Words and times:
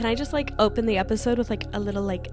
can 0.00 0.08
I 0.08 0.14
just 0.14 0.32
like 0.32 0.52
open 0.58 0.86
the 0.86 0.96
episode 0.96 1.36
with 1.36 1.50
like 1.50 1.64
a 1.74 1.78
little 1.78 2.02
like 2.02 2.28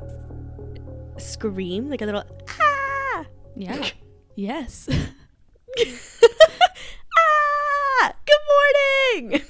scream, 1.17 1.89
like 1.89 2.01
a 2.01 2.05
little 2.05 2.23
ah, 2.47 3.25
Yeah. 3.57 3.89
yes. 4.37 4.87
ah, 7.17 8.13
good 8.25 9.19
morning. 9.19 9.41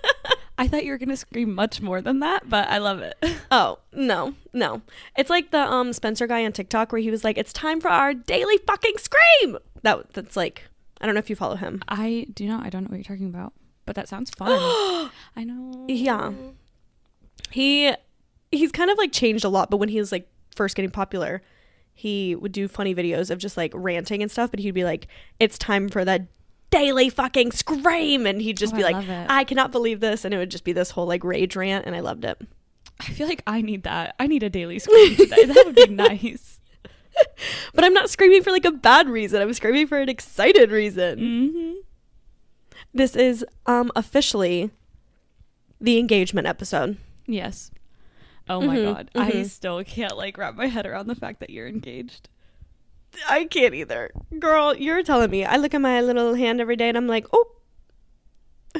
I 0.58 0.66
thought 0.66 0.84
you 0.84 0.90
were 0.90 0.98
gonna 0.98 1.16
scream 1.16 1.54
much 1.54 1.80
more 1.80 2.00
than 2.00 2.18
that, 2.18 2.48
but 2.48 2.66
I 2.66 2.78
love 2.78 2.98
it. 2.98 3.14
oh 3.52 3.78
no, 3.92 4.34
no, 4.52 4.82
it's 5.16 5.30
like 5.30 5.52
the 5.52 5.60
um 5.60 5.92
Spencer 5.92 6.26
guy 6.26 6.44
on 6.44 6.50
TikTok 6.50 6.90
where 6.90 7.00
he 7.00 7.12
was 7.12 7.22
like, 7.22 7.38
"It's 7.38 7.52
time 7.52 7.80
for 7.80 7.90
our 7.90 8.12
daily 8.12 8.58
fucking 8.66 8.98
scream." 8.98 9.58
That 9.82 10.12
that's 10.14 10.36
like, 10.36 10.64
I 11.00 11.06
don't 11.06 11.14
know 11.14 11.20
if 11.20 11.30
you 11.30 11.36
follow 11.36 11.54
him. 11.54 11.80
I 11.86 12.26
do 12.34 12.48
not. 12.48 12.66
I 12.66 12.70
don't 12.70 12.82
know 12.82 12.88
what 12.88 12.96
you're 12.96 13.04
talking 13.16 13.28
about, 13.28 13.52
but 13.86 13.94
that 13.94 14.08
sounds 14.08 14.30
fun. 14.36 14.50
I 15.36 15.44
know. 15.44 15.84
Yeah. 15.88 16.32
He 17.50 17.92
he's 18.50 18.72
kind 18.72 18.90
of 18.90 18.98
like 18.98 19.12
changed 19.12 19.44
a 19.44 19.48
lot, 19.48 19.70
but 19.70 19.78
when 19.78 19.88
he 19.88 19.98
was 19.98 20.12
like 20.12 20.28
first 20.54 20.76
getting 20.76 20.90
popular, 20.90 21.42
he 21.94 22.34
would 22.34 22.52
do 22.52 22.68
funny 22.68 22.94
videos 22.94 23.30
of 23.30 23.38
just 23.38 23.56
like 23.56 23.72
ranting 23.74 24.22
and 24.22 24.30
stuff, 24.30 24.50
but 24.50 24.60
he'd 24.60 24.72
be 24.72 24.84
like, 24.84 25.06
"It's 25.40 25.58
time 25.58 25.88
for 25.88 26.04
that 26.04 26.22
daily 26.70 27.08
fucking 27.10 27.52
scream," 27.52 28.26
and 28.26 28.40
he'd 28.40 28.56
just 28.56 28.72
Oh, 28.74 28.76
be 28.76 28.82
I 28.82 28.86
like, 28.86 28.94
love 28.96 29.08
it. 29.08 29.26
"I 29.30 29.44
cannot 29.44 29.72
believe 29.72 30.00
this," 30.00 30.24
and 30.24 30.32
it 30.34 30.38
would 30.38 30.50
just 30.50 30.64
be 30.64 30.72
this 30.72 30.90
whole 30.90 31.06
like 31.06 31.24
rage 31.24 31.56
rant, 31.56 31.86
and 31.86 31.94
I 31.94 32.00
loved 32.00 32.24
it. 32.24 32.40
I 33.00 33.04
feel 33.06 33.26
like 33.26 33.42
I 33.46 33.62
need 33.62 33.82
that. 33.82 34.14
I 34.20 34.26
need 34.26 34.42
a 34.42 34.50
daily 34.50 34.78
scream 34.78 35.16
today. 35.16 35.44
that 35.44 35.62
would 35.66 35.74
be 35.74 35.86
nice. 35.90 36.60
But 37.74 37.84
I'm 37.84 37.92
not 37.92 38.08
screaming 38.10 38.42
for 38.42 38.50
like 38.50 38.64
a 38.64 38.70
bad 38.72 39.08
reason. 39.08 39.42
I'm 39.42 39.52
screaming 39.52 39.86
for 39.86 39.98
an 39.98 40.08
excited 40.08 40.70
reason. 40.70 41.18
Mm-hmm. 41.18 41.72
This 42.94 43.16
is 43.16 43.44
um 43.66 43.90
officially 43.96 44.70
the 45.80 45.98
engagement 45.98 46.46
episode. 46.46 46.96
Yes. 47.26 47.70
Oh 48.48 48.60
my 48.60 48.76
Mhm, 48.76 48.92
god. 48.94 49.10
I 49.14 49.30
mhm. 49.30 49.46
still 49.48 49.82
can't 49.84 50.16
like 50.16 50.36
wrap 50.36 50.54
my 50.56 50.66
head 50.66 50.86
around 50.86 51.06
the 51.06 51.14
fact 51.14 51.40
that 51.40 51.50
you're 51.50 51.68
engaged. 51.68 52.28
I 53.28 53.44
can't 53.44 53.74
either. 53.74 54.10
Girl, 54.38 54.74
you're 54.74 55.02
telling 55.02 55.30
me. 55.30 55.44
I 55.44 55.56
look 55.56 55.74
at 55.74 55.80
my 55.80 56.00
little 56.00 56.34
hand 56.34 56.60
every 56.60 56.76
day 56.76 56.88
and 56.88 56.96
I'm 56.96 57.06
like, 57.06 57.26
"Oh, 57.32 57.46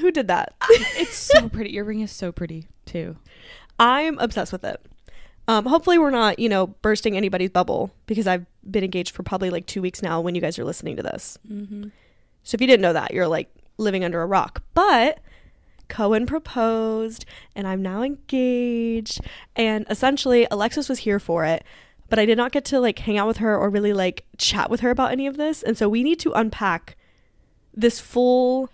who 0.00 0.10
did 0.10 0.28
that?" 0.28 0.54
It's 0.70 1.14
so 1.16 1.48
pretty. 1.50 1.70
Your 1.70 1.84
ring 1.84 2.00
is 2.00 2.10
so 2.10 2.32
pretty 2.32 2.66
too. 2.86 3.16
I'm 3.78 4.18
obsessed 4.18 4.52
with 4.52 4.64
it. 4.64 4.80
Um, 5.48 5.66
hopefully, 5.66 5.98
we're 5.98 6.10
not, 6.10 6.38
you 6.38 6.48
know, 6.48 6.68
bursting 6.68 7.16
anybody's 7.16 7.50
bubble 7.50 7.92
because 8.06 8.26
I've 8.26 8.46
been 8.68 8.84
engaged 8.84 9.14
for 9.14 9.22
probably 9.22 9.50
like 9.50 9.66
two 9.66 9.82
weeks 9.82 10.00
now 10.02 10.20
when 10.20 10.34
you 10.34 10.40
guys 10.40 10.58
are 10.58 10.64
listening 10.64 10.96
to 10.96 11.02
this. 11.02 11.36
Mm-hmm. 11.50 11.88
So 12.44 12.54
if 12.54 12.60
you 12.60 12.66
didn't 12.66 12.82
know 12.82 12.92
that, 12.92 13.12
you're 13.12 13.28
like 13.28 13.50
living 13.76 14.04
under 14.04 14.22
a 14.22 14.26
rock. 14.26 14.62
But 14.74 15.18
Kohen 15.92 16.24
proposed 16.24 17.26
and 17.54 17.68
I'm 17.68 17.82
now 17.82 18.02
engaged. 18.02 19.20
And 19.54 19.84
essentially, 19.90 20.46
Alexis 20.50 20.88
was 20.88 21.00
here 21.00 21.20
for 21.20 21.44
it. 21.44 21.62
But 22.08 22.18
I 22.18 22.24
did 22.26 22.36
not 22.38 22.50
get 22.52 22.64
to 22.66 22.80
like 22.80 22.98
hang 22.98 23.18
out 23.18 23.26
with 23.28 23.36
her 23.38 23.56
or 23.56 23.68
really 23.70 23.92
like 23.92 24.24
chat 24.38 24.70
with 24.70 24.80
her 24.80 24.90
about 24.90 25.12
any 25.12 25.26
of 25.26 25.36
this. 25.36 25.62
And 25.62 25.76
so 25.76 25.88
we 25.88 26.02
need 26.02 26.18
to 26.20 26.32
unpack 26.32 26.96
this 27.74 28.00
full. 28.00 28.70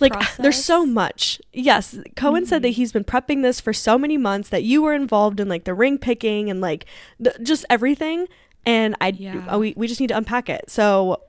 Like, 0.00 0.12
there's 0.36 0.64
so 0.64 0.84
much. 0.84 1.40
Yes, 1.52 1.96
Kohen 2.16 2.44
said 2.44 2.62
that 2.62 2.70
he's 2.70 2.92
been 2.92 3.04
prepping 3.04 3.42
this 3.42 3.60
for 3.60 3.72
so 3.72 3.96
many 3.96 4.16
months 4.16 4.48
that 4.48 4.64
you 4.64 4.82
were 4.82 4.94
involved 4.94 5.38
in 5.38 5.48
like 5.48 5.62
the 5.64 5.74
ring 5.74 5.98
picking 5.98 6.50
and 6.50 6.60
like 6.60 6.86
the, 7.20 7.34
just 7.42 7.64
everything. 7.70 8.26
And 8.66 8.96
I, 9.00 9.08
Yeah. 9.16 9.46
uh, 9.52 9.58
we, 9.58 9.74
we 9.76 9.86
just 9.86 10.00
need 10.00 10.08
to 10.08 10.16
unpack 10.16 10.48
it. 10.48 10.70
So 10.70 11.20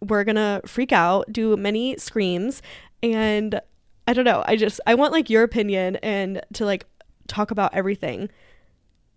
we're 0.00 0.24
gonna 0.24 0.60
freak 0.66 0.92
out, 0.92 1.32
do 1.32 1.56
many 1.56 1.96
screams, 1.96 2.60
and 3.02 3.60
I 4.06 4.12
don't 4.12 4.24
know. 4.24 4.42
I 4.46 4.56
just 4.56 4.80
I 4.86 4.94
want 4.94 5.12
like 5.12 5.30
your 5.30 5.42
opinion 5.42 5.96
and 5.96 6.40
to 6.54 6.64
like 6.64 6.86
talk 7.26 7.50
about 7.50 7.74
everything 7.74 8.28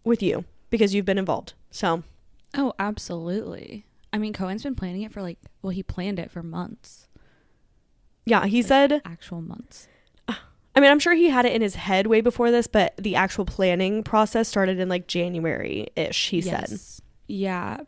with 0.04 0.24
you 0.24 0.46
because 0.70 0.94
you've 0.94 1.06
been 1.06 1.18
involved. 1.18 1.54
So 1.72 2.04
Oh, 2.56 2.74
absolutely. 2.80 3.86
I 4.14 4.18
mean, 4.18 4.34
Kohen's 4.34 4.64
been 4.64 4.76
planning 4.76 5.02
it 5.02 5.12
for 5.12 5.22
like, 5.22 5.38
well, 5.62 5.72
he 5.72 5.84
planned 5.84 6.18
it 6.18 6.32
for 6.32 6.42
months, 6.42 7.08
yeah, 8.26 8.46
he 8.46 8.62
said. 8.62 9.02
actual 9.06 9.42
months. 9.42 9.88
I 10.28 10.80
mean, 10.80 10.90
I'm 10.90 11.00
sure 11.00 11.14
he 11.14 11.30
had 11.30 11.46
it 11.46 11.54
in 11.54 11.62
his 11.62 11.76
head 11.76 12.08
way 12.08 12.22
before 12.22 12.50
this, 12.52 12.68
but 12.68 12.96
the 12.98 13.16
actual 13.16 13.46
planning 13.46 14.04
process 14.04 14.48
started 14.48 14.80
in 14.80 14.90
like 14.90 15.08
January 15.08 15.88
ish. 15.96 16.30
He 16.30 16.42
said. 16.42 16.80
Yeah. 17.28 17.82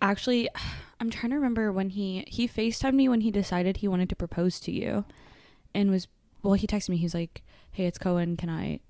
Actually, 0.00 0.48
I'm 1.00 1.10
trying 1.10 1.30
to 1.30 1.36
remember 1.36 1.72
when 1.72 1.90
he 1.90 2.24
he 2.28 2.46
FaceTimed 2.46 2.94
me 2.94 3.08
when 3.08 3.22
he 3.22 3.30
decided 3.30 3.78
he 3.78 3.88
wanted 3.88 4.08
to 4.10 4.16
propose 4.16 4.60
to 4.60 4.70
you 4.72 5.04
and 5.74 5.90
was 5.90 6.06
well, 6.42 6.54
he 6.54 6.66
texted 6.66 6.90
me, 6.90 6.96
He's 6.96 7.14
like, 7.14 7.42
Hey, 7.70 7.86
it's 7.86 7.98
Kohen, 7.98 8.36
can 8.36 8.50
I 8.50 8.80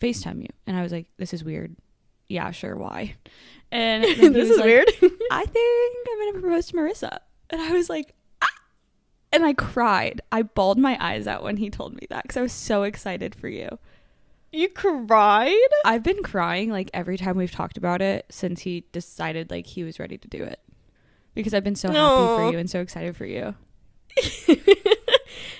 FaceTime 0.00 0.42
you? 0.42 0.48
And 0.66 0.76
I 0.76 0.82
was 0.82 0.92
like, 0.92 1.06
This 1.18 1.32
is 1.32 1.44
weird. 1.44 1.76
Yeah, 2.28 2.50
sure, 2.50 2.76
why? 2.76 3.16
And 3.70 4.04
this 4.34 4.50
is 4.50 4.56
like, 4.56 4.64
weird. 4.64 4.88
I 5.30 5.44
think 5.46 6.08
I'm 6.10 6.32
gonna 6.32 6.40
propose 6.40 6.66
to 6.68 6.74
Marissa. 6.74 7.18
And 7.50 7.60
I 7.60 7.72
was 7.72 7.88
like, 7.88 8.14
ah! 8.40 8.48
and 9.32 9.44
I 9.44 9.52
cried. 9.52 10.20
I 10.30 10.42
bawled 10.42 10.78
my 10.78 10.96
eyes 11.00 11.26
out 11.26 11.42
when 11.42 11.56
he 11.58 11.70
told 11.70 11.94
me 11.94 12.06
that 12.10 12.22
because 12.22 12.36
I 12.36 12.42
was 12.42 12.52
so 12.52 12.82
excited 12.84 13.34
for 13.34 13.48
you. 13.48 13.78
you 14.50 14.68
cried. 14.68 15.54
I've 15.84 16.02
been 16.02 16.22
crying 16.22 16.70
like 16.70 16.90
every 16.94 17.18
time 17.18 17.36
we've 17.36 17.50
talked 17.50 17.76
about 17.76 18.00
it 18.02 18.26
since 18.30 18.62
he 18.62 18.84
decided 18.92 19.50
like 19.50 19.66
he 19.66 19.84
was 19.84 19.98
ready 19.98 20.18
to 20.18 20.28
do 20.28 20.42
it. 20.42 20.60
Because 21.34 21.54
I've 21.54 21.64
been 21.64 21.76
so 21.76 21.88
happy 21.88 21.98
for 21.98 22.52
you 22.52 22.58
and 22.58 22.68
so 22.68 22.80
excited 22.80 23.16
for 23.16 23.24
you. 23.26 23.54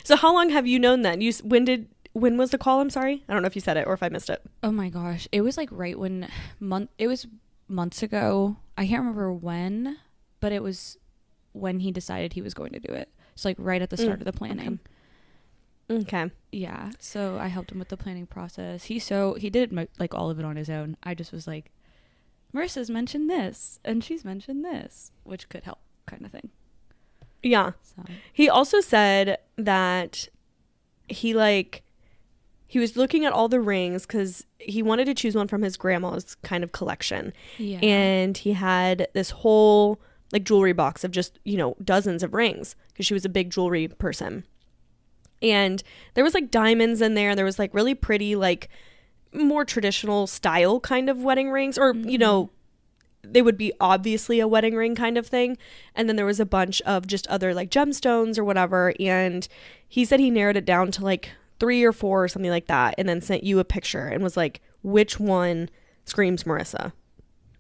so 0.05 0.17
how 0.17 0.33
long 0.35 0.51
have 0.51 0.67
you 0.67 0.79
known 0.79 1.03
then? 1.03 1.21
You 1.21 1.33
when 1.43 1.65
did 1.65 1.89
when 2.13 2.37
was 2.37 2.51
the 2.51 2.59
call? 2.59 2.81
I'm 2.81 2.91
sorry, 2.91 3.25
I 3.29 3.33
don't 3.33 3.43
know 3.43 3.47
if 3.47 3.55
you 3.55 3.61
said 3.63 3.77
it 3.77 3.87
or 3.87 3.95
if 3.95 4.03
I 4.03 4.09
missed 4.09 4.31
it. 4.31 4.43
Oh 4.63 4.71
my 4.73 4.89
gosh. 4.89 5.27
It 5.33 5.41
was 5.43 5.57
like 5.57 5.69
right 5.73 5.99
when 5.99 6.29
month 6.61 6.91
it 6.99 7.07
was 7.09 7.27
months 7.69 8.03
ago. 8.03 8.57
I 8.77 8.87
can't 8.87 9.01
remember 9.01 9.33
when, 9.33 9.99
but 10.41 10.53
it 10.53 10.63
was 10.63 10.99
when 11.53 11.81
he 11.81 11.91
decided 11.93 12.33
he 12.33 12.43
was 12.43 12.55
going 12.55 12.73
to 12.73 12.81
do 12.81 12.93
it. 12.93 13.09
So 13.35 13.49
like 13.49 13.57
right 13.59 13.81
at 13.83 13.91
the 13.91 13.97
start 13.97 14.19
Mm, 14.19 14.21
of 14.21 14.25
the 14.27 14.33
planning. 14.33 14.79
Okay. 15.91 16.31
Yeah. 16.53 16.91
So 16.99 17.37
I 17.39 17.49
helped 17.49 17.71
him 17.73 17.79
with 17.79 17.89
the 17.89 17.97
planning 17.97 18.27
process. 18.27 18.85
He 18.85 18.99
so 18.99 19.35
he 19.35 19.51
did 19.51 19.73
mo- 19.73 19.89
like 19.99 20.15
all 20.15 20.31
of 20.31 20.39
it 20.39 20.45
on 20.45 20.57
his 20.57 20.71
own. 20.71 20.97
I 21.03 21.15
just 21.15 21.33
was 21.33 21.47
like, 21.47 21.71
Marissa's 22.55 22.89
mentioned 22.91 23.29
this 23.29 23.79
and 23.85 24.03
she's 24.05 24.25
mentioned 24.25 24.65
this, 24.65 25.13
which 25.25 25.49
could 25.49 25.65
help, 25.65 25.79
kind 26.07 26.25
of 26.25 26.31
thing. 26.33 26.51
Yeah. 27.43 27.73
So 27.83 28.03
He 28.33 28.49
also 28.49 28.81
said 28.81 29.39
that 29.57 30.29
he 31.09 31.35
like 31.35 31.83
he 32.67 32.79
was 32.79 32.97
looking 32.97 33.27
at 33.27 33.33
all 33.35 33.49
the 33.49 33.61
rings 33.61 34.07
because 34.07 34.47
he 34.59 34.83
wanted 34.83 35.05
to 35.05 35.15
choose 35.15 35.35
one 35.35 35.47
from 35.47 35.61
his 35.61 35.77
grandma's 35.77 36.37
kind 36.37 36.65
of 36.65 36.73
collection, 36.73 37.33
yeah. 37.59 37.79
and 37.81 38.39
he 38.39 38.55
had 38.55 39.09
this 39.13 39.31
whole 39.31 40.01
like 40.33 40.45
jewelry 40.45 40.73
box 40.73 41.05
of 41.05 41.11
just 41.11 41.39
you 41.45 41.59
know 41.59 41.77
dozens 41.85 42.23
of 42.23 42.33
rings 42.33 42.75
because 42.89 43.05
she 43.05 43.13
was 43.13 43.27
a 43.27 43.29
big 43.29 43.51
jewelry 43.51 43.89
person, 43.89 44.45
and 45.43 45.83
there 46.15 46.25
was 46.25 46.33
like 46.35 46.51
diamonds 46.51 47.03
in 47.03 47.15
there. 47.15 47.35
There 47.35 47.45
was 47.45 47.59
like 47.59 47.75
really 47.75 47.95
pretty 47.95 48.37
like 48.37 48.71
more 49.35 49.65
traditional 49.65 50.27
style 50.27 50.81
kind 50.81 51.11
of 51.11 51.19
wedding 51.23 51.51
rings, 51.51 51.77
or 51.77 51.95
you 51.95 52.17
know 52.17 52.45
mm-hmm. 52.45 52.55
They 53.25 53.43
would 53.43 53.57
be 53.57 53.73
obviously 53.81 54.41
a 54.41 54.49
wedding 54.49 54.75
ring 54.75 54.95
kind 54.95 55.17
of 55.17 55.27
thing. 55.27 55.57
And 55.95 56.09
then 56.09 56.17
there 56.17 56.27
was 56.27 56.41
a 56.41 56.47
bunch 56.47 56.81
of 56.83 57.07
just 57.07 57.27
other 57.29 57.55
like 57.55 57.71
gemstones 57.71 58.39
or 58.39 58.45
whatever. 58.45 58.93
And 58.99 59.47
he 59.89 60.05
said 60.05 60.21
he 60.21 60.31
narrowed 60.31 60.57
it 60.57 60.65
down 60.65 60.91
to 60.93 61.05
like 61.05 61.31
three 61.61 61.85
or 61.85 61.93
four 61.93 62.25
or 62.25 62.29
something 62.29 62.51
like 62.51 62.67
that. 62.67 62.95
And 62.99 63.09
then 63.09 63.21
sent 63.21 63.45
you 63.45 63.59
a 63.59 63.65
picture 63.65 64.07
and 64.07 64.23
was 64.23 64.37
like, 64.37 64.61
which 64.83 65.21
one 65.21 65.71
screams 66.05 66.45
Marissa? 66.45 66.93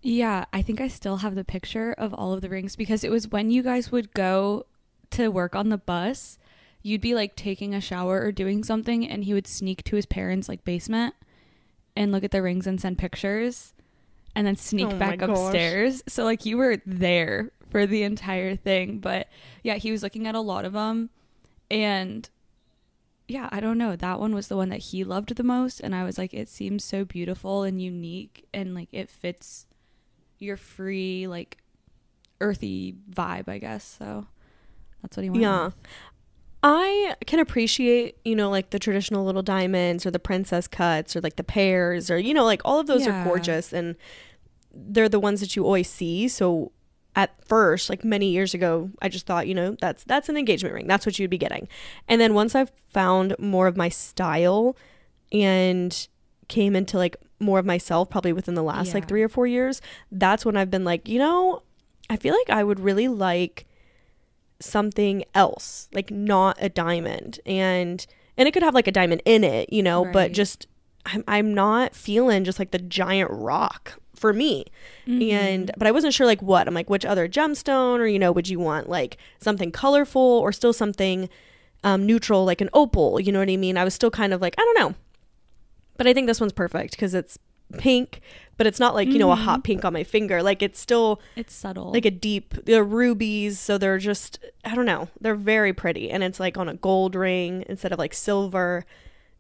Yeah, 0.03 0.47
I 0.53 0.63
think 0.63 0.81
I 0.81 0.89
still 0.89 1.19
have 1.19 1.37
the 1.37 1.45
picture 1.45 1.93
of 1.93 2.13
all 2.13 2.33
of 2.33 2.41
the 2.41 2.49
rings 2.49 2.75
because 2.75 3.05
it 3.05 3.11
was 3.11 3.29
when 3.29 3.51
you 3.51 3.63
guys 3.63 3.93
would 3.93 4.13
go 4.15 4.67
to 5.11 5.29
work 5.29 5.55
on 5.55 5.69
the 5.69 5.79
bus, 5.79 6.39
you'd 6.83 7.01
be 7.01 7.15
like 7.15 7.37
taking 7.37 7.73
a 7.73 7.81
shower 7.81 8.21
or 8.21 8.33
doing 8.33 8.65
something 8.65 9.09
and 9.09 9.25
he 9.25 9.33
would 9.33 9.47
sneak 9.47 9.85
to 9.85 9.95
his 9.95 10.07
parents' 10.07 10.49
like 10.49 10.65
basement 10.65 11.15
and 11.95 12.11
look 12.11 12.25
at 12.25 12.33
the 12.33 12.43
rings 12.43 12.67
and 12.67 12.81
send 12.81 12.99
pictures 12.99 13.75
and 14.35 14.47
then 14.47 14.57
sneak 14.57 14.89
Oh 14.89 14.97
back 14.99 15.23
upstairs. 15.23 16.03
So 16.09 16.25
like 16.25 16.47
you 16.47 16.57
were 16.57 16.79
there 16.87 17.51
for 17.71 17.87
the 17.87 18.03
entire 18.03 18.57
thing, 18.57 18.99
but 18.99 19.29
yeah, 19.63 19.77
he 19.77 19.91
was 19.91 20.03
looking 20.03 20.27
at 20.27 20.35
a 20.35 20.41
lot 20.41 20.65
of 20.65 20.73
them 20.73 21.11
and 21.71 22.29
yeah, 23.29 23.49
I 23.51 23.61
don't 23.61 23.79
know. 23.79 23.97
That 23.97 24.21
one 24.21 24.35
was 24.35 24.49
the 24.49 24.57
one 24.57 24.69
that 24.71 24.81
he 24.81 25.05
loved 25.05 25.35
the 25.35 25.43
most 25.43 25.81
and 25.81 25.95
I 25.95 26.05
was 26.05 26.19
like 26.19 26.35
it 26.35 26.49
seems 26.49 26.85
so 26.85 27.05
beautiful 27.05 27.63
and 27.63 27.81
unique 27.81 28.47
and 28.53 28.75
like 28.75 28.89
it 28.93 29.09
fits 29.09 29.67
your 30.39 30.57
free 30.57 31.27
like 31.27 31.59
earthy 32.41 32.95
vibe, 33.11 33.49
I 33.49 33.59
guess. 33.59 33.97
So 33.99 34.27
that's 35.01 35.17
what 35.17 35.25
he 35.25 35.31
wanted. 35.31 35.43
Yeah. 35.43 35.71
I 36.63 37.17
can 37.27 37.41
appreciate, 37.41 38.17
you 38.25 38.37
know, 38.37 38.49
like 38.51 38.71
the 38.71 38.79
traditional 38.79 39.25
little 39.25 39.43
diamonds 39.43 40.07
or 40.07 40.11
the 40.13 40.19
princess 40.21 40.69
cuts 40.69 41.17
or 41.17 41.21
like 41.21 41.37
the 41.37 41.43
pears 41.45 42.11
or, 42.11 42.19
you 42.19 42.33
know, 42.33 42.45
like 42.45 42.63
all 42.65 42.79
of 42.79 42.87
those 42.87 43.05
Yeah. 43.07 43.21
are 43.21 43.25
gorgeous 43.25 43.73
and 43.73 43.97
they're 44.73 45.09
the 45.09 45.19
ones 45.21 45.41
that 45.41 45.57
you 45.57 45.65
always 45.65 45.91
see. 45.91 46.29
So 46.29 46.71
at 47.17 47.31
first, 47.47 47.91
like 47.91 48.05
many 48.05 48.27
years 48.31 48.55
ago, 48.55 48.91
I 49.03 49.09
just 49.09 49.27
thought, 49.27 49.47
you 49.49 49.55
know, 49.55 49.77
that's 49.81 50.05
that's 50.05 50.29
an 50.29 50.37
engagement 50.37 50.75
ring. 50.75 50.87
That's 50.87 51.05
what 51.05 51.19
you'd 51.19 51.31
be 51.31 51.39
getting. 51.39 51.69
And 52.09 52.21
then 52.21 52.33
once 52.33 52.55
I've 52.55 52.71
found 52.89 53.35
more 53.39 53.67
of 53.67 53.77
my 53.77 53.89
style 53.89 54.77
and 55.33 56.09
came 56.49 56.77
into 56.77 56.97
like 56.97 57.17
more 57.41 57.59
of 57.59 57.67
myself 57.67 58.09
probably 58.09 58.33
within 58.33 58.55
the 58.55 58.63
last 58.63 58.95
like 58.95 59.09
3 59.09 59.23
or 59.23 59.29
4 59.29 59.47
years, 59.49 59.83
that's 60.13 60.45
when 60.47 60.57
I've 60.57 60.71
been 60.71 60.85
like, 60.85 61.09
you 61.09 61.19
know, 61.19 61.63
I 62.09 62.17
feel 62.17 62.35
like 62.35 62.57
I 62.57 62.63
would 62.63 62.79
really 62.81 63.09
like 63.09 63.67
something 64.65 65.25
else, 65.35 65.89
like 65.93 66.11
not 66.11 66.57
a 66.61 66.69
diamond. 66.69 67.41
And 67.47 68.05
and 68.37 68.49
it 68.49 68.53
could 68.53 68.63
have 68.63 68.75
like 68.75 68.89
a 68.89 68.93
diamond 68.93 69.23
in 69.25 69.45
it, 69.45 69.73
you 69.73 69.83
know, 69.83 70.05
but 70.13 70.33
just 70.33 70.67
I'm 71.07 71.25
I'm 71.29 71.55
not 71.55 71.95
feeling 71.95 72.45
just 72.45 72.59
like 72.59 72.71
the 72.71 72.79
giant 72.79 73.31
rock 73.31 73.95
for 74.15 74.33
me. 74.33 74.67
Mm-hmm. 75.07 75.31
And 75.35 75.71
but 75.77 75.87
I 75.87 75.91
wasn't 75.91 76.15
sure 76.15 76.27
like 76.27 76.43
what. 76.43 76.67
I'm 76.67 76.75
like 76.75 76.89
which 76.89 77.05
other 77.05 77.29
gemstone 77.29 77.99
or 77.99 78.07
you 78.07 78.19
know, 78.19 78.33
would 78.33 78.49
you 78.49 78.59
want 78.59 78.89
like 78.89 79.19
something 79.41 79.73
colorful 79.73 80.21
or 80.21 80.53
still 80.53 80.73
something 80.73 81.29
um 81.85 82.07
neutral 82.07 82.45
like 82.45 82.61
an 82.61 82.71
opal, 82.73 83.21
you 83.21 83.33
know 83.33 83.41
what 83.41 83.51
I 83.51 83.57
mean? 83.57 83.77
I 83.77 83.85
was 83.85 83.95
still 83.95 84.11
kind 84.11 84.33
of 84.33 84.41
like, 84.41 84.55
I 84.59 84.63
don't 84.63 84.79
know. 84.79 84.95
But 85.97 86.07
I 86.07 86.15
think 86.15 86.27
this 86.27 86.41
one's 86.41 86.53
perfect 86.53 86.97
cuz 86.97 87.15
it's 87.15 87.39
pink, 87.79 88.21
but 88.63 88.69
it's 88.69 88.79
not 88.79 88.95
like, 88.95 89.09
you 89.09 89.19
know, 89.19 89.33
a 89.33 89.35
hot 89.35 89.55
mm-hmm. 89.55 89.63
pink 89.63 89.85
on 89.85 89.93
my 89.93 90.05
finger. 90.05 90.41
Like 90.41 90.63
it's 90.63 90.79
still 90.79 91.21
It's 91.35 91.53
subtle. 91.53 91.91
like 91.91 92.05
a 92.05 92.13
deep 92.13 92.55
they're 92.65 92.85
rubies 92.85 93.59
so 93.59 93.77
they're 93.77 93.99
just 93.99 94.39
i 94.65 94.77
don't 94.77 94.87
know 94.87 95.09
they're 95.21 95.35
very 95.35 95.73
pretty. 95.73 96.13
And 96.13 96.23
it's 96.23 96.39
like 96.39 96.57
on 96.57 96.69
a 96.69 96.75
gold 96.75 97.17
ring 97.17 97.65
instead 97.69 97.91
of 97.91 97.99
like 97.99 98.15
silver. 98.15 98.85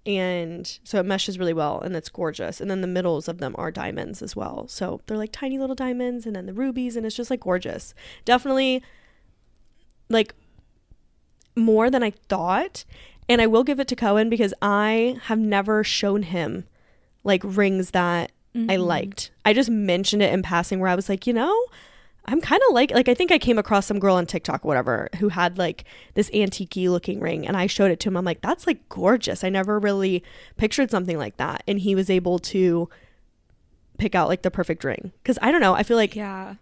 And 0.05 0.67
so 0.83 0.99
it 0.99 1.07
meshes 1.07 1.39
really 1.39 1.53
well 1.53 1.81
and 1.81 1.95
it's 1.95 2.09
gorgeous. 2.09 2.61
And 2.61 2.69
then 2.69 2.81
the 2.81 2.89
middles 2.89 3.29
of 3.29 3.39
them 3.39 3.55
are 3.57 3.71
diamonds 3.71 4.23
as 4.23 4.35
well. 4.35 4.67
So 4.67 5.03
they're 5.07 5.17
like 5.17 5.31
tiny 5.31 5.57
little 5.57 5.77
diamonds 5.77 6.27
and 6.27 6.35
then 6.35 6.47
the 6.47 6.53
rubies 6.53 6.97
and 6.97 7.07
it's 7.07 7.15
just 7.15 7.31
like 7.31 7.43
gorgeous. 7.43 7.95
Definitely 8.25 8.83
like 10.09 10.35
more 11.55 11.91
than 11.91 12.03
i 12.03 12.11
thought. 12.11 12.85
And 13.29 13.41
i 13.41 13.47
will 13.47 13.63
give 13.63 13.79
it 13.79 13.87
to 13.87 13.95
kohen 13.95 14.29
because 14.29 14.53
i 14.61 15.17
have 15.27 15.39
never 15.39 15.85
shown 15.85 16.25
him 16.25 16.65
like 17.23 17.43
rings 17.45 17.93
that 17.93 18.33
I 18.55 18.59
Mhm. 18.77 18.87
liked. 18.87 19.31
I 19.45 19.53
just 19.55 19.71
mentioned 19.71 20.23
it 20.23 20.33
in 20.33 20.43
passing 20.43 20.79
where 20.81 20.91
I 20.91 20.95
was 20.95 21.09
like, 21.09 21.27
you 21.27 21.33
know, 21.33 21.55
I'm 22.27 22.41
kind 22.41 22.61
of 22.69 22.75
like 22.75 22.91
like 22.93 23.09
I 23.09 23.15
think 23.15 23.33
I 23.33 23.39
came 23.39 23.59
across 23.59 23.87
some 23.87 23.99
girl 23.99 24.15
on 24.17 24.27
TikTok 24.27 24.65
or 24.65 24.69
whatever 24.69 25.09
who 25.19 25.29
had 25.31 25.59
like 25.59 25.85
this 26.15 26.31
antique 26.35 26.77
looking 26.77 27.19
ring 27.19 27.47
and 27.47 27.57
I 27.57 27.67
showed 27.67 27.91
it 27.91 27.99
to 28.01 28.09
him. 28.09 28.17
I'm 28.17 28.25
like, 28.25 28.43
that's 28.43 28.67
like 28.67 28.89
gorgeous. 28.89 29.43
I 29.43 29.49
never 29.49 29.79
really 29.79 30.23
pictured 30.57 30.91
something 30.91 31.19
like 31.19 31.37
that. 31.39 31.63
And 31.67 31.79
he 31.81 31.95
was 31.95 32.11
able 32.11 32.39
to 32.41 32.89
pick 33.99 34.15
out 34.15 34.29
like 34.29 34.43
the 34.43 34.51
perfect 34.51 34.85
ring. 34.85 35.13
Cause 35.25 35.39
I 35.43 35.51
don't 35.51 35.61
know, 35.61 35.75
I 35.75 35.83
feel 35.83 35.97
like 35.97 36.15
Yeah. 36.15 36.55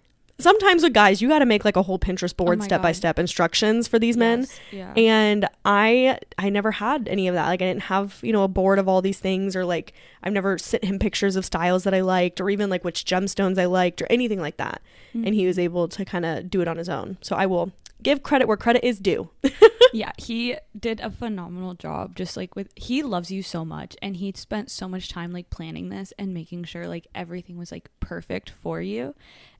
Sometimes 0.42 0.82
with 0.82 0.92
guys, 0.92 1.20
you 1.20 1.28
got 1.28 1.40
to 1.40 1.46
make 1.46 1.64
like 1.64 1.76
a 1.76 1.82
whole 1.82 1.98
Pinterest 1.98 2.34
oh 2.38 2.44
board 2.44 2.62
step 2.62 2.82
by 2.82 2.92
step 2.92 3.18
instructions 3.18 3.86
for 3.88 3.98
these 3.98 4.16
men. 4.16 4.46
Yeah. 4.70 4.92
and 4.96 5.48
i 5.64 6.18
i 6.38 6.48
never 6.48 6.70
had 6.70 7.08
any 7.08 7.28
of 7.28 7.34
that. 7.34 7.46
Like 7.46 7.62
i 7.62 7.66
didn't 7.66 7.84
have 7.84 8.18
you 8.22 8.32
know 8.32 8.44
a 8.44 8.48
board 8.48 8.78
of 8.78 8.88
all 8.88 9.02
these 9.02 9.18
things 9.18 9.56
or 9.56 9.64
like 9.64 9.92
i've 10.22 10.32
never 10.32 10.58
sent 10.58 10.84
him 10.84 10.98
pictures 10.98 11.36
of 11.36 11.44
styles 11.44 11.84
that 11.84 11.94
i 11.94 12.00
liked 12.00 12.40
or 12.40 12.50
even 12.50 12.70
like 12.70 12.84
which 12.84 13.04
gemstones 13.04 13.58
i 13.58 13.66
liked 13.66 14.00
or 14.02 14.06
anything 14.10 14.40
like 14.40 14.56
that. 14.56 14.82
And 15.12 15.34
he 15.34 15.46
was 15.46 15.56
mm-hmm. 15.56 15.64
able 15.64 15.88
to 15.88 16.04
kind 16.04 16.24
of 16.24 16.48
do 16.48 16.60
it 16.60 16.68
on 16.68 16.76
his 16.76 16.88
own. 16.88 17.18
So 17.20 17.36
i 17.36 17.46
will 17.46 17.72
give 18.02 18.22
credit 18.22 18.48
where 18.48 18.56
credit 18.56 18.84
is 18.86 18.98
due. 18.98 19.30
Yeah, 19.92 20.12
he 20.18 20.56
did 20.78 21.00
a 21.00 21.10
phenomenal 21.10 21.74
job. 21.74 22.14
Just 22.14 22.36
like 22.36 22.54
with, 22.54 22.70
he 22.76 23.02
loves 23.02 23.30
you 23.30 23.42
so 23.42 23.64
much, 23.64 23.96
and 24.00 24.16
he 24.16 24.32
spent 24.36 24.70
so 24.70 24.88
much 24.88 25.08
time 25.08 25.32
like 25.32 25.50
planning 25.50 25.88
this 25.88 26.12
and 26.18 26.32
making 26.32 26.64
sure 26.64 26.86
like 26.86 27.06
everything 27.14 27.58
was 27.58 27.72
like 27.72 27.90
perfect 27.98 28.50
for 28.50 28.80
you. 28.80 29.14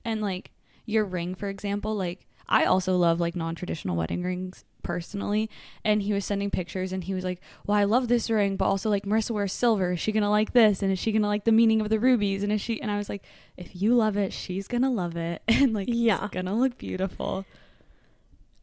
And 0.05 0.21
like 0.21 0.51
your 0.85 1.05
ring, 1.05 1.35
for 1.35 1.49
example, 1.49 1.95
like 1.95 2.27
I 2.49 2.65
also 2.65 2.97
love 2.97 3.19
like 3.19 3.35
non 3.35 3.55
traditional 3.55 3.95
wedding 3.95 4.23
rings 4.23 4.65
personally. 4.83 5.47
And 5.85 6.01
he 6.01 6.11
was 6.11 6.25
sending 6.25 6.49
pictures, 6.49 6.91
and 6.91 7.03
he 7.03 7.13
was 7.13 7.23
like, 7.23 7.39
"Well, 7.65 7.77
I 7.77 7.83
love 7.83 8.07
this 8.07 8.29
ring, 8.29 8.57
but 8.57 8.65
also 8.65 8.89
like 8.89 9.05
Marissa 9.05 9.31
wears 9.31 9.53
silver. 9.53 9.91
Is 9.93 9.99
she 9.99 10.11
gonna 10.11 10.29
like 10.29 10.53
this? 10.53 10.81
And 10.81 10.91
is 10.91 10.99
she 10.99 11.11
gonna 11.11 11.27
like 11.27 11.45
the 11.45 11.51
meaning 11.51 11.81
of 11.81 11.89
the 11.89 11.99
rubies? 11.99 12.43
And 12.43 12.51
is 12.51 12.61
she?" 12.61 12.81
And 12.81 12.89
I 12.91 12.97
was 12.97 13.07
like, 13.07 13.23
"If 13.57 13.79
you 13.79 13.93
love 13.95 14.17
it, 14.17 14.33
she's 14.33 14.67
gonna 14.67 14.91
love 14.91 15.15
it, 15.15 15.43
and 15.47 15.73
like 15.73 15.87
Yeah. 15.89 16.25
it's 16.25 16.33
gonna 16.33 16.55
look 16.57 16.77
beautiful." 16.77 17.45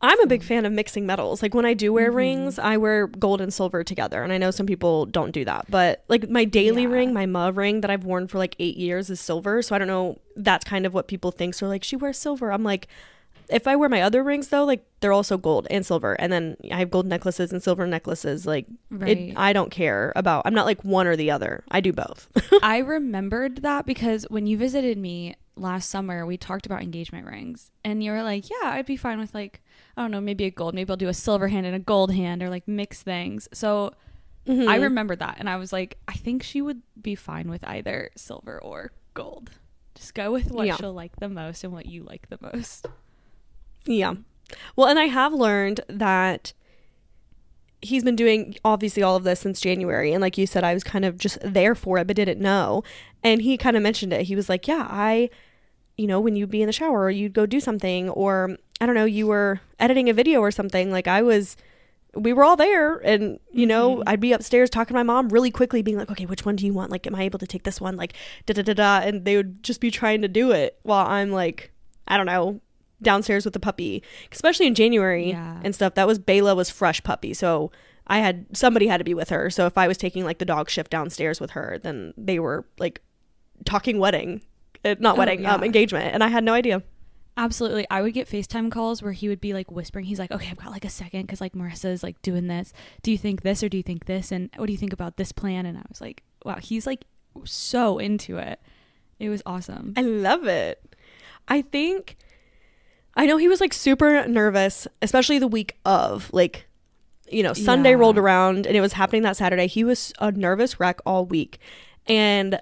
I'm 0.01 0.21
a 0.21 0.27
big 0.27 0.43
fan 0.43 0.65
of 0.65 0.73
mixing 0.73 1.05
metals 1.07 1.43
like 1.43 1.55
when 1.55 1.65
i 1.67 1.75
do 1.75 1.93
wear 1.93 2.11
Mhm. 2.13 2.15
rings 2.17 2.59
i 2.59 2.77
wear 2.77 3.07
gold 3.07 3.41
and 3.41 3.53
silver 3.53 3.83
together 3.83 4.23
and 4.23 4.33
i 4.33 4.39
know 4.39 4.51
some 4.51 4.67
people 4.67 5.07
don't 5.07 5.33
do 5.33 5.45
that 5.45 5.67
but 5.71 6.05
like 6.09 6.29
my 6.31 6.45
daily 6.45 6.83
Yeah. 6.83 6.89
ring 6.89 7.13
my 7.13 7.27
mauve 7.27 7.57
ring 7.57 7.81
that 7.81 7.91
i've 7.91 8.05
worn 8.05 8.29
for 8.29 8.39
like 8.39 8.55
eight 8.59 8.77
years 8.77 9.11
is 9.11 9.21
silver 9.21 9.61
so 9.63 9.75
i 9.75 9.79
don't 9.79 9.89
know 9.89 10.19
that's 10.37 10.65
kind 10.65 10.87
of 10.87 10.95
what 10.95 11.09
people 11.09 11.31
think 11.31 11.55
so 11.55 11.67
like 11.67 11.83
she 11.85 11.97
wears 11.97 12.17
silver 12.19 12.53
i'm 12.53 12.63
like 12.65 12.87
if 13.51 13.67
I 13.67 13.77
wear 13.77 13.89
my 13.89 14.03
other 14.03 14.23
rings 14.23 14.49
though, 14.49 14.65
like 14.67 14.85
they're 15.01 15.11
also 15.15 15.39
gold 15.39 15.67
and 15.71 15.87
silver, 15.87 16.13
and 16.21 16.31
then 16.31 16.59
I 16.71 16.81
have 16.81 16.91
gold 16.91 17.07
necklaces 17.07 17.51
and 17.51 17.63
silver 17.63 17.87
necklaces. 17.87 18.45
Like 18.47 18.67
Right. 18.91 19.17
it, 19.17 19.35
I 19.39 19.55
don't 19.55 19.71
care 19.71 20.13
about. 20.17 20.43
I'm 20.45 20.53
not 20.53 20.67
like 20.67 20.85
one 20.85 21.07
or 21.07 21.17
the 21.17 21.31
other. 21.31 21.65
I 21.71 21.81
do 21.81 21.91
both. 21.95 22.29
I 22.63 22.77
remembered 22.77 23.63
that 23.63 23.87
because 23.87 24.27
when 24.29 24.47
you 24.47 24.59
visited 24.59 24.99
me 24.99 25.35
last 25.61 25.91
summer, 25.91 26.25
we 26.27 26.37
talked 26.37 26.67
about 26.67 26.83
engagement 26.83 27.27
rings, 27.27 27.71
and 27.85 28.03
you 28.03 28.11
were 28.13 28.23
like, 28.23 28.49
"Yeah, 28.51 28.71
I'd 28.71 28.87
be 28.87 28.97
fine 28.97 29.19
with 29.19 29.35
like, 29.35 29.61
I 29.97 30.03
don't 30.03 30.11
know, 30.11 30.21
maybe 30.21 30.45
a 30.45 30.51
gold, 30.51 30.75
maybe 30.75 30.91
I'll 30.91 30.97
do 30.97 31.09
a 31.09 31.15
silver 31.15 31.49
hand 31.49 31.67
and 31.67 31.75
a 31.77 31.79
gold 31.81 32.13
hand, 32.13 32.43
or 32.43 32.51
like 32.51 32.67
mix 32.69 33.03
things." 33.03 33.49
So 33.53 33.93
I 34.47 34.51
Mhm. 34.51 34.83
remember 34.83 35.15
that, 35.17 35.37
and 35.39 35.49
I 35.51 35.57
was 35.57 35.73
like, 35.73 35.99
I 36.09 36.15
think 36.15 36.43
she 36.43 36.63
would 36.63 36.81
be 37.01 37.15
fine 37.15 37.51
with 37.51 37.63
either 37.69 38.11
silver 38.17 38.59
or 38.63 38.93
gold. 39.15 39.51
Just 39.95 40.15
go 40.15 40.31
with 40.33 40.51
what 40.51 40.67
Yeah. 40.67 40.77
she'll 40.77 40.93
like 40.95 41.17
the 41.17 41.29
most 41.29 41.65
and 41.65 41.73
what 41.73 41.87
you 41.87 42.03
like 42.05 42.29
the 42.31 42.39
most. 42.41 42.87
Yeah. 43.85 44.15
Well, 44.77 44.87
and 44.89 44.99
I 44.99 45.05
have 45.07 45.33
learned 45.35 45.81
that 45.89 46.53
he's 47.83 48.03
been 48.03 48.17
doing 48.17 48.57
obviously 48.65 49.03
all 49.03 49.17
of 49.17 49.23
this 49.25 49.41
since 49.41 49.61
January. 49.61 50.13
And 50.13 50.21
like 50.21 50.37
you 50.39 50.47
said, 50.47 50.65
I 50.65 50.75
was 50.75 50.83
kind 50.83 51.05
of 51.05 51.17
just 51.19 51.39
there 51.45 51.75
for 51.75 51.99
it, 51.99 52.07
but 52.07 52.17
didn't 52.17 52.41
know. 52.41 52.83
And 53.23 53.41
he 53.43 53.57
kind 53.57 53.77
of 53.77 53.83
mentioned 53.83 54.13
it. 54.13 54.23
He 54.23 54.35
was 54.35 54.49
like, 54.49 54.67
Yeah, 54.67 54.87
I, 54.91 55.31
you 55.99 56.07
know, 56.07 56.21
when 56.21 56.35
you'd 56.37 56.51
be 56.51 56.63
in 56.63 56.67
the 56.69 56.73
shower 56.73 57.03
or 57.05 57.11
you'd 57.11 57.35
go 57.35 57.45
do 57.45 57.61
something, 57.61 58.09
or 58.11 58.57
I 58.81 58.87
don't 58.87 58.95
know, 58.95 59.05
you 59.05 59.27
were 59.27 59.61
editing 59.79 60.09
a 60.09 60.15
video 60.15 60.41
or 60.41 60.51
something, 60.51 60.91
like 60.91 61.07
I 61.09 61.21
was. 61.23 61.57
We 62.15 62.33
were 62.33 62.43
all 62.43 62.57
there, 62.57 62.97
and 63.05 63.39
you 63.53 63.67
know, 63.67 63.97
Mhm. 63.97 64.03
I'd 64.07 64.21
be 64.21 64.33
upstairs 64.33 64.71
talking 64.71 64.95
to 64.95 64.99
my 64.99 65.03
mom 65.03 65.29
really 65.29 65.51
quickly, 65.51 65.83
being 65.83 65.99
like, 65.99 66.11
"Okay, 66.11 66.25
which 66.25 66.47
one 66.47 66.57
do 66.57 66.65
you 66.65 66.73
want? 66.73 66.91
Like, 66.91 67.07
am 67.07 67.15
I 67.15 67.23
able 67.25 67.39
to 67.39 67.47
take 67.47 67.65
this 67.65 67.81
one? 67.83 67.97
Like, 67.97 68.15
da 68.47 68.55
da 68.55 68.63
da 68.63 68.73
da." 68.73 69.07
And 69.07 69.27
they 69.27 69.37
would 69.37 69.63
just 69.63 69.81
be 69.81 69.91
trying 69.91 70.23
to 70.23 70.29
do 70.29 70.51
it 70.51 70.79
while 70.85 71.07
I'm 71.07 71.31
like, 71.31 71.71
I 72.09 72.17
don't 72.17 72.25
know, 72.27 72.61
downstairs 73.03 73.45
with 73.45 73.53
the 73.53 73.61
puppy, 73.61 74.03
especially 74.33 74.67
in 74.67 74.75
January 74.75 75.31
Yeah. 75.31 75.61
and 75.63 75.75
stuff. 75.75 75.95
That 75.95 76.07
was 76.07 76.19
Bayla 76.19 76.57
was 76.57 76.71
fresh 76.71 77.03
puppy, 77.05 77.35
so 77.35 77.71
I 78.07 78.19
had 78.21 78.47
somebody 78.55 78.87
had 78.87 78.97
to 78.99 79.05
be 79.05 79.15
with 79.15 79.29
her. 79.29 79.51
So 79.51 79.67
if 79.67 79.77
I 79.77 79.87
was 79.87 79.99
taking 79.99 80.25
like 80.25 80.39
the 80.39 80.45
dog 80.47 80.71
shift 80.71 80.91
downstairs 80.91 81.41
with 81.41 81.51
her, 81.51 81.79
then 81.83 82.15
they 82.17 82.39
were 82.39 82.65
like 82.79 83.03
talking 83.67 83.99
wedding, 83.99 84.41
uh, 84.85 84.95
not 84.99 85.17
Oh, 85.17 85.19
wedding, 85.19 85.45
um, 85.47 85.63
engagement, 85.65 86.13
and 86.15 86.23
I 86.25 86.29
had 86.29 86.45
no 86.45 86.53
idea. 86.55 86.83
Absolutely. 87.37 87.87
I 87.89 88.03
would 88.03 88.15
get 88.15 88.29
FaceTime 88.29 88.71
calls 88.73 89.01
where 89.01 89.13
he 89.13 89.29
would 89.29 89.41
be 89.41 89.55
like 89.55 89.71
whispering. 89.71 90.05
He's 90.07 90.19
like, 90.19 90.33
okay, 90.33 90.49
I've 90.51 90.57
got 90.57 90.73
like 90.73 90.85
a 90.85 90.89
second 90.91 91.23
because 91.23 91.41
like 91.41 91.53
Marissa's 91.53 92.03
like 92.03 92.21
doing 92.21 92.49
this. 92.49 92.73
Do 93.03 93.13
you 93.13 93.19
think 93.19 93.43
this 93.43 93.63
or 93.63 93.69
do 93.69 93.77
you 93.77 93.83
think 93.85 94.07
this? 94.07 94.33
And 94.33 94.51
what 94.57 94.67
do 94.67 94.73
you 94.73 94.79
think 94.79 94.93
about 94.93 95.17
this 95.19 95.31
plan? 95.31 95.65
And 95.65 95.79
I 95.79 95.83
was 95.89 96.01
like, 96.01 96.25
wow, 96.45 96.57
he's 96.61 96.85
like 96.85 97.05
so 97.45 97.99
into 97.99 98.39
it. 98.39 98.61
It 99.21 99.29
was 99.29 99.41
awesome. 99.47 99.95
I 99.97 100.01
love 100.03 100.49
it. 100.49 100.97
I 101.47 101.63
think 101.63 102.17
I 103.15 103.25
know 103.27 103.37
he 103.37 103.47
was 103.47 103.61
like 103.61 103.73
super 103.73 104.27
nervous, 104.27 104.89
especially 105.01 105.39
the 105.39 105.47
week 105.49 105.77
of 105.85 106.31
like 106.33 106.67
you 107.31 107.45
know, 107.45 107.53
Sunday 107.53 107.91
Yeah. 107.91 107.97
rolled 107.99 108.19
around 108.19 108.67
and 108.67 108.77
it 108.77 108.81
was 108.81 108.95
happening 108.95 109.23
that 109.23 109.37
Saturday. 109.37 109.69
He 109.69 109.85
was 109.85 110.13
a 110.19 110.33
nervous 110.33 110.81
wreck 110.81 110.99
all 111.07 111.25
week. 111.25 111.59
And 112.07 112.59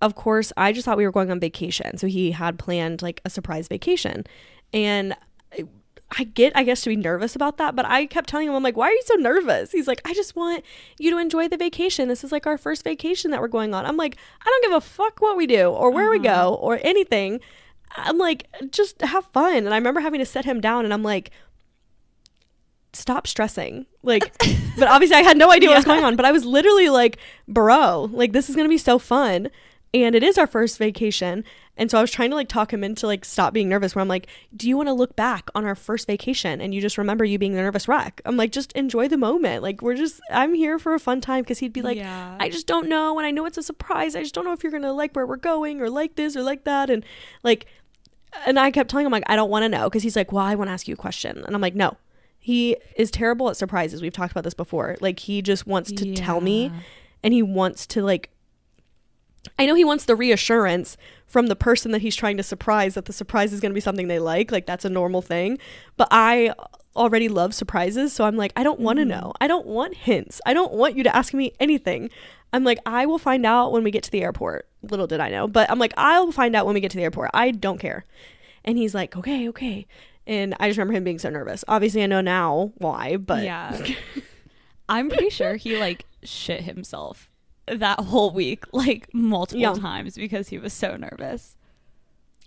of 0.00 0.14
course, 0.14 0.52
I 0.56 0.72
just 0.72 0.84
thought 0.84 0.96
we 0.96 1.04
were 1.04 1.12
going 1.12 1.30
on 1.30 1.40
vacation. 1.40 1.98
So 1.98 2.06
he 2.06 2.32
had 2.32 2.58
planned 2.58 3.02
like 3.02 3.20
a 3.24 3.30
surprise 3.30 3.68
vacation. 3.68 4.24
And 4.72 5.14
I- 5.52 5.64
I 6.18 6.24
get, 6.24 6.52
I 6.56 6.64
guess, 6.64 6.80
to 6.82 6.88
be 6.88 6.96
nervous 6.96 7.36
about 7.36 7.58
that, 7.58 7.76
but 7.76 7.86
I 7.86 8.06
kept 8.06 8.28
telling 8.28 8.48
him, 8.48 8.54
I'm 8.54 8.62
like, 8.62 8.76
why 8.76 8.88
are 8.88 8.92
you 8.92 9.02
so 9.04 9.14
nervous? 9.14 9.70
He's 9.70 9.86
like, 9.86 10.00
I 10.04 10.12
just 10.12 10.34
want 10.34 10.64
you 10.98 11.10
to 11.10 11.18
enjoy 11.18 11.46
the 11.46 11.56
vacation. 11.56 12.08
This 12.08 12.24
is 12.24 12.32
like 12.32 12.46
our 12.46 12.58
first 12.58 12.82
vacation 12.82 13.30
that 13.30 13.40
we're 13.40 13.48
going 13.48 13.74
on. 13.74 13.86
I'm 13.86 13.96
like, 13.96 14.16
I 14.40 14.44
don't 14.44 14.62
give 14.64 14.72
a 14.72 14.80
fuck 14.80 15.20
what 15.20 15.36
we 15.36 15.46
do 15.46 15.70
or 15.70 15.90
where 15.92 16.10
we 16.10 16.18
go 16.18 16.28
mm-hmm. 16.28 16.64
or 16.64 16.80
anything. 16.82 17.40
I'm 17.94 18.18
like, 18.18 18.48
just 18.72 19.00
have 19.02 19.24
fun. 19.26 19.58
And 19.58 19.70
I 19.70 19.76
remember 19.76 20.00
having 20.00 20.20
to 20.20 20.26
set 20.26 20.44
him 20.44 20.60
down 20.60 20.84
and 20.84 20.92
I'm 20.92 21.04
like, 21.04 21.30
stop 22.92 23.28
stressing. 23.28 23.86
Like, 24.02 24.36
but 24.78 24.88
obviously 24.88 25.16
I 25.16 25.22
had 25.22 25.36
no 25.36 25.52
idea 25.52 25.68
what 25.68 25.76
was 25.76 25.84
going 25.84 26.04
on, 26.04 26.16
but 26.16 26.24
I 26.24 26.32
was 26.32 26.44
literally 26.44 26.88
like, 26.88 27.18
bro, 27.46 28.08
like 28.12 28.32
this 28.32 28.50
is 28.50 28.56
going 28.56 28.66
to 28.66 28.70
be 28.70 28.78
so 28.78 28.98
fun. 28.98 29.48
And 29.92 30.14
it 30.14 30.22
is 30.22 30.38
our 30.38 30.46
first 30.46 30.78
vacation. 30.78 31.44
And 31.76 31.90
so 31.90 31.98
I 31.98 32.00
was 32.00 32.10
trying 32.10 32.30
to 32.30 32.36
like 32.36 32.48
talk 32.48 32.72
him 32.72 32.84
into 32.84 33.06
like 33.06 33.24
stop 33.24 33.52
being 33.52 33.68
nervous 33.68 33.94
where 33.94 34.02
I'm 34.02 34.08
like, 34.08 34.28
do 34.54 34.68
you 34.68 34.76
want 34.76 34.88
to 34.88 34.92
look 34.92 35.16
back 35.16 35.50
on 35.54 35.64
our 35.64 35.74
first 35.74 36.06
vacation 36.06 36.60
and 36.60 36.72
you 36.72 36.80
just 36.80 36.96
remember 36.96 37.24
you 37.24 37.38
being 37.38 37.54
the 37.54 37.62
nervous 37.62 37.88
wreck? 37.88 38.20
I'm 38.24 38.36
like, 38.36 38.52
just 38.52 38.70
enjoy 38.72 39.08
the 39.08 39.16
moment. 39.16 39.62
Like 39.62 39.82
we're 39.82 39.96
just 39.96 40.20
I'm 40.30 40.54
here 40.54 40.78
for 40.78 40.94
a 40.94 41.00
fun 41.00 41.20
time 41.20 41.42
because 41.42 41.58
he'd 41.58 41.72
be 41.72 41.82
like, 41.82 41.96
Yeah. 41.96 42.36
I 42.38 42.50
just 42.50 42.66
don't 42.66 42.88
know 42.88 43.18
and 43.18 43.26
I 43.26 43.30
know 43.32 43.46
it's 43.46 43.58
a 43.58 43.62
surprise. 43.62 44.14
I 44.14 44.22
just 44.22 44.34
don't 44.34 44.44
know 44.44 44.52
if 44.52 44.62
you're 44.62 44.72
gonna 44.72 44.92
like 44.92 45.14
where 45.16 45.26
we're 45.26 45.36
going 45.36 45.80
or 45.80 45.90
like 45.90 46.14
this 46.14 46.36
or 46.36 46.42
like 46.42 46.64
that. 46.64 46.88
And 46.90 47.04
like 47.42 47.66
and 48.46 48.60
I 48.60 48.70
kept 48.70 48.90
telling 48.90 49.06
him 49.06 49.12
like 49.12 49.24
I 49.26 49.34
don't 49.34 49.50
want 49.50 49.64
to 49.64 49.68
know 49.68 49.88
because 49.88 50.04
he's 50.04 50.14
like, 50.16 50.30
well, 50.30 50.44
I 50.44 50.54
want 50.54 50.68
to 50.68 50.72
ask 50.72 50.86
you 50.86 50.94
a 50.94 50.96
question, 50.96 51.44
and 51.44 51.54
I'm 51.54 51.60
like, 51.60 51.74
no. 51.74 51.96
He 52.42 52.76
is 52.96 53.10
terrible 53.10 53.50
at 53.50 53.56
surprises. 53.58 54.00
We've 54.00 54.14
talked 54.14 54.30
about 54.30 54.44
this 54.44 54.54
before. 54.54 54.96
Like 55.00 55.18
he 55.18 55.42
just 55.42 55.66
wants 55.66 55.92
to 55.92 56.14
tell 56.14 56.40
me 56.40 56.72
and 57.22 57.34
he 57.34 57.42
wants 57.42 57.86
to 57.88 58.02
like 58.02 58.30
I 59.58 59.66
know 59.66 59.74
he 59.74 59.84
wants 59.84 60.04
the 60.04 60.16
reassurance 60.16 60.96
from 61.26 61.46
the 61.46 61.56
person 61.56 61.92
that 61.92 62.02
he's 62.02 62.16
trying 62.16 62.36
to 62.36 62.42
surprise 62.42 62.94
that 62.94 63.04
the 63.04 63.12
surprise 63.12 63.52
is 63.52 63.60
going 63.60 63.70
to 63.70 63.74
be 63.74 63.80
something 63.80 64.08
they 64.08 64.18
like. 64.18 64.50
Like 64.50 64.66
that's 64.66 64.84
a 64.84 64.90
normal 64.90 65.22
thing. 65.22 65.58
But 65.96 66.08
I 66.10 66.52
already 66.96 67.28
love 67.28 67.54
surprises. 67.54 68.12
So 68.12 68.24
I'm 68.24 68.36
like, 68.36 68.52
I 68.56 68.62
don't 68.62 68.80
want 68.80 68.98
to 68.98 69.04
mm-hmm. 69.04 69.20
know. 69.20 69.32
I 69.40 69.46
don't 69.46 69.66
want 69.66 69.94
hints. 69.94 70.40
I 70.44 70.52
don't 70.54 70.72
want 70.72 70.96
you 70.96 71.02
to 71.04 71.14
ask 71.14 71.32
me 71.32 71.52
anything. 71.60 72.10
I'm 72.52 72.64
like, 72.64 72.78
I 72.84 73.06
will 73.06 73.18
find 73.18 73.46
out 73.46 73.70
when 73.72 73.84
we 73.84 73.90
get 73.90 74.02
to 74.04 74.10
the 74.10 74.22
airport. 74.22 74.68
Little 74.82 75.06
did 75.06 75.20
I 75.20 75.30
know. 75.30 75.46
But 75.46 75.70
I'm 75.70 75.78
like, 75.78 75.94
I'll 75.96 76.32
find 76.32 76.56
out 76.56 76.66
when 76.66 76.74
we 76.74 76.80
get 76.80 76.90
to 76.92 76.96
the 76.96 77.04
airport. 77.04 77.30
I 77.32 77.52
don't 77.52 77.78
care. 77.78 78.04
And 78.64 78.76
he's 78.76 78.94
like, 78.94 79.16
okay, 79.16 79.48
okay. 79.50 79.86
And 80.26 80.54
I 80.60 80.68
just 80.68 80.78
remember 80.78 80.96
him 80.96 81.04
being 81.04 81.18
so 81.18 81.30
nervous. 81.30 81.64
Obviously, 81.68 82.02
I 82.02 82.06
know 82.06 82.20
now 82.20 82.72
why, 82.76 83.16
but 83.16 83.44
yeah. 83.44 83.86
I'm 84.88 85.08
pretty 85.08 85.30
sure 85.30 85.54
he 85.54 85.78
like 85.78 86.04
shit 86.24 86.62
himself 86.62 87.29
that 87.78 88.00
whole 88.00 88.30
week, 88.32 88.64
like 88.72 89.08
multiple 89.14 89.60
Yeah. 89.60 89.74
times 89.74 90.16
because 90.16 90.48
he 90.48 90.58
was 90.58 90.72
so 90.72 90.96
nervous. 90.96 91.56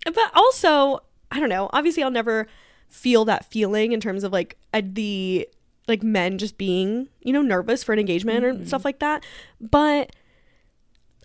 but 0.06 0.32
also 0.36 1.00
i 1.32 1.39
don't 1.39 1.50
know 1.50 1.70
obviously 1.74 2.03
i'll 2.03 2.12
never 2.12 2.46
feel 2.89 3.24
that 3.25 3.46
feeling 3.46 3.92
in 3.94 4.00
terms 4.01 4.24
of 4.24 4.32
like 4.34 4.58
uh, 4.74 4.82
the 4.84 5.48
like 5.88 6.03
men 6.03 6.38
just 6.38 6.58
being 6.58 7.08
you 7.22 7.32
know 7.34 7.42
nervous 7.42 7.84
for 7.84 7.92
an 7.94 8.00
engagement 8.00 8.44
or 8.46 8.65
stuff 8.65 8.86
like 8.86 9.00
that. 9.00 9.24
But 9.60 10.15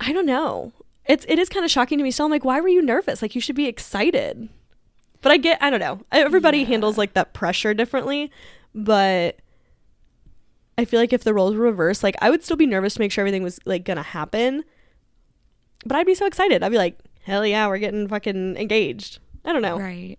i 0.01 0.13
don't 0.13 0.27
know. 0.27 0.73
It's 1.07 1.25
it 1.29 1.39
is 1.39 1.49
kind 1.49 1.65
of 1.65 1.71
shocking 1.71 1.99
to 1.99 2.05
me 2.05 2.11
still. 2.11 2.27
I'm 2.27 2.33
like 2.33 2.45
why 2.45 2.61
were 2.61 2.69
you 2.69 2.81
nervous? 2.83 3.21
Like 3.23 3.35
you 3.35 3.41
should 3.41 3.57
be 3.57 3.67
excited. 3.67 4.49
But 5.23 5.33
i 5.33 5.37
get 5.37 5.59
i 5.61 5.69
don't 5.71 5.81
know. 5.81 6.01
Everybody 6.13 6.59
Yeah. 6.61 6.67
handles 6.67 6.97
like 6.97 7.13
that 7.15 7.35
pressure 7.35 7.75
differently. 7.75 8.31
But 8.75 9.41
i 10.79 10.85
feel 10.85 10.99
like 10.99 11.13
if 11.13 11.25
the 11.25 11.35
roles 11.35 11.55
were 11.55 11.65
reversed 11.65 12.03
like 12.03 12.17
i 12.23 12.31
would 12.31 12.43
still 12.43 12.57
be 12.57 12.67
nervous 12.67 12.95
to 12.95 13.01
make 13.01 13.13
sure 13.13 13.23
everything 13.23 13.43
was 13.43 13.59
like 13.67 13.85
gonna 13.85 14.03
happen. 14.03 14.65
But 15.85 15.97
i'd 15.97 16.07
be 16.07 16.15
so 16.15 16.27
excited. 16.27 16.63
I'd 16.63 16.73
be 16.73 16.79
like 16.79 16.99
hell 17.23 17.45
yeah 17.47 17.67
we're 17.69 17.79
getting 17.79 18.09
fucking 18.09 18.57
engaged. 18.57 19.19
I 19.45 19.53
don't 19.53 19.63
know. 19.63 19.79
Right. 19.79 20.17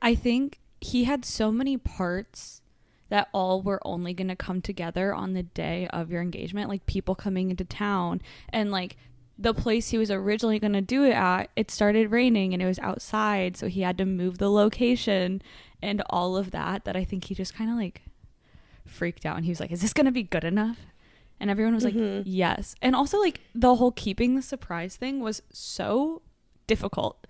I 0.00 0.14
think 0.14 0.60
he 0.80 1.04
had 1.04 1.24
so 1.24 1.52
many 1.52 1.76
parts 1.76 2.60
that 3.08 3.28
all 3.32 3.60
were 3.60 3.80
only 3.86 4.14
going 4.14 4.28
to 4.28 4.36
come 4.36 4.62
together 4.62 5.14
on 5.14 5.34
the 5.34 5.42
day 5.42 5.86
of 5.88 6.10
your 6.10 6.22
engagement, 6.22 6.70
like 6.70 6.86
people 6.86 7.14
coming 7.14 7.50
into 7.50 7.64
town 7.64 8.22
and 8.48 8.70
like 8.70 8.96
the 9.38 9.52
place 9.52 9.90
he 9.90 9.98
was 9.98 10.10
originally 10.10 10.58
going 10.58 10.72
to 10.72 10.80
do 10.80 11.04
it 11.04 11.12
at, 11.12 11.50
it 11.54 11.70
started 11.70 12.10
raining 12.10 12.54
and 12.54 12.62
it 12.62 12.66
was 12.66 12.78
outside, 12.78 13.56
so 13.56 13.68
he 13.68 13.82
had 13.82 13.98
to 13.98 14.06
move 14.06 14.38
the 14.38 14.50
location 14.50 15.42
and 15.82 16.02
all 16.08 16.36
of 16.36 16.52
that 16.52 16.84
that 16.84 16.96
I 16.96 17.04
think 17.04 17.24
he 17.24 17.34
just 17.34 17.54
kind 17.54 17.70
of 17.70 17.76
like 17.76 18.02
freaked 18.92 19.26
out 19.26 19.36
and 19.36 19.44
he 19.44 19.50
was 19.50 19.60
like, 19.60 19.72
"Is 19.72 19.80
this 19.80 19.92
going 19.92 20.06
to 20.06 20.12
be 20.12 20.22
good 20.22 20.44
enough?" 20.44 20.78
And 21.40 21.50
everyone 21.50 21.74
was 21.74 21.84
like, 21.84 21.94
Mhm. 21.94 22.22
"Yes." 22.24 22.74
And 22.82 22.94
also 22.94 23.18
like 23.18 23.40
the 23.54 23.74
whole 23.76 23.90
keeping 23.92 24.36
the 24.36 24.42
surprise 24.42 24.96
thing 24.96 25.20
was 25.20 25.42
so 25.52 26.22
difficult. 26.66 27.26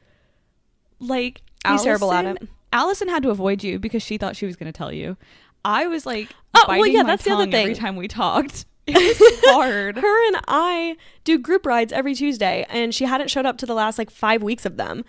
Like 0.99 1.43
He's 1.67 1.83
terrible 1.83 2.13
at 2.13 2.25
Allison- 2.25 2.43
it. 2.45 2.49
Allison 2.73 3.09
had 3.09 3.23
to 3.23 3.31
avoid 3.31 3.63
you 3.63 3.79
because 3.79 4.03
she 4.03 4.17
thought 4.19 4.37
she 4.37 4.47
was 4.47 4.57
going 4.57 4.71
to 4.73 4.77
tell 4.77 4.93
you. 4.93 5.17
I 5.65 5.87
was 5.87 6.07
like, 6.07 6.29
Oh, 6.55 6.65
well, 6.69 6.87
yeah, 6.87 7.03
that's 7.03 7.25
the 7.25 7.31
other 7.33 7.45
thing. 7.51 7.55
every 7.63 7.75
time 7.75 7.97
we 7.97 8.09
talked. 8.09 8.65
It 8.85 8.97
was 8.97 9.41
hard. 9.55 9.97
her 9.99 10.27
and 10.27 10.39
I 10.49 10.97
do 11.23 11.39
group 11.39 11.65
rides 11.67 11.93
every 11.93 12.17
Tuesday, 12.17 12.67
and 12.69 12.93
she 12.93 13.05
hadn't 13.05 13.31
showed 13.31 13.47
up 13.47 13.57
to 13.59 13.67
the 13.67 13.75
last 13.75 13.97
like 13.97 14.11
five 14.11 14.43
weeks 14.43 14.67
of 14.67 14.77
them. 14.77 15.05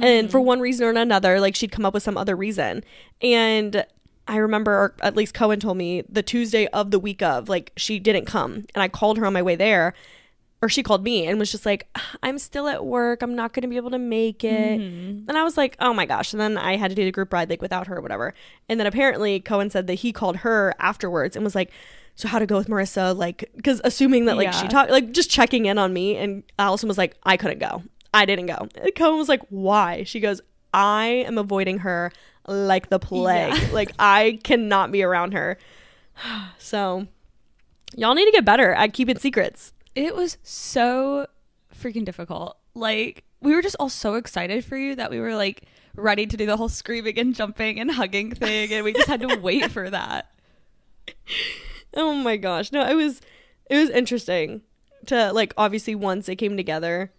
And 0.00 0.30
for 0.30 0.40
one 0.40 0.60
reason 0.60 0.86
or 0.86 0.90
another, 0.90 1.40
like 1.40 1.56
she'd 1.56 1.72
come 1.72 1.84
up 1.84 1.94
with 1.94 2.04
some 2.04 2.16
other 2.16 2.36
reason. 2.36 2.84
And 3.20 3.84
I 4.28 4.36
remember, 4.36 4.72
or 4.72 4.94
at 5.00 5.16
least 5.16 5.34
Kohen 5.34 5.58
told 5.58 5.78
me, 5.78 6.02
the 6.08 6.22
Tuesday 6.22 6.66
of 6.68 6.90
the 6.90 6.98
week 6.98 7.22
of, 7.22 7.48
like 7.48 7.72
she 7.76 7.98
didn't 7.98 8.26
come. 8.26 8.66
And 8.74 8.82
I 8.82 8.88
called 8.88 9.16
her 9.18 9.26
on 9.26 9.32
my 9.32 9.42
way 9.42 9.56
there, 9.56 9.94
or 10.60 10.68
she 10.68 10.82
called 10.82 11.02
me 11.02 11.26
and 11.26 11.38
was 11.38 11.50
just 11.50 11.64
like, 11.64 11.88
I'm 12.22 12.38
still 12.38 12.68
at 12.68 12.84
work. 12.84 13.22
I'm 13.22 13.34
not 13.34 13.52
going 13.52 13.62
to 13.62 13.68
be 13.68 13.76
able 13.76 13.90
to 13.90 13.98
make 13.98 14.44
it. 14.44 14.80
Mm-hmm. 14.80 15.28
And 15.28 15.38
I 15.38 15.44
was 15.44 15.56
like, 15.56 15.76
oh 15.80 15.94
my 15.94 16.04
gosh. 16.04 16.32
And 16.32 16.40
then 16.40 16.58
I 16.58 16.76
had 16.76 16.90
to 16.90 16.94
do 16.94 17.04
the 17.04 17.12
group 17.12 17.32
ride 17.32 17.48
like 17.48 17.62
without 17.62 17.86
her 17.86 17.96
or 17.96 18.00
whatever. 18.00 18.34
And 18.68 18.78
then 18.78 18.86
apparently 18.86 19.40
Kohen 19.40 19.70
said 19.70 19.86
that 19.86 19.94
he 19.94 20.12
called 20.12 20.38
her 20.38 20.74
afterwards 20.78 21.36
and 21.36 21.44
was 21.44 21.54
like, 21.54 21.70
so 22.16 22.26
how 22.26 22.40
to 22.40 22.46
go 22.46 22.56
with 22.56 22.68
Marissa? 22.68 23.16
Like, 23.16 23.48
because 23.56 23.80
assuming 23.84 24.24
that 24.24 24.36
like 24.36 24.52
she 24.52 24.66
talked, 24.66 24.90
like 24.90 25.12
just 25.12 25.30
checking 25.30 25.66
in 25.66 25.78
on 25.78 25.92
me. 25.92 26.16
And 26.16 26.42
Allison 26.58 26.88
was 26.88 26.98
like, 26.98 27.16
I 27.22 27.36
couldn't 27.36 27.60
go. 27.60 27.84
I 28.12 28.26
didn't 28.26 28.46
go. 28.46 28.68
And 28.74 28.94
Kohen 28.96 29.16
was 29.16 29.28
like, 29.28 29.42
why? 29.50 30.02
She 30.02 30.18
goes, 30.18 30.40
I 30.74 31.06
am 31.26 31.38
avoiding 31.38 31.78
her 31.78 32.10
like 32.48 32.88
the 32.88 32.98
plague. 32.98 33.54
Yeah. 33.54 33.68
like 33.72 33.92
I 33.98 34.40
cannot 34.42 34.90
be 34.90 35.02
around 35.02 35.32
her. 35.32 35.58
so 36.58 37.06
y'all 37.96 38.14
need 38.14 38.26
to 38.26 38.32
get 38.32 38.44
better 38.44 38.72
at 38.72 38.92
keeping 38.92 39.18
secrets. 39.18 39.72
It 39.94 40.14
was 40.14 40.38
so 40.42 41.26
freaking 41.74 42.04
difficult. 42.04 42.56
Like, 42.74 43.24
we 43.40 43.54
were 43.54 43.62
just 43.62 43.76
all 43.80 43.88
so 43.88 44.14
excited 44.14 44.64
for 44.64 44.76
you 44.76 44.94
that 44.96 45.10
we 45.10 45.20
were 45.20 45.34
like 45.34 45.62
ready 45.96 46.26
to 46.26 46.36
do 46.36 46.46
the 46.46 46.56
whole 46.56 46.68
screaming 46.68 47.18
and 47.18 47.34
jumping 47.34 47.80
and 47.80 47.90
hugging 47.90 48.34
thing. 48.34 48.72
And 48.72 48.84
we 48.84 48.92
just 48.92 49.08
had 49.08 49.20
to 49.20 49.36
wait 49.40 49.70
for 49.70 49.90
that. 49.90 50.30
Oh 51.94 52.14
my 52.14 52.36
gosh. 52.36 52.72
No, 52.72 52.86
it 52.86 52.94
was 52.94 53.20
it 53.70 53.76
was 53.76 53.90
interesting 53.90 54.62
to 55.06 55.32
like 55.32 55.52
obviously 55.56 55.94
once 55.94 56.28
it 56.28 56.36
came 56.36 56.56
together 56.56 57.12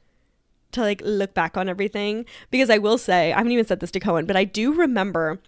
to 0.72 0.82
like 0.82 1.02
look 1.04 1.34
back 1.34 1.58
on 1.58 1.68
everything 1.70 2.26
because 2.52 2.70
I 2.70 2.78
will 2.78 2.98
say 2.98 3.34
I 3.34 3.38
haven't 3.38 3.52
even 3.52 3.66
said 3.66 3.80
this 3.80 3.92
to 3.92 4.00
Kohen, 4.00 4.26
but 4.26 4.36
I 4.36 4.44
do 4.44 4.74
remember 4.74 5.40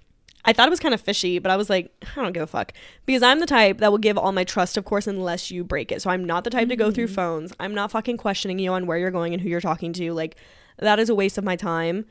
I 0.43 0.53
thought 0.53 0.67
it 0.67 0.71
was 0.71 0.79
kind 0.79 0.93
of 0.93 1.01
fishy, 1.01 1.39
but 1.39 1.51
I 1.51 1.57
was 1.57 1.69
like, 1.69 1.91
I 2.01 2.21
don't 2.21 2.33
give 2.33 2.43
a 2.43 2.47
fuck 2.47 2.73
because 3.05 3.21
I'm 3.21 3.39
the 3.39 3.45
type 3.45 3.77
that 3.77 3.91
will 3.91 3.99
give 3.99 4.17
all 4.17 4.31
my 4.31 4.43
trust, 4.43 4.75
of 4.77 4.85
course, 4.85 5.07
unless 5.07 5.51
you 5.51 5.63
break 5.63 5.91
it. 5.91 6.01
So 6.01 6.09
I'm 6.09 6.25
not 6.25 6.43
the 6.43 6.49
type 6.49 6.69
to 6.69 6.75
go 6.75 6.91
through 6.91 7.05
mm-hmm. 7.05 7.15
phones. 7.15 7.53
I'm 7.59 7.75
not 7.75 7.91
fucking 7.91 8.17
questioning 8.17 8.57
you 8.57 8.71
on 8.73 8.87
where 8.87 8.97
you're 8.97 9.11
going 9.11 9.33
and 9.33 9.41
who 9.41 9.49
you're 9.49 9.61
talking 9.61 9.93
to. 9.93 10.13
Like 10.13 10.35
that 10.79 10.99
is 10.99 11.09
a 11.09 11.15
waste 11.15 11.37
of 11.37 11.43
my 11.43 11.55
time 11.55 12.05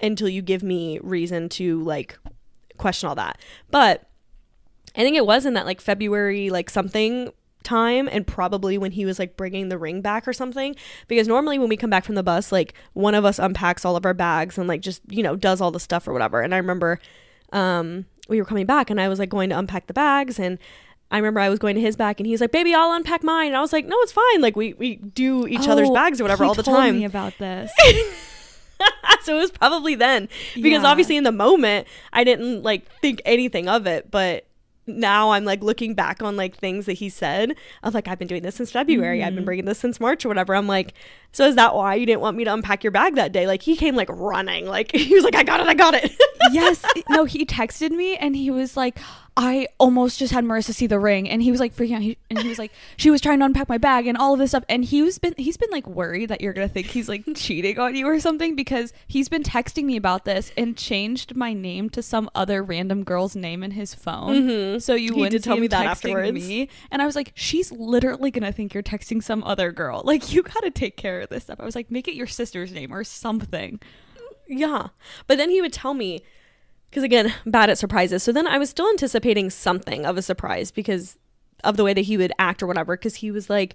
until 0.00 0.28
you 0.28 0.40
give 0.40 0.62
me 0.62 0.98
reason 1.02 1.48
to 1.50 1.82
like 1.82 2.18
question 2.78 3.08
all 3.08 3.14
that. 3.16 3.38
But 3.70 4.08
I 4.96 5.02
think 5.02 5.16
it 5.16 5.26
was 5.26 5.44
in 5.44 5.54
that 5.54 5.66
like 5.66 5.80
February 5.80 6.50
like 6.50 6.70
something 6.70 7.32
time 7.68 8.08
and 8.10 8.26
probably 8.26 8.78
when 8.78 8.92
he 8.92 9.04
was 9.04 9.18
like 9.18 9.36
bringing 9.36 9.68
the 9.68 9.78
ring 9.78 10.00
back 10.00 10.26
or 10.26 10.32
something. 10.32 10.74
Because 11.06 11.28
normally 11.28 11.58
when 11.58 11.68
we 11.68 11.76
come 11.76 11.90
back 11.90 12.04
from 12.04 12.14
the 12.14 12.22
bus 12.22 12.50
like 12.52 12.74
one 12.94 13.14
of 13.14 13.24
us 13.24 13.38
unpacks 13.38 13.84
all 13.84 13.96
of 13.96 14.04
our 14.06 14.14
bags 14.14 14.56
and 14.58 14.66
like 14.68 14.80
just 14.80 15.02
you 15.08 15.22
know 15.22 15.36
does 15.36 15.60
all 15.60 15.70
the 15.70 15.80
stuff 15.80 16.08
or 16.08 16.12
whatever. 16.12 16.40
And 16.40 16.54
I 16.54 16.58
remember 16.58 16.98
um 17.52 18.06
we 18.28 18.38
were 18.40 18.44
coming 18.44 18.66
back 18.66 18.90
and 18.90 19.00
I 19.00 19.08
was 19.08 19.18
like 19.18 19.28
going 19.30 19.50
to 19.50 19.58
unpack 19.58 19.86
the 19.86 19.94
bags 19.94 20.38
and 20.38 20.58
I 21.10 21.16
remember 21.16 21.40
I 21.40 21.48
was 21.48 21.58
going 21.58 21.74
to 21.76 21.80
his 21.80 21.96
bag 21.96 22.20
and 22.20 22.26
he's 22.26 22.40
like 22.40 22.52
baby 22.52 22.74
I'll 22.74 22.92
unpack 22.92 23.22
mine. 23.24 23.48
And 23.48 23.56
I 23.56 23.60
was 23.60 23.72
like 23.72 23.86
no 23.86 23.96
it's 24.00 24.12
fine. 24.12 24.40
Like 24.40 24.56
we 24.56 24.74
we 24.74 24.96
do 24.96 25.46
each 25.46 25.68
other's 25.68 25.88
Oh, 25.90 25.94
bags 25.94 26.20
or 26.20 26.24
whatever 26.24 26.44
all 26.44 26.54
the 26.54 26.62
told 26.62 26.76
time. 26.76 26.96
me 26.98 27.04
about 27.04 27.36
this. 27.38 27.70
so 29.22 29.36
it 29.36 29.40
was 29.40 29.50
probably 29.50 29.94
then. 29.94 30.28
Because 30.54 30.82
Yeah. 30.82 30.88
obviously 30.88 31.16
in 31.16 31.24
the 31.24 31.32
moment 31.32 31.86
I 32.12 32.24
didn't 32.24 32.62
like 32.62 32.86
think 33.00 33.20
anything 33.24 33.68
of 33.68 33.86
it, 33.86 34.10
but 34.10 34.46
now 34.88 35.30
I'm 35.30 35.44
like 35.44 35.62
looking 35.62 35.94
back 35.94 36.22
on 36.22 36.36
like 36.36 36.56
things 36.56 36.86
that 36.86 36.94
he 36.94 37.08
said. 37.08 37.54
I 37.82 37.86
was 37.86 37.94
like, 37.94 38.08
I've 38.08 38.18
been 38.18 38.28
doing 38.28 38.42
this 38.42 38.56
since 38.56 38.70
February. 38.70 39.22
I've 39.22 39.34
been 39.34 39.44
mm. 39.44 39.46
bringing 39.46 39.64
this 39.66 39.78
since 39.78 40.00
March 40.00 40.24
or 40.24 40.28
whatever. 40.28 40.54
I'm 40.54 40.66
like, 40.66 40.94
so 41.32 41.46
is 41.46 41.56
that 41.56 41.74
why 41.74 41.94
you 41.94 42.06
didn't 42.06 42.20
want 42.20 42.36
me 42.36 42.44
to 42.44 42.52
unpack 42.52 42.82
your 42.82 42.90
bag 42.90 43.14
that 43.16 43.32
day? 43.32 43.46
Like 43.46 43.62
he 43.62 43.76
came 43.76 43.94
like 43.94 44.08
running, 44.10 44.66
like 44.66 44.92
he 44.94 45.14
was 45.14 45.24
like, 45.24 45.36
I 45.36 45.42
got 45.42 45.60
it, 45.60 45.66
I 45.66 45.74
got 45.74 45.94
it. 45.94 46.12
yes. 46.52 46.84
No, 47.10 47.24
he 47.24 47.46
texted 47.46 47.90
me 47.90 48.16
and 48.16 48.36
he 48.36 48.50
was 48.50 48.76
like, 48.76 48.98
I 49.38 49.68
almost 49.78 50.18
just 50.18 50.32
had 50.32 50.44
Marissa 50.44 50.74
see 50.74 50.88
the 50.88 50.98
ring, 50.98 51.30
and 51.30 51.40
he 51.40 51.52
was 51.52 51.60
like 51.60 51.72
freaking 51.72 51.94
out. 51.94 52.02
He, 52.02 52.18
and 52.28 52.40
he 52.40 52.48
was 52.48 52.58
like, 52.58 52.72
she 52.96 53.08
was 53.08 53.20
trying 53.20 53.38
to 53.38 53.44
unpack 53.44 53.68
my 53.68 53.78
bag 53.78 54.08
and 54.08 54.18
all 54.18 54.32
of 54.32 54.40
this 54.40 54.50
stuff. 54.50 54.64
And 54.68 54.84
he 54.84 55.00
was 55.00 55.18
been 55.18 55.34
he's 55.38 55.56
been 55.56 55.70
like 55.70 55.86
worried 55.86 56.30
that 56.30 56.40
you're 56.40 56.52
gonna 56.52 56.68
think 56.68 56.88
he's 56.88 57.08
like 57.08 57.24
cheating 57.36 57.78
on 57.78 57.94
you 57.94 58.06
or 58.08 58.18
something 58.18 58.56
because 58.56 58.92
he's 59.06 59.28
been 59.28 59.44
texting 59.44 59.84
me 59.84 59.96
about 59.96 60.24
this 60.24 60.50
and 60.56 60.76
changed 60.76 61.36
my 61.36 61.52
name 61.52 61.88
to 61.90 62.02
some 62.02 62.28
other 62.34 62.64
random 62.64 63.04
girl's 63.04 63.36
name 63.36 63.62
in 63.62 63.70
his 63.70 63.94
phone. 63.94 64.80
So 64.80 64.94
you 64.94 65.08
Mm-hmm. 65.08 65.14
He 65.14 65.20
wouldn't 65.20 65.44
tell 65.44 65.56
me 65.56 65.68
that 65.68 65.86
afterwards. 65.86 66.32
me. 66.32 66.68
And 66.90 67.00
I 67.00 67.06
was 67.06 67.14
like, 67.14 67.30
she's 67.34 67.70
literally 67.70 68.32
gonna 68.32 68.50
think 68.52 68.74
you're 68.74 68.82
texting 68.82 69.22
some 69.22 69.44
other 69.44 69.70
girl. 69.70 70.02
Like 70.04 70.32
you 70.32 70.42
gotta 70.42 70.70
take 70.72 70.96
care 70.96 71.20
of 71.20 71.28
this 71.28 71.44
stuff. 71.44 71.60
I 71.60 71.64
was 71.64 71.76
like, 71.76 71.92
make 71.92 72.08
it 72.08 72.14
your 72.14 72.26
sister's 72.26 72.72
name 72.72 72.92
or 72.92 73.04
something. 73.04 73.78
Yeah. 74.48 74.88
But 75.28 75.38
then 75.38 75.50
he 75.50 75.60
would 75.60 75.72
tell 75.72 75.94
me, 75.94 76.22
because 76.90 77.02
again, 77.02 77.34
bad 77.46 77.70
at 77.70 77.78
surprises. 77.78 78.22
So 78.22 78.32
then 78.32 78.46
I 78.46 78.58
was 78.58 78.70
still 78.70 78.88
anticipating 78.88 79.50
something 79.50 80.06
of 80.06 80.16
a 80.16 80.22
surprise 80.22 80.70
because 80.70 81.18
of 81.64 81.76
the 81.76 81.84
way 81.84 81.94
that 81.94 82.02
he 82.02 82.16
would 82.16 82.32
act 82.38 82.62
or 82.62 82.66
whatever. 82.66 82.96
Because 82.96 83.16
he 83.16 83.30
was 83.30 83.50
like, 83.50 83.74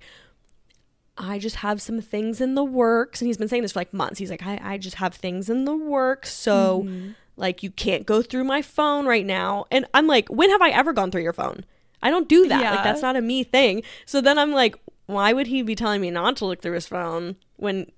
I 1.17 1.37
just 1.37 1.57
have 1.57 1.81
some 1.81 2.01
things 2.01 2.41
in 2.41 2.55
the 2.55 2.63
works. 2.63 3.21
And 3.21 3.27
he's 3.27 3.37
been 3.37 3.47
saying 3.47 3.61
this 3.61 3.73
for 3.73 3.79
like 3.79 3.93
months. 3.93 4.19
He's 4.19 4.31
like, 4.31 4.45
I, 4.45 4.59
I 4.61 4.77
just 4.77 4.95
have 4.95 5.13
things 5.13 5.49
in 5.49 5.65
the 5.65 5.75
works. 5.75 6.33
So, 6.33 6.83
mm-hmm. 6.85 7.11
like, 7.37 7.61
you 7.61 7.69
can't 7.69 8.05
go 8.05 8.21
through 8.21 8.45
my 8.45 8.61
phone 8.61 9.05
right 9.05 9.25
now. 9.25 9.65
And 9.69 9.85
I'm 9.93 10.07
like, 10.07 10.27
when 10.29 10.49
have 10.49 10.61
I 10.61 10.69
ever 10.69 10.91
gone 10.91 11.11
through 11.11 11.23
your 11.23 11.33
phone? 11.33 11.65
I 12.01 12.09
don't 12.09 12.27
do 12.27 12.47
that. 12.47 12.61
Like, 12.75 12.83
that's 12.83 13.01
not 13.01 13.15
a 13.15 13.21
me 13.21 13.43
thing. 13.43 13.83
So 14.05 14.21
then 14.21 14.37
I'm 14.39 14.51
like, 14.51 14.75
why 15.05 15.33
would 15.33 15.47
he 15.47 15.61
be 15.61 15.75
telling 15.75 16.01
me 16.01 16.09
not 16.09 16.35
to 16.37 16.45
look 16.45 16.61
through 16.61 16.73
his 16.73 16.87
phone 16.87 17.35
when 17.57 17.91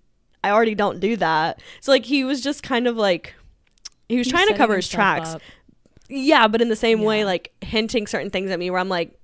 I 0.43 0.51
already 0.51 0.75
don't 0.75 0.99
do 0.99 1.15
that? 1.17 1.61
So, 1.79 1.91
like, 1.91 2.05
he 2.05 2.23
was 2.23 2.41
just 2.41 2.63
kind 2.63 2.85
of 2.85 2.97
like, 2.97 3.33
he 4.09 4.17
was 4.17 4.27
He's 4.27 4.31
trying 4.33 4.47
to 4.47 4.53
cover 4.55 4.75
his 4.75 4.87
tracks. 4.87 5.35
up. 5.35 5.41
Yeah, 6.07 6.47
but 6.47 6.61
in 6.61 6.69
the 6.69 6.75
same 6.75 7.01
way, 7.01 7.25
like 7.25 7.51
hinting 7.61 8.05
certain 8.07 8.29
things 8.29 8.51
at 8.51 8.59
me 8.59 8.69
where 8.69 8.79
I'm 8.79 8.89
like, 8.89 9.17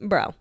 bro, 0.00 0.34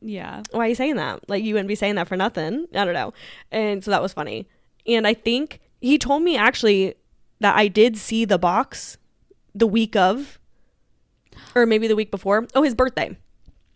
Yeah. 0.00 0.42
why 0.50 0.66
are 0.66 0.68
you 0.68 0.74
saying 0.74 0.96
that? 0.96 1.28
Like 1.28 1.44
you 1.44 1.54
wouldn't 1.54 1.68
be 1.68 1.74
saying 1.76 1.94
that 1.96 2.08
for 2.08 2.16
nothing. 2.16 2.66
I 2.74 2.84
don't 2.84 2.94
know. 2.94 3.12
And 3.52 3.84
so 3.84 3.90
that 3.92 4.02
was 4.02 4.12
funny. 4.12 4.48
And 4.86 5.06
I 5.06 5.14
think 5.14 5.60
he 5.80 5.98
told 5.98 6.22
me 6.22 6.36
actually 6.36 6.94
that 7.40 7.56
I 7.56 7.68
did 7.68 7.96
see 7.96 8.24
the 8.24 8.38
box 8.38 8.96
the 9.54 9.66
week 9.66 9.94
of 9.94 10.38
or 11.54 11.66
maybe 11.66 11.86
the 11.86 11.96
week 11.96 12.10
before. 12.10 12.46
Oh, 12.54 12.62
his 12.62 12.74
birthday. 12.74 13.16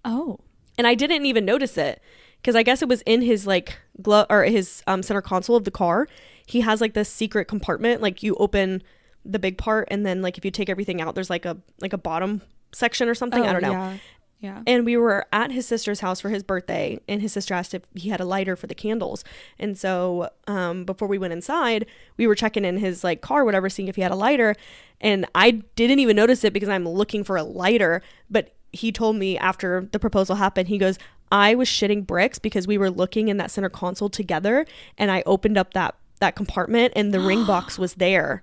Oh. 0.04 0.40
And 0.78 0.86
I 0.86 0.94
didn't 0.94 1.25
even 1.26 1.44
notice 1.44 1.78
it 1.78 2.00
because 2.40 2.56
I 2.56 2.62
guess 2.64 2.82
it 2.82 2.88
was 2.88 3.02
in 3.02 3.22
his 3.22 3.46
like 3.46 3.78
glove 4.02 4.26
or 4.28 4.42
his 4.44 4.82
um, 4.88 5.02
center 5.04 5.22
console 5.22 5.56
of 5.56 5.64
the 5.64 5.70
car. 5.70 6.08
He 6.46 6.60
has 6.62 6.80
like 6.80 6.94
this 6.94 7.08
secret 7.08 7.46
compartment. 7.46 8.02
Like 8.02 8.22
you 8.22 8.34
open 8.36 8.82
the 9.30 9.38
big 9.38 9.59
part 9.59 9.88
and 9.90 10.04
then 10.06 10.23
like 10.23 10.38
if 10.38 10.45
you 10.45 10.50
take 10.50 10.68
everything 10.68 11.00
out, 11.00 11.14
there's 11.14 11.30
like 11.30 11.45
a 11.45 11.56
like 11.80 11.92
a 11.92 11.99
bottom 11.99 12.42
section 12.73 13.09
or 13.09 13.14
something. 13.14 13.42
I 13.45 13.50
Oh, 13.50 13.52
don't 13.52 13.62
know. 13.62 13.73
Yeah. 13.73 13.97
Yeah. 14.38 14.62
And 14.66 14.85
we 14.85 14.99
were 14.99 15.25
at 15.33 15.50
his 15.50 15.66
sister's 15.66 16.00
house 16.00 16.21
for 16.21 16.28
his 16.28 16.42
birthday, 16.42 17.00
and 17.09 17.23
his 17.23 17.33
sister 17.33 17.54
asked 17.54 17.73
if 17.73 17.83
he 17.95 18.11
had 18.11 18.21
a 18.21 18.25
lighter 18.26 18.54
for 18.54 18.66
the 18.66 18.75
candles. 18.75 19.25
And 19.59 19.78
so, 19.78 20.28
um, 20.47 20.85
before 20.85 21.09
we 21.09 21.16
went 21.16 21.33
inside, 21.33 21.87
we 22.18 22.26
were 22.26 22.35
checking 22.35 22.62
in 22.62 22.76
his 22.76 23.02
like 23.02 23.23
car, 23.23 23.47
whatever, 23.47 23.71
seeing 23.71 23.88
if 23.88 23.97
he 23.97 24.02
had 24.02 24.12
a 24.12 24.16
lighter. 24.16 24.54
And 25.00 25.25
I 25.35 25.52
didn't 25.75 26.00
even 26.00 26.16
notice 26.16 26.45
it 26.45 26.52
because 26.52 26.68
I'm 26.68 26.87
looking 26.87 27.25
for 27.25 27.38
a 27.38 27.42
lighter. 27.42 28.02
But 28.30 28.54
he 28.73 28.92
told 28.92 29.16
me 29.16 29.38
after 29.38 29.88
the 29.90 29.99
proposal 29.99 30.37
happened, 30.37 30.68
he 30.68 30.76
goes, 30.76 30.99
"I 31.33 31.54
was 31.54 31.66
shitting 31.66 32.06
bricks 32.06 32.38
because 32.38 32.66
we 32.66 32.76
were 32.76 32.90
looking 32.90 33.28
in 33.28 33.38
that 33.38 33.50
center 33.50 33.71
console 33.71 34.11
together, 34.11 34.66
and 34.99 35.11
I 35.11 35.23
opened 35.25 35.56
up 35.56 35.73
that 35.73 35.95
that 36.21 36.37
compartment, 36.37 36.92
and 36.95 37.12
the 37.14 37.21
ring 37.21 37.47
box 37.47 37.78
was 37.85 37.95
there." 37.95 38.42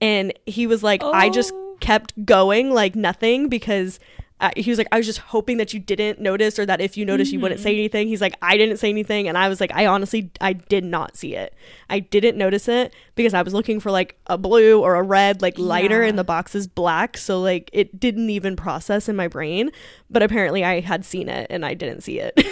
And 0.00 0.32
he 0.46 0.66
was 0.66 0.82
like, 0.82 1.02
"I 1.02 1.28
just 1.30 1.52
Oh. 1.54 1.76
kept 1.80 2.24
going 2.24 2.70
like 2.72 2.94
nothing 2.96 3.48
because." 3.48 3.98
uh, 4.38 4.50
he 4.54 4.68
was 4.70 4.76
like, 4.76 4.86
I 4.92 4.98
was 4.98 5.06
just 5.06 5.18
hoping 5.20 5.56
that 5.56 5.72
you 5.72 5.80
didn't 5.80 6.20
notice, 6.20 6.58
or 6.58 6.66
that 6.66 6.78
if 6.78 6.98
you 6.98 7.06
noticed, 7.06 7.32
you 7.32 7.40
wouldn't 7.40 7.58
say 7.58 7.70
anything. 7.72 8.06
He's 8.06 8.20
like, 8.20 8.34
I 8.42 8.58
didn't 8.58 8.76
say 8.76 8.90
anything, 8.90 9.28
and 9.28 9.38
I 9.38 9.48
was 9.48 9.62
like, 9.62 9.70
I 9.74 9.86
honestly, 9.86 10.30
I 10.42 10.52
did 10.52 10.84
not 10.84 11.16
see 11.16 11.34
it. 11.34 11.54
I 11.88 12.00
didn't 12.00 12.36
notice 12.36 12.68
it 12.68 12.92
because 13.14 13.32
I 13.32 13.40
was 13.40 13.54
looking 13.54 13.80
for 13.80 13.90
like 13.90 14.14
a 14.26 14.36
blue 14.36 14.78
or 14.82 14.96
a 14.96 15.02
red, 15.02 15.40
like 15.40 15.58
lighter, 15.58 16.02
Yeah. 16.02 16.10
and 16.10 16.18
the 16.18 16.22
box 16.22 16.54
is 16.54 16.66
black, 16.66 17.16
so 17.16 17.40
like 17.40 17.70
it 17.72 17.98
didn't 17.98 18.28
even 18.28 18.56
process 18.56 19.08
in 19.08 19.16
my 19.16 19.26
brain. 19.26 19.70
But 20.10 20.22
apparently, 20.22 20.62
I 20.62 20.80
had 20.80 21.06
seen 21.06 21.30
it 21.30 21.46
and 21.48 21.64
I 21.64 21.72
didn't 21.72 22.02
see 22.02 22.20
it. 22.20 22.38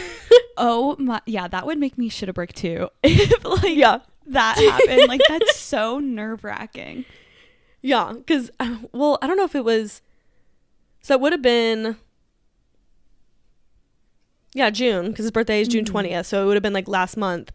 Oh 0.57 0.97
my 0.99 1.21
yeah, 1.27 1.49
that 1.49 1.67
would 1.67 1.79
make 1.79 1.99
me 1.99 2.09
shit 2.09 2.31
a 2.31 2.33
brick 2.33 2.55
too. 2.55 2.89
if 3.03 3.45
like 3.45 3.75
yeah, 3.77 3.99
that 4.29 4.57
happened. 4.57 5.09
like 5.09 5.21
that's 5.29 5.59
so 5.59 5.99
nerve 5.99 6.45
wracking. 6.45 7.05
Yeah, 7.85 8.13
because 8.15 8.51
well, 8.93 9.19
I 9.23 9.27
don't 9.29 9.37
know 9.37 9.45
if 9.45 9.55
it 9.55 9.65
was. 9.65 10.01
So 11.03 11.15
it 11.15 11.21
would 11.21 11.33
have 11.33 11.43
been. 11.43 11.97
Yeah, 14.55 14.71
June, 14.71 15.09
because 15.11 15.25
his 15.25 15.33
birthday 15.33 15.61
is 15.61 15.69
June 15.69 15.85
Mhm. 15.85 15.89
20th. 15.93 16.27
So 16.27 16.43
it 16.43 16.47
would 16.47 16.55
have 16.55 16.63
been 16.63 16.73
like 16.73 16.89
last 16.89 17.17
month. 17.17 17.51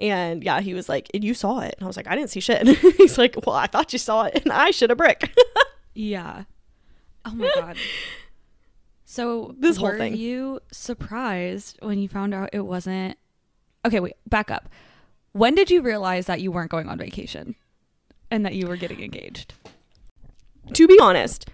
And 0.00 0.44
yeah, 0.44 0.60
he 0.60 0.72
was 0.74 0.88
like, 0.88 1.10
and 1.12 1.24
you 1.24 1.34
saw 1.34 1.58
it. 1.60 1.74
And 1.76 1.84
I 1.84 1.86
was 1.88 1.96
like, 1.96 2.06
I 2.06 2.14
didn't 2.14 2.30
see 2.30 2.38
shit. 2.40 2.66
He's 2.96 3.18
like, 3.18 3.34
well, 3.44 3.56
I 3.56 3.66
thought 3.66 3.92
you 3.92 3.98
saw 3.98 4.22
it. 4.24 4.42
And 4.44 4.52
I 4.52 4.70
should 4.70 4.90
have 4.90 4.98
brick. 4.98 5.30
Yeah. 5.94 6.44
Oh 7.24 7.34
my 7.34 7.50
god. 7.56 7.76
So 9.04 9.52
This 9.58 9.78
whole 9.78 9.88
were 9.88 9.98
thing. 9.98 10.16
you 10.16 10.60
surprised 10.70 11.76
when 11.82 11.98
you 11.98 12.08
found 12.08 12.32
out 12.34 12.50
it 12.52 12.60
wasn't 12.60 13.18
Okay, 13.84 13.98
wait, 13.98 14.14
back 14.28 14.48
up. 14.48 14.68
When 15.32 15.56
did 15.56 15.72
you 15.72 15.82
realize 15.82 16.26
that 16.26 16.40
you 16.40 16.52
weren't 16.52 16.70
going 16.70 16.88
on 16.88 16.98
vacation 16.98 17.56
and 18.30 18.46
that 18.46 18.54
you 18.54 18.68
were 18.68 18.76
getting 18.76 19.00
engaged? 19.02 19.54
To 20.74 20.86
be 20.88 20.98
honest, 21.00 21.48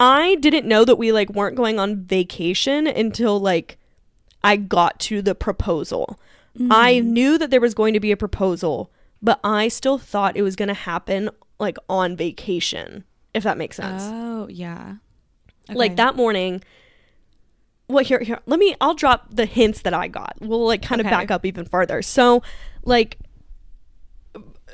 I 0.00 0.36
didn't 0.36 0.66
know 0.66 0.84
that 0.84 0.96
we 0.96 1.12
like 1.12 1.30
weren't 1.30 1.56
going 1.56 1.78
on 1.78 1.96
vacation 2.04 2.86
until 2.86 3.38
like 3.40 3.78
I 4.42 4.56
got 4.56 4.98
to 5.00 5.22
the 5.22 5.34
proposal. 5.34 6.18
I 6.70 6.94
Mm-hmm. 6.94 7.12
knew 7.12 7.38
that 7.38 7.50
there 7.50 7.60
was 7.60 7.74
going 7.74 7.94
to 7.94 8.00
be 8.00 8.12
a 8.12 8.16
proposal, 8.16 8.92
but 9.20 9.40
I 9.42 9.66
still 9.68 9.98
thought 9.98 10.36
it 10.36 10.42
was 10.42 10.54
going 10.54 10.68
to 10.68 10.74
happen 10.74 11.30
like 11.58 11.76
on 11.88 12.16
vacation, 12.16 13.04
if 13.32 13.42
that 13.42 13.58
makes 13.58 13.76
sense. 13.76 14.02
Oh, 14.04 14.46
yeah. 14.48 14.96
Like 15.68 15.96
that 15.96 16.14
morning. 16.14 16.62
Well, 17.88 18.04
here, 18.04 18.20
here, 18.20 18.38
let 18.46 18.58
me, 18.60 18.74
I'll 18.80 18.94
drop 18.94 19.34
the 19.34 19.46
hints 19.46 19.82
that 19.82 19.92
I 19.94 20.08
got. 20.08 20.36
We'll 20.40 20.64
like 20.66 20.80
kind 20.82 21.00
of 21.00 21.06
Okay. 21.06 21.14
back 21.16 21.30
up 21.30 21.44
even 21.44 21.64
farther. 21.66 22.00
So, 22.02 22.42
like, 22.84 23.18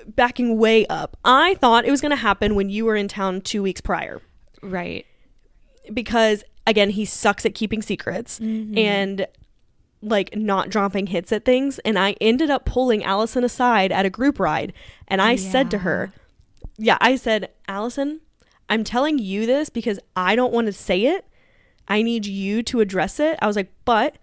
backing 0.07 0.59
way 0.59 0.87
up, 0.87 1.17
I 1.25 1.55
thought 1.55 1.85
it 1.85 1.91
was 1.91 2.01
going 2.01 2.11
to 2.11 2.17
happen 2.17 2.55
when 2.55 2.69
you 2.71 2.85
were 2.85 2.97
in 2.97 3.09
town 3.09 3.41
two 3.41 3.63
weeks 3.63 3.81
prior 3.81 4.21
Right. 4.63 5.07
because, 5.93 6.45
again, 6.67 6.91
he 6.91 7.05
sucks 7.05 7.45
at 7.47 7.55
keeping 7.55 7.83
secrets 7.83 8.39
Mm-hmm. 8.39 8.77
and 8.79 9.27
like 10.03 10.35
not 10.35 10.71
dropping 10.71 11.09
hits 11.09 11.31
at 11.31 11.45
things. 11.45 11.79
And 11.81 11.99
I 11.99 12.17
ended 12.23 12.49
up 12.51 12.65
pulling 12.65 13.05
Allison 13.05 13.45
aside 13.45 13.93
at 13.93 14.07
a 14.07 14.11
group 14.11 14.41
ride 14.41 14.73
and 15.09 15.21
I 15.21 15.37
said 15.37 15.71
to 15.73 15.79
her, 15.79 16.13
yeah, 16.79 16.97
I 17.03 17.17
said, 17.17 17.51
Allison, 17.69 18.21
I'm 18.71 18.83
telling 18.83 19.19
you 19.19 19.45
this 19.45 19.69
because 19.69 20.01
I 20.17 20.37
don't 20.37 20.55
want 20.55 20.69
to 20.69 20.73
say 20.73 21.05
it. 21.05 21.27
I 21.87 22.01
need 22.01 22.25
you 22.25 22.63
to 22.63 22.81
address 22.81 23.21
it. 23.21 23.39
I 23.43 23.47
was 23.47 23.57
like, 23.57 23.71
but 23.85 24.17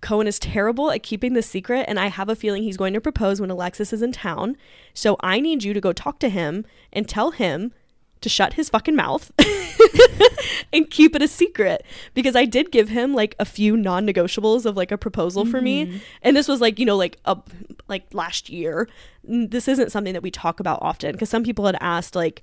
Kohen 0.00 0.26
is 0.26 0.38
terrible 0.38 0.90
at 0.90 1.02
keeping 1.02 1.34
the 1.34 1.42
secret, 1.42 1.84
and 1.86 1.98
I 1.98 2.06
have 2.06 2.28
a 2.28 2.36
feeling 2.36 2.62
he's 2.62 2.76
going 2.76 2.94
to 2.94 3.00
propose 3.00 3.40
when 3.40 3.50
Alexis 3.50 3.92
is 3.92 4.02
in 4.02 4.12
town. 4.12 4.56
So 4.94 5.16
I 5.20 5.40
need 5.40 5.62
you 5.62 5.74
to 5.74 5.80
go 5.80 5.92
talk 5.92 6.18
to 6.20 6.28
him 6.28 6.64
and 6.92 7.08
tell 7.08 7.32
him 7.32 7.72
to 8.20 8.28
shut 8.28 8.54
his 8.54 8.68
fucking 8.68 8.96
mouth 8.96 9.30
and 10.72 10.90
keep 10.90 11.14
it 11.14 11.22
a 11.22 11.28
secret. 11.28 11.84
Because 12.14 12.36
I 12.36 12.44
did 12.44 12.70
give 12.70 12.88
him 12.88 13.14
like 13.14 13.34
a 13.38 13.44
few 13.44 13.76
non-negotiables 13.76 14.66
of 14.66 14.76
like 14.76 14.92
a 14.92 14.98
proposal 14.98 15.44
for 15.46 15.60
me. 15.60 15.86
Mm-hmm. 15.86 15.98
And 16.22 16.36
this 16.36 16.48
was 16.48 16.60
like 16.60 16.78
you 16.78 16.86
know 16.86 16.96
like 16.96 17.18
a 17.24 17.38
like 17.88 18.12
last 18.12 18.48
year. 18.48 18.88
This 19.24 19.68
isn't 19.68 19.92
something 19.92 20.12
that 20.12 20.22
we 20.22 20.30
talk 20.30 20.60
about 20.60 20.80
often. 20.82 21.12
Because 21.12 21.30
some 21.30 21.44
people 21.44 21.66
had 21.66 21.76
asked 21.80 22.14
like 22.14 22.42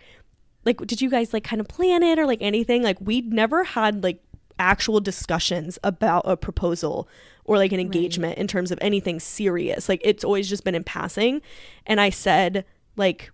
like 0.65 0.78
did 0.86 1.02
you 1.02 1.10
guys 1.10 1.34
like 1.34 1.43
kind 1.43 1.60
of 1.60 1.67
plan 1.67 2.04
it 2.04 2.20
or 2.20 2.26
like 2.26 2.41
anything? 2.41 2.84
Like 2.84 2.98
we'd 3.00 3.32
never 3.32 3.63
had 3.63 4.04
like 4.04 4.22
actual 4.60 5.00
discussions 5.00 5.78
about 5.84 6.24
a 6.26 6.36
proposal 6.36 7.08
or 7.47 7.57
like 7.57 7.71
an 7.71 7.79
engagement 7.79 8.38
in 8.38 8.47
terms 8.47 8.71
of 8.71 8.77
anything 8.81 9.19
serious 9.19 9.89
like 9.89 10.01
it's 10.03 10.23
always 10.23 10.47
just 10.47 10.63
been 10.63 10.75
in 10.75 10.83
passing 10.83 11.41
and 11.86 11.99
i 11.99 12.10
said 12.10 12.63
like 12.95 13.31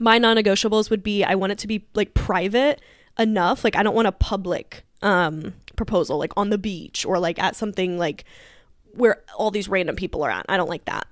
my 0.00 0.18
non-negotiables 0.18 0.90
would 0.90 1.04
be 1.04 1.22
I 1.22 1.36
want 1.36 1.52
it 1.52 1.58
to 1.58 1.68
be 1.68 1.86
like 1.94 2.14
private 2.14 2.80
enough. 3.18 3.62
Like 3.62 3.76
I 3.76 3.84
don't 3.84 3.94
want 3.94 4.08
a 4.08 4.12
public 4.12 4.84
um 5.02 5.54
proposal 5.76 6.18
like 6.18 6.32
on 6.36 6.50
the 6.50 6.58
beach 6.58 7.06
or 7.06 7.18
like 7.18 7.38
at 7.38 7.56
something 7.56 7.96
like 7.96 8.24
where 8.92 9.22
all 9.36 9.50
these 9.50 9.68
random 9.68 9.94
people 9.94 10.22
are 10.24 10.30
at. 10.30 10.46
I 10.48 10.56
don't 10.56 10.68
like 10.68 10.86
that. 10.86 11.06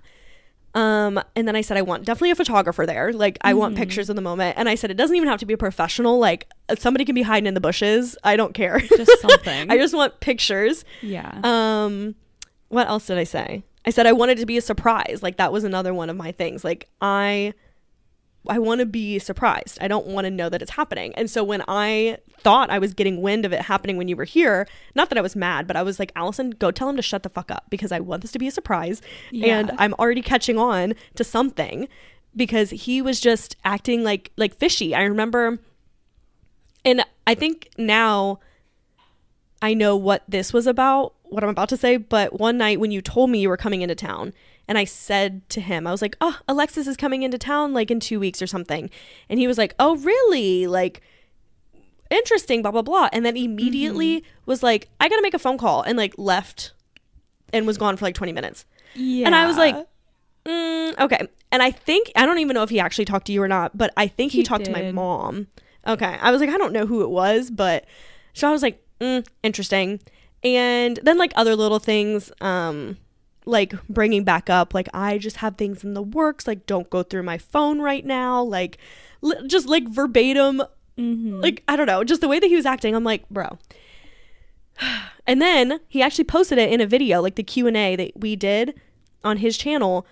Um 0.75 1.21
and 1.35 1.49
then 1.49 1.57
I 1.57 1.61
said 1.63 1.77
I 1.77 1.83
want 1.83 2.05
definitely 2.05 2.31
a 2.31 2.35
photographer 2.37 2.85
there. 2.87 3.13
Like 3.13 3.39
I 3.41 3.55
want 3.55 3.77
pictures 3.77 4.11
of 4.11 4.17
the 4.17 4.23
moment. 4.23 4.57
And 4.59 4.69
I 4.69 4.75
said 4.75 4.91
it 4.91 4.95
doesn't 4.99 5.17
even 5.17 5.29
have 5.29 5.41
to 5.41 5.47
be 5.47 5.55
a 5.55 5.59
professional. 5.59 6.19
Like 6.19 6.47
somebody 6.79 7.05
can 7.05 7.15
be 7.15 7.23
hiding 7.23 7.47
in 7.47 7.55
the 7.55 7.61
bushes. 7.61 8.17
I 8.23 8.37
don't 8.37 8.55
care. 8.55 8.79
Just 8.81 9.21
something. 9.21 9.71
I 9.71 9.77
just 9.79 9.95
want 9.95 10.21
pictures. 10.21 10.85
yeah. 11.01 11.41
Um, 11.43 12.15
what 12.69 12.87
else 12.89 13.07
did 13.07 13.17
I 13.19 13.25
say? 13.25 13.65
I 13.87 13.91
said 13.91 14.07
I 14.07 14.13
wanted 14.13 14.37
to 14.39 14.47
be 14.47 14.59
a 14.59 14.61
surprise. 14.61 15.21
Like 15.23 15.39
that 15.39 15.53
was 15.53 15.65
another 15.65 15.95
one 15.95 16.11
of 16.11 16.17
my 16.17 16.33
things. 16.33 16.65
Like 16.65 16.89
I 17.01 17.55
I 18.47 18.59
want 18.59 18.81
to 18.81 18.87
be 18.87 19.19
surprised. 19.19 19.79
I 19.81 19.89
don't 19.89 20.07
want 20.07 20.25
to 20.27 20.31
know 20.31 20.49
that 20.49 20.63
it's 20.63 20.73
happening. 20.73 21.15
And 21.17 21.31
so 21.31 21.43
when 21.43 21.63
I 21.69 22.19
thought 22.41 22.71
I 22.71 22.79
was 22.79 22.95
getting 22.95 23.21
wind 23.21 23.45
of 23.45 23.53
it 23.53 23.63
happening 23.63 23.97
when 23.97 24.09
you 24.09 24.17
were 24.17 24.25
here, 24.25 24.67
not 24.95 25.09
that 25.09 25.19
I 25.19 25.23
was 25.23 25.35
mad, 25.35 25.67
but 25.67 25.77
I 25.77 25.83
was 25.83 25.99
like, 25.99 26.13
Allison, 26.15 26.51
go 26.51 26.71
tell 26.71 26.89
him 26.89 26.97
to 26.97 27.03
shut 27.03 27.25
the 27.25 27.29
fuck 27.29 27.51
up 27.51 27.67
because 27.69 27.93
I 27.93 28.01
want 28.01 28.23
this 28.23 28.33
to 28.33 28.39
be 28.39 28.47
a 28.49 28.53
surprise. 28.53 29.03
And 29.51 29.73
I'm 29.79 29.95
already 29.95 30.23
catching 30.23 30.59
on 30.59 30.95
to 31.17 31.25
something 31.25 31.89
because 32.37 32.71
he 32.71 33.03
was 33.03 33.21
just 33.21 33.57
acting 33.65 34.05
like 34.05 34.31
like 34.37 34.55
fishy. 34.55 34.95
I 34.95 35.03
remember 35.03 35.59
and 36.85 37.05
I 37.27 37.35
think 37.35 37.71
now 37.77 38.39
I 39.61 39.75
know 39.75 39.97
what 39.97 40.23
this 40.29 40.53
was 40.53 40.67
about, 40.67 41.15
what 41.25 41.43
I'm 41.43 41.51
about 41.51 41.69
to 41.71 41.77
say, 41.77 41.97
but 41.97 42.39
one 42.39 42.57
night 42.57 42.81
when 42.81 42.93
you 42.93 43.03
told 43.03 43.31
me 43.31 43.41
you 43.41 43.49
were 43.49 43.57
coming 43.57 43.83
into 43.83 43.95
town, 43.95 44.33
and 44.69 44.79
I 44.79 44.85
said 44.85 45.49
to 45.51 45.61
him, 45.61 45.87
I 45.87 45.91
was 45.91 46.03
like, 46.03 46.17
Oh, 46.21 46.39
Alexis 46.47 46.87
is 46.87 46.97
coming 46.97 47.23
into 47.23 47.39
town 47.39 47.73
like 47.73 47.91
in 47.91 47.99
two 48.01 48.21
weeks 48.21 48.41
or 48.41 48.47
something. 48.47 48.91
And 49.29 49.41
he 49.41 49.47
was 49.47 49.59
like, 49.59 49.75
Oh, 49.79 49.97
really? 49.97 50.67
Like, 50.67 51.01
interesting, 52.11 52.63
blah, 52.63 52.71
blah, 52.71 52.83
blah. 52.83 53.09
And 53.13 53.25
then 53.25 53.37
immediately 53.37 54.25
was 54.47 54.63
like, 54.63 54.89
I 55.01 55.09
gotta 55.09 55.23
make 55.23 55.35
a 55.35 55.39
phone 55.39 55.59
call, 55.59 55.83
and 55.83 55.97
like 55.99 56.15
left 56.17 56.73
and 57.53 57.67
was 57.67 57.79
gone 57.79 57.97
for 57.97 58.05
like 58.05 58.15
20 58.15 58.33
minutes. 58.33 58.65
yeah. 58.95 59.27
And 59.27 59.35
I 59.35 59.47
was 59.47 59.57
like, 59.57 59.75
mm, 60.45 60.99
okay. 60.99 61.27
And 61.51 61.63
I 61.63 61.71
think, 61.71 62.13
I 62.15 62.27
don't 62.27 62.39
even 62.39 62.55
know 62.55 62.63
if 62.63 62.71
he 62.71 62.79
actually 62.81 63.07
talked 63.07 63.27
to 63.27 63.33
you 63.33 63.43
or 63.43 63.49
not, 63.49 63.77
but 63.77 63.93
I 63.97 64.07
think 64.07 64.33
he, 64.33 64.39
He 64.39 64.45
talked 64.45 64.67
to 64.67 64.71
my 64.71 64.93
mom. 64.93 65.47
Okay. 65.87 66.19
I 66.21 66.31
was 66.31 66.41
like, 66.41 66.51
I 66.51 66.59
don't 66.59 66.73
know 66.73 66.85
who 66.87 67.03
it 67.03 67.09
was, 67.11 67.51
but 67.51 67.87
so 68.35 68.49
I 68.49 68.53
was 68.53 68.63
like, 68.63 68.83
mm, 69.01 69.27
interesting. 69.43 70.01
And 70.45 70.99
then 71.03 71.17
like 71.17 71.33
other 71.37 71.57
little 71.57 71.79
things, 71.79 72.31
um, 72.43 72.99
like 73.49 73.73
bringing 73.89 74.25
back 74.25 74.51
up, 74.51 74.75
like 74.75 74.89
I 74.93 75.19
just 75.19 75.39
have 75.39 75.57
things 75.57 75.83
in 75.83 75.95
the 75.95 76.03
works, 76.03 76.47
like 76.47 76.67
don't 76.67 76.89
go 76.91 77.03
through 77.03 77.23
my 77.23 77.39
phone 77.39 77.81
right 77.81 78.05
now, 78.05 78.43
like 78.43 78.79
li- 79.23 79.47
just 79.47 79.67
like 79.67 79.89
verbatim. 79.89 80.63
Mhm. 80.99 81.41
like 81.43 81.63
I 81.69 81.77
don't 81.77 81.87
know, 81.87 82.03
just 82.05 82.21
the 82.21 82.29
way 82.29 82.39
that 82.41 82.47
he 82.49 82.57
was 82.57 82.67
acting, 82.67 82.95
I'm 82.95 83.05
like, 83.05 83.29
bro. 83.31 83.59
And 85.27 85.43
then 85.43 85.81
he 85.89 86.01
actually 86.03 86.25
posted 86.25 86.57
it 86.57 86.73
in 86.73 86.81
a 86.81 86.87
video, 86.87 87.21
like 87.21 87.35
the 87.35 87.43
Q&A 87.43 87.97
that 87.97 88.13
we 88.19 88.35
did 88.35 88.81
on 89.23 89.37
his 89.39 89.59
channel 89.59 90.07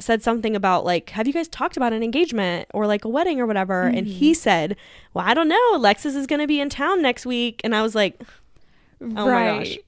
said 0.00 0.22
something 0.22 0.54
about 0.54 0.84
like 0.84 1.10
have 1.10 1.26
you 1.26 1.32
guys 1.32 1.48
talked 1.48 1.76
about 1.76 1.92
an 1.92 2.02
engagement 2.04 2.68
or 2.72 2.86
like 2.86 3.04
a 3.04 3.08
wedding 3.08 3.40
or 3.40 3.46
whatever? 3.46 3.82
And 3.82 4.06
he 4.06 4.32
said 4.34 4.76
well 5.14 5.24
i 5.26 5.34
don't 5.34 5.48
know 5.48 5.74
alexis 5.74 6.14
is 6.14 6.26
going 6.26 6.40
to 6.40 6.46
be 6.46 6.60
in 6.60 6.68
town 6.68 7.02
next 7.02 7.26
week. 7.26 7.60
And 7.64 7.74
i 7.74 7.82
was 7.82 7.94
like 7.96 8.20
oh 9.00 9.06
my 9.06 9.24
gosh 9.64 9.78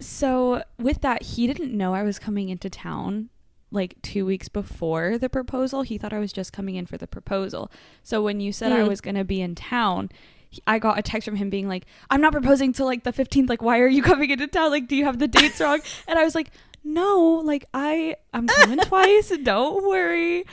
So 0.00 0.62
with 0.78 1.02
that, 1.02 1.22
he 1.22 1.46
didn't 1.46 1.76
know 1.76 1.94
I 1.94 2.02
was 2.02 2.18
coming 2.18 2.48
into 2.48 2.70
town 2.70 3.28
like 3.70 4.00
two 4.02 4.26
weeks 4.26 4.48
before 4.48 5.16
the 5.18 5.28
proposal. 5.28 5.82
He 5.82 5.96
thought 5.98 6.12
I 6.12 6.18
was 6.18 6.32
just 6.32 6.52
coming 6.52 6.74
in 6.74 6.86
for 6.86 6.96
the 6.98 7.06
proposal. 7.06 7.70
So 8.02 8.22
when 8.22 8.40
you 8.40 8.50
said 8.52 8.72
I 8.72 8.80
Mm. 8.80 8.88
was 8.88 9.00
going 9.00 9.14
to 9.14 9.24
be 9.24 9.40
in 9.40 9.54
town, 9.54 10.08
he- 10.48 10.62
I 10.66 10.78
got 10.80 10.98
a 10.98 11.02
text 11.02 11.26
from 11.26 11.36
him 11.36 11.50
being 11.50 11.68
like, 11.68 11.86
"I'm 12.10 12.20
not 12.20 12.32
proposing 12.32 12.72
till 12.72 12.86
like 12.86 13.04
the 13.04 13.12
15th. 13.12 13.48
Like, 13.48 13.62
why 13.62 13.78
are 13.78 13.86
you 13.86 14.02
coming 14.10 14.30
into 14.30 14.46
town? 14.48 14.70
Like, 14.70 14.88
do 14.88 14.96
you 14.96 15.04
have 15.04 15.18
the 15.18 15.28
dates 15.28 15.60
wrong?" 15.60 15.80
And 16.08 16.18
I 16.18 16.24
was 16.24 16.34
like, 16.34 16.50
"No, 16.82 17.40
like 17.44 17.66
I 17.72 18.16
I'm 18.34 18.46
coming 18.48 18.78
twice. 18.84 19.30
Don't 19.42 19.86
worry." 19.86 20.44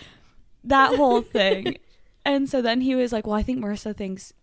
That 0.63 0.95
whole 0.95 1.21
thing. 1.21 1.77
And 2.25 2.49
so 2.49 2.61
then 2.61 2.81
he 2.81 2.93
was 2.93 3.11
like, 3.13 3.25
"Well, 3.25 3.35
I 3.37 3.41
think 3.43 3.59
Marissa 3.59 3.95
thinks 3.95 4.33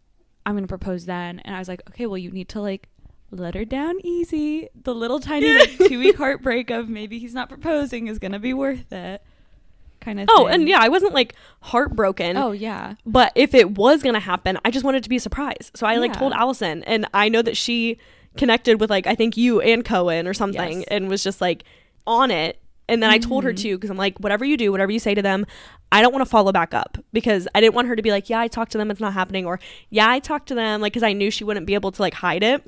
I'm 0.47 0.55
going 0.55 0.65
to 0.65 0.69
propose 0.69 1.05
then." 1.07 1.39
And 1.45 1.55
I 1.55 1.59
was 1.61 1.69
like, 1.69 1.83
"Okay, 1.91 2.07
well, 2.07 2.19
you 2.19 2.31
need 2.33 2.49
to 2.49 2.61
like 2.61 2.89
let 3.35 3.55
her 3.55 3.65
down 3.65 3.97
easy. 4.05 4.69
The 4.83 4.95
little 4.95 5.21
tiny 5.21 5.53
like, 5.59 5.77
two 5.79 5.99
week 5.99 6.17
heartbreak 6.25 6.71
of 6.71 6.89
maybe 6.89 7.19
he's 7.19 7.35
not 7.35 7.49
proposing 7.49 8.07
is 8.09 8.19
gonna 8.19 8.39
be 8.39 8.55
worth 8.55 8.93
it. 8.93 9.23
Kind 10.01 10.21
of. 10.21 10.29
oh 10.31 10.45
thing. 10.45 10.55
and 10.55 10.69
yeah 10.69 10.81
i 10.83 10.89
wasn't 10.91 11.15
like 11.15 11.35
heartbroken 11.63 12.37
Oh 12.37 12.53
yeah. 12.53 12.97
but 13.07 13.33
if 13.35 13.55
it 13.55 13.71
was 13.79 14.03
going 14.03 14.13
to 14.13 14.21
happen 14.21 14.59
i 14.63 14.71
just 14.71 14.85
wanted 14.85 15.03
to 15.05 15.09
be 15.09 15.17
a 15.17 15.21
surprise 15.21 15.71
so 15.75 15.87
i 15.87 15.97
like 15.97 16.13
Yeah. 16.13 16.19
told 16.19 16.33
allison 16.35 16.83
and 16.85 17.07
i 17.15 17.31
know 17.31 17.41
that 17.41 17.57
she 17.57 17.97
connected 18.37 18.81
with 18.81 18.91
like 18.91 19.07
i 19.07 19.15
think 19.15 19.39
you 19.39 19.63
and 19.63 19.83
kohen 19.83 20.27
or 20.29 20.35
something 20.35 20.81
Yes. 20.81 20.89
and 20.89 21.09
was 21.09 21.25
just 21.25 21.41
like 21.41 21.65
on 22.07 22.31
it 22.31 22.61
and 22.87 23.03
then 23.03 23.09
i 23.09 23.17
told 23.17 23.45
her 23.45 23.55
Mhm. 23.55 23.59
too 23.63 23.77
because 23.79 23.89
i'm 23.89 23.97
like 23.97 24.19
whatever 24.19 24.45
you 24.45 24.59
do 24.59 24.71
whatever 24.71 24.93
you 24.93 24.99
say 24.99 25.15
to 25.15 25.23
them 25.23 25.47
i 25.91 26.03
don't 26.03 26.13
want 26.13 26.23
to 26.23 26.31
follow 26.31 26.53
back 26.53 26.75
up 26.75 26.99
because 27.15 27.49
i 27.55 27.61
didn't 27.63 27.75
want 27.75 27.89
her 27.89 27.97
to 27.97 28.03
be 28.03 28.11
like 28.11 28.29
yeah 28.29 28.41
i 28.41 28.47
talked 28.47 28.73
to 28.73 28.77
them 28.79 28.91
it's 28.91 29.01
not 29.01 29.15
happening 29.15 29.47
or 29.47 29.59
yeah 29.89 30.11
i 30.11 30.19
talked 30.19 30.49
to 30.49 30.55
them 30.55 30.83
like 30.83 30.93
because 30.93 31.03
i 31.03 31.15
knew 31.15 31.31
she 31.31 31.45
wouldn't 31.45 31.65
be 31.65 31.73
able 31.73 31.91
to 31.91 32.03
like 32.03 32.13
hide 32.13 32.43
it 32.43 32.63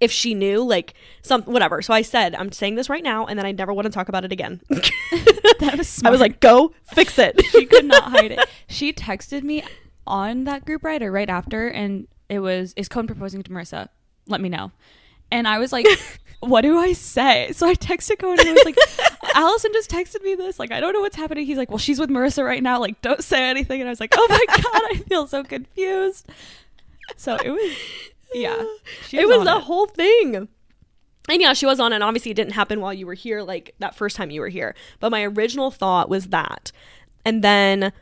if 0.00 0.12
she 0.12 0.34
knew 0.34 0.62
like 0.62 0.94
some 1.22 1.42
whatever 1.42 1.82
so 1.82 1.92
i 1.92 2.02
said 2.02 2.34
i'm 2.36 2.52
saying 2.52 2.74
this 2.76 2.88
right 2.88 3.02
now 3.02 3.26
and 3.26 3.38
then 3.38 3.44
i 3.46 3.52
never 3.52 3.72
want 3.74 3.84
to 3.86 3.90
talk 3.90 4.08
about 4.08 4.24
it 4.24 4.30
again 4.32 4.60
That 5.60 5.74
was. 5.76 5.88
smart. 5.88 6.08
i 6.08 6.10
was 6.12 6.20
like 6.20 6.38
go 6.40 6.72
fix 6.94 7.18
it 7.18 7.40
she 7.50 7.66
could 7.66 7.84
not 7.84 8.04
hide 8.04 8.30
it. 8.32 8.48
She 8.68 8.92
texted 8.92 9.42
me 9.42 9.64
on 10.06 10.44
that 10.44 10.64
group 10.64 10.84
ride 10.84 11.02
or 11.02 11.10
right 11.12 11.28
after, 11.28 11.68
and 11.68 12.06
it 12.28 12.38
was, 12.38 12.72
"Is 12.76 12.88
Kohen 12.88 13.06
proposing 13.06 13.42
to 13.42 13.50
Marissa? 13.50 13.88
Let 14.26 14.40
me 14.40 14.48
know." 14.48 14.70
And 15.30 15.46
I 15.48 15.58
was 15.58 15.72
like, 15.72 15.86
"What 16.40 16.62
do 16.62 16.78
I 16.78 16.92
say?" 16.92 17.50
So 17.52 17.66
I 17.68 17.74
texted 17.74 18.18
Kohen 18.20 18.38
and 18.40 18.48
I 18.48 18.52
was 18.52 18.64
like, 18.64 18.76
"Allison 19.34 19.70
just 19.74 19.90
texted 19.90 20.22
me 20.22 20.34
this. 20.34 20.58
Like, 20.58 20.70
I 20.72 20.80
don't 20.80 20.92
know 20.94 21.00
what's 21.00 21.16
happening." 21.16 21.44
He's 21.44 21.58
like, 21.58 21.70
"Well, 21.70 21.78
she's 21.78 21.98
with 22.00 22.08
Marissa 22.10 22.44
right 22.44 22.62
now. 22.62 22.78
Like, 22.78 23.00
don't 23.02 23.22
say 23.22 23.42
anything." 23.50 23.80
And 23.80 23.88
I 23.88 23.92
was 23.92 24.00
like, 24.00 24.14
"Oh 24.16 24.26
my 24.30 24.44
god, 24.48 24.64
I 24.92 25.02
feel 25.08 25.26
so 25.26 25.42
confused." 25.42 26.26
So 27.16 27.36
it 27.36 27.50
was, 27.50 27.76
yeah, 28.34 28.62
she 29.06 29.18
it 29.18 29.28
was 29.28 29.38
on 29.38 29.48
a 29.48 29.60
whole 29.60 29.86
thing. 29.86 30.48
And 31.30 31.42
yeah, 31.42 31.52
she 31.52 31.66
was 31.66 31.78
on. 31.78 31.92
And 31.92 32.02
obviously, 32.02 32.30
it 32.30 32.34
didn't 32.34 32.54
happen 32.54 32.80
while 32.80 32.94
you 32.94 33.06
were 33.06 33.14
here, 33.14 33.42
like 33.42 33.74
that 33.80 33.94
first 33.94 34.16
time 34.16 34.30
you 34.30 34.40
were 34.40 34.48
here. 34.48 34.74
But 34.98 35.10
my 35.10 35.24
original 35.24 35.70
thought 35.70 36.08
was 36.08 36.28
that. 36.28 36.72
And 37.24 37.44
then, 37.44 37.92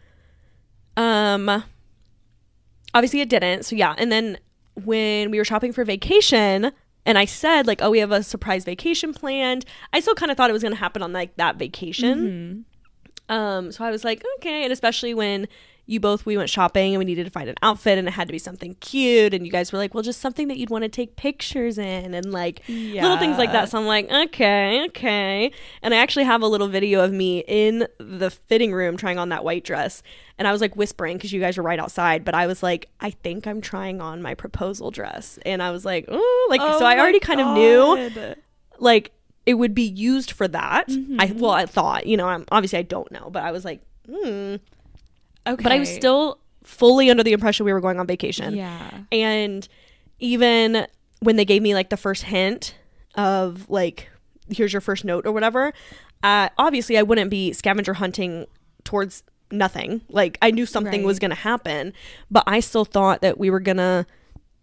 um, 0.96 1.64
obviously, 2.94 3.20
it 3.20 3.28
didn't. 3.28 3.64
So 3.64 3.74
yeah. 3.74 3.94
And 3.98 4.12
then 4.12 4.38
when 4.74 5.30
we 5.30 5.38
were 5.38 5.44
shopping 5.44 5.72
for 5.72 5.84
vacation, 5.84 6.70
and 7.04 7.18
I 7.18 7.24
said, 7.24 7.66
like, 7.66 7.82
oh, 7.82 7.90
we 7.90 7.98
have 7.98 8.12
a 8.12 8.22
surprise 8.22 8.64
vacation 8.64 9.12
planned, 9.12 9.64
I 9.92 10.00
still 10.00 10.14
kind 10.14 10.30
of 10.30 10.36
thought 10.36 10.50
it 10.50 10.52
was 10.52 10.62
going 10.62 10.74
to 10.74 10.78
happen 10.78 11.02
on 11.02 11.12
like 11.12 11.36
that 11.36 11.56
vacation. 11.56 12.64
Mhm. 13.28 13.34
Um, 13.34 13.72
so 13.72 13.84
I 13.84 13.90
was 13.90 14.04
like, 14.04 14.24
okay, 14.36 14.62
and 14.62 14.72
especially 14.72 15.14
when 15.14 15.48
you 15.88 16.00
both 16.00 16.26
we 16.26 16.36
went 16.36 16.50
shopping 16.50 16.94
and 16.94 16.98
we 16.98 17.04
needed 17.04 17.24
to 17.24 17.30
find 17.30 17.48
an 17.48 17.54
outfit 17.62 17.96
and 17.96 18.08
it 18.08 18.10
had 18.10 18.26
to 18.26 18.32
be 18.32 18.38
something 18.38 18.74
cute 18.80 19.32
and 19.32 19.46
you 19.46 19.52
guys 19.52 19.72
were 19.72 19.78
like, 19.78 19.94
well, 19.94 20.02
just 20.02 20.20
something 20.20 20.48
that 20.48 20.56
you'd 20.58 20.68
want 20.70 20.82
to 20.82 20.88
take 20.88 21.14
pictures 21.16 21.78
in 21.78 22.12
and 22.12 22.32
like 22.32 22.62
little 23.04 23.18
things 23.18 23.38
like 23.38 23.52
that. 23.52 23.68
So 23.70 23.78
I'm 23.78 23.86
like, 23.86 24.10
okay, 24.10 24.84
okay. 24.86 25.52
And 25.82 25.94
I 25.94 25.98
actually 25.98 26.24
have 26.24 26.42
a 26.42 26.46
little 26.48 26.66
video 26.68 27.04
of 27.04 27.12
me 27.12 27.44
in 27.46 27.86
the 27.98 28.30
fitting 28.30 28.72
room 28.72 28.96
trying 28.96 29.18
on 29.18 29.28
that 29.28 29.44
white 29.44 29.62
dress. 29.64 30.02
And 30.38 30.46
I 30.48 30.52
was 30.52 30.60
like 30.60 30.74
whispering 30.76 31.16
because 31.16 31.32
you 31.32 31.40
guys 31.40 31.56
were 31.56 31.62
right 31.62 31.78
outside, 31.78 32.24
but 32.24 32.34
I 32.34 32.46
was 32.46 32.62
like, 32.62 32.88
I 33.00 33.10
think 33.10 33.46
I'm 33.46 33.60
trying 33.60 34.00
on 34.00 34.20
my 34.20 34.34
proposal 34.34 34.90
dress. 34.90 35.38
And 35.46 35.62
I 35.62 35.70
was 35.70 35.84
like, 35.84 36.06
oh, 36.08 36.46
like, 36.50 36.60
Oh 36.62 36.78
so 36.80 36.84
I 36.84 36.96
my 36.96 37.00
already 37.00 37.20
kind 37.20 37.40
of 37.40 37.54
knew 37.54 38.34
like 38.78 39.12
it 39.46 39.54
would 39.54 39.74
be 39.74 39.84
used 39.84 40.32
for 40.32 40.48
that. 40.48 40.86
I 40.88 40.92
Mhm. 40.92 41.38
well, 41.38 41.52
I 41.52 41.66
thought, 41.66 42.06
you 42.06 42.16
know, 42.16 42.26
I'm 42.26 42.44
obviously 42.50 42.80
I 42.80 42.82
don't 42.82 43.10
know, 43.12 43.30
but 43.30 43.44
I 43.44 43.52
was 43.52 43.64
like, 43.64 43.80
hmm. 44.10 44.56
Okay, 45.46 45.62
But 45.62 45.72
I 45.72 45.78
was 45.78 45.88
still 45.94 46.38
fully 46.64 47.10
under 47.10 47.22
the 47.22 47.32
impression 47.32 47.64
we 47.66 47.72
were 47.72 47.80
going 47.80 48.00
on 48.00 48.06
vacation. 48.06 48.54
yeah. 48.54 48.90
And 49.12 49.66
even 50.18 50.86
when 51.20 51.36
they 51.36 51.44
gave 51.44 51.62
me 51.62 51.74
like 51.74 51.90
the 51.90 51.96
first 51.96 52.24
hint 52.24 52.74
of 53.14 53.68
like, 53.70 54.08
here's 54.48 54.72
your 54.72 54.80
first 54.80 55.04
note 55.04 55.26
or 55.26 55.32
whatever, 55.32 55.72
uh, 56.22 56.48
obviously 56.58 56.98
I 56.98 57.02
wouldn't 57.02 57.30
be 57.30 57.52
scavenger 57.52 57.94
hunting 57.94 58.46
towards 58.84 59.22
nothing. 59.52 60.00
Like 60.08 60.38
I 60.42 60.50
knew 60.50 60.66
something 60.66 61.02
was 61.04 61.18
going 61.18 61.30
to 61.30 61.36
happen, 61.36 61.92
but 62.30 62.44
I 62.46 62.60
still 62.60 62.84
thought 62.84 63.20
that 63.22 63.38
we 63.38 63.48
were 63.50 63.60
going 63.60 63.76
to, 63.76 64.06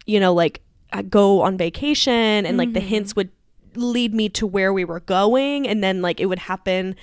you 0.05 0.19
know, 0.19 0.33
like 0.33 0.61
uh, 0.91 1.01
go 1.03 1.41
on 1.41 1.57
vacation 1.57 2.45
and 2.45 2.57
like 2.57 2.73
the 2.73 2.79
Mhm. 2.81 2.83
hints 2.87 3.15
would 3.15 3.29
lead 3.75 4.13
me 4.13 4.29
to 4.29 4.45
where 4.45 4.71
we 4.73 4.85
were 4.85 4.99
going 4.99 5.67
and 5.67 5.83
then 5.83 6.01
like 6.01 6.19
it 6.19 6.25
would 6.27 6.39
happen, 6.39 6.95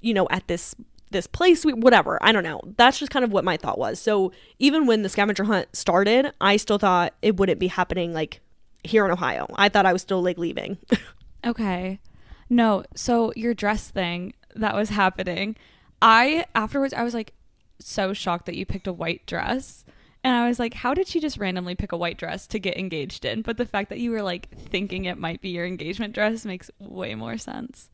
you 0.00 0.12
know, 0.12 0.26
at 0.30 0.46
this 0.48 0.74
this 1.10 1.26
place 1.26 1.64
we, 1.64 1.72
whatever 1.72 2.18
i 2.22 2.32
don't 2.32 2.44
know 2.44 2.60
that's 2.76 2.98
just 2.98 3.10
kind 3.10 3.24
of 3.24 3.32
what 3.32 3.44
my 3.44 3.56
thought 3.56 3.78
was 3.78 3.98
so 3.98 4.32
even 4.58 4.86
when 4.86 5.02
the 5.02 5.08
scavenger 5.08 5.44
hunt 5.44 5.68
started 5.74 6.32
i 6.40 6.56
still 6.56 6.78
thought 6.78 7.14
it 7.22 7.36
wouldn't 7.36 7.58
be 7.58 7.68
happening 7.68 8.12
like 8.12 8.40
here 8.84 9.04
in 9.04 9.10
ohio 9.10 9.46
i 9.54 9.68
thought 9.68 9.86
i 9.86 9.92
was 9.92 10.02
still 10.02 10.22
like 10.22 10.38
leaving 10.38 10.78
Okay. 11.44 12.00
No, 12.48 12.84
so 12.94 13.32
your 13.36 13.54
dress 13.54 13.90
thing 13.90 14.34
that 14.54 14.74
was 14.74 14.90
happening. 14.90 15.56
I 16.00 16.46
afterwards 16.54 16.94
I 16.94 17.02
was 17.02 17.14
like 17.14 17.34
so 17.80 18.12
shocked 18.12 18.46
that 18.46 18.56
you 18.56 18.66
picked 18.66 18.86
a 18.86 18.92
white 18.92 19.26
dress. 19.26 19.84
And 20.24 20.34
I 20.34 20.48
was 20.48 20.58
like, 20.58 20.74
how 20.74 20.94
did 20.94 21.06
she 21.06 21.20
just 21.20 21.38
randomly 21.38 21.76
pick 21.76 21.92
a 21.92 21.96
white 21.96 22.18
dress 22.18 22.46
to 22.48 22.58
get 22.58 22.76
engaged 22.76 23.24
in? 23.24 23.42
But 23.42 23.56
the 23.56 23.66
fact 23.66 23.88
that 23.90 24.00
you 24.00 24.10
were 24.10 24.22
like 24.22 24.48
thinking 24.50 25.04
it 25.04 25.16
might 25.18 25.40
be 25.40 25.50
your 25.50 25.64
engagement 25.64 26.12
dress 26.14 26.44
makes 26.44 26.70
way 26.80 27.14
more 27.14 27.38
sense. 27.38 27.88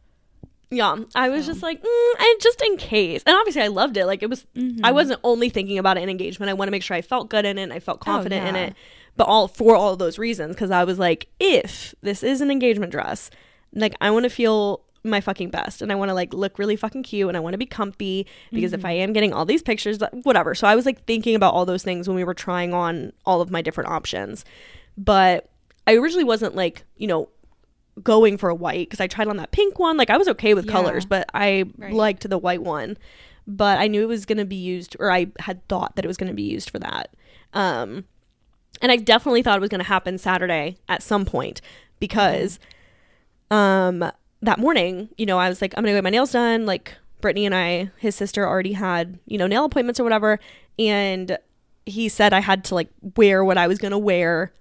Yeah 0.70 0.96
i 1.14 1.28
was 1.28 1.44
So. 1.46 1.52
just 1.52 1.62
like 1.62 1.82
mm, 1.82 2.12
and 2.20 2.40
just 2.40 2.60
in 2.62 2.76
case. 2.76 3.22
And 3.26 3.36
obviously 3.36 3.62
i 3.62 3.68
loved 3.68 3.96
it. 3.96 4.06
Like 4.06 4.22
it 4.22 4.30
was 4.30 4.46
i 4.56 4.58
Mhm. 4.58 4.94
wasn't 4.94 5.20
only 5.24 5.48
thinking 5.48 5.78
about 5.78 5.98
an 5.98 6.08
engagement. 6.08 6.50
I 6.50 6.54
want 6.54 6.66
to 6.68 6.72
make 6.72 6.82
sure 6.82 6.96
i 6.96 7.02
felt 7.02 7.28
good 7.28 7.44
in 7.44 7.58
it 7.58 7.62
and 7.62 7.72
i 7.72 7.78
felt 7.80 8.00
confident 8.00 8.46
in 8.48 8.54
yeah. 8.54 8.62
it 8.66 8.74
but 9.16 9.24
all 9.28 9.46
for 9.48 9.76
all 9.76 9.92
of 9.92 9.98
those 10.00 10.18
reasons 10.18 10.54
because 10.56 10.70
i 10.72 10.82
was 10.84 10.98
like 10.98 11.28
if 11.38 11.94
this 12.02 12.22
is 12.22 12.40
an 12.40 12.50
engagement 12.50 12.90
dress 12.90 13.30
like 13.72 13.94
i 14.00 14.10
want 14.10 14.24
to 14.24 14.30
feel 14.30 14.80
my 15.04 15.20
fucking 15.20 15.50
best 15.50 15.82
and 15.82 15.92
i 15.92 15.94
want 15.94 16.08
to 16.08 16.14
like 16.14 16.32
look 16.34 16.58
really 16.58 16.74
fucking 16.76 17.02
cute 17.02 17.28
and 17.28 17.36
i 17.36 17.40
want 17.40 17.52
to 17.54 17.58
be 17.58 17.66
comfy 17.66 18.26
because 18.50 18.72
if 18.72 18.84
i 18.84 18.90
am 18.90 19.12
getting 19.12 19.32
all 19.32 19.44
these 19.44 19.62
pictures 19.62 19.98
whatever. 20.24 20.54
So 20.54 20.66
i 20.66 20.74
was 20.74 20.86
like 20.86 21.04
thinking 21.04 21.34
about 21.36 21.52
all 21.54 21.66
those 21.66 21.82
things 21.84 22.08
when 22.08 22.16
we 22.16 22.24
were 22.24 22.34
trying 22.34 22.72
on 22.74 23.12
all 23.26 23.40
of 23.40 23.50
my 23.50 23.60
different 23.62 23.90
options. 23.90 24.44
But 24.96 25.48
i 25.86 25.94
originally 25.94 26.24
wasn't 26.24 26.56
like 26.56 26.84
you 26.96 27.06
know 27.06 27.28
going 28.02 28.36
for 28.36 28.48
a 28.50 28.54
white 28.54 28.88
because 28.88 29.00
i 29.00 29.06
tried 29.06 29.28
on 29.28 29.36
that 29.36 29.52
pink 29.52 29.78
one. 29.78 29.96
Like 29.96 30.10
i 30.10 30.16
was 30.16 30.28
okay 30.28 30.52
with 30.54 30.66
Yeah. 30.66 30.72
colors 30.72 31.04
but 31.06 31.28
i 31.34 31.64
Right. 31.78 31.92
liked 31.92 32.28
the 32.28 32.38
white 32.38 32.62
one. 32.62 32.96
But 33.46 33.78
i 33.78 33.86
knew 33.86 34.02
it 34.02 34.06
was 34.08 34.24
going 34.26 34.38
to 34.38 34.44
be 34.44 34.56
used 34.56 34.96
or 34.98 35.10
i 35.12 35.26
had 35.40 35.66
thought 35.68 35.94
that 35.96 36.04
it 36.04 36.08
was 36.08 36.16
going 36.16 36.28
to 36.30 36.34
be 36.34 36.42
used 36.42 36.70
for 36.70 36.78
that. 36.80 37.14
Um 37.52 38.04
and 38.82 38.90
i 38.90 38.96
definitely 38.96 39.42
thought 39.42 39.58
it 39.58 39.60
was 39.60 39.70
going 39.70 39.80
to 39.82 39.86
happen 39.88 40.18
saturday 40.18 40.76
at 40.88 41.02
some 41.02 41.24
point 41.24 41.60
because 42.00 42.58
um 43.50 44.04
that 44.42 44.58
morning 44.58 45.08
you 45.16 45.26
know 45.26 45.38
i 45.38 45.48
was 45.48 45.60
like 45.62 45.72
i'm 45.76 45.84
gonna 45.84 45.96
get 45.96 46.04
my 46.04 46.10
nails 46.10 46.32
done. 46.32 46.66
Like 46.66 46.96
brittany 47.20 47.46
and 47.46 47.54
i 47.54 47.90
his 47.98 48.14
sister 48.14 48.46
already 48.46 48.72
had 48.74 49.18
you 49.26 49.38
know 49.38 49.46
nail 49.46 49.64
appointments 49.64 50.00
or 50.00 50.04
whatever. 50.04 50.38
And 50.78 51.38
he 51.86 52.08
said 52.08 52.32
i 52.32 52.40
had 52.40 52.64
to 52.64 52.74
like 52.74 52.88
wear 53.16 53.44
what 53.44 53.56
i 53.58 53.66
was 53.66 53.78
gonna 53.78 53.98
wear 53.98 54.52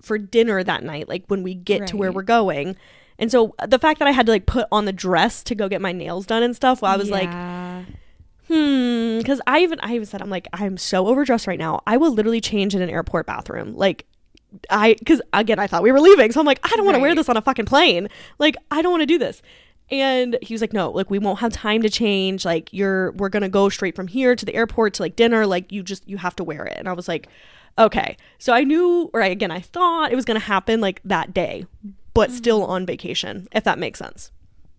for 0.00 0.18
dinner 0.18 0.62
that 0.62 0.82
night 0.82 1.08
like 1.08 1.24
when 1.28 1.42
we 1.42 1.54
get 1.54 1.86
to 1.88 1.96
where 1.96 2.12
we're 2.12 2.22
going. 2.22 2.76
And 3.18 3.30
so 3.32 3.54
the 3.66 3.78
fact 3.80 3.98
that 3.98 4.06
i 4.06 4.12
had 4.12 4.26
to 4.26 4.32
like 4.32 4.46
put 4.46 4.68
on 4.70 4.84
the 4.84 4.92
dress 4.92 5.42
to 5.44 5.54
go 5.56 5.68
get 5.68 5.80
my 5.80 5.92
nails 5.92 6.24
done 6.24 6.42
and 6.44 6.54
stuff 6.54 6.82
well, 6.82 6.92
i 6.92 6.96
was 6.96 7.10
like 7.10 7.30
hmm 8.46 9.18
because 9.18 9.40
i 9.46 9.60
even 9.60 9.78
i 9.80 9.94
even 9.94 10.06
said 10.06 10.22
i'm 10.22 10.30
like 10.30 10.48
i'm 10.52 10.76
so 10.76 11.06
overdressed 11.06 11.46
right 11.46 11.58
now. 11.58 11.82
I 11.86 11.96
will 11.96 12.12
literally 12.12 12.40
change 12.40 12.74
in 12.74 12.82
an 12.82 12.88
airport 12.90 13.26
bathroom. 13.26 13.74
Like 13.74 14.06
i 14.70 14.94
because 14.98 15.20
again 15.34 15.58
i 15.58 15.66
thought 15.66 15.82
we 15.82 15.92
were 15.92 16.00
leaving 16.00 16.32
so 16.32 16.40
i'm 16.40 16.46
like 16.46 16.60
i 16.62 16.74
don't 16.74 16.86
want 16.86 16.94
to 16.94 17.00
wear 17.02 17.14
this 17.14 17.28
on 17.28 17.36
a 17.36 17.42
fucking 17.42 17.66
plane. 17.66 18.08
Like 18.38 18.56
i 18.70 18.80
don't 18.80 18.92
want 18.92 19.02
to 19.02 19.06
do 19.06 19.18
this. 19.18 19.42
And 19.90 20.38
he 20.42 20.54
was 20.54 20.60
like 20.60 20.72
no 20.72 20.90
like 20.90 21.10
we 21.10 21.18
won't 21.18 21.40
have 21.40 21.52
time 21.52 21.82
to 21.82 21.90
change. 21.90 22.44
Like 22.44 22.72
you're 22.72 23.12
we're 23.12 23.28
gonna 23.28 23.48
go 23.48 23.68
straight 23.68 23.96
from 23.96 24.06
here 24.08 24.34
to 24.36 24.44
the 24.46 24.54
airport 24.54 24.94
to 24.94 25.02
like 25.02 25.16
dinner. 25.16 25.46
Like 25.46 25.72
you 25.72 25.82
just 25.82 26.08
you 26.08 26.16
have 26.18 26.36
to 26.36 26.44
wear 26.44 26.64
it. 26.64 26.76
And 26.78 26.88
i 26.88 26.92
was 26.92 27.08
like 27.08 27.28
okay 27.78 28.16
so 28.38 28.52
i 28.52 28.64
knew 28.64 29.08
or 29.12 29.22
I, 29.22 29.28
again 29.28 29.50
i 29.50 29.60
thought 29.60 30.12
it 30.12 30.16
was 30.16 30.24
gonna 30.24 30.40
happen 30.40 30.80
like 30.80 31.00
that 31.04 31.32
day 31.32 31.64
but 32.18 32.30
mm-hmm. 32.30 32.36
still 32.36 32.64
on 32.64 32.84
vacation, 32.84 33.46
if 33.52 33.62
that 33.62 33.78
makes 33.78 34.00
sense. 34.00 34.32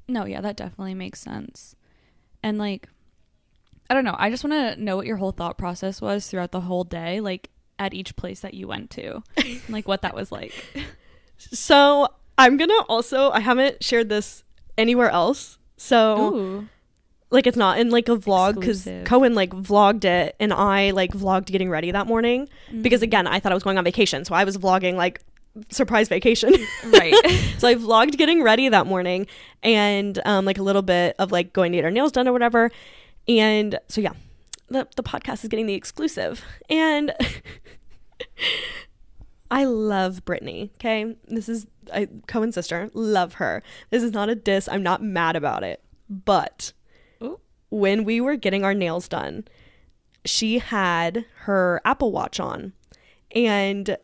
No, 0.09 0.25
yeah, 0.25 0.41
that 0.41 0.57
definitely 0.57 0.93
makes 0.93 1.21
sense. 1.21 1.73
And 2.43 2.57
like 2.57 2.89
I 3.89 3.93
don't 3.93 4.03
know, 4.03 4.17
I 4.19 4.29
just 4.29 4.43
want 4.43 4.53
to 4.53 4.83
know 4.83 4.97
what 4.97 5.05
your 5.05 5.15
whole 5.15 5.31
thought 5.31 5.57
process 5.57 6.01
was 6.01 6.27
throughout 6.27 6.51
the 6.51 6.59
whole 6.59 6.83
day, 6.83 7.21
like 7.21 7.49
at 7.79 7.93
each 7.93 8.17
place 8.17 8.41
that 8.41 8.55
you 8.55 8.67
went 8.67 8.89
to. 8.89 9.23
like 9.69 9.87
what 9.87 10.01
that 10.01 10.13
was 10.13 10.33
like. 10.33 10.53
So 11.37 12.05
I'm 12.37 12.57
gonna 12.57 12.81
also 12.89 13.31
I 13.31 13.39
haven't 13.39 13.81
shared 13.81 14.09
this 14.09 14.43
anywhere 14.77 15.09
else. 15.09 15.57
So 15.77 16.35
Ooh. 16.35 16.67
Like 17.31 17.45
it's 17.45 17.57
not 17.57 17.77
in 17.79 17.91
like 17.91 18.09
a 18.09 18.17
vlog 18.17 18.55
because 18.59 18.87
Kohen 19.05 19.35
like 19.35 19.51
vlogged 19.51 20.03
it 20.03 20.35
and 20.39 20.51
I 20.51 20.91
like 20.91 21.11
vlogged 21.11 21.45
getting 21.45 21.69
ready 21.69 21.91
that 21.91 22.07
morning 22.07 22.49
Mm. 22.71 22.81
because 22.81 23.03
again 23.03 23.27
I 23.27 23.39
thought 23.39 23.51
I 23.51 23.55
was 23.55 23.63
going 23.63 23.77
on 23.77 23.83
vacation 23.83 24.25
so 24.25 24.33
I 24.33 24.43
was 24.43 24.57
vlogging 24.57 24.95
like 24.95 25.21
surprise 25.69 26.07
vacation. 26.09 26.55
Right. 26.85 27.13
so 27.59 27.67
I 27.67 27.75
vlogged 27.75 28.17
getting 28.17 28.41
ready 28.41 28.67
that 28.69 28.87
morning 28.87 29.27
and 29.61 30.19
um 30.25 30.45
like 30.45 30.57
a 30.57 30.63
little 30.63 30.81
bit 30.81 31.15
of 31.19 31.31
like 31.31 31.53
going 31.53 31.71
to 31.73 31.77
get 31.77 31.85
our 31.85 31.91
nails 31.91 32.11
done 32.11 32.27
or 32.27 32.33
whatever. 32.33 32.71
And 33.27 33.77
so 33.89 34.01
yeah, 34.01 34.13
the 34.69 34.87
the 34.95 35.03
podcast 35.03 35.43
is 35.43 35.49
getting 35.49 35.67
the 35.67 35.75
exclusive. 35.75 36.43
And 36.69 37.13
I 39.51 39.65
love 39.65 40.23
Brittany. 40.25 40.71
Okay. 40.75 41.15
This 41.27 41.49
is 41.49 41.65
I, 41.93 42.07
Kohen's 42.27 42.55
sister. 42.55 42.89
Love 42.93 43.35
her. 43.35 43.63
This 43.89 44.03
is 44.03 44.11
not 44.13 44.29
a 44.29 44.35
diss. 44.35 44.69
I'm 44.71 44.83
not 44.83 45.01
mad 45.03 45.35
about 45.35 45.63
it. 45.63 45.83
But. 46.09 46.73
When 47.69 48.03
we 48.03 48.21
were 48.21 48.35
getting 48.35 48.63
our 48.63 48.73
nails 48.73 49.07
done, 49.07 49.45
she 50.25 50.59
had 50.59 51.25
her 51.41 51.81
Apple 51.85 52.11
Watch 52.11 52.39
on. 52.39 52.73
And 53.31 53.97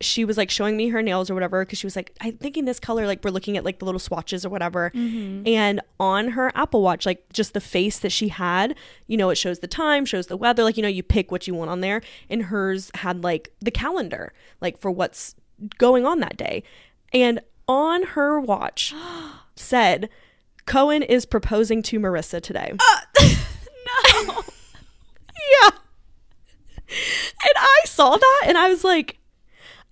she 0.00 0.24
was 0.24 0.36
like 0.36 0.50
showing 0.50 0.76
me 0.76 0.88
her 0.88 1.02
nails 1.02 1.30
or 1.30 1.34
whatever 1.34 1.64
because 1.64 1.78
she 1.78 1.86
was 1.86 1.96
like, 1.96 2.14
I'm 2.20 2.36
thinking 2.36 2.66
this 2.66 2.78
color, 2.78 3.06
like 3.06 3.24
we're 3.24 3.30
looking 3.30 3.56
at 3.56 3.64
like 3.64 3.78
the 3.78 3.86
little 3.86 3.98
swatches 3.98 4.44
or 4.44 4.50
whatever. 4.50 4.90
Mm-hmm. 4.94 5.46
And 5.46 5.80
on 5.98 6.30
her 6.30 6.52
Apple 6.54 6.82
Watch, 6.82 7.06
like 7.06 7.32
just 7.32 7.54
the 7.54 7.60
face 7.60 7.98
that 8.00 8.12
she 8.12 8.28
had, 8.28 8.76
you 9.06 9.16
know, 9.16 9.30
it 9.30 9.36
shows 9.36 9.60
the 9.60 9.66
time, 9.66 10.04
shows 10.04 10.26
the 10.26 10.36
weather, 10.36 10.64
like, 10.64 10.76
you 10.76 10.82
know, 10.82 10.88
you 10.88 11.02
pick 11.02 11.30
what 11.30 11.46
you 11.46 11.54
want 11.54 11.70
on 11.70 11.80
there. 11.80 12.02
And 12.28 12.44
hers 12.44 12.90
had 12.94 13.24
like 13.24 13.52
the 13.60 13.70
calendar, 13.70 14.32
like 14.60 14.78
for 14.78 14.90
what's 14.90 15.34
going 15.78 16.04
on 16.04 16.20
that 16.20 16.36
day. 16.36 16.62
And 17.12 17.40
on 17.66 18.02
her 18.02 18.38
watch 18.38 18.94
said, 19.56 20.10
Kohen 20.66 21.02
is 21.02 21.24
proposing 21.26 21.82
to 21.84 21.98
Marissa 22.00 22.40
today. 22.42 22.72
Uh, 22.78 23.00
no. 24.26 24.42
yeah. 25.62 25.70
And 26.88 27.52
I 27.56 27.80
saw 27.86 28.16
that 28.16 28.44
and 28.46 28.56
I 28.58 28.68
was 28.68 28.84
like, 28.84 29.18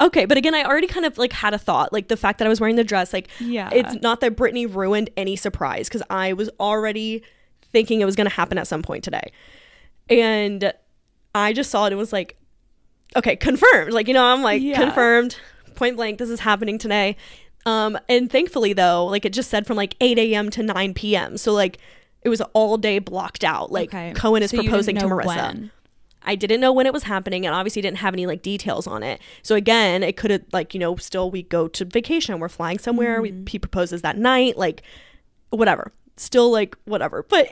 okay. 0.01 0.25
But 0.25 0.37
again, 0.37 0.55
I 0.55 0.65
already 0.65 0.87
kind 0.87 1.07
of 1.07 1.17
like 1.19 1.33
had 1.33 1.55
a 1.55 1.59
thought, 1.59 1.93
like 1.93 2.09
the 2.09 2.17
fact 2.17 2.39
that 2.39 2.47
I 2.47 2.49
was 2.49 2.61
wearing 2.61 2.77
the 2.77 2.85
dress, 2.85 3.13
like, 3.13 3.29
Yeah. 3.41 3.71
it's 3.73 4.01
not 4.03 4.21
that 4.21 4.37
Brittany 4.37 4.67
ruined 4.67 5.11
any 5.17 5.37
surprise 5.37 5.89
because 5.89 6.03
I 6.11 6.33
was 6.33 6.51
already 6.61 7.23
thinking 7.73 8.01
it 8.01 8.05
was 8.05 8.17
going 8.17 8.29
to 8.29 8.35
happen 8.35 8.59
at 8.59 8.67
some 8.67 8.83
point 8.83 9.03
today. 9.05 9.33
And 10.09 10.73
I 11.35 11.53
just 11.53 11.71
saw 11.71 11.87
it. 11.87 11.93
It 11.93 11.97
was 11.97 12.13
like, 12.13 12.37
okay, 13.17 13.37
confirmed. 13.37 13.93
Like, 13.93 14.07
you 14.09 14.15
know, 14.15 14.25
I'm 14.25 14.43
like, 14.43 14.63
Yeah. 14.63 14.79
confirmed, 14.79 15.37
point 15.75 15.97
blank, 15.97 16.19
this 16.19 16.31
is 16.31 16.41
happening 16.41 16.79
today. 16.79 17.17
Um, 17.67 17.99
and 18.09 18.31
thankfully, 18.31 18.73
though, 18.73 19.07
like 19.07 19.25
it 19.25 19.33
just 19.33 19.51
said 19.51 19.67
from 19.67 19.77
like 19.77 19.97
8 20.01 20.19
a.m. 20.19 20.51
to 20.51 20.63
9 20.63 20.95
p.m. 20.95 21.37
So, 21.39 21.53
like, 21.53 21.79
it 22.23 22.29
was 22.29 22.41
all 22.53 22.77
day 22.77 22.99
blocked 22.99 23.45
out. 23.45 23.71
Like, 23.73 23.89
Okay. 23.91 24.13
Kohen 24.15 24.43
is 24.43 24.51
So 24.51 24.59
proposing 24.63 24.97
to 24.97 25.07
Marissa. 25.07 25.27
when. 25.27 25.71
I 26.27 26.37
didn't 26.37 26.61
know 26.61 26.73
when 26.73 26.87
it 26.87 26.93
was 26.95 27.03
happening 27.03 27.45
and 27.45 27.55
obviously 27.55 27.83
didn't 27.83 27.99
have 27.99 28.15
any 28.15 28.25
like 28.25 28.41
details 28.41 28.87
on 28.87 29.03
it. 29.03 29.21
So 29.43 29.55
again, 29.57 30.03
it 30.03 30.17
could 30.17 30.31
have 30.31 30.43
like, 30.55 30.73
you 30.73 30.81
know, 30.81 30.97
still 30.97 31.31
we 31.31 31.43
go 31.43 31.69
to 31.69 31.85
vacation, 31.85 32.39
we're 32.39 32.49
flying 32.49 32.79
somewhere, 32.79 33.21
we, 33.21 33.35
he 33.47 33.59
proposes 33.59 34.01
that 34.01 34.17
night, 34.17 34.57
like 34.57 34.83
whatever. 35.51 35.93
Still 36.17 36.51
like 36.51 36.77
whatever. 36.87 37.23
But 37.29 37.49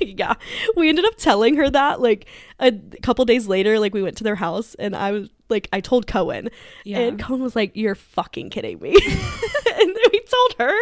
yeah, 0.00 0.34
we 0.74 0.88
ended 0.88 1.04
up 1.04 1.16
telling 1.16 1.54
her 1.56 1.68
that 1.68 2.00
like 2.00 2.26
a 2.58 2.72
couple 3.02 3.24
days 3.26 3.46
later, 3.46 3.78
like 3.78 3.92
we 3.92 4.02
went 4.02 4.16
to 4.16 4.24
their 4.24 4.36
house 4.36 4.74
and 4.78 4.96
I 4.96 5.12
was 5.12 5.28
like 5.52 5.68
I 5.72 5.80
told 5.80 6.08
Kohen 6.08 6.48
Yeah. 6.84 6.98
and 6.98 7.18
Kohen 7.20 7.40
was 7.40 7.54
like, 7.54 7.70
You're 7.76 7.94
fucking 7.94 8.50
kidding 8.50 8.80
me. 8.80 8.90
and 8.96 9.88
then 9.88 10.04
we 10.12 10.20
told 10.20 10.54
her 10.58 10.76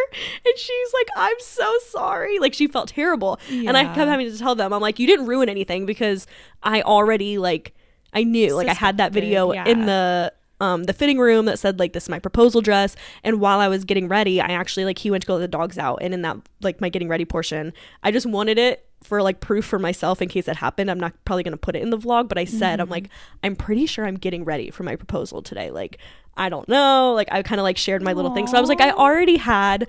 and 0.47 0.57
she's 0.59 0.93
like, 0.95 1.09
I'm 1.17 1.37
so 1.41 1.71
sorry. 1.89 2.39
Like 2.39 2.55
she 2.55 2.67
felt 2.67 2.89
terrible. 2.89 3.39
And 3.51 3.77
I 3.77 3.85
kept 3.85 4.09
having 4.09 4.31
to 4.31 4.39
tell 4.39 4.55
them, 4.55 4.73
I'm 4.73 4.81
like, 4.81 4.99
you 4.99 5.07
didn't 5.07 5.27
ruin 5.27 5.49
anything 5.49 5.85
because 5.85 6.27
I 6.63 6.83
already 6.83 7.37
like 7.37 7.75
I 8.13 8.25
knew. 8.25 8.55
Like 8.55 8.69
I 8.69 8.75
had 8.75 8.97
that 8.97 9.13
video 9.13 9.53
yeah. 9.53 9.67
in 9.69 9.87
the 9.87 10.33
um 10.61 10.85
the 10.85 10.93
fitting 10.93 11.19
room 11.19 11.47
that 11.47 11.59
said 11.59 11.79
like 11.79 11.93
this 11.93 12.05
is 12.05 12.09
my 12.09 12.19
proposal 12.19 12.61
dress. 12.61 12.97
And 13.25 13.41
while 13.41 13.61
I 13.61 13.69
was 13.69 13.85
getting 13.85 14.09
ready, 14.09 14.41
I 14.41 14.49
actually 14.49 14.85
like 14.85 14.99
he 14.99 15.11
went 15.11 15.23
to 15.23 15.27
go 15.27 15.35
let 15.35 15.41
the 15.41 15.49
dogs 15.49 15.79
out 15.79 15.99
and 16.03 16.15
in 16.15 16.23
that 16.23 16.37
like 16.61 16.81
my 16.81 16.89
getting 16.89 17.09
ready 17.09 17.25
portion, 17.25 17.73
I 18.03 18.11
just 18.11 18.27
wanted 18.27 18.59
it 18.59 18.87
for 19.03 19.23
like 19.23 19.41
proof 19.41 19.65
for 19.65 19.79
myself 19.79 20.21
in 20.21 20.29
case 20.29 20.47
it 20.49 20.57
happened. 20.57 20.91
I'm 20.91 21.01
not 21.01 21.13
probably 21.25 21.43
gonna 21.43 21.57
put 21.57 21.75
it 21.77 21.83
in 21.83 21.91
the 21.91 21.99
vlog, 21.99 22.29
but 22.29 22.39
I 22.39 22.45
said 22.45 22.81
I'm 22.81 22.87
Mm-hmm. 22.87 22.93
like, 22.93 23.09
I'm 23.43 23.57
pretty 23.57 23.87
sure 23.87 24.07
I'm 24.07 24.17
getting 24.17 24.45
ready 24.45 24.71
for 24.71 24.83
my 24.83 24.97
proposal 24.97 25.43
today. 25.43 25.71
Like 25.71 25.99
I 26.37 26.49
don't 26.49 26.69
know. 26.69 27.13
Like 27.15 27.29
I 27.33 27.43
kind 27.43 27.61
of 27.61 27.65
like 27.65 27.77
shared 27.77 28.03
my 28.03 28.13
little 28.13 28.35
thing. 28.35 28.47
So 28.47 28.57
I 28.57 28.61
was 28.61 28.69
like, 28.69 28.81
I 28.81 28.91
already 28.93 29.37
had 29.37 29.89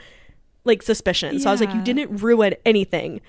like 0.64 0.82
suspicion. 0.82 1.40
So 1.40 1.50
I 1.50 1.52
was 1.54 1.60
like, 1.62 1.74
you 1.74 1.82
didn't 1.82 2.18
ruin 2.18 2.56
anything. 2.66 3.22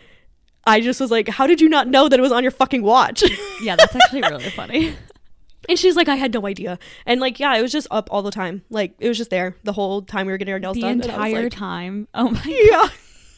I 0.65 0.81
just 0.81 1.01
was 1.01 1.11
like, 1.11 1.29
how 1.29 1.47
did 1.47 1.61
you 1.61 1.69
not 1.69 1.89
know 1.89 2.09
that 2.09 2.19
it 2.19 2.23
was 2.23 2.31
on 2.33 2.43
your 2.45 2.53
fucking 2.53 2.83
watch? 2.83 3.23
Yeah, 3.63 3.77
that's 3.77 3.95
actually 3.95 4.23
really 4.23 4.51
funny. 4.51 4.95
and 5.69 5.79
she's 5.79 5.95
like, 5.97 6.09
I 6.09 6.17
had 6.17 6.33
no 6.35 6.47
idea. 6.47 6.79
And 7.07 7.21
like, 7.21 7.39
yeah, 7.41 7.55
it 7.57 7.63
was 7.63 7.71
just 7.73 7.87
up 7.91 8.09
all 8.11 8.23
the 8.23 8.31
time. 8.33 8.63
Like 8.71 8.95
it 8.99 9.09
was 9.09 9.19
just 9.19 9.31
there 9.31 9.57
the 9.65 9.73
whole 9.73 10.03
time 10.03 10.27
we 10.27 10.33
were 10.33 10.39
getting 10.39 10.53
our 10.55 10.59
nails 10.61 10.75
the 10.77 10.81
done. 10.83 10.99
was 10.99 11.07
entire 11.07 11.43
like, 11.45 11.53
time. 11.53 12.09
Oh 12.15 12.31
my 12.31 12.67
god. 12.71 12.91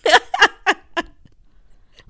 Yeah. 0.06 0.46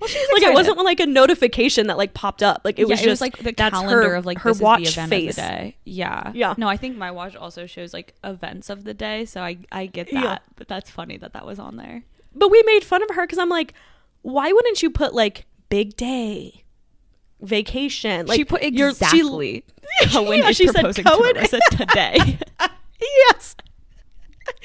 Well, 0.00 0.08
she 0.08 0.18
like 0.32 0.42
it 0.42 0.52
wasn't 0.52 0.78
like 0.78 1.00
a 1.00 1.06
notification 1.06 1.86
that 1.86 1.96
like 1.96 2.14
popped 2.14 2.42
up. 2.42 2.62
Like 2.64 2.78
it 2.78 2.82
Yeah, 2.82 2.86
was 2.94 3.00
it 3.00 3.04
just 3.04 3.10
was 3.10 3.20
like 3.20 3.38
the 3.38 3.52
calendar 3.52 4.02
her, 4.10 4.14
of 4.16 4.26
like 4.26 4.38
her 4.40 4.52
watch 4.52 4.82
is 4.82 4.94
the 4.94 5.00
event 5.00 5.10
face. 5.10 5.30
of 5.30 5.36
the 5.36 5.42
day. 5.42 5.76
Yeah, 5.84 6.32
Yeah. 6.34 6.54
No, 6.58 6.68
I 6.68 6.76
think 6.76 6.96
my 6.96 7.10
watch 7.10 7.36
also 7.36 7.66
shows 7.66 7.92
like 7.94 8.14
events 8.24 8.70
of 8.70 8.84
the 8.84 8.92
day, 8.94 9.24
so 9.24 9.40
I 9.42 9.58
I 9.72 9.86
get 9.86 10.10
that. 10.12 10.22
Yeah. 10.22 10.38
But 10.56 10.68
that's 10.68 10.90
funny 10.90 11.16
that 11.18 11.32
that 11.32 11.46
was 11.46 11.58
on 11.58 11.76
there. 11.76 12.02
But 12.34 12.50
we 12.50 12.62
made 12.66 12.82
fun 12.84 13.02
of 13.02 13.10
her 13.14 13.22
because 13.24 13.38
I'm 13.38 13.48
like, 13.48 13.72
why 14.22 14.52
wouldn't 14.52 14.82
you 14.82 14.90
put 14.90 15.14
like 15.14 15.46
big 15.68 15.96
day, 15.96 16.64
vacation? 17.40 18.26
Like 18.26 18.36
she 18.36 18.44
put 18.44 18.62
you're- 18.62 18.92
she- 18.94 19.04
exactly. 19.04 19.64
Kohen 20.10 20.38
Yeah, 20.38 20.48
is 20.48 20.56
she 20.56 20.66
said 20.66 20.74
proposing 20.82 21.04
Kohen- 21.04 21.34
to 21.34 21.40
Marissa 21.40 21.58
today. 21.70 22.38
yes. 23.00 23.54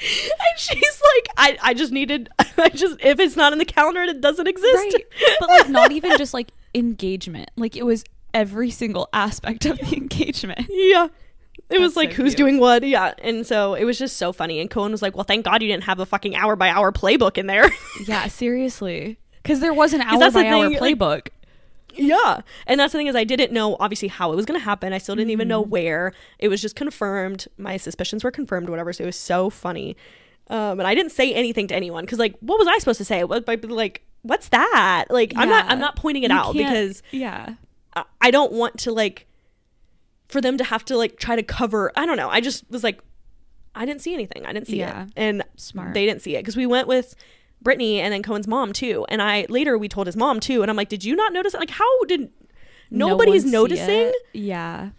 and 0.30 0.58
she's 0.58 1.02
like, 1.02 1.28
I, 1.36 1.58
I 1.62 1.74
just 1.74 1.92
needed, 1.92 2.28
I 2.58 2.68
just, 2.70 2.96
if 3.00 3.20
it's 3.20 3.36
not 3.36 3.52
in 3.52 3.58
the 3.58 3.64
calendar, 3.64 4.02
it 4.02 4.20
doesn't 4.20 4.46
exist. 4.46 4.74
right, 4.74 5.04
but 5.40 5.48
like 5.48 5.68
not 5.68 5.92
even 5.92 6.16
just 6.16 6.34
like 6.34 6.48
engagement. 6.74 7.50
Like 7.56 7.76
it 7.76 7.84
was 7.84 8.04
every 8.32 8.70
single 8.70 9.08
aspect 9.12 9.66
of 9.66 9.78
the 9.78 9.96
engagement. 9.96 10.66
yeah. 10.68 11.08
It 11.68 11.78
was 11.80 11.94
like, 11.94 12.10
so 12.10 12.16
who's 12.16 12.32
cute. 12.34 12.38
doing 12.38 12.58
what? 12.58 12.82
Yeah. 12.82 13.14
And 13.22 13.46
so 13.46 13.74
it 13.74 13.84
was 13.84 13.96
just 13.96 14.16
so 14.16 14.32
funny. 14.32 14.60
And 14.60 14.68
Kohen 14.68 14.90
was 14.90 15.02
like, 15.02 15.14
well, 15.14 15.22
thank 15.24 15.44
God 15.44 15.62
you 15.62 15.68
didn't 15.68 15.84
have 15.84 16.00
a 16.00 16.06
fucking 16.06 16.34
hour 16.34 16.56
by 16.56 16.68
hour 16.68 16.90
playbook 16.90 17.38
in 17.38 17.46
there. 17.46 17.70
Yeah, 18.06 18.26
seriously. 18.26 19.18
Because 19.42 19.60
there 19.60 19.72
was 19.72 19.92
an 19.92 20.00
hour 20.00 20.18
by 20.32 20.46
hour 20.46 20.68
thing, 20.68 20.80
like- 20.80 20.98
playbook. 20.98 21.28
Yeah. 21.94 22.40
And 22.66 22.78
that's 22.80 22.92
the 22.92 22.98
thing 22.98 23.06
is 23.08 23.16
I 23.16 23.24
didn't 23.24 23.52
know 23.52 23.76
obviously 23.80 24.08
how 24.08 24.32
it 24.32 24.36
was 24.36 24.46
going 24.46 24.58
to 24.58 24.64
happen. 24.64 24.92
I 24.92 24.98
still 24.98 25.16
didn't 25.16 25.30
even 25.30 25.48
know 25.48 25.60
where. 25.60 26.12
It 26.38 26.48
was 26.48 26.60
just 26.60 26.76
confirmed. 26.76 27.46
My 27.58 27.76
suspicions 27.76 28.22
were 28.24 28.30
confirmed 28.30 28.68
whatever. 28.68 28.92
So 28.92 29.04
it 29.04 29.06
was 29.06 29.16
so 29.16 29.50
funny. 29.50 29.96
Um 30.48 30.80
and 30.80 30.86
I 30.86 30.94
didn't 30.94 31.12
say 31.12 31.32
anything 31.32 31.66
to 31.68 31.74
anyone 31.76 32.06
cuz 32.06 32.18
like 32.18 32.34
what 32.40 32.58
was 32.58 32.66
I 32.68 32.78
supposed 32.78 32.98
to 32.98 33.04
say? 33.04 33.22
What 33.24 33.46
like 33.68 34.02
what's 34.22 34.48
that? 34.48 35.06
Like 35.10 35.32
I'm 35.36 35.48
not 35.48 35.66
I'm 35.70 35.78
not 35.78 35.96
pointing 35.96 36.24
it 36.24 36.30
You 36.30 36.36
out 36.36 36.54
because 36.54 37.02
yeah, 37.12 37.54
I- 37.94 38.04
I 38.20 38.30
don't 38.30 38.52
want 38.52 38.78
to 38.80 38.92
like 38.92 39.26
for 40.28 40.40
them 40.40 40.56
to 40.58 40.64
have 40.64 40.84
to 40.86 40.96
like 40.96 41.18
try 41.18 41.36
to 41.36 41.42
cover. 41.42 41.92
I 41.96 42.04
don't 42.06 42.16
know. 42.16 42.28
I 42.30 42.40
just 42.40 42.64
was 42.70 42.82
like 42.84 43.00
I 43.74 43.84
didn't 43.86 44.00
see 44.00 44.12
anything. 44.12 44.44
I 44.44 44.52
didn't 44.52 44.66
see 44.66 44.78
Yeah. 44.80 45.04
it. 45.04 45.08
And 45.16 45.44
Smart. 45.56 45.94
they 45.94 46.04
didn't 46.04 46.22
see 46.22 46.34
it 46.36 46.44
cuz 46.44 46.56
we 46.56 46.66
went 46.66 46.88
with 46.88 47.14
Brittany 47.62 48.00
and 48.00 48.12
then 48.12 48.22
Kohen's 48.22 48.48
mom 48.48 48.72
too. 48.72 49.04
And 49.08 49.20
I 49.20 49.46
later 49.48 49.76
we 49.76 49.88
told 49.88 50.06
his 50.06 50.16
mom 50.16 50.40
too 50.40 50.62
and 50.62 50.70
I'm 50.70 50.76
like, 50.76 50.88
"Did 50.88 51.04
you 51.04 51.14
not 51.14 51.32
notice 51.32 51.54
it? 51.54 51.60
Like 51.60 51.70
how 51.70 52.04
did 52.04 52.30
nobody's 52.90 53.44
see 53.44 53.50
noticing. 53.50 54.12
Yeah, 54.32 54.90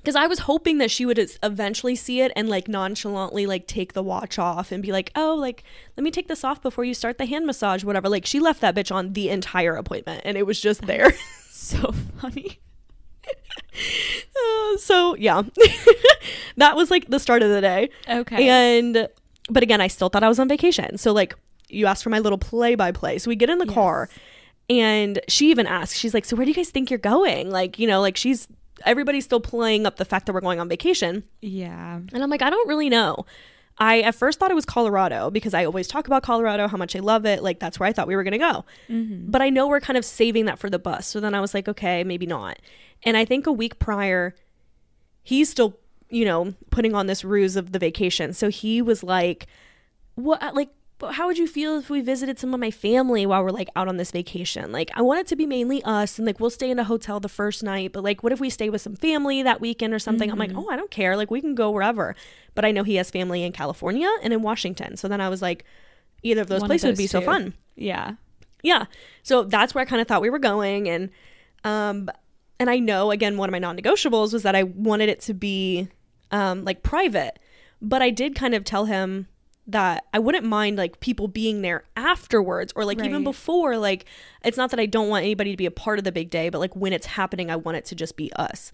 because 0.00 0.16
I 0.16 0.26
was 0.26 0.40
hoping 0.40 0.78
that 0.78 0.90
she 0.90 1.04
would 1.04 1.18
eventually 1.42 1.94
see 1.94 2.20
it 2.20 2.32
and 2.34 2.48
like 2.48 2.68
nonchalantly 2.68 3.46
like 3.46 3.66
take 3.66 3.92
the 3.92 4.02
watch 4.02 4.38
off 4.38 4.72
and 4.72 4.82
be 4.82 4.92
like, 4.92 5.12
oh, 5.14 5.34
like 5.34 5.62
let 5.96 6.04
me 6.04 6.10
take 6.10 6.28
this 6.28 6.42
off 6.42 6.62
before 6.62 6.84
you 6.84 6.94
start 6.94 7.18
the 7.18 7.26
hand 7.26 7.46
massage, 7.46 7.84
whatever. 7.84 8.08
Like 8.08 8.26
she 8.26 8.40
left 8.40 8.60
that 8.62 8.74
bitch 8.74 8.94
on 8.94 9.12
the 9.12 9.28
entire 9.28 9.76
appointment 9.76 10.22
and 10.24 10.36
it 10.36 10.46
was 10.46 10.60
just 10.60 10.82
there. 10.82 11.12
so 11.50 11.92
funny. 12.18 12.60
Uh, 13.72 14.76
so 14.78 15.14
yeah, 15.16 15.42
that 16.56 16.74
was 16.74 16.90
like 16.90 17.08
the 17.08 17.18
start 17.18 17.42
of 17.42 17.50
the 17.50 17.60
day. 17.60 17.90
Okay. 18.08 18.48
And 18.48 19.08
but 19.48 19.62
again, 19.62 19.80
I 19.80 19.88
still 19.88 20.08
thought 20.08 20.22
I 20.22 20.28
was 20.28 20.38
on 20.38 20.48
vacation. 20.48 20.96
So 20.98 21.12
like 21.12 21.34
you 21.72 21.86
asked 21.86 22.02
for 22.02 22.10
my 22.10 22.18
little 22.18 22.38
play 22.38 22.74
by 22.74 22.92
play. 22.92 23.18
So 23.18 23.28
we 23.28 23.36
get 23.36 23.50
in 23.50 23.58
the 23.58 23.66
car 23.66 24.08
and 24.68 25.20
she 25.28 25.50
even 25.50 25.66
asks, 25.66 25.98
she's 25.98 26.14
like, 26.14 26.24
So 26.24 26.36
where 26.36 26.44
do 26.44 26.50
you 26.50 26.54
guys 26.54 26.70
think 26.70 26.90
you're 26.90 26.98
going? 26.98 27.50
Like, 27.50 27.78
you 27.78 27.86
know, 27.86 28.00
like 28.00 28.16
she's 28.16 28.48
everybody's 28.86 29.24
still 29.24 29.40
playing 29.40 29.86
up 29.86 29.96
the 29.96 30.04
fact 30.04 30.26
that 30.26 30.32
we're 30.32 30.40
going 30.40 30.60
on 30.60 30.68
vacation. 30.68 31.24
yeah. 31.42 31.96
And 31.96 32.22
I'm 32.22 32.30
like, 32.30 32.42
I 32.42 32.50
don't 32.50 32.68
really 32.68 32.88
know. 32.88 33.26
I 33.78 34.00
at 34.02 34.14
first 34.14 34.38
thought 34.38 34.50
it 34.50 34.54
was 34.54 34.66
Colorado 34.66 35.30
because 35.30 35.54
I 35.54 35.64
always 35.64 35.88
talk 35.88 36.06
about 36.06 36.22
Colorado, 36.22 36.68
how 36.68 36.76
much 36.76 36.94
I 36.94 36.98
love 36.98 37.24
it. 37.24 37.42
Like 37.42 37.60
that's 37.60 37.80
where 37.80 37.88
I 37.88 37.92
thought 37.92 38.06
we 38.06 38.14
were 38.14 38.22
going 38.22 38.32
to 38.32 38.38
go. 38.38 38.64
Mm-hmm. 38.90 39.30
But 39.30 39.40
I 39.40 39.48
know 39.48 39.68
we're 39.68 39.80
kind 39.80 39.96
of 39.96 40.04
saving 40.04 40.44
that 40.44 40.58
for 40.58 40.68
the 40.68 40.78
bus. 40.78 41.06
So 41.06 41.18
then 41.18 41.34
I 41.34 41.40
was 41.40 41.54
like, 41.54 41.66
okay, 41.66 42.04
maybe 42.04 42.26
not. 42.26 42.58
And 43.04 43.16
I 43.16 43.24
think 43.24 43.46
a 43.46 43.52
week 43.52 43.78
prior, 43.78 44.34
he's 45.22 45.48
still, 45.48 45.78
you 46.10 46.26
know, 46.26 46.54
putting 46.70 46.94
on 46.94 47.06
this 47.06 47.24
ruse 47.24 47.56
of 47.56 47.72
the 47.72 47.78
vacation. 47.78 48.34
So 48.34 48.50
he 48.50 48.82
was 48.82 49.02
like, 49.02 49.46
what, 50.14 50.54
like, 50.54 50.68
but 51.00 51.14
how 51.14 51.26
would 51.26 51.38
you 51.38 51.48
feel 51.48 51.76
if 51.78 51.90
we 51.90 52.00
visited 52.00 52.38
some 52.38 52.54
of 52.54 52.60
my 52.60 52.70
family 52.70 53.26
while 53.26 53.42
we're 53.42 53.50
like 53.50 53.70
out 53.74 53.88
on 53.88 53.96
this 53.96 54.10
vacation? 54.12 54.70
Like, 54.70 54.90
I 54.94 55.02
want 55.02 55.20
it 55.20 55.26
to 55.28 55.36
be 55.36 55.46
mainly 55.46 55.82
us 55.82 56.18
and 56.18 56.26
like 56.26 56.38
we'll 56.38 56.50
stay 56.50 56.70
in 56.70 56.78
a 56.78 56.84
hotel 56.84 57.18
the 57.18 57.28
first 57.28 57.62
night, 57.62 57.92
but 57.92 58.04
like, 58.04 58.22
what 58.22 58.32
if 58.32 58.38
we 58.38 58.50
stay 58.50 58.70
with 58.70 58.82
some 58.82 58.94
family 58.94 59.42
that 59.42 59.60
weekend 59.60 59.92
or 59.94 59.98
something? 59.98 60.30
I'm 60.30 60.38
like, 60.38 60.52
oh, 60.54 60.68
I 60.70 60.76
don't 60.76 60.90
care. 60.90 61.16
Like, 61.16 61.30
we 61.30 61.40
can 61.40 61.54
go 61.56 61.70
wherever. 61.70 62.14
But 62.54 62.64
I 62.64 62.70
know 62.70 62.84
he 62.84 62.96
has 62.96 63.10
family 63.10 63.42
in 63.42 63.52
California 63.52 64.08
and 64.22 64.32
in 64.32 64.42
Washington. 64.42 64.96
So 64.96 65.08
then 65.08 65.20
I 65.20 65.28
was 65.28 65.40
like, 65.42 65.64
either 66.22 66.42
of 66.42 66.48
those 66.48 66.60
One 66.60 66.66
of 66.66 66.68
places 66.68 66.84
would 66.84 66.92
those 66.92 66.98
be 66.98 67.06
so 67.06 67.20
fun 67.22 67.54
Yeah. 67.76 68.12
yeah 68.62 68.84
so 69.22 69.42
that's 69.42 69.74
where 69.74 69.80
i 69.80 69.86
kind 69.86 70.02
of 70.02 70.06
thought 70.06 70.20
we 70.20 70.28
were 70.28 70.38
going 70.38 70.86
and 70.86 71.08
um 71.64 72.10
and 72.58 72.68
i 72.68 72.78
know 72.78 73.10
again 73.10 73.38
one 73.38 73.48
of 73.48 73.52
my 73.52 73.58
non-negotiables 73.58 74.34
was 74.34 74.42
that 74.42 74.54
i 74.54 74.64
wanted 74.64 75.08
it 75.08 75.20
to 75.22 75.32
be 75.32 75.88
um 76.30 76.62
like 76.62 76.82
private 76.82 77.38
but 77.80 78.02
i 78.02 78.10
did 78.10 78.34
kind 78.34 78.54
of 78.54 78.64
tell 78.64 78.84
him 78.84 79.28
that 79.72 80.04
i 80.12 80.18
wouldn't 80.18 80.44
mind 80.44 80.76
like 80.76 81.00
people 81.00 81.28
being 81.28 81.62
there 81.62 81.84
afterwards 81.96 82.72
or 82.76 82.84
like 82.84 82.98
even 83.06 83.22
before 83.24 83.76
like 83.78 84.04
it's 84.44 84.56
not 84.56 84.70
that 84.70 84.80
i 84.80 84.86
don't 84.86 85.08
want 85.08 85.22
anybody 85.24 85.50
to 85.50 85.56
be 85.56 85.66
a 85.66 85.70
part 85.70 85.98
of 85.98 86.04
the 86.04 86.12
big 86.12 86.30
day 86.30 86.48
but 86.48 86.58
like 86.58 86.74
when 86.76 86.92
it's 86.92 87.06
happening 87.06 87.50
i 87.50 87.56
want 87.56 87.76
it 87.76 87.84
to 87.84 87.94
just 87.94 88.16
be 88.16 88.32
us. 88.34 88.72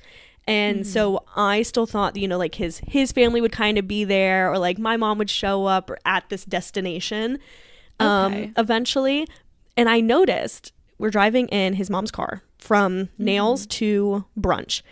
And 0.49 0.87
so 0.87 1.25
i 1.35 1.63
still 1.63 1.87
thought 1.87 2.17
you 2.17 2.29
know 2.29 2.39
like 2.39 2.55
his 2.55 2.81
his 2.87 3.11
family 3.13 3.41
would 3.41 3.53
kind 3.53 3.79
of 3.79 3.89
be 3.89 4.05
there 4.05 4.51
or 4.51 4.59
like 4.59 4.79
my 4.79 4.97
mom 4.97 5.19
would 5.19 5.29
show 5.31 5.65
up 5.67 5.91
or 5.91 5.99
at 6.05 6.29
this 6.29 6.45
destination 6.45 7.39
um 7.99 8.33
Okay. 8.33 8.53
eventually. 8.57 9.27
And 9.77 9.89
i 9.89 10.01
noticed 10.01 10.73
we're 10.99 11.11
driving 11.11 11.49
in 11.49 11.75
his 11.75 11.91
mom's 11.91 12.11
car 12.11 12.43
from 12.59 13.09
nails 13.19 13.67
to 13.67 14.25
brunch. 14.39 14.83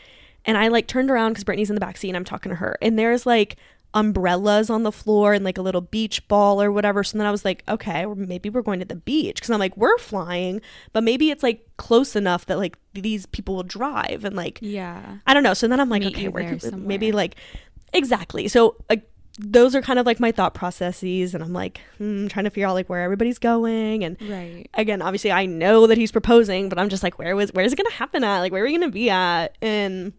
And 0.44 0.58
i 0.58 0.68
like 0.68 0.86
turned 0.88 1.10
around 1.10 1.30
because 1.32 1.44
brittany's 1.44 1.70
in 1.70 1.74
the 1.76 1.80
back 1.80 1.96
seat 1.96 2.08
and 2.08 2.16
i'm 2.16 2.24
talking 2.24 2.50
to 2.50 2.56
her. 2.56 2.76
And 2.82 2.98
there's 2.98 3.24
like 3.24 3.56
umbrellas 3.94 4.68
on 4.68 4.82
the 4.82 4.92
floor 4.92 5.32
and 5.32 5.44
like 5.44 5.56
a 5.56 5.62
little 5.62 5.80
beach 5.80 6.26
ball 6.28 6.60
or 6.60 6.70
whatever 6.72 7.02
so 7.04 7.16
then 7.16 7.26
i 7.26 7.30
was 7.30 7.44
like 7.44 7.62
okay 7.68 8.04
or 8.04 8.14
maybe 8.14 8.50
we're 8.50 8.60
going 8.60 8.80
to 8.80 8.84
the 8.84 8.96
beach 8.96 9.36
because 9.36 9.50
i'm 9.50 9.60
like 9.60 9.76
we're 9.76 9.96
flying 9.98 10.60
but 10.92 11.04
maybe 11.04 11.30
it's 11.30 11.42
like 11.44 11.66
close 11.76 12.16
enough 12.16 12.44
that 12.46 12.58
like 12.58 12.76
these 12.92 13.24
people 13.26 13.54
will 13.56 13.62
drive 13.62 14.24
and 14.24 14.36
like 14.36 14.58
Yeah. 14.60 15.18
I 15.26 15.34
don't 15.34 15.42
know. 15.42 15.54
So 15.54 15.66
then 15.68 15.80
I'm 15.80 15.88
like, 15.88 16.02
Meet 16.02 16.14
okay, 16.14 16.22
you 16.24 16.30
where 16.30 16.44
there 16.44 16.58
could, 16.58 16.78
maybe 16.78 17.12
like 17.12 17.36
exactly. 17.92 18.48
So 18.48 18.76
like 18.90 19.08
those 19.38 19.74
are 19.74 19.82
kind 19.82 19.98
of 19.98 20.06
like 20.06 20.20
my 20.20 20.30
thought 20.30 20.54
processes, 20.54 21.34
and 21.34 21.42
I'm 21.42 21.52
like 21.52 21.80
hmm, 21.98 22.28
trying 22.28 22.44
to 22.44 22.50
figure 22.50 22.68
out 22.68 22.74
like 22.74 22.88
where 22.88 23.02
everybody's 23.02 23.38
going. 23.40 24.04
And 24.04 24.16
Right. 24.22 24.68
again, 24.74 25.02
obviously, 25.02 25.32
I 25.32 25.46
know 25.46 25.86
that 25.88 25.98
he's 25.98 26.12
proposing, 26.12 26.68
but 26.68 26.78
I'm 26.78 26.88
just 26.88 27.02
like, 27.02 27.18
where 27.18 27.34
was 27.34 27.50
where 27.52 27.64
is 27.64 27.72
it 27.72 27.76
gonna 27.76 27.90
happen 27.90 28.22
at? 28.22 28.40
Like, 28.40 28.52
where 28.52 28.62
are 28.62 28.66
we 28.66 28.72
gonna 28.72 28.90
be 28.90 29.10
at? 29.10 29.56
And 29.60 30.12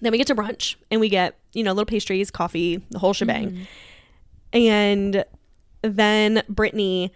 then 0.00 0.12
we 0.12 0.16
get 0.18 0.26
to 0.28 0.34
brunch, 0.34 0.76
and 0.90 1.00
we 1.00 1.08
get 1.10 1.38
you 1.52 1.62
know 1.64 1.72
little 1.72 1.86
pastries, 1.86 2.30
coffee, 2.30 2.80
the 2.90 2.98
whole 2.98 3.12
shebang. 3.12 3.66
And 4.52 5.24
then 5.82 6.42
Brittany 6.48 7.12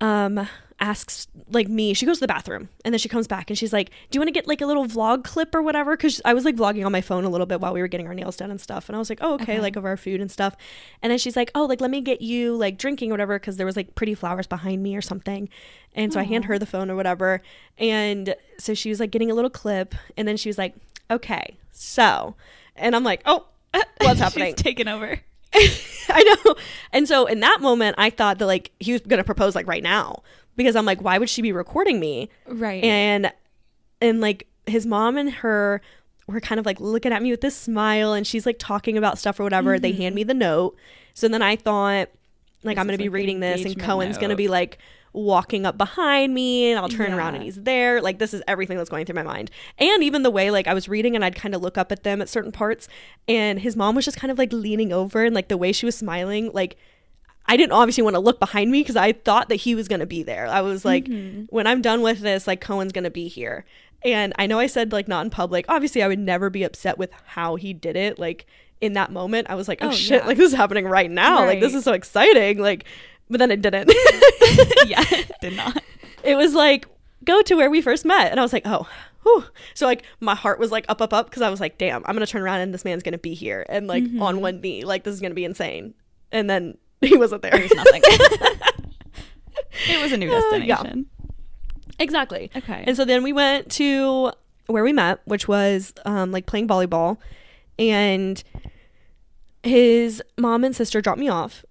um 0.00 0.48
asks 0.82 1.26
like 1.50 1.68
me 1.68 1.92
she 1.92 2.06
goes 2.06 2.16
to 2.16 2.20
the 2.22 2.26
bathroom 2.26 2.70
and 2.86 2.94
then 2.94 2.98
she 2.98 3.06
comes 3.08 3.26
back 3.26 3.50
and 3.50 3.58
she's 3.58 3.70
like 3.70 3.90
do 4.10 4.16
you 4.16 4.20
want 4.20 4.28
to 4.28 4.32
get 4.32 4.48
like 4.48 4.62
a 4.62 4.66
little 4.66 4.86
vlog 4.86 5.24
clip 5.24 5.54
or 5.54 5.60
whatever? 5.60 5.94
Because 5.94 6.22
i 6.24 6.32
was 6.32 6.46
like 6.46 6.56
vlogging 6.56 6.86
on 6.86 6.90
my 6.92 7.02
phone 7.02 7.24
a 7.24 7.28
little 7.28 7.46
bit 7.46 7.60
while 7.60 7.74
we 7.74 7.82
were 7.82 7.86
getting 7.88 8.06
our 8.06 8.14
nails 8.14 8.34
done 8.36 8.50
and 8.50 8.58
stuff 8.58 8.88
and 8.88 8.96
i 8.96 8.98
was 8.98 9.10
like 9.10 9.18
oh 9.20 9.34
okay, 9.34 9.42
Okay. 9.42 9.60
like 9.60 9.76
of 9.76 9.84
our 9.84 9.98
food 9.98 10.22
and 10.22 10.30
stuff. 10.30 10.56
And 11.02 11.10
then 11.10 11.18
she's 11.18 11.36
like 11.36 11.50
oh 11.54 11.66
like 11.66 11.82
let 11.82 11.90
me 11.90 12.00
get 12.00 12.22
you 12.22 12.56
like 12.56 12.78
drinking 12.78 13.10
or 13.10 13.12
whatever 13.12 13.38
because 13.38 13.58
there 13.58 13.66
was 13.66 13.76
like 13.76 13.94
pretty 13.94 14.14
flowers 14.14 14.46
behind 14.46 14.82
me 14.82 14.96
or 14.96 15.02
something. 15.02 15.50
And 15.94 16.12
so 16.14 16.18
i 16.20 16.22
hand 16.22 16.46
her 16.46 16.58
the 16.58 16.64
phone 16.66 16.90
or 16.90 16.96
whatever 16.96 17.42
and 17.76 18.34
so 18.58 18.72
she 18.72 18.88
was 18.88 19.00
like 19.00 19.10
getting 19.10 19.30
a 19.30 19.34
little 19.34 19.50
clip 19.50 19.94
and 20.16 20.26
then 20.26 20.38
she 20.38 20.48
was 20.48 20.56
like 20.56 20.74
okay 21.10 21.58
so 21.72 22.36
and 22.80 22.96
i'm 22.96 23.04
like 23.04 23.22
oh 23.26 23.46
what's 24.00 24.20
happening 24.20 24.54
She's 24.54 24.62
taken 24.62 24.88
over. 24.88 25.20
I 25.54 26.38
know. 26.44 26.54
And 26.92 27.08
so 27.08 27.26
in 27.26 27.40
that 27.40 27.60
moment, 27.60 27.96
I 27.98 28.10
thought 28.10 28.38
that 28.38 28.46
like 28.46 28.70
he 28.80 28.92
was 28.92 29.00
gonna 29.02 29.24
propose 29.24 29.54
like 29.54 29.66
right 29.66 29.82
now 29.82 30.22
because 30.56 30.76
I'm 30.76 30.84
like, 30.84 31.02
why 31.02 31.18
would 31.18 31.30
she 31.30 31.42
be 31.42 31.52
recording 31.52 32.00
me? 32.00 32.30
Right. 32.46 32.82
And 32.82 33.32
and 34.00 34.20
like 34.20 34.46
his 34.66 34.86
mom 34.86 35.16
and 35.16 35.30
her 35.30 35.80
were 36.26 36.40
kind 36.40 36.58
of 36.58 36.66
like 36.66 36.80
looking 36.80 37.12
at 37.12 37.22
me 37.22 37.30
with 37.30 37.40
this 37.40 37.56
smile, 37.56 38.12
and 38.12 38.26
she's 38.26 38.46
like 38.46 38.56
talking 38.58 38.96
about 38.96 39.18
stuff 39.18 39.40
or 39.40 39.44
whatever. 39.44 39.78
They 39.78 39.92
hand 39.92 40.10
mm-hmm. 40.10 40.16
me 40.16 40.24
the 40.24 40.34
note. 40.34 40.76
So 41.14 41.28
then 41.28 41.42
I 41.42 41.56
thought, 41.56 42.08
like, 42.62 42.76
This 42.76 42.80
I'm 42.80 42.86
gonna 42.86 42.98
be 42.98 43.04
like, 43.04 43.14
reading 43.14 43.40
this, 43.40 43.64
and 43.64 43.78
Kohen's 43.78 44.18
gonna 44.18 44.36
be 44.36 44.48
like 44.48 44.78
walking 45.12 45.66
up 45.66 45.76
behind 45.76 46.32
me 46.32 46.70
and 46.70 46.78
I'll 46.78 46.88
turn 46.88 47.12
around 47.12 47.34
and 47.34 47.42
he's 47.42 47.60
there. 47.62 48.00
Like 48.00 48.18
this 48.18 48.32
is 48.32 48.42
everything 48.46 48.76
that's 48.76 48.90
going 48.90 49.06
through 49.06 49.16
my 49.16 49.22
mind. 49.22 49.50
And 49.78 50.02
even 50.02 50.22
the 50.22 50.30
way 50.30 50.50
like 50.50 50.66
I 50.66 50.74
was 50.74 50.88
reading 50.88 51.16
and 51.16 51.24
I'd 51.24 51.34
kind 51.34 51.54
of 51.54 51.62
look 51.62 51.76
up 51.76 51.90
at 51.90 52.04
them 52.04 52.22
at 52.22 52.28
certain 52.28 52.52
parts 52.52 52.88
and 53.26 53.58
his 53.58 53.76
mom 53.76 53.96
was 53.96 54.04
just 54.04 54.16
kind 54.16 54.30
of 54.30 54.38
like 54.38 54.52
leaning 54.52 54.92
over 54.92 55.24
and 55.24 55.34
like 55.34 55.48
the 55.48 55.56
way 55.56 55.72
she 55.72 55.86
was 55.86 55.96
smiling 55.96 56.50
like 56.52 56.76
I 57.46 57.56
didn't 57.56 57.72
obviously 57.72 58.02
want 58.02 58.14
to 58.14 58.20
look 58.20 58.38
behind 58.38 58.70
me 58.70 58.80
because 58.80 58.96
I 58.96 59.12
thought 59.12 59.48
that 59.48 59.56
he 59.56 59.74
was 59.74 59.88
going 59.88 60.00
to 60.00 60.06
be 60.06 60.22
there. 60.22 60.46
I 60.46 60.60
was 60.60 60.84
like 60.84 61.06
mm-hmm. 61.06 61.44
when 61.48 61.66
I'm 61.66 61.82
done 61.82 62.02
with 62.02 62.20
this 62.20 62.46
like 62.46 62.60
Kohen's 62.60 62.92
going 62.92 63.04
to 63.04 63.10
be 63.10 63.26
here. 63.26 63.64
And 64.02 64.32
I 64.38 64.46
know 64.46 64.60
I 64.60 64.68
said 64.68 64.92
like 64.92 65.08
not 65.08 65.24
in 65.24 65.30
public. 65.30 65.64
Obviously 65.68 66.02
I 66.02 66.08
would 66.08 66.20
never 66.20 66.50
be 66.50 66.62
upset 66.62 66.98
with 66.98 67.10
how 67.24 67.56
he 67.56 67.72
did 67.74 67.96
it 67.96 68.18
like 68.18 68.46
in 68.80 68.94
that 68.94 69.10
moment. 69.12 69.48
I 69.50 69.54
was 69.54 69.68
like, 69.68 69.78
"Oh, 69.82 69.88
Oh, 69.88 69.92
shit, 69.92 70.22
yeah. 70.22 70.26
like 70.26 70.36
this 70.36 70.52
is 70.52 70.56
happening 70.56 70.86
right 70.86 71.10
now. 71.10 71.44
Like 71.44 71.60
this 71.60 71.74
is 71.74 71.84
so 71.84 71.92
exciting." 71.92 72.58
Like 72.58 72.84
but 73.30 73.38
then 73.38 73.50
it 73.50 73.62
didn't. 73.62 73.88
yeah. 74.86 75.02
it 75.10 75.30
Did 75.40 75.56
not. 75.56 75.82
it 76.24 76.34
was 76.36 76.52
like 76.54 76.86
go 77.24 77.40
to 77.42 77.54
where 77.54 77.70
we 77.70 77.80
first 77.82 78.04
met 78.06 78.30
and 78.30 78.40
i 78.40 78.42
was 78.42 78.52
like 78.52 78.62
oh 78.66 78.88
whew. 79.22 79.44
so 79.74 79.84
like 79.86 80.02
my 80.20 80.34
heart 80.34 80.58
was 80.58 80.70
like 80.72 80.86
up 80.88 81.00
up 81.02 81.12
up 81.12 81.28
because 81.28 81.42
i 81.42 81.50
was 81.50 81.60
like 81.60 81.76
damn 81.78 82.02
i'm 82.06 82.14
gonna 82.14 82.26
turn 82.26 82.40
around 82.42 82.60
and 82.60 82.72
this 82.72 82.84
man's 82.84 83.02
gonna 83.02 83.18
be 83.18 83.34
here 83.34 83.64
and 83.68 83.86
like 83.86 84.02
Mm-hmm. 84.02 84.22
on 84.22 84.40
one 84.40 84.60
knee 84.62 84.84
like 84.84 85.04
this 85.04 85.14
is 85.14 85.20
gonna 85.20 85.34
be 85.34 85.44
insane 85.44 85.92
and 86.32 86.48
then 86.48 86.78
he 87.02 87.16
wasn't 87.18 87.42
there 87.42 87.50
There 87.52 87.60
was 87.62 87.74
nothing. 87.74 88.02
it 89.88 90.02
was 90.02 90.12
a 90.12 90.16
new 90.16 90.30
Uh, 90.32 90.56
yeah. 90.56 90.76
destination. 90.76 91.06
exactly 91.98 92.50
Okay. 92.56 92.84
and 92.86 92.96
so 92.96 93.04
then 93.04 93.22
we 93.22 93.32
went 93.34 93.70
to 93.72 94.32
where 94.66 94.82
we 94.82 94.92
met 94.92 95.20
which 95.26 95.46
was 95.46 95.92
um 96.06 96.32
like 96.32 96.46
playing 96.46 96.66
volleyball 96.68 97.18
and 97.78 98.42
his 99.62 100.22
mom 100.38 100.64
and 100.64 100.74
sister 100.74 101.00
dropped 101.02 101.18
me 101.20 101.28
off 101.28 101.64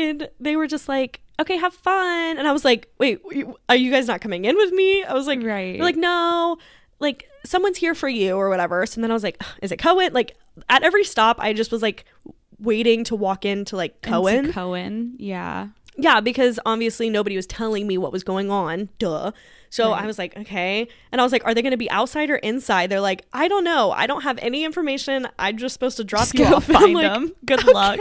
and 0.00 0.28
they 0.40 0.56
were 0.56 0.66
just 0.66 0.88
like 0.88 1.20
okay 1.38 1.56
have 1.56 1.72
fun 1.74 2.38
and 2.38 2.46
i 2.46 2.52
was 2.52 2.64
like 2.64 2.88
wait 2.98 3.20
are 3.68 3.76
you 3.76 3.90
guys 3.90 4.06
not 4.06 4.20
coming 4.20 4.44
in 4.44 4.56
with 4.56 4.72
me 4.72 5.02
i 5.04 5.12
was 5.14 5.26
like 5.26 5.42
Right. 5.42 5.74
They're 5.74 5.84
like, 5.84 5.96
no, 5.96 6.58
like 6.98 7.28
someone's 7.44 7.78
here 7.78 7.94
for 7.94 8.08
you 8.08 8.34
or 8.36 8.48
whatever. 8.50 8.84
So 8.86 9.00
then 9.00 9.10
I 9.10 9.14
was 9.14 9.22
like, 9.22 9.42
is 9.62 9.72
it 9.72 9.78
Kohen? 9.78 10.12
Like 10.12 10.36
at 10.68 10.82
every 10.82 11.02
stop, 11.04 11.38
I 11.40 11.52
just 11.54 11.72
was 11.72 11.80
like 11.82 12.04
waiting 12.58 13.04
to 13.04 13.16
walk 13.16 13.44
into 13.46 13.74
like 13.76 13.92
And 14.02 14.02
to 14.02 14.10
Kohen. 14.10 14.52
Kohen. 14.52 15.14
Yeah. 15.18 15.68
yeah, 15.96 16.20
because 16.20 16.60
obviously 16.66 17.08
nobody 17.08 17.36
was 17.36 17.46
telling 17.46 17.86
me 17.86 17.96
what 17.96 18.12
was 18.12 18.22
going 18.22 18.50
on. 18.50 18.90
Duh. 18.98 19.32
So 19.70 19.92
I 19.92 20.04
was 20.04 20.18
like, 20.18 20.36
okay. 20.36 20.88
And 21.12 21.20
I 21.20 21.24
was 21.24 21.32
like, 21.32 21.44
are 21.46 21.54
they 21.54 21.62
going 21.62 21.70
to 21.70 21.76
be 21.78 21.90
outside 21.90 22.28
or 22.28 22.36
inside? 22.36 22.90
They're 22.90 23.00
like, 23.00 23.24
I 23.32 23.46
don't 23.48 23.62
know. 23.64 23.92
I 23.92 24.06
don't 24.06 24.22
have 24.22 24.36
any 24.42 24.64
information. 24.64 25.28
I'm 25.38 25.56
just 25.56 25.72
supposed 25.72 25.96
to 25.98 26.04
drop 26.04 26.22
Just 26.22 26.34
you 26.34 26.44
off. 26.46 26.64
Find 26.78 26.92
like, 26.92 27.06
them. 27.06 27.32
Good 27.46 27.64
luck. 27.66 27.98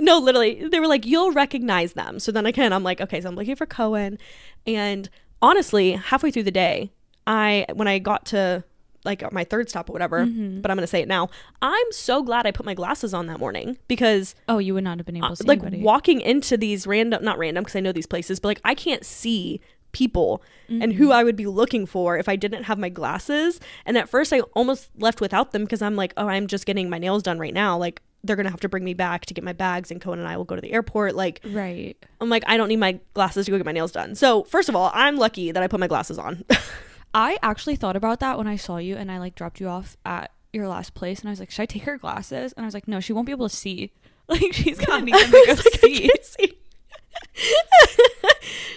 No, 0.00 0.18
literally, 0.18 0.66
they 0.68 0.80
were 0.80 0.86
like, 0.88 1.06
you'll 1.06 1.32
recognize 1.32 1.92
them. 1.92 2.18
So 2.18 2.32
then 2.32 2.46
again, 2.46 2.72
I'm 2.72 2.82
like, 2.82 3.00
okay, 3.00 3.20
so 3.20 3.28
I'm 3.28 3.36
looking 3.36 3.56
for 3.56 3.66
Kohen. 3.66 4.18
And 4.66 5.08
honestly, 5.40 5.92
halfway 5.92 6.30
through 6.30 6.42
the 6.44 6.50
day, 6.50 6.90
I, 7.26 7.66
when 7.74 7.86
I 7.88 7.98
got 8.00 8.26
to 8.26 8.64
like 9.04 9.30
my 9.32 9.44
third 9.44 9.68
stop 9.68 9.90
or 9.90 9.92
whatever, 9.92 10.24
Mm-hmm. 10.26 10.62
but 10.62 10.70
I'm 10.70 10.76
going 10.78 10.82
to 10.84 10.88
say 10.90 11.02
it 11.02 11.08
now, 11.08 11.28
I'm 11.62 11.86
so 11.92 12.22
glad 12.22 12.46
I 12.46 12.50
put 12.50 12.64
my 12.66 12.72
glasses 12.74 13.12
on 13.14 13.26
that 13.26 13.38
morning 13.38 13.76
because 13.86 14.34
Oh, 14.48 14.58
you 14.58 14.72
would 14.74 14.84
not 14.84 14.98
have 14.98 15.04
been 15.06 15.16
able 15.16 15.26
uh, 15.26 15.30
to 15.30 15.36
see 15.36 15.44
like 15.46 15.60
anybody. 15.60 15.82
walking 15.82 16.20
into 16.22 16.56
these 16.56 16.86
random, 16.86 17.22
not 17.22 17.36
random 17.38 17.64
because 17.64 17.76
I 17.76 17.80
know 17.80 17.92
these 17.92 18.06
places, 18.06 18.40
but 18.40 18.48
like 18.48 18.60
I 18.64 18.74
can't 18.74 19.04
see 19.04 19.60
people 19.92 20.42
and 20.68 20.80
Mm-hmm. 20.82 20.92
who 20.92 21.12
I 21.12 21.22
would 21.22 21.36
be 21.36 21.46
looking 21.46 21.84
for 21.84 22.16
if 22.16 22.26
I 22.28 22.36
didn't 22.36 22.64
have 22.64 22.78
my 22.78 22.88
glasses. 22.88 23.60
And 23.84 23.98
at 23.98 24.08
first, 24.08 24.32
I 24.32 24.40
almost 24.54 24.88
left 24.98 25.20
without 25.20 25.52
them 25.52 25.62
because 25.64 25.82
I'm 25.82 25.94
like, 25.94 26.14
oh, 26.16 26.26
I'm 26.26 26.46
just 26.46 26.64
getting 26.64 26.88
my 26.88 26.96
nails 26.98 27.22
done 27.22 27.38
right 27.38 27.52
now. 27.52 27.76
Like 27.76 28.00
they're 28.24 28.36
gonna 28.36 28.50
have 28.50 28.60
to 28.60 28.68
bring 28.68 28.84
me 28.84 28.94
back 28.94 29.26
to 29.26 29.34
get 29.34 29.44
my 29.44 29.52
bags, 29.52 29.90
and 29.90 30.00
Kohen 30.00 30.18
and 30.18 30.26
I 30.26 30.36
will 30.36 30.44
go 30.44 30.56
to 30.56 30.60
the 30.60 30.72
airport. 30.72 31.14
Like 31.14 31.40
right. 31.44 31.96
I'm 32.20 32.30
like, 32.30 32.42
I 32.46 32.56
don't 32.56 32.68
need 32.68 32.78
my 32.78 32.98
glasses 33.12 33.46
to 33.46 33.50
go 33.50 33.56
get 33.56 33.66
my 33.66 33.72
nails 33.72 33.92
done. 33.92 34.14
So 34.14 34.44
first 34.44 34.68
of 34.68 34.74
all, 34.74 34.90
I'm 34.94 35.16
lucky 35.16 35.52
that 35.52 35.62
I 35.62 35.68
put 35.68 35.80
my 35.80 35.86
glasses 35.86 36.18
on. 36.18 36.44
I 37.14 37.38
actually 37.42 37.76
thought 37.76 37.94
about 37.94 38.20
that 38.20 38.38
when 38.38 38.48
I 38.48 38.56
saw 38.56 38.78
you 38.78 38.96
and 38.96 39.10
I 39.12 39.18
like 39.18 39.36
dropped 39.36 39.60
you 39.60 39.68
off 39.68 39.96
at 40.04 40.32
your 40.52 40.66
last 40.66 40.94
place 40.94 41.20
and 41.20 41.28
I 41.28 41.32
was 41.32 41.40
like, 41.40 41.50
should 41.50 41.62
I 41.62 41.66
take 41.66 41.84
her 41.84 41.96
glasses? 41.96 42.52
And 42.52 42.64
I 42.64 42.66
was 42.66 42.74
like, 42.74 42.88
no, 42.88 42.98
she 42.98 43.12
won't 43.12 43.26
be 43.26 43.32
able 43.32 43.48
to 43.48 43.54
see. 43.54 43.92
Like 44.26 44.54
she's 44.54 44.78
gonna 44.78 45.04
need 45.04 45.14
them 45.14 45.30
to 45.30 45.32
go 45.46 45.52
like, 45.52 45.58
see. 45.58 46.08
can't 46.08 46.24
see. 46.24 46.54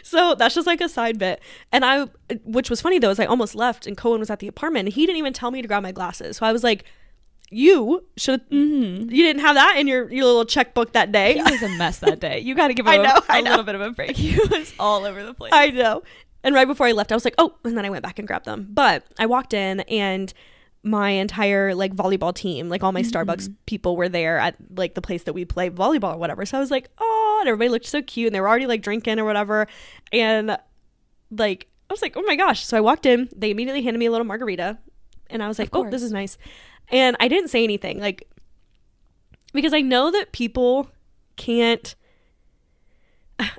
so 0.04 0.36
that's 0.36 0.54
just 0.54 0.68
like 0.68 0.82
a 0.82 0.90
side 0.90 1.18
bit. 1.18 1.42
And 1.72 1.86
I, 1.86 2.08
which 2.44 2.70
was 2.70 2.82
funny 2.82 3.00
though, 3.00 3.12
is 3.12 3.20
I 3.22 3.24
almost 3.28 3.56
left 3.56 3.88
and 3.88 3.96
Kohen 3.96 4.20
was 4.20 4.30
at 4.30 4.40
the 4.40 4.50
apartment 4.50 4.88
and 4.88 4.94
he 4.94 5.06
didn't 5.06 5.20
even 5.20 5.32
tell 5.32 5.50
me 5.50 5.62
to 5.62 5.68
grab 5.70 5.84
my 5.84 5.94
glasses. 5.94 6.36
So 6.36 6.46
I 6.46 6.52
was 6.52 6.66
like, 6.66 6.84
you 7.50 8.04
should 8.18 8.48
Mm-hmm. 8.50 9.10
you 9.10 9.24
didn't 9.24 9.42
have 9.42 9.56
that 9.56 9.78
in 9.78 9.88
your 9.88 10.12
your 10.12 10.26
little 10.26 10.46
checkbook 10.46 10.94
that 10.94 11.12
day. 11.12 11.34
He 11.36 11.42
was 11.42 11.62
a 11.64 11.70
mess 11.70 12.00
that 12.00 12.20
day. 12.20 12.40
You 12.40 12.56
got 12.56 12.68
to 12.68 12.74
give 12.74 12.86
him 12.86 12.92
I 12.94 12.96
a- 12.96 13.04
know, 13.04 13.16
a 13.16 13.24
I 13.30 13.42
know. 13.42 13.52
little 13.52 13.66
bit 13.66 13.76
of 13.76 13.82
a 13.82 13.92
break. 13.92 14.16
He 14.18 14.36
was 14.38 14.74
all 14.80 15.06
over 15.06 15.24
the 15.24 15.34
place. 15.34 15.52
I 15.54 15.70
know. 15.70 16.04
And 16.44 16.54
right 16.56 16.68
before 16.68 16.88
I 16.88 16.92
left, 16.92 17.12
I 17.12 17.16
was 17.16 17.26
like, 17.26 17.36
oh, 17.38 17.56
and 17.66 17.78
then 17.78 17.86
I 17.86 17.90
went 17.90 18.04
back 18.04 18.20
and 18.20 18.28
grabbed 18.28 18.46
them. 18.46 18.68
But 18.72 19.06
I 19.20 19.26
walked 19.26 19.54
in 19.54 19.82
and 19.82 20.34
my 20.84 21.10
entire 21.10 21.74
like 21.76 21.94
volleyball 21.96 22.34
team, 22.34 22.70
like 22.70 22.84
all 22.84 22.92
my 22.94 23.02
Starbucks 23.02 23.54
people 23.66 23.98
were 23.98 24.08
there 24.08 24.38
at 24.38 24.56
like 24.76 24.94
the 24.94 25.02
place 25.02 25.24
that 25.24 25.34
we 25.34 25.44
play 25.44 25.70
volleyball 25.70 26.14
or 26.16 26.18
whatever. 26.18 26.46
So 26.46 26.58
I 26.58 26.62
was 26.62 26.72
like, 26.72 26.90
oh, 27.00 27.38
and 27.42 27.50
everybody 27.50 27.70
looked 27.70 27.88
so 27.88 28.02
cute 28.02 28.28
and 28.28 28.36
they 28.36 28.40
were 28.40 28.48
already 28.48 28.68
like 28.68 28.82
drinking 28.82 29.20
or 29.20 29.26
whatever. 29.26 29.68
And 30.14 30.58
like, 31.32 31.68
I 31.90 31.94
was 31.94 32.02
like, 32.02 32.16
oh 32.16 32.22
my 32.22 32.36
gosh. 32.36 32.66
So 32.66 32.78
I 32.78 32.82
walked 32.82 33.06
in, 33.06 33.28
they 33.36 33.52
immediately 33.52 33.82
handed 33.82 34.00
me 34.00 34.06
a 34.06 34.12
little 34.12 34.26
margarita 34.28 34.78
and 35.30 35.44
I 35.44 35.48
was 35.50 35.60
like, 35.60 35.70
oh, 35.74 35.90
this 35.90 36.04
is 36.04 36.12
nice. 36.14 36.38
And 36.90 37.18
I 37.20 37.28
didn't 37.28 37.50
say 37.50 37.64
anything, 37.64 38.00
like, 38.00 38.28
because 39.54 39.74
I 39.74 39.82
know 39.82 40.12
that 40.12 40.32
people 40.32 40.90
can't 41.36 41.96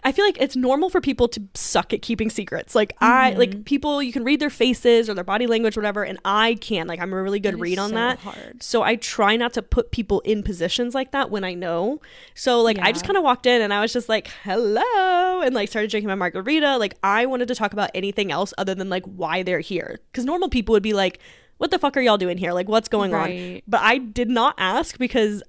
I 0.03 0.11
feel 0.11 0.25
like 0.25 0.41
it's 0.41 0.57
normal 0.57 0.91
for 0.91 1.01
people 1.01 1.29
to 1.29 1.41
suck 1.55 1.93
at 1.93 2.03
keeping 2.03 2.31
secrets. 2.31 2.75
Like 2.75 2.95
I 3.01 3.31
Mm-hmm. 3.31 3.39
like 3.39 3.65
people 3.65 4.03
you 4.03 4.13
can 4.13 4.25
read 4.25 4.41
their 4.41 4.51
faces 4.51 5.09
or 5.09 5.15
their 5.15 5.23
body 5.23 5.47
language 5.47 5.77
whatever 5.77 6.03
and 6.03 6.19
I 6.25 6.55
can't. 6.57 6.89
Like 6.89 6.99
I'm 7.01 7.13
a 7.13 7.23
really 7.23 7.39
good 7.39 7.61
read 7.61 7.79
on 7.79 7.91
so 7.91 7.95
that. 7.95 8.19
hard. 8.19 8.61
So 8.61 8.83
I 8.83 8.97
try 8.97 9.37
not 9.37 9.53
to 9.53 9.63
put 9.63 9.93
people 9.93 10.19
in 10.21 10.43
positions 10.43 10.97
like 10.97 11.13
that 11.13 11.31
when 11.31 11.45
I 11.45 11.55
know. 11.55 12.01
So 12.35 12.61
like 12.61 12.81
I 12.81 12.91
just 12.91 13.05
kind 13.05 13.17
of 13.17 13.23
walked 13.23 13.47
in 13.47 13.63
and 13.63 13.73
I 13.73 13.81
was 13.81 13.93
just 13.93 14.09
like, 14.09 14.27
"Hello." 14.43 15.43
And 15.43 15.55
like 15.55 15.69
started 15.69 15.93
drinking 15.93 16.09
my 16.09 16.17
margarita. 16.17 16.77
Like 16.77 16.97
I 17.05 17.27
wanted 17.27 17.47
to 17.47 17.55
talk 17.55 17.73
about 17.73 17.91
anything 17.95 18.33
else 18.33 18.53
other 18.59 18.75
than 18.75 18.89
like 18.89 19.05
why 19.05 19.45
they're 19.45 19.61
here. 19.61 20.01
Cuz 20.13 20.25
normal 20.25 20.49
people 20.49 20.73
would 20.73 20.83
be 20.83 20.93
like, 20.95 21.21
"What 21.59 21.71
the 21.71 21.79
fuck 21.79 21.97
are 21.97 22.01
y'all 22.01 22.19
doing 22.19 22.39
here? 22.39 22.53
Like 22.53 22.69
what's 22.69 22.89
going 22.89 23.13
on?" 23.15 23.29
But 23.69 23.83
I 23.83 23.99
did 23.99 24.31
not 24.31 24.55
ask 24.59 24.99
because 24.99 25.43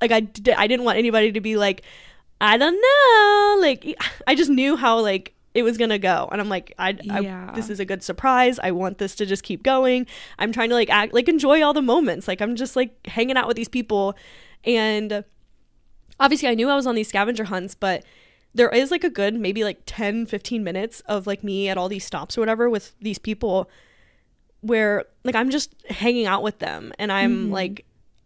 like 0.00 0.12
I 0.12 0.20
did, 0.20 0.54
I 0.56 0.66
didn't 0.66 0.84
want 0.84 0.98
anybody 0.98 1.32
to 1.32 1.40
be 1.40 1.56
like 1.56 1.82
I 2.40 2.56
don't 2.56 2.80
know. 2.80 3.60
Like 3.60 3.96
I 4.26 4.34
just 4.34 4.50
knew 4.50 4.76
how 4.76 5.00
like 5.00 5.34
it 5.52 5.62
was 5.62 5.76
gonna 5.76 5.98
go. 5.98 6.28
And 6.30 6.40
I'm 6.40 6.48
like 6.48 6.72
I, 6.78 6.96
Yeah. 7.02 7.50
I 7.50 7.54
this 7.54 7.68
is 7.68 7.80
a 7.80 7.84
good 7.84 8.02
surprise. 8.02 8.58
I 8.62 8.70
want 8.70 8.98
this 8.98 9.14
to 9.16 9.26
just 9.26 9.42
keep 9.42 9.62
going. 9.62 10.06
I'm 10.38 10.52
trying 10.52 10.68
to 10.70 10.74
like 10.74 10.90
act 10.90 11.12
like 11.12 11.28
enjoy 11.28 11.62
all 11.62 11.74
the 11.74 11.82
moments. 11.82 12.28
Like 12.28 12.40
I'm 12.40 12.56
just 12.56 12.76
like 12.76 13.06
hanging 13.06 13.36
out 13.36 13.48
with 13.48 13.56
these 13.56 13.68
people. 13.68 14.14
And 14.64 15.24
obviously 16.18 16.48
I 16.48 16.54
knew 16.54 16.68
I 16.68 16.76
was 16.76 16.86
on 16.86 16.94
these 16.94 17.08
scavenger 17.08 17.44
hunts 17.44 17.74
but 17.74 18.04
there 18.54 18.68
is 18.68 18.90
like 18.90 19.04
a 19.04 19.10
good 19.10 19.34
maybe 19.34 19.64
like 19.64 19.80
10 19.86 20.26
15 20.26 20.62
minutes 20.62 21.00
of 21.06 21.26
like 21.26 21.42
me 21.42 21.68
at 21.68 21.78
all 21.78 21.88
these 21.88 22.04
stops 22.04 22.36
or 22.36 22.42
whatever 22.42 22.68
with 22.68 22.92
these 23.00 23.18
people 23.18 23.70
where 24.62 25.04
like 25.24 25.34
I'm 25.34 25.50
just 25.50 25.74
hanging 25.88 26.26
out 26.26 26.42
with 26.42 26.58
them 26.58 26.92
and 26.98 27.10
I'm 27.10 27.44
Mm-hmm. 27.44 27.52
like 27.52 27.84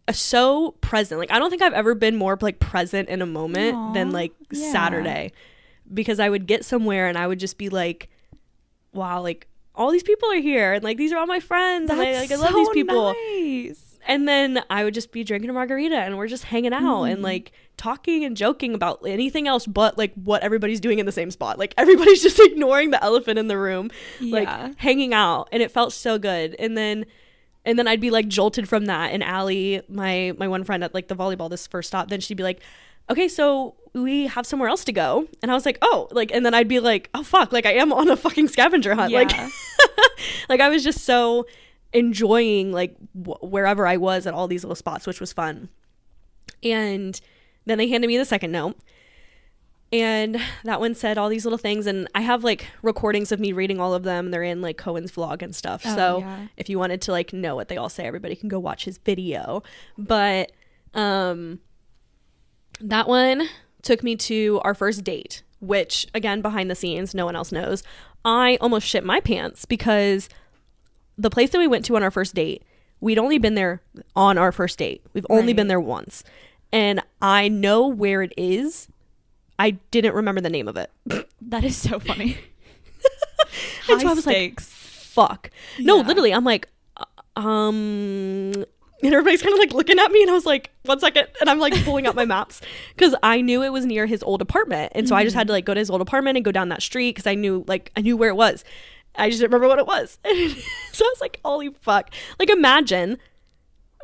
uh, 0.09 0.12
so 0.12 0.72
present. 0.80 1.18
Like 1.18 1.30
I 1.30 1.39
don't 1.39 1.51
think 1.51 1.62
I've 1.62 1.72
ever 1.72 1.95
been 1.95 2.16
more 2.16 2.37
like 2.41 2.59
present 2.61 3.09
in 3.09 3.22
a 3.22 3.26
moment 3.26 3.74
Aw, 3.76 3.93
than 3.93 4.11
like 4.11 4.32
yeah. 4.51 4.72
Saturday 4.72 5.32
because 5.93 6.18
I 6.20 6.28
would 6.28 6.47
get 6.47 6.64
somewhere 6.64 7.09
and 7.09 7.16
I 7.18 7.26
would 7.26 7.39
just 7.39 7.59
be 7.59 7.68
like 7.68 8.09
wow, 8.93 9.20
like 9.20 9.49
all 9.74 9.91
these 9.91 10.03
people 10.05 10.30
are 10.30 10.41
here 10.41 10.72
and 10.74 10.85
like 10.85 10.97
these 10.97 11.12
are 11.12 11.18
all 11.18 11.26
my 11.26 11.41
friends 11.41 11.91
and 11.91 12.01
I 12.01 12.12
like 12.18 12.30
I 12.30 12.37
love 12.37 12.55
these 12.55 12.68
people. 12.70 13.12
Nice. 13.32 13.99
And 14.07 14.28
then 14.28 14.62
I 14.68 14.85
would 14.85 14.95
just 14.95 15.11
be 15.12 15.24
drinking 15.24 15.51
a 15.51 15.53
margarita 15.53 15.97
and 15.97 16.16
we're 16.18 16.28
just 16.28 16.45
hanging 16.45 16.72
out 16.74 17.05
and 17.05 17.22
like 17.22 17.53
talking 17.77 18.25
and 18.25 18.37
joking 18.37 18.72
about 18.75 19.01
anything 19.07 19.49
else 19.49 19.66
but 19.66 19.99
like 19.99 20.14
what 20.14 20.43
everybody's 20.43 20.81
doing 20.81 20.99
in 20.99 21.07
the 21.07 21.12
same 21.12 21.31
spot. 21.31 21.59
Like 21.59 21.75
everybody's 21.77 22.22
just 22.29 22.39
ignoring 22.41 22.91
the 22.91 23.03
elephant 23.03 23.39
in 23.39 23.49
the 23.49 23.59
room, 23.59 23.91
Yeah. 24.20 24.35
like 24.45 24.79
hanging 24.79 25.12
out. 25.14 25.49
And 25.53 25.62
it 25.62 25.70
felt 25.70 25.93
so 25.93 26.18
good. 26.18 26.55
And 26.59 26.77
then 26.77 27.07
and 27.66 27.79
then 27.79 27.89
I'd 27.89 28.01
be 28.01 28.11
like 28.11 28.29
jolted 28.29 28.68
from 28.68 28.87
that. 28.87 29.12
And 29.12 29.25
Allie, 29.25 29.83
my 29.89 30.35
my 30.39 30.49
one 30.49 30.64
friend 30.64 30.85
at 30.85 30.95
like 30.95 31.09
the 31.09 31.16
volleyball, 31.16 31.51
this 31.51 31.66
first 31.66 31.89
stop, 31.89 32.09
then 32.11 32.20
she'd 32.20 32.37
be 32.37 32.43
like, 32.43 32.61
Okay, 33.11 33.29
so 33.29 33.75
we 33.93 34.27
have 34.29 34.47
somewhere 34.47 34.68
else 34.68 34.85
to 34.85 34.93
go. 34.93 35.27
And 35.43 35.51
I 35.51 35.55
was 35.55 35.66
like, 35.66 35.79
Oh, 35.83 36.09
like 36.11 36.31
and 36.33 36.45
then 36.47 36.55
I'd 36.55 36.68
be 36.68 36.81
like, 36.81 37.11
Oh 37.14 37.22
fuck, 37.22 37.53
like 37.53 37.66
I 37.66 37.72
am 37.72 37.93
on 37.93 38.09
a 38.09 38.16
fucking 38.16 38.49
scavenger 38.49 38.95
hunt. 38.95 39.12
Like 39.12 39.31
Yeah. 39.33 39.49
like 40.49 40.61
I 40.61 40.68
was 40.68 40.85
just 40.85 41.05
so 41.05 41.47
enjoying 41.93 42.72
like 42.72 42.97
wh- 43.12 43.43
wherever 43.43 43.87
I 43.87 43.97
was 43.99 44.27
at 44.27 44.35
all 44.35 44.47
these 44.49 44.62
little 44.64 44.75
spots, 44.77 45.07
which 45.07 45.20
was 45.20 45.33
fun. 45.33 45.68
And 46.62 47.20
then 47.67 47.79
they 47.79 47.89
handed 47.89 48.07
me 48.07 48.19
the 48.19 48.25
second 48.25 48.53
note. 48.53 48.77
And 49.93 50.41
that 50.65 50.81
one 50.81 50.95
said 50.95 51.19
all 51.19 51.29
these 51.29 51.45
little 51.45 51.59
things. 51.59 51.87
And 51.87 52.09
I 52.15 52.23
have 52.23 52.43
like 52.43 52.67
recordings 52.83 53.31
of 53.31 53.39
me 53.39 53.53
reading 53.53 53.79
all 53.79 53.95
of 53.95 54.03
them. 54.03 54.33
They're 54.33 54.43
in 54.43 54.61
like 54.61 54.77
Kohen's 54.77 55.12
vlog 55.12 55.41
and 55.41 55.55
stuff. 55.55 55.83
Oh, 55.85 55.95
so 55.95 56.19
yeah. 56.19 56.47
if 56.57 56.69
you 56.69 56.79
wanted 56.81 57.01
to 57.03 57.12
like 57.12 57.33
know 57.33 57.55
what 57.55 57.69
they 57.69 57.77
all 57.77 57.89
say, 57.89 58.05
everybody 58.05 58.35
can 58.35 58.49
go 58.49 58.59
watch 58.59 58.85
his 58.87 58.99
video. 58.99 59.62
But 59.97 60.51
um 60.95 61.61
that 62.81 63.07
one 63.09 63.49
took 63.83 64.03
me 64.03 64.17
to 64.17 64.61
our 64.65 64.75
first 64.75 65.05
date, 65.05 65.45
which 65.61 66.09
again 66.12 66.43
behind 66.43 66.71
the 66.71 66.75
scenes, 66.75 67.15
no 67.15 67.25
one 67.25 67.37
else 67.37 67.53
knows. 67.53 67.85
I 68.25 68.59
almost 68.61 68.89
shit 68.89 69.05
my 69.05 69.21
pants 69.21 69.65
because 69.65 70.29
the 71.17 71.31
place 71.31 71.51
that 71.51 71.59
we 71.59 71.69
went 71.69 71.85
to 71.85 71.95
on 71.95 72.03
our 72.03 72.11
first 72.11 72.35
date, 72.35 72.65
we'd 73.01 73.19
only 73.19 73.39
been 73.39 73.55
there 73.55 73.81
on 74.17 74.39
our 74.39 74.51
first 74.51 74.79
date. 74.79 75.05
We've 75.12 75.27
only 75.31 75.53
been 75.53 75.69
there 75.69 75.79
once. 75.79 76.25
And 76.75 77.01
I 77.22 77.49
know 77.49 77.87
where 77.87 78.20
it 78.22 78.33
is. 78.37 78.89
I 79.59 79.70
didn't 79.93 80.14
remember 80.14 80.41
the 80.41 80.51
name 80.51 80.66
of 80.68 80.77
it. 80.77 80.91
That 81.41 81.62
is 81.64 81.77
so 81.77 81.99
funny. 82.01 82.37
And 83.89 84.01
so 84.01 84.07
High 84.07 84.12
I 84.12 84.14
was 84.14 84.27
like, 84.27 84.35
stakes. 84.61 84.66
fuck. 84.66 85.51
No, 85.79 85.99
Yeah. 85.99 86.07
literally, 86.07 86.33
I'm 86.35 86.43
like, 86.45 86.68
uh, 86.97 87.05
um, 87.39 88.53
and 89.03 89.12
everybody's 89.12 89.43
kind 89.43 89.53
of 89.53 89.59
like 89.59 89.72
looking 89.75 89.99
at 89.99 90.11
me, 90.11 90.22
and 90.22 90.31
I 90.31 90.35
was 90.35 90.47
like, 90.47 90.70
one 90.87 90.99
second, 90.99 91.29
and 91.41 91.51
I'm 91.51 91.59
like 91.59 91.75
pulling 91.85 92.07
out 92.07 92.14
my 92.14 92.25
maps 92.25 92.61
because 92.97 93.14
I 93.22 93.43
knew 93.43 93.62
it 93.62 93.72
was 93.72 93.85
near 93.85 94.07
his 94.07 94.22
old 94.22 94.41
apartment, 94.43 94.93
and 94.95 95.07
so 95.07 95.14
I 95.14 95.22
just 95.22 95.37
had 95.37 95.47
to 95.49 95.53
like 95.53 95.66
go 95.66 95.75
to 95.75 95.79
his 95.81 95.91
old 95.91 96.01
apartment 96.01 96.37
and 96.39 96.45
go 96.45 96.51
down 96.51 96.70
that 96.70 96.83
street 96.83 97.11
because 97.14 97.27
I 97.27 97.35
knew 97.35 97.64
like 97.68 97.93
I 97.97 98.01
knew 98.01 98.16
where 98.16 98.31
it 98.31 98.37
was. 98.37 98.64
I 99.16 99.29
just 99.29 99.41
didn't 99.41 99.53
remember 99.53 99.68
what 99.68 99.79
it 99.79 99.87
was, 99.87 100.18
so 100.93 101.05
I 101.05 101.09
was 101.12 101.20
like, 101.20 101.39
holy 101.45 101.68
fuck! 101.83 102.11
Like 102.41 102.49
imagine 102.51 103.18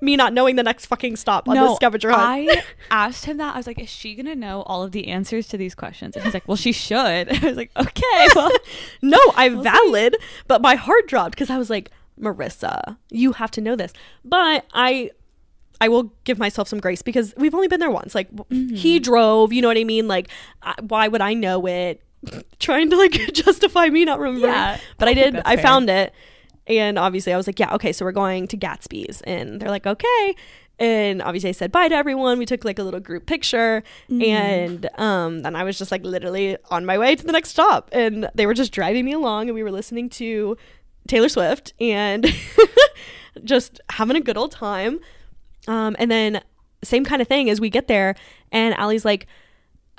me 0.01 0.16
not 0.16 0.32
knowing 0.32 0.57
the 0.57 0.62
next 0.62 0.86
fucking 0.86 1.16
stop 1.16 1.48
on 1.48 1.57
this 1.57 1.76
scavenger 1.76 2.11
hunt. 2.11 2.51
I 2.51 2.62
asked 2.90 3.24
him 3.24 3.36
that. 3.38 3.55
I 3.55 3.59
was 3.59 3.66
like, 3.66 3.78
"Is 3.78 3.88
she 3.88 4.14
gonna 4.14 4.34
know 4.34 4.62
all 4.62 4.82
of 4.82 4.92
the 4.92 5.09
answers 5.09 5.48
to 5.48 5.57
these 5.57 5.74
questions?" 5.74 6.16
And 6.16 6.24
he's 6.24 6.34
like, 6.34 6.46
"Well, 6.46 6.57
she 6.57 6.72
should." 6.72 6.96
I 7.42 7.46
was 7.46 7.57
like, 7.57 7.70
"Okay, 7.76 8.28
well, 8.34 8.51
no, 9.03 9.18
I 9.36 9.48
valid, 9.48 10.16
but 10.48 10.62
my 10.62 10.74
heart 10.74 11.07
dropped 11.09 11.32
because 11.32 11.51
I 11.51 11.59
was 11.59 11.70
like, 11.70 11.90
Marissa, 12.20 12.96
you 13.11 13.32
have 13.32 13.51
to 13.53 13.61
know 13.61 13.76
this. 13.76 13.92
But 14.24 14.66
I 14.72 15.11
I 15.80 15.88
will 15.88 16.12
give 16.24 16.38
myself 16.38 16.68
some 16.68 16.78
grace 16.78 17.03
because 17.03 17.32
we've 17.36 17.55
only 17.55 17.68
been 17.68 17.80
there 17.80 17.90
once. 17.90 18.14
Like 18.14 18.30
w 18.30 18.44
mm-hmm. 18.51 18.74
he 18.74 18.98
drove, 18.98 19.53
you 19.53 19.62
know 19.62 19.68
what 19.68 19.78
I 19.78 19.84
mean? 19.84 20.07
Like 20.09 20.28
I, 20.62 20.74
why 20.86 21.09
would 21.09 21.22
I 21.22 21.34
know 21.34 21.66
it? 21.66 22.03
Trying 22.59 22.90
to 22.90 22.96
like 22.96 23.12
justify 23.32 23.88
me 23.88 24.05
not 24.05 24.20
remembering. 24.20 24.53
Yeah, 24.53 24.78
but 24.98 25.09
I, 25.09 25.12
I 25.12 25.14
did. 25.14 25.36
I 25.44 25.57
fair. 25.57 25.62
found 25.62 25.88
it. 25.88 26.12
And 26.67 26.99
obviously 26.99 27.33
I 27.33 27.37
was 27.37 27.47
like, 27.47 27.59
yeah, 27.59 27.75
okay, 27.75 27.93
so 27.93 28.05
we're 28.05 28.13
going 28.13 28.47
to 28.49 28.57
Gatsby's 28.57 29.21
and 29.23 29.61
they're 29.61 29.71
like, 29.71 29.87
"Okay." 29.87 30.35
And 30.79 31.21
obviously 31.21 31.51
I 31.51 31.53
said 31.53 31.71
bye 31.73 31.89
to 31.89 31.95
everyone. 31.95 32.39
We 32.39 32.47
took 32.47 32.65
like 32.65 32.79
a 32.79 32.83
little 32.83 33.01
group 33.01 33.27
picture 33.27 33.83
and 34.09 34.89
um 34.97 35.41
then 35.43 35.55
I 35.55 35.63
was 35.65 35.77
just 35.79 35.91
like 35.91 36.05
literally 36.05 36.57
on 36.71 36.87
my 36.87 36.97
way 36.97 37.15
to 37.17 37.25
the 37.27 37.33
next 37.33 37.51
stop 37.51 37.91
and 37.93 38.31
they 38.35 38.47
were 38.47 38.55
just 38.55 38.73
driving 38.73 39.05
me 39.05 39.13
along 39.13 39.49
and 39.49 39.55
we 39.55 39.63
were 39.63 39.71
listening 39.71 40.09
to 40.11 40.57
Taylor 41.07 41.29
Swift 41.29 41.75
and 41.81 42.27
just 43.45 43.81
having 43.91 44.17
a 44.17 44.21
good 44.21 44.37
old 44.39 44.53
time. 44.53 45.01
Um, 45.69 45.97
and 45.99 46.11
then 46.11 46.41
same 46.83 47.05
kind 47.05 47.21
of 47.21 47.29
thing 47.29 47.51
as 47.51 47.61
we 47.61 47.69
get 47.69 47.87
there 47.87 48.15
and 48.51 48.75
Allie's 48.75 49.05
like, 49.05 49.27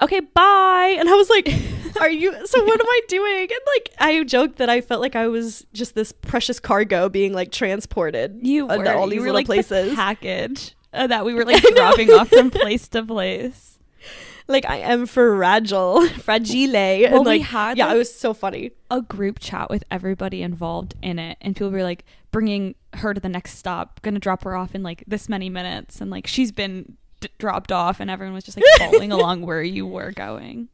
okay, 0.01 0.19
bye. 0.19 0.95
And 0.99 1.09
I 1.09 1.13
was 1.13 1.29
like, 1.29 1.53
are 2.01 2.09
you, 2.09 2.31
so 2.47 2.63
what 2.63 2.79
am 2.79 2.85
I 2.87 3.01
doing? 3.07 3.41
And 3.43 3.59
like, 3.75 3.89
I 3.99 4.23
joked 4.23 4.57
that 4.57 4.69
I 4.69 4.81
felt 4.81 5.01
like 5.01 5.15
I 5.15 5.27
was 5.27 5.65
just 5.73 5.95
this 5.95 6.11
precious 6.11 6.59
cargo 6.59 7.09
being 7.09 7.33
like 7.33 7.51
transported 7.51 8.39
you 8.41 8.65
were 8.65 8.87
all 8.93 9.07
these 9.07 9.15
you 9.15 9.21
were 9.21 9.27
little 9.27 9.33
like 9.35 9.45
places. 9.45 9.93
package 9.95 10.75
uh, 10.93 11.07
that 11.07 11.25
we 11.25 11.33
were 11.33 11.45
like 11.51 11.63
dropping 11.75 12.09
off 12.11 12.29
from 12.29 12.49
place 12.51 12.87
to 12.89 13.03
place." 13.03 13.77
like 14.47 14.65
I 14.67 14.77
am 14.77 15.05
fragile, 15.05 16.07
fragile. 16.09 16.75
and 16.75 17.13
Well, 17.13 17.23
we 17.23 17.29
like, 17.39 17.41
had, 17.43 17.77
yeah, 17.77 17.85
like- 17.87 17.95
it 17.95 17.97
was 17.99 18.13
so 18.13 18.33
funny. 18.33 18.71
a 18.89 19.01
group 19.01 19.39
chat 19.39 19.69
with 19.69 19.83
everybody 19.91 20.41
involved 20.41 20.95
in 21.01 21.19
it 21.19 21.37
and 21.41 21.55
people 21.55 21.69
were 21.71 21.83
like 21.83 22.03
bringing 22.31 22.75
her 22.95 23.13
to 23.13 23.19
the 23.21 23.29
next 23.29 23.57
stop 23.57 24.01
gonna 24.01 24.19
drop 24.19 24.43
her 24.43 24.55
off 24.55 24.73
in 24.75 24.83
like 24.83 25.03
this 25.07 25.29
many 25.29 25.49
minutes 25.49 26.01
and 26.01 26.09
like 26.11 26.27
she's 26.27 26.51
been 26.51 26.97
d- 27.21 27.29
dropped 27.37 27.71
off 27.71 27.99
and 28.01 28.11
everyone 28.11 28.33
was 28.33 28.43
just 28.43 28.57
like 28.57 28.65
following 28.77 29.11
along 29.17 29.41
where 29.43 29.63
you 29.63 29.87
were 29.87 30.11
going 30.11 30.67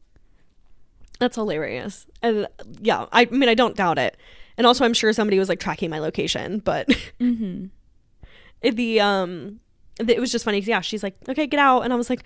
That's 1.19 1.35
hilarious. 1.35 2.05
And 2.21 2.47
yeah, 2.81 3.05
I 3.11 3.25
mean, 3.25 3.49
I 3.49 3.53
don't 3.55 3.75
doubt 3.75 3.97
it. 3.99 4.17
And 4.57 4.65
also, 4.65 4.85
I'm 4.85 4.93
sure 4.93 5.13
somebody 5.13 5.37
was 5.37 5.49
like 5.49 5.59
tracking 5.59 5.89
my 5.89 5.99
location, 5.99 6.59
but 6.59 6.87
mm-hmm. 7.19 7.67
the 8.61 8.99
um, 8.99 9.59
it 9.99 10.19
was 10.19 10.31
just 10.31 10.45
funny. 10.45 10.59
Yeah, 10.59 10.81
she's 10.81 11.03
like, 11.03 11.15
okay, 11.29 11.45
get 11.47 11.59
out, 11.59 11.81
and 11.81 11.93
I 11.93 11.95
was 11.95 12.09
like, 12.09 12.23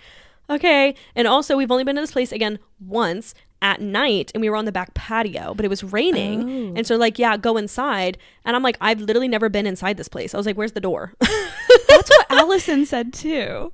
okay. 0.48 0.94
And 1.14 1.28
also, 1.28 1.56
we've 1.56 1.70
only 1.70 1.84
been 1.84 1.96
to 1.96 2.00
this 2.00 2.12
place 2.12 2.32
again 2.32 2.58
once 2.80 3.34
at 3.60 3.80
night, 3.80 4.30
and 4.34 4.40
we 4.40 4.48
were 4.50 4.56
on 4.56 4.64
the 4.64 4.72
back 4.72 4.92
patio, 4.94 5.54
but 5.54 5.64
it 5.64 5.68
was 5.68 5.84
raining, 5.84 6.42
Oh. 6.42 6.72
and 6.76 6.86
so 6.86 6.96
like, 6.96 7.18
yeah, 7.18 7.36
go 7.36 7.56
inside. 7.56 8.16
And 8.44 8.56
I'm 8.56 8.62
like, 8.62 8.76
I've 8.80 9.00
literally 9.00 9.28
never 9.28 9.48
been 9.48 9.66
inside 9.66 9.96
this 9.98 10.08
place. 10.08 10.34
I 10.34 10.36
was 10.38 10.46
like, 10.46 10.56
where's 10.56 10.72
the 10.72 10.80
door? 10.80 11.12
that's 11.20 12.10
what 12.10 12.26
Allison 12.30 12.84
said 12.86 13.12
too. 13.12 13.72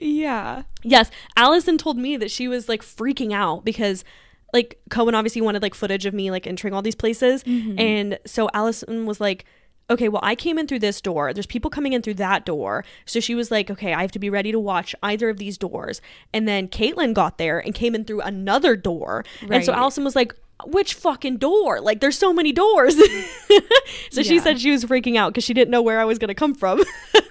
Yeah. 0.00 0.62
Yes, 0.82 1.10
Allison 1.36 1.78
told 1.78 1.98
me 1.98 2.16
that 2.16 2.30
she 2.30 2.48
was 2.48 2.68
like 2.68 2.82
freaking 2.82 3.32
out 3.32 3.64
because 3.64 4.04
like 4.52 4.80
Kohen 4.90 5.14
obviously 5.14 5.40
wanted 5.40 5.62
like 5.62 5.74
footage 5.74 6.06
of 6.06 6.14
me 6.14 6.30
like 6.30 6.46
entering 6.46 6.74
all 6.74 6.82
these 6.82 6.94
places. 6.94 7.44
Mm-hmm. 7.44 7.78
And 7.78 8.18
so 8.26 8.48
Allison 8.52 9.06
was 9.06 9.20
like, 9.20 9.44
okay, 9.90 10.08
well, 10.08 10.20
I 10.22 10.34
came 10.34 10.58
in 10.58 10.66
through 10.66 10.78
this 10.78 11.00
door. 11.00 11.32
There's 11.32 11.46
people 11.46 11.70
coming 11.70 11.92
in 11.92 12.02
through 12.02 12.14
that 12.14 12.46
door. 12.46 12.84
So 13.04 13.20
she 13.20 13.34
was 13.34 13.50
like, 13.50 13.70
okay, 13.70 13.92
I 13.92 14.02
have 14.02 14.12
to 14.12 14.18
be 14.18 14.30
ready 14.30 14.52
to 14.52 14.58
watch 14.58 14.94
either 15.02 15.28
of 15.28 15.38
these 15.38 15.58
doors. 15.58 16.00
And 16.32 16.46
then 16.46 16.68
Caitlin 16.68 17.12
got 17.12 17.38
there 17.38 17.58
and 17.58 17.74
came 17.74 17.94
in 17.94 18.04
through 18.04 18.20
another 18.20 18.76
door. 18.76 19.24
And 19.50 19.64
so 19.64 19.72
Allison 19.72 20.04
was 20.04 20.14
like, 20.14 20.34
which 20.66 20.94
fucking 20.94 21.38
door? 21.38 21.80
Like, 21.80 22.00
there's 22.00 22.18
so 22.18 22.32
many 22.32 22.52
doors. 22.52 22.94
so 24.10 24.22
she 24.22 24.38
said 24.38 24.60
she 24.60 24.70
was 24.70 24.84
freaking 24.84 25.16
out 25.16 25.32
because 25.32 25.44
she 25.44 25.54
didn't 25.54 25.70
know 25.70 25.82
where 25.82 26.00
I 26.00 26.04
was 26.04 26.18
going 26.18 26.28
to 26.28 26.34
come 26.34 26.54
from. 26.54 26.82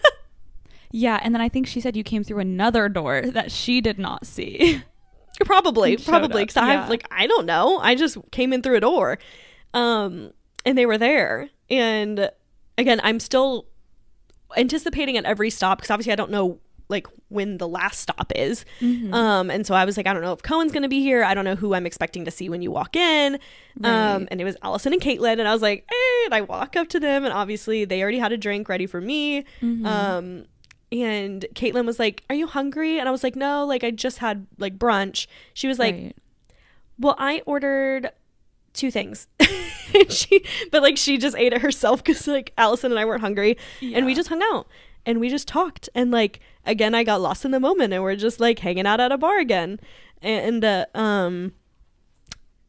Yeah, 0.92 1.20
and 1.22 1.34
then 1.36 1.42
I 1.42 1.50
think 1.50 1.68
she 1.68 1.82
said 1.82 1.96
you 1.96 2.04
came 2.04 2.24
through 2.24 2.40
another 2.40 2.90
door 2.90 3.22
that 3.26 3.52
she 3.52 3.82
did 3.82 4.00
not 4.00 4.26
see. 4.26 4.82
probably 5.46 5.96
probably 5.96 6.46
i 6.58 6.74
yeah. 6.74 6.88
like 6.90 7.08
i 7.12 7.26
don't 7.26 7.46
know 7.46 7.78
i 7.80 7.96
just 7.96 8.18
came 8.32 8.52
in 8.52 8.62
through 8.62 8.76
a 8.76 8.80
door 8.82 9.18
um 9.74 10.32
and 10.66 10.78
they 10.78 10.86
were 10.86 10.98
there 10.98 11.48
and 11.70 12.30
again 12.78 13.00
i'm 13.06 13.22
still 13.22 13.66
anticipating 14.58 15.16
at 15.16 15.24
every 15.24 15.50
stop 15.50 15.78
because 15.78 15.92
obviously 15.92 16.12
i 16.12 16.16
don't 16.16 16.32
know 16.32 16.60
like 16.90 17.08
when 17.30 17.58
the 17.58 17.68
last 17.70 18.00
stop 18.02 18.32
is 18.36 18.66
Mm-hmm. 18.82 19.14
um 19.14 19.50
and 19.50 19.66
so 19.66 19.76
i 19.76 19.86
was 19.86 19.96
like 19.96 20.08
i 20.08 20.14
don't 20.14 20.24
know 20.24 20.34
if 20.34 20.42
kohen's 20.42 20.72
gonna 20.74 20.90
be 20.90 21.02
here 21.02 21.24
i 21.24 21.34
don't 21.34 21.46
know 21.46 21.56
who 21.56 21.74
i'm 21.74 21.86
expecting 21.86 22.26
to 22.26 22.32
see 22.32 22.50
when 22.50 22.62
you 22.62 22.72
walk 22.72 22.96
in 22.98 23.36
um 23.84 24.28
and 24.32 24.42
it 24.42 24.44
was 24.44 24.58
allison 24.62 24.92
and 24.92 25.02
caitlin 25.02 25.34
and 25.40 25.48
i 25.48 25.54
was 25.54 25.62
like 25.62 25.86
hey 25.90 26.26
and 26.26 26.34
i 26.34 26.42
walk 26.42 26.76
up 26.76 26.90
to 26.90 27.00
them 27.00 27.24
and 27.24 27.34
obviously 27.34 27.86
they 27.86 28.02
already 28.02 28.20
had 28.20 28.32
a 28.34 28.38
drink 28.38 28.68
ready 28.68 28.88
for 28.88 29.00
me 29.00 29.46
Mm-hmm. 29.62 29.86
um 29.86 30.46
and 30.92 31.46
Caitlin 31.54 31.86
was 31.86 32.00
like, 32.00 32.24
"Are 32.30 32.36
you 32.36 32.48
hungry?" 32.48 33.00
And 33.00 33.08
I 33.08 33.12
was 33.12 33.24
like, 33.24 33.36
"No, 33.36 33.66
like 33.66 33.84
I 33.84 33.92
just 33.92 34.20
had 34.20 34.48
like 34.58 34.78
brunch." 34.78 35.28
She 35.54 35.68
was 35.68 35.80
like, 35.80 35.94
Right. 35.96 36.16
well, 36.98 37.16
I 37.18 37.42
ordered 37.46 38.12
two 38.74 38.92
things. 38.92 39.28
and 39.40 40.12
she, 40.12 40.44
but 40.72 40.82
like 40.82 40.98
she 40.98 41.18
just 41.18 41.36
ate 41.38 41.54
it 41.54 41.62
herself 41.62 42.04
because 42.04 42.28
like 42.28 42.54
Allison 42.58 42.92
and 42.92 43.00
I 43.00 43.06
weren't 43.06 43.22
hungry, 43.22 43.58
and 43.82 44.06
we 44.06 44.16
just 44.16 44.30
hung 44.30 44.42
out 44.52 44.68
and 45.06 45.20
we 45.20 45.30
just 45.30 45.48
talked. 45.48 45.90
And 45.96 46.12
like 46.12 46.40
again, 46.66 46.94
I 46.94 47.04
got 47.04 47.22
lost 47.22 47.46
in 47.46 47.52
the 47.52 47.60
moment, 47.60 47.94
and 47.94 48.04
we're 48.04 48.16
just 48.16 48.40
like 48.40 48.60
hanging 48.60 48.86
out 48.86 49.00
at 49.00 49.12
a 49.12 49.18
bar 49.18 49.40
again. 49.40 49.80
And 50.22 50.64
uh, 50.66 50.86
um, 50.94 51.54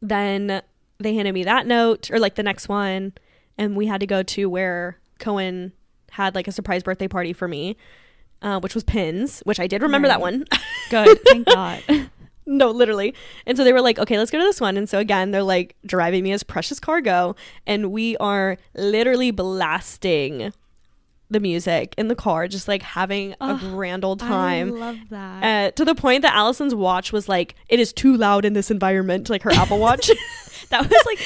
then 0.01 0.61
they 0.99 1.15
handed 1.15 1.33
me 1.33 1.43
that 1.43 1.67
note 1.67 2.09
or 2.11 2.19
like 2.19 2.35
the 2.35 2.43
next 2.43 2.69
one, 2.69 3.13
and 3.57 3.75
we 3.75 3.87
had 3.87 3.99
to 3.99 4.07
go 4.07 4.23
to 4.23 4.49
where 4.49 4.97
Kohen 5.19 5.73
had 6.11 6.35
like 6.35 6.47
a 6.47 6.51
surprise 6.51 6.83
birthday 6.83 7.07
party 7.07 7.33
for 7.33 7.47
me. 7.47 7.77
Uh, 8.41 8.59
which 8.59 8.73
was 8.73 8.83
pins, 8.83 9.41
which 9.45 9.59
I 9.59 9.67
did 9.67 9.81
remember 9.83 10.07
that 10.07 10.19
one. 10.21 10.45
Good. 10.89 11.19
Thank 11.25 11.45
God. 11.53 11.83
No, 12.47 12.71
literally. 12.71 13.13
And 13.45 13.55
so 13.55 13.63
they 13.63 13.71
were 13.71 13.81
like, 13.81 13.99
okay, 13.99 14.17
let's 14.17 14.31
go 14.31 14.39
to 14.39 14.43
this 14.43 14.59
one. 14.59 14.75
And 14.75 14.89
so 14.89 14.97
again, 14.97 15.29
they're 15.29 15.43
like 15.43 15.75
driving 15.85 16.23
me 16.23 16.31
as 16.31 16.41
precious 16.41 16.79
cargo. 16.79 17.35
And 17.67 17.91
we 17.91 18.17
are 18.17 18.57
literally 18.75 19.29
blasting 19.31 20.51
the 21.29 21.39
music 21.39 21.93
in 21.99 22.07
the 22.07 22.15
car, 22.15 22.47
just 22.47 22.67
like 22.67 22.81
having 22.81 23.35
a 23.39 23.55
grand 23.57 24.03
old 24.03 24.23
I 24.23 24.27
time. 24.27 24.71
love 24.71 24.97
that. 25.11 25.43
Uh, 25.43 25.71
to 25.75 25.85
the 25.85 25.95
point 25.95 26.23
that 26.23 26.33
Allison's 26.35 26.75
watch 26.75 27.13
was 27.13 27.29
like, 27.29 27.55
it 27.69 27.79
is 27.79 27.93
too 27.93 28.17
loud 28.17 28.43
in 28.43 28.51
this 28.53 28.71
environment, 28.71 29.29
like 29.29 29.43
her 29.43 29.51
Apple 29.53 29.77
Watch. 29.79 30.07
that 30.69 30.81
was 30.81 31.03
like 31.05 31.19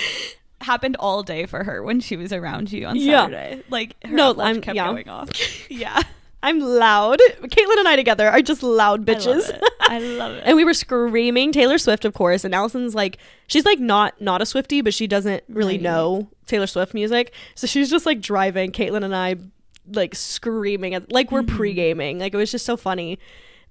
happened 0.62 0.98
all 1.00 1.24
day 1.24 1.46
for 1.46 1.64
her 1.64 1.82
when 1.82 2.02
she 2.02 2.18
was 2.18 2.34
around 2.34 2.72
you 2.74 2.86
on 2.86 2.98
Yeah. 2.98 3.22
Saturday. 3.26 3.64
Like 3.70 3.96
her 4.04 4.12
No, 4.16 4.32
Apple 4.32 4.38
Watch 4.44 4.48
I'm- 4.48 4.62
kept 4.62 4.76
yeah. 4.76 4.86
going 4.92 5.10
off. 5.10 5.30
Yeah. 5.72 6.04
I'm 6.46 6.60
loud. 6.60 7.20
Caitlin 7.42 7.80
and 7.80 7.88
I 7.88 7.96
together 7.96 8.30
are 8.30 8.42
just 8.42 8.62
loud 8.64 9.10
I 9.10 9.14
love 9.14 9.22
bitches. 9.24 9.50
it. 9.50 9.64
I 9.82 10.00
love 10.18 10.32
it. 10.34 10.44
and 10.46 10.56
we 10.56 10.64
were 10.64 10.74
screaming 10.74 11.52
Taylor 11.52 11.78
Swift, 11.78 12.06
of 12.06 12.14
course. 12.14 12.44
And 12.44 12.54
Allison's 12.54 12.94
like, 12.96 13.18
she's 13.48 13.66
like 13.66 13.80
not 13.80 14.20
not 14.22 14.42
a 14.42 14.46
Swifty, 14.46 14.82
but 14.82 14.94
she 14.94 15.08
doesn't 15.08 15.44
really 15.50 15.76
Right. 15.76 15.82
know 15.82 16.30
Taylor 16.46 16.68
Swift 16.68 16.94
music. 16.94 17.34
So 17.56 17.66
she's 17.68 17.90
just 17.90 18.06
like 18.06 18.22
driving 18.22 18.72
Caitlin 18.72 19.04
and 19.04 19.16
I, 19.16 19.36
like 19.92 20.16
screaming 20.16 20.94
at 20.94 21.12
like 21.12 21.32
we're 21.32 21.42
Mm-hmm. 21.44 21.56
pre 21.58 21.74
gaming. 21.74 22.20
Like 22.20 22.34
it 22.34 22.38
was 22.38 22.52
just 22.52 22.66
so 22.66 22.78
funny. 22.78 23.20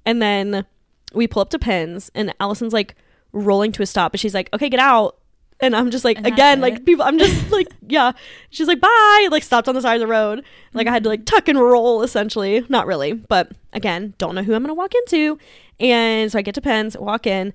And 0.07 0.21
then 0.21 0.67
we 1.13 1.27
pull 1.27 1.43
up 1.43 1.51
to 1.51 1.59
Pins, 1.59 2.11
and 2.15 2.35
Allison's 2.41 2.73
like 2.73 2.95
rolling 3.33 3.73
to 3.73 3.83
a 3.83 3.87
stop, 3.87 4.13
but 4.13 4.21
she's 4.21 4.35
like, 4.35 4.49
"Okay, 4.53 4.69
get 4.69 4.81
out." 4.81 5.17
And 5.65 5.77
I'm 5.77 5.91
just 5.91 6.05
like, 6.05 6.19
And 6.19 6.27
again, 6.27 6.61
like 6.61 6.85
people, 6.85 7.05
I'm 7.05 7.19
just 7.19 7.51
like, 7.53 7.69
yeah. 7.87 8.13
She's 8.51 8.69
like, 8.69 8.81
bye. 8.81 9.29
Like 9.31 9.43
stopped 9.43 9.69
on 9.69 9.75
the 9.75 9.81
side 9.83 9.95
of 9.95 10.01
the 10.01 10.07
road. 10.07 10.45
Like 10.73 10.87
I 10.87 10.91
had 10.91 11.03
to 11.05 11.09
like 11.09 11.25
tuck 11.25 11.49
and 11.49 11.59
roll 11.59 12.03
essentially. 12.03 12.65
Not 12.69 12.87
really, 12.87 13.13
but 13.13 13.53
again, 13.73 14.15
don't 14.19 14.35
know 14.35 14.43
who 14.43 14.55
I'm 14.55 14.63
gonna 14.63 14.75
walk 14.75 14.95
into. 14.95 15.39
And 15.81 16.31
so 16.31 16.39
I 16.39 16.43
get 16.43 16.55
to 16.55 16.61
Pins, 16.61 16.97
walk 16.97 17.27
in, 17.27 17.53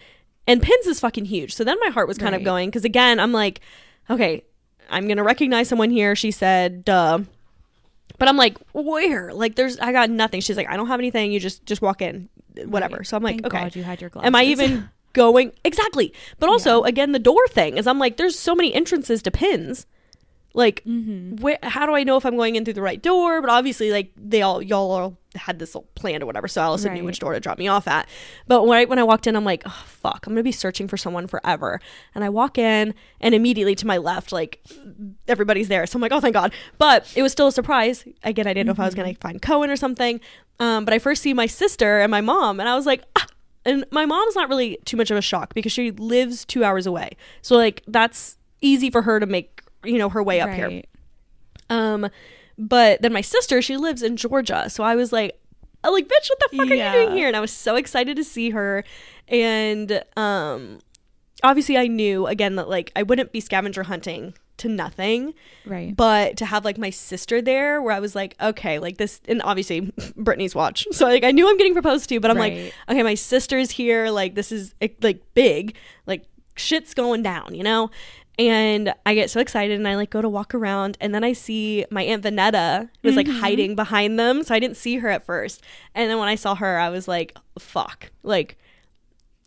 and 0.48 0.62
Pins 0.62 0.88
is 0.88 1.00
fucking 1.00 1.26
huge. 1.26 1.54
So 1.54 1.64
then 1.64 1.78
my 1.80 1.90
heart 1.90 2.08
was 2.08 2.18
kind 2.18 2.36
of 2.36 2.44
going 2.44 2.70
because 2.70 2.86
again, 2.86 3.20
I'm 3.20 3.32
like, 3.32 3.62
okay, 4.10 4.44
I'm 4.90 5.08
gonna 5.08 5.24
recognize 5.24 5.70
someone 5.70 5.90
here. 5.90 6.16
She 6.16 6.32
said, 6.32 6.84
duh. 6.84 7.20
But 8.18 8.28
I'm 8.28 8.36
like, 8.36 8.58
where? 8.74 9.34
Like, 9.34 9.56
there's, 9.56 9.80
I 9.80 9.94
got 9.94 10.10
nothing. 10.10 10.42
She's 10.42 10.58
like, 10.58 10.68
I 10.68 10.76
don't 10.76 10.88
have 10.88 11.00
anything. 11.00 11.32
You 11.32 11.40
just, 11.40 11.66
just 11.66 11.82
walk 11.82 12.02
in, 12.02 12.28
whatever. 12.66 12.98
Right. 12.98 13.08
So 13.08 13.16
I'm 13.16 13.24
like, 13.24 13.36
Thank 13.36 13.46
okay. 13.48 13.64
God 13.64 13.76
you 13.78 13.84
had 13.84 14.02
your 14.02 14.10
glasses. 14.10 14.28
Am 14.28 14.36
I 14.36 14.44
even 14.44 14.90
going 15.14 15.52
exactly? 15.64 16.14
But 16.40 16.50
also, 16.50 16.84
again, 16.84 17.12
the 17.12 17.20
door 17.20 17.48
thing 17.50 17.78
is, 17.78 17.88
I'm 17.88 18.00
like, 18.00 18.18
there's 18.18 18.38
so 18.38 18.56
many 18.56 18.74
entrances 18.74 19.22
to 19.24 19.32
pins. 19.32 19.86
Like, 20.56 20.84
Mm-hmm. 20.86 21.38
where? 21.44 21.60
How 21.62 21.86
do 21.86 21.94
I 21.94 22.04
know 22.04 22.18
if 22.18 22.26
I'm 22.26 22.36
going 22.36 22.56
in 22.56 22.66
through 22.66 22.74
the 22.74 22.82
right 22.82 23.02
door? 23.02 23.40
But 23.40 23.52
obviously, 23.52 23.92
like 23.92 24.12
they 24.18 24.42
all, 24.42 24.62
y'all 24.64 24.92
all 24.92 25.18
had 25.36 25.60
this 25.60 25.76
little 25.76 25.88
plan 25.94 26.24
or 26.24 26.26
whatever, 26.26 26.48
so 26.48 26.60
Allison 26.60 26.92
knew 26.94 27.02
Right. 27.02 27.06
which 27.06 27.20
door 27.20 27.34
to 27.34 27.40
drop 27.40 27.60
me 27.60 27.68
off 27.68 27.88
at. 27.88 28.10
But 28.48 28.66
when 28.66 28.80
I, 28.80 28.86
when 28.86 28.98
I 28.98 29.04
walked 29.04 29.28
in, 29.28 29.36
I'm 29.36 29.46
like, 29.46 29.62
oh 29.68 29.84
fuck, 29.86 30.26
I'm 30.26 30.34
gonna 30.34 30.42
be 30.42 30.52
searching 30.52 30.88
for 30.88 30.98
someone 30.98 31.28
forever. 31.28 31.80
And 32.16 32.24
I 32.24 32.30
walk 32.30 32.58
in, 32.58 32.96
and 33.22 33.36
immediately 33.36 33.76
to 33.76 33.86
my 33.86 33.98
left, 33.98 34.32
like 34.32 34.60
everybody's 35.28 35.68
there. 35.68 35.86
So 35.86 35.98
I'm 35.98 36.02
like, 36.02 36.12
oh 36.12 36.20
thank 36.20 36.34
God. 36.34 36.52
But 36.80 37.12
it 37.16 37.22
was 37.22 37.32
still 37.32 37.48
a 37.48 37.52
surprise. 37.52 38.04
Again, 38.24 38.48
I 38.48 38.54
didn't 38.56 38.66
know 38.66 38.72
if 38.74 38.80
I 38.80 38.86
was 38.86 38.96
gonna 38.96 39.14
find 39.14 39.40
Kohen 39.40 39.70
or 39.70 39.76
something. 39.76 40.20
Um, 40.60 40.84
but 40.84 40.96
I 40.96 41.00
first 41.00 41.22
see 41.22 41.34
my 41.36 41.46
sister 41.46 42.00
and 42.00 42.10
my 42.10 42.22
mom, 42.22 42.60
and 42.60 42.68
I 42.68 42.76
was 42.76 42.88
like, 42.88 43.04
ah. 43.16 43.28
And 43.66 43.86
my 43.92 44.06
mom's 44.06 44.36
not 44.36 44.50
really 44.50 44.78
too 44.86 44.98
much 44.98 45.12
of 45.12 45.18
a 45.18 45.22
shock 45.22 45.54
because 45.54 45.72
she 45.72 45.92
lives 45.92 46.46
two 46.46 46.64
hours 46.64 46.86
away. 46.88 47.12
So 47.42 47.56
like 47.56 47.84
that's 47.88 48.38
easy 48.62 48.90
for 48.90 49.02
her 49.02 49.20
to 49.20 49.26
make 49.26 49.62
you 49.84 49.98
know 49.98 50.10
her 50.10 50.24
way 50.24 50.42
up 50.42 50.50
here. 50.50 50.82
Um, 51.70 52.10
but 52.58 53.02
then 53.02 53.14
my 53.14 53.22
sister, 53.22 53.62
she 53.62 53.78
lives 53.78 54.02
in 54.02 54.18
Georgia, 54.18 54.70
so 54.70 54.84
I 54.84 54.96
was 54.96 55.14
like, 55.14 55.40
I'm 55.84 55.94
like, 55.94 56.08
bitch, 56.08 56.30
what 56.30 56.40
the 56.40 56.58
fuck 56.58 56.68
are 56.72 56.74
you 56.74 56.92
doing 56.92 57.18
here? 57.18 57.28
And 57.28 57.38
I 57.38 57.40
was 57.40 57.52
so 57.52 57.76
excited 57.76 58.18
to 58.18 58.24
see 58.24 58.50
her, 58.50 58.84
and 59.28 60.04
um, 60.18 60.80
obviously 61.44 61.78
I 61.78 61.88
knew 61.88 62.28
again 62.28 62.56
that 62.56 62.70
like 62.70 62.92
I 62.96 63.04
wouldn't 63.04 63.32
be 63.32 63.40
scavenger 63.40 63.84
hunting 63.84 64.34
to 64.60 64.70
nothing, 64.70 65.34
Right. 65.66 65.96
but 65.96 66.38
to 66.38 66.46
have 66.46 66.64
like 66.66 66.78
my 66.78 66.90
sister 66.90 67.42
there, 67.42 67.82
where 67.82 67.94
I 67.94 68.00
was 68.00 68.16
like, 68.16 68.36
okay, 68.42 68.80
like 68.80 68.98
this, 68.98 69.20
and 69.28 69.42
obviously 69.44 69.92
Brittany's 70.16 70.56
watch, 70.56 70.88
so 70.92 71.06
like 71.06 71.24
I 71.24 71.32
knew 71.32 71.50
I'm 71.50 71.58
getting 71.58 71.74
proposed 71.74 72.10
to, 72.10 72.20
but 72.20 72.32
I'm 72.32 72.38
like, 72.38 72.74
okay, 72.90 73.04
my 73.04 73.16
sister's 73.16 73.72
here, 73.72 74.10
like 74.10 74.36
this 74.36 74.52
is 74.52 74.74
like 75.02 75.22
big, 75.34 75.76
like 76.06 76.26
shit's 76.56 76.94
going 76.94 77.24
down, 77.24 77.56
you 77.56 77.64
know. 77.64 77.90
And 78.38 78.94
I 79.06 79.16
get 79.16 79.30
so 79.30 79.42
excited 79.42 79.78
and 79.78 79.86
I 79.86 79.96
like 79.98 80.12
go 80.12 80.22
to 80.22 80.30
walk 80.30 80.56
around 80.56 80.98
and 81.02 81.14
then 81.14 81.26
I 81.26 81.34
see 81.34 81.84
my 81.92 82.04
Aunt 82.04 82.24
Vanetta 82.24 82.88
was 83.04 83.18
like 83.18 83.28
Mm-hmm. 83.28 83.40
hiding 83.42 83.76
behind 83.76 84.18
them. 84.18 84.44
So 84.44 84.56
I 84.56 84.60
didn't 84.60 84.78
see 84.78 84.96
her 85.00 85.10
at 85.10 85.26
first. 85.26 85.62
And 85.94 86.10
then 86.10 86.20
when 86.20 86.30
I 86.30 86.36
saw 86.36 86.56
her, 86.56 86.80
I 86.80 86.88
was 86.88 87.06
like, 87.06 87.38
fuck. 87.60 88.12
Like 88.24 88.58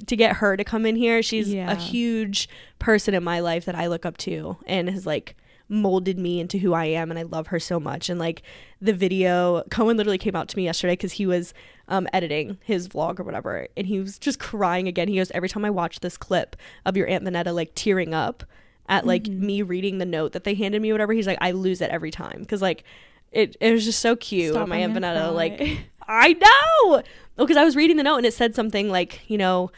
to 0.06 0.16
get 0.16 0.36
her 0.36 0.56
to 0.56 0.64
come 0.64 0.86
in 0.86 0.96
here, 0.96 1.22
she's 1.22 1.52
Yeah. 1.52 1.70
a 1.70 1.74
huge 1.76 2.48
person 2.78 3.14
in 3.14 3.22
my 3.24 3.40
life 3.40 3.64
that 3.66 3.74
I 3.74 3.86
look 3.86 4.04
up 4.06 4.16
to 4.18 4.56
and 4.66 4.88
has 4.90 5.06
like 5.06 5.36
molded 5.68 6.18
me 6.18 6.38
into 6.40 6.58
who 6.58 6.74
I 6.74 6.84
am 6.86 7.10
and 7.10 7.18
I 7.18 7.22
love 7.22 7.46
her 7.48 7.58
so 7.58 7.80
much. 7.80 8.10
And 8.10 8.18
like 8.20 8.42
the 8.80 8.92
video, 8.92 9.62
Kohen 9.70 9.96
literally 9.96 10.18
came 10.18 10.36
out 10.36 10.48
to 10.48 10.56
me 10.56 10.64
yesterday 10.64 10.92
because 10.94 11.12
he 11.12 11.24
was 11.26 11.54
um, 11.88 12.06
editing 12.12 12.58
his 12.62 12.88
vlog 12.88 13.18
or 13.18 13.22
whatever 13.22 13.68
and 13.76 13.86
he 13.86 13.98
was 13.98 14.18
just 14.18 14.38
crying 14.38 14.86
again. 14.88 15.08
He 15.08 15.16
goes, 15.16 15.30
Every 15.30 15.48
time 15.48 15.64
I 15.64 15.70
watch 15.70 16.00
this 16.00 16.16
clip 16.18 16.56
of 16.84 16.96
your 16.96 17.08
Aunt 17.08 17.24
Vanetta 17.24 17.54
like 17.54 17.72
tearing 17.74 18.12
up 18.12 18.44
at 18.88 19.06
like 19.06 19.26
me 19.28 19.62
reading 19.62 19.98
the 19.98 20.04
note 20.04 20.32
that 20.32 20.44
they 20.44 20.54
handed 20.54 20.82
me 20.82 20.90
or 20.90 20.94
whatever, 20.94 21.12
he's 21.14 21.26
like, 21.26 21.38
I 21.40 21.52
lose 21.52 21.80
it 21.80 21.90
every 21.90 22.10
time. 22.10 22.40
Because 22.40 22.60
like 22.60 22.84
it, 23.30 23.56
it 23.60 23.72
was 23.72 23.84
just 23.86 24.00
so 24.00 24.14
cute. 24.16 24.52
Stop, 24.52 24.68
my 24.68 24.76
I'm 24.76 24.90
Aunt 24.90 25.02
Vanetta, 25.02 25.20
cry. 25.20 25.28
like, 25.30 25.78
I 26.06 26.32
know. 26.34 27.02
Because 27.38 27.56
I 27.56 27.64
was 27.64 27.76
reading 27.76 27.96
the 27.96 28.02
note 28.02 28.16
and 28.18 28.26
it 28.26 28.34
said 28.34 28.54
something 28.54 28.90
like, 28.90 29.20
you 29.28 29.38
know, 29.38 29.70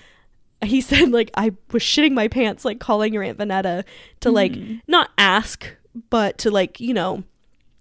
he 0.64 0.80
said 0.80 1.10
like 1.10 1.30
I 1.36 1.52
was 1.72 1.82
shitting 1.82 2.12
my 2.12 2.28
pants 2.28 2.64
like 2.64 2.80
calling 2.80 3.12
your 3.12 3.22
Aunt 3.22 3.38
Vanetta 3.38 3.84
to 4.20 4.30
like 4.30 4.52
Mm-hmm. 4.52 4.76
not 4.86 5.10
ask 5.18 5.66
but 6.10 6.38
to 6.38 6.50
like 6.50 6.80
you 6.80 6.94
know 6.94 7.24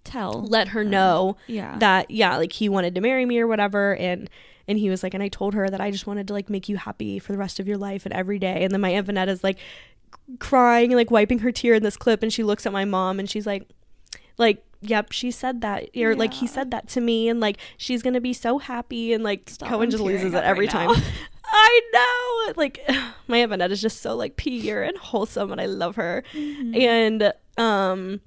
Tell. 0.04 0.44
let 0.44 0.70
her 0.70 0.84
know 0.84 1.38
yeah. 1.48 1.78
that 1.80 2.12
yeah 2.12 2.38
like 2.38 2.52
he 2.52 2.70
wanted 2.70 2.96
to 2.96 3.02
marry 3.02 3.26
me 3.26 3.40
or 3.40 3.48
whatever 3.48 3.96
and 3.96 4.30
and 4.68 4.78
he 4.78 4.90
was 4.90 5.04
like 5.04 5.14
and 5.14 5.24
I 5.24 5.28
told 5.30 5.54
her 5.54 5.70
that 5.70 5.82
I 5.82 5.92
just 5.92 6.08
wanted 6.08 6.28
to 6.28 6.34
like 6.34 6.50
make 6.50 6.68
you 6.70 6.78
happy 6.78 7.20
for 7.20 7.32
the 7.32 7.38
rest 7.38 7.60
of 7.60 7.68
your 7.68 7.78
life 7.78 8.06
and 8.06 8.14
every 8.14 8.40
day 8.40 8.64
and 8.64 8.72
then 8.72 8.82
my 8.82 8.90
Aunt 8.90 9.08
Vanetta's 9.08 9.44
like 9.44 9.58
crying 10.40 10.92
and 10.92 10.98
like 10.98 11.12
wiping 11.12 11.40
her 11.40 11.52
tear 11.52 11.74
in 11.74 11.84
this 11.84 11.98
clip 11.98 12.22
and 12.24 12.32
she 12.32 12.44
looks 12.44 12.66
at 12.66 12.74
my 12.74 12.86
mom 12.86 13.20
and 13.20 13.30
she's 13.30 13.48
like 13.48 13.68
like 14.38 14.64
yep, 14.82 15.12
she 15.12 15.32
said 15.32 15.62
that, 15.62 15.90
or 15.96 16.16
like 16.16 16.34
he 16.34 16.48
said 16.48 16.72
that 16.72 16.88
to 16.90 17.02
me, 17.02 17.30
and 17.30 17.40
like 17.40 17.58
she's 17.78 18.02
gonna 18.02 18.20
be 18.22 18.34
so 18.34 18.58
happy, 18.58 19.14
and 19.14 19.24
like 19.24 19.50
Stop, 19.50 19.70
Kohen 19.70 19.84
I'm 19.84 19.92
just 19.92 20.04
loses 20.04 20.34
it 20.34 20.44
every 20.44 20.66
right 20.66 20.72
time. 20.72 21.02
I 21.54 21.82
know, 21.94 22.54
like 22.58 22.82
my 23.28 23.38
aunt 23.38 23.52
Vanette 23.52 23.72
is 23.72 23.82
just 23.82 24.02
so 24.02 24.16
like 24.16 24.36
pure 24.36 24.82
and 24.82 24.98
wholesome, 24.98 25.52
and 25.52 25.62
I 25.62 25.68
love 25.68 25.96
her. 25.96 26.24
Mm-hmm. 26.34 26.76
And 26.76 27.34
um, 27.58 28.22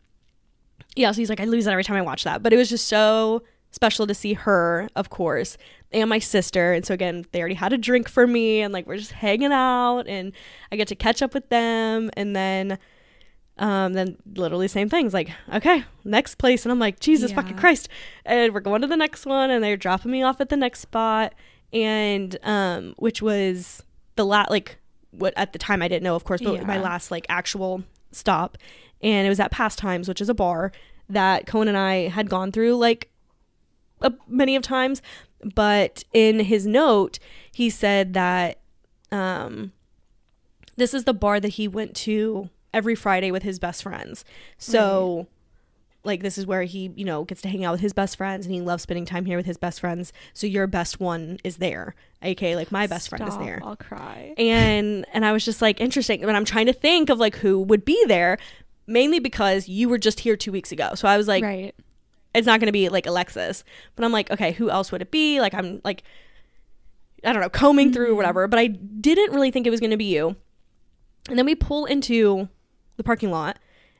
yeah, 0.94 1.10
so 1.10 1.16
he's 1.16 1.28
like, 1.28 1.40
I 1.40 1.44
lose 1.44 1.66
it 1.66 1.70
every 1.70 1.84
time 1.84 1.96
I 1.96 2.02
watch 2.02 2.24
that, 2.24 2.42
but 2.42 2.52
it 2.52 2.56
was 2.56 2.70
just 2.70 2.86
so 2.86 3.42
special 3.72 4.06
to 4.06 4.14
see 4.14 4.34
her, 4.34 4.88
of 4.94 5.10
course, 5.10 5.58
and 5.92 6.08
my 6.08 6.20
sister. 6.20 6.72
And 6.72 6.86
so 6.86 6.94
again, 6.94 7.26
they 7.32 7.40
already 7.40 7.56
had 7.56 7.72
a 7.72 7.78
drink 7.78 8.08
for 8.08 8.26
me, 8.26 8.60
and 8.60 8.72
like 8.72 8.86
we're 8.86 8.96
just 8.96 9.12
hanging 9.12 9.52
out, 9.52 10.04
and 10.06 10.32
I 10.70 10.76
get 10.76 10.88
to 10.88 10.94
catch 10.94 11.20
up 11.20 11.34
with 11.34 11.48
them, 11.48 12.10
and 12.16 12.34
then 12.34 12.78
um 13.58 13.94
then 13.94 14.18
literally 14.34 14.68
same 14.68 14.90
things 14.90 15.14
like 15.14 15.30
okay 15.50 15.82
next 16.04 16.34
place. 16.34 16.66
And 16.66 16.72
i'm 16.72 16.78
like 16.78 17.00
jesus 17.00 17.32
fucking 17.32 17.56
christ. 17.56 17.88
And 18.26 18.52
we're 18.52 18.60
going 18.60 18.82
to 18.82 18.86
the 18.86 18.98
next 18.98 19.24
one 19.24 19.50
and 19.50 19.64
they're 19.64 19.78
dropping 19.78 20.12
me 20.12 20.22
off 20.22 20.42
at 20.42 20.50
the 20.50 20.58
next 20.58 20.80
spot 20.80 21.32
and 21.72 22.38
um 22.42 22.94
which 22.98 23.20
was 23.20 23.82
the 24.16 24.24
lat 24.24 24.50
like 24.50 24.78
what 25.10 25.32
at 25.36 25.52
the 25.52 25.58
time 25.58 25.82
i 25.82 25.88
didn't 25.88 26.02
know 26.02 26.14
of 26.14 26.24
course 26.24 26.40
but 26.40 26.66
my 26.66 26.78
last 26.78 27.10
like 27.10 27.26
actual 27.28 27.82
stop 28.12 28.56
and 29.02 29.26
it 29.26 29.28
was 29.28 29.40
at 29.40 29.50
pastimes 29.50 30.08
which 30.08 30.20
is 30.20 30.28
a 30.28 30.34
bar 30.34 30.72
that 31.08 31.46
kohen 31.46 31.68
and 31.68 31.76
i 31.76 32.08
had 32.08 32.30
gone 32.30 32.50
through 32.52 32.74
like 32.76 33.10
a, 34.02 34.12
many 34.28 34.56
of 34.56 34.62
times 34.62 35.02
but 35.54 36.04
in 36.12 36.40
his 36.40 36.66
note 36.66 37.18
he 37.52 37.68
said 37.68 38.14
that 38.14 38.60
um 39.12 39.72
this 40.76 40.94
is 40.94 41.04
the 41.04 41.14
bar 41.14 41.40
that 41.40 41.48
he 41.54 41.66
went 41.66 41.94
to 41.94 42.50
every 42.72 42.94
Friday 42.94 43.30
with 43.30 43.42
his 43.42 43.58
best 43.58 43.82
friends. 43.82 44.24
So 44.58 45.26
like 46.06 46.22
this 46.22 46.38
is 46.38 46.46
where 46.46 46.62
he, 46.62 46.92
you 46.96 47.04
know, 47.04 47.24
gets 47.24 47.42
to 47.42 47.48
hang 47.48 47.64
out 47.64 47.72
with 47.72 47.80
his 47.80 47.92
best 47.92 48.16
friends 48.16 48.46
and 48.46 48.54
he 48.54 48.60
loves 48.60 48.82
spending 48.82 49.04
time 49.04 49.24
here 49.26 49.36
with 49.36 49.46
his 49.46 49.56
best 49.58 49.80
friends. 49.80 50.12
So 50.32 50.46
your 50.46 50.66
best 50.66 51.00
one 51.00 51.38
is 51.44 51.56
there. 51.58 51.94
aka 52.22 52.56
like 52.56 52.72
my 52.72 52.86
best 52.86 53.08
friend 53.08 53.26
is 53.28 53.36
there. 53.38 53.60
I'll 53.62 53.76
cry. 53.76 54.34
And 54.38 55.04
and 55.12 55.24
I 55.26 55.32
was 55.32 55.44
just 55.44 55.60
like 55.60 55.80
interesting. 55.80 56.22
And 56.22 56.36
I'm 56.36 56.44
trying 56.44 56.66
to 56.66 56.72
think 56.72 57.10
of 57.10 57.18
like 57.18 57.36
who 57.36 57.60
would 57.60 57.84
be 57.84 58.02
there 58.06 58.38
mainly 58.86 59.18
because 59.18 59.68
you 59.68 59.88
were 59.88 59.98
just 59.98 60.20
here 60.20 60.36
2 60.36 60.52
weeks 60.52 60.72
ago. 60.72 60.90
So 60.94 61.08
I 61.08 61.16
was 61.16 61.26
like 61.28 61.42
right. 61.42 61.74
it's 62.34 62.46
not 62.46 62.60
going 62.60 62.66
to 62.68 62.72
be 62.72 62.88
like 62.88 63.06
Alexis. 63.06 63.64
But 63.96 64.04
I'm 64.04 64.12
like, 64.12 64.30
okay, 64.30 64.52
who 64.52 64.70
else 64.70 64.92
would 64.92 65.02
it 65.02 65.10
be? 65.10 65.40
Like 65.40 65.54
I'm 65.54 65.80
like 65.84 66.02
I 67.24 67.32
don't 67.32 67.42
know, 67.42 67.48
combing 67.48 67.92
through 67.92 68.04
or 68.04 68.08
Mm-hmm. 68.08 68.16
whatever, 68.16 68.46
but 68.48 68.58
I 68.58 68.68
didn't 68.68 69.32
really 69.32 69.50
think 69.50 69.66
it 69.66 69.70
was 69.70 69.80
going 69.80 69.90
to 69.90 69.96
be 69.96 70.14
you. 70.14 70.36
And 71.28 71.36
then 71.36 71.46
we 71.46 71.56
pull 71.56 71.86
into 71.86 72.48
the 72.96 73.02
parking 73.02 73.30
lot 73.30 73.58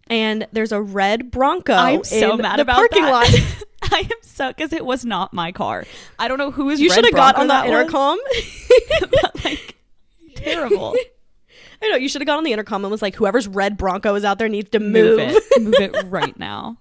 and 0.08 0.46
there's 0.52 0.72
a 0.72 0.80
red 0.80 1.30
Bronco 1.30 1.74
I'm 1.74 2.04
so 2.04 2.34
in 2.34 2.42
mad 2.42 2.58
the 2.58 2.62
about 2.62 2.76
parking 2.76 3.02
that. 3.02 3.10
lot. 3.10 3.28
I 3.92 4.00
am 4.00 4.18
so 4.22 4.48
because 4.48 4.72
it 4.72 4.84
was 4.84 5.04
not 5.04 5.32
my 5.32 5.52
car. 5.52 5.84
I 6.18 6.28
don't 6.28 6.38
know 6.38 6.50
who 6.50 6.70
is. 6.70 6.80
you 6.80 6.90
should 6.90 7.04
have 7.04 7.14
got 7.14 7.36
on 7.36 7.46
the 7.46 7.64
intercom. 7.64 8.18
but, 9.00 9.44
like 9.44 9.76
terrible. 10.34 10.94
I 11.82 11.88
know, 11.88 11.96
you 11.96 12.08
should 12.08 12.22
have 12.22 12.26
got 12.26 12.38
on 12.38 12.44
the 12.44 12.52
intercom 12.52 12.84
and 12.84 12.90
was 12.90 13.02
like 13.02 13.14
whoever's 13.14 13.46
red 13.46 13.76
Bronco 13.76 14.14
is 14.14 14.24
out 14.24 14.38
there 14.38 14.48
needs 14.48 14.70
to 14.70 14.80
Move 14.80 15.18
move. 15.18 15.20
it. 15.20 15.62
Move 15.62 15.74
it 15.74 16.06
right 16.06 16.36
now. 16.38 16.78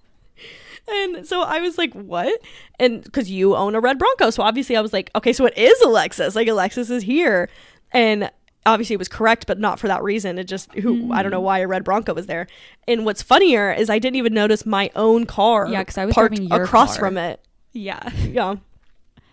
And 0.88 1.26
so 1.26 1.42
I 1.42 1.60
was 1.60 1.78
like, 1.78 1.92
what? 1.94 2.40
And 2.78 3.02
because 3.02 3.30
you 3.30 3.56
own 3.56 3.74
a 3.74 3.80
red 3.80 3.98
Bronco. 3.98 4.30
So 4.30 4.42
obviously 4.42 4.76
I 4.76 4.80
was 4.80 4.92
like, 4.92 5.10
okay, 5.14 5.32
so 5.32 5.44
it 5.46 5.56
is 5.58 5.80
Alexis. 5.82 6.34
Like 6.36 6.48
Alexis 6.48 6.90
is 6.90 7.02
here. 7.02 7.48
And 7.92 8.30
obviously 8.66 8.94
it 8.94 8.98
was 8.98 9.08
correct, 9.08 9.46
but 9.46 9.58
not 9.58 9.78
for 9.78 9.88
that 9.88 10.02
reason. 10.02 10.38
It 10.38 10.44
just, 10.44 10.72
who, 10.74 11.12
I 11.12 11.22
don't 11.22 11.30
know 11.30 11.40
mm. 11.40 11.44
why 11.44 11.60
a 11.60 11.66
red 11.66 11.84
Bronco 11.84 12.12
was 12.12 12.26
there. 12.26 12.46
And 12.86 13.04
what's 13.06 13.22
funnier 13.22 13.72
is 13.72 13.88
I 13.88 13.98
didn't 13.98 14.16
even 14.16 14.34
notice 14.34 14.66
my 14.66 14.90
own 14.94 15.24
car 15.24 15.68
Yeah, 15.68 15.82
'cause 15.84 15.96
I 15.96 16.04
was 16.04 16.14
parked 16.14 16.38
across 16.50 16.96
car. 16.96 17.06
from 17.06 17.16
it. 17.18 17.40
Yeah. 17.72 18.10
Yeah. 18.26 18.56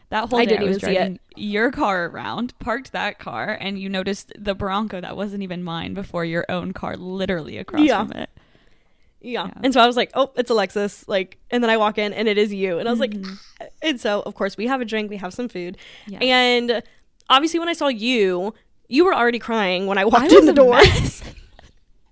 That 0.10 0.30
whole 0.30 0.40
I 0.40 0.46
didn't 0.46 0.62
I 0.62 0.66
even 0.68 0.80
see 0.80 0.98
it. 0.98 1.22
your 1.36 1.72
car 1.72 2.06
around, 2.06 2.54
parked 2.60 2.92
that 2.92 3.18
car, 3.18 3.58
and 3.60 3.80
you 3.80 3.90
noticed 3.90 4.32
the 4.38 4.54
Bronco 4.54 5.02
that 5.02 5.18
wasn't 5.18 5.42
even 5.42 5.64
mine 5.64 5.96
before 5.96 6.24
your 6.24 6.46
own 6.50 6.72
car 6.72 6.96
literally 6.96 7.58
across 7.58 7.82
Yeah. 7.82 8.06
from 8.06 8.12
it. 8.18 8.30
Yeah. 9.22 9.48
Yeah. 9.48 9.54
And 9.64 9.74
so 9.74 9.80
I 9.82 9.88
was 9.88 9.96
like, 9.96 10.12
oh, 10.14 10.32
it's 10.36 10.52
Alexis. 10.52 11.08
Like, 11.08 11.40
and 11.50 11.64
then 11.64 11.70
I 11.72 11.78
walk 11.78 11.98
in 11.98 12.14
and 12.14 12.28
it 12.28 12.38
is 12.38 12.54
you. 12.54 12.78
And 12.78 12.88
I 12.88 12.92
was 12.92 13.00
like, 13.00 13.12
mm-hmm. 13.12 13.34
and 13.82 14.00
so 14.00 14.22
of 14.22 14.36
course 14.36 14.58
we 14.58 14.68
have 14.68 14.82
a 14.82 14.86
drink, 14.86 15.10
we 15.10 15.18
have 15.18 15.34
some 15.34 15.48
food. 15.48 15.78
Yes. 16.06 16.22
And 16.22 16.84
obviously 17.30 17.60
when 17.60 17.70
I 17.70 17.74
saw 17.74 17.88
you, 17.88 18.54
you 18.88 19.06
were 19.06 19.14
already 19.14 19.40
crying 19.40 19.88
when 19.88 19.98
I 19.98 20.06
walked 20.06 20.32
I 20.32 20.38
in 20.38 20.46
the 20.46 20.54
door. 20.54 20.76
I 20.76 20.82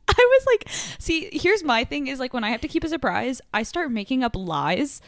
was 0.08 0.46
like, 0.46 0.68
see, 1.00 1.30
here's 1.32 1.64
my 1.64 1.84
thing 1.84 2.08
is 2.08 2.20
like 2.20 2.34
when 2.34 2.44
I 2.44 2.50
have 2.50 2.62
to 2.62 2.68
keep 2.68 2.84
a 2.84 2.90
surprise, 2.90 3.42
I 3.54 3.64
start 3.64 3.92
making 3.92 4.24
up 4.24 4.36
lies 4.36 5.02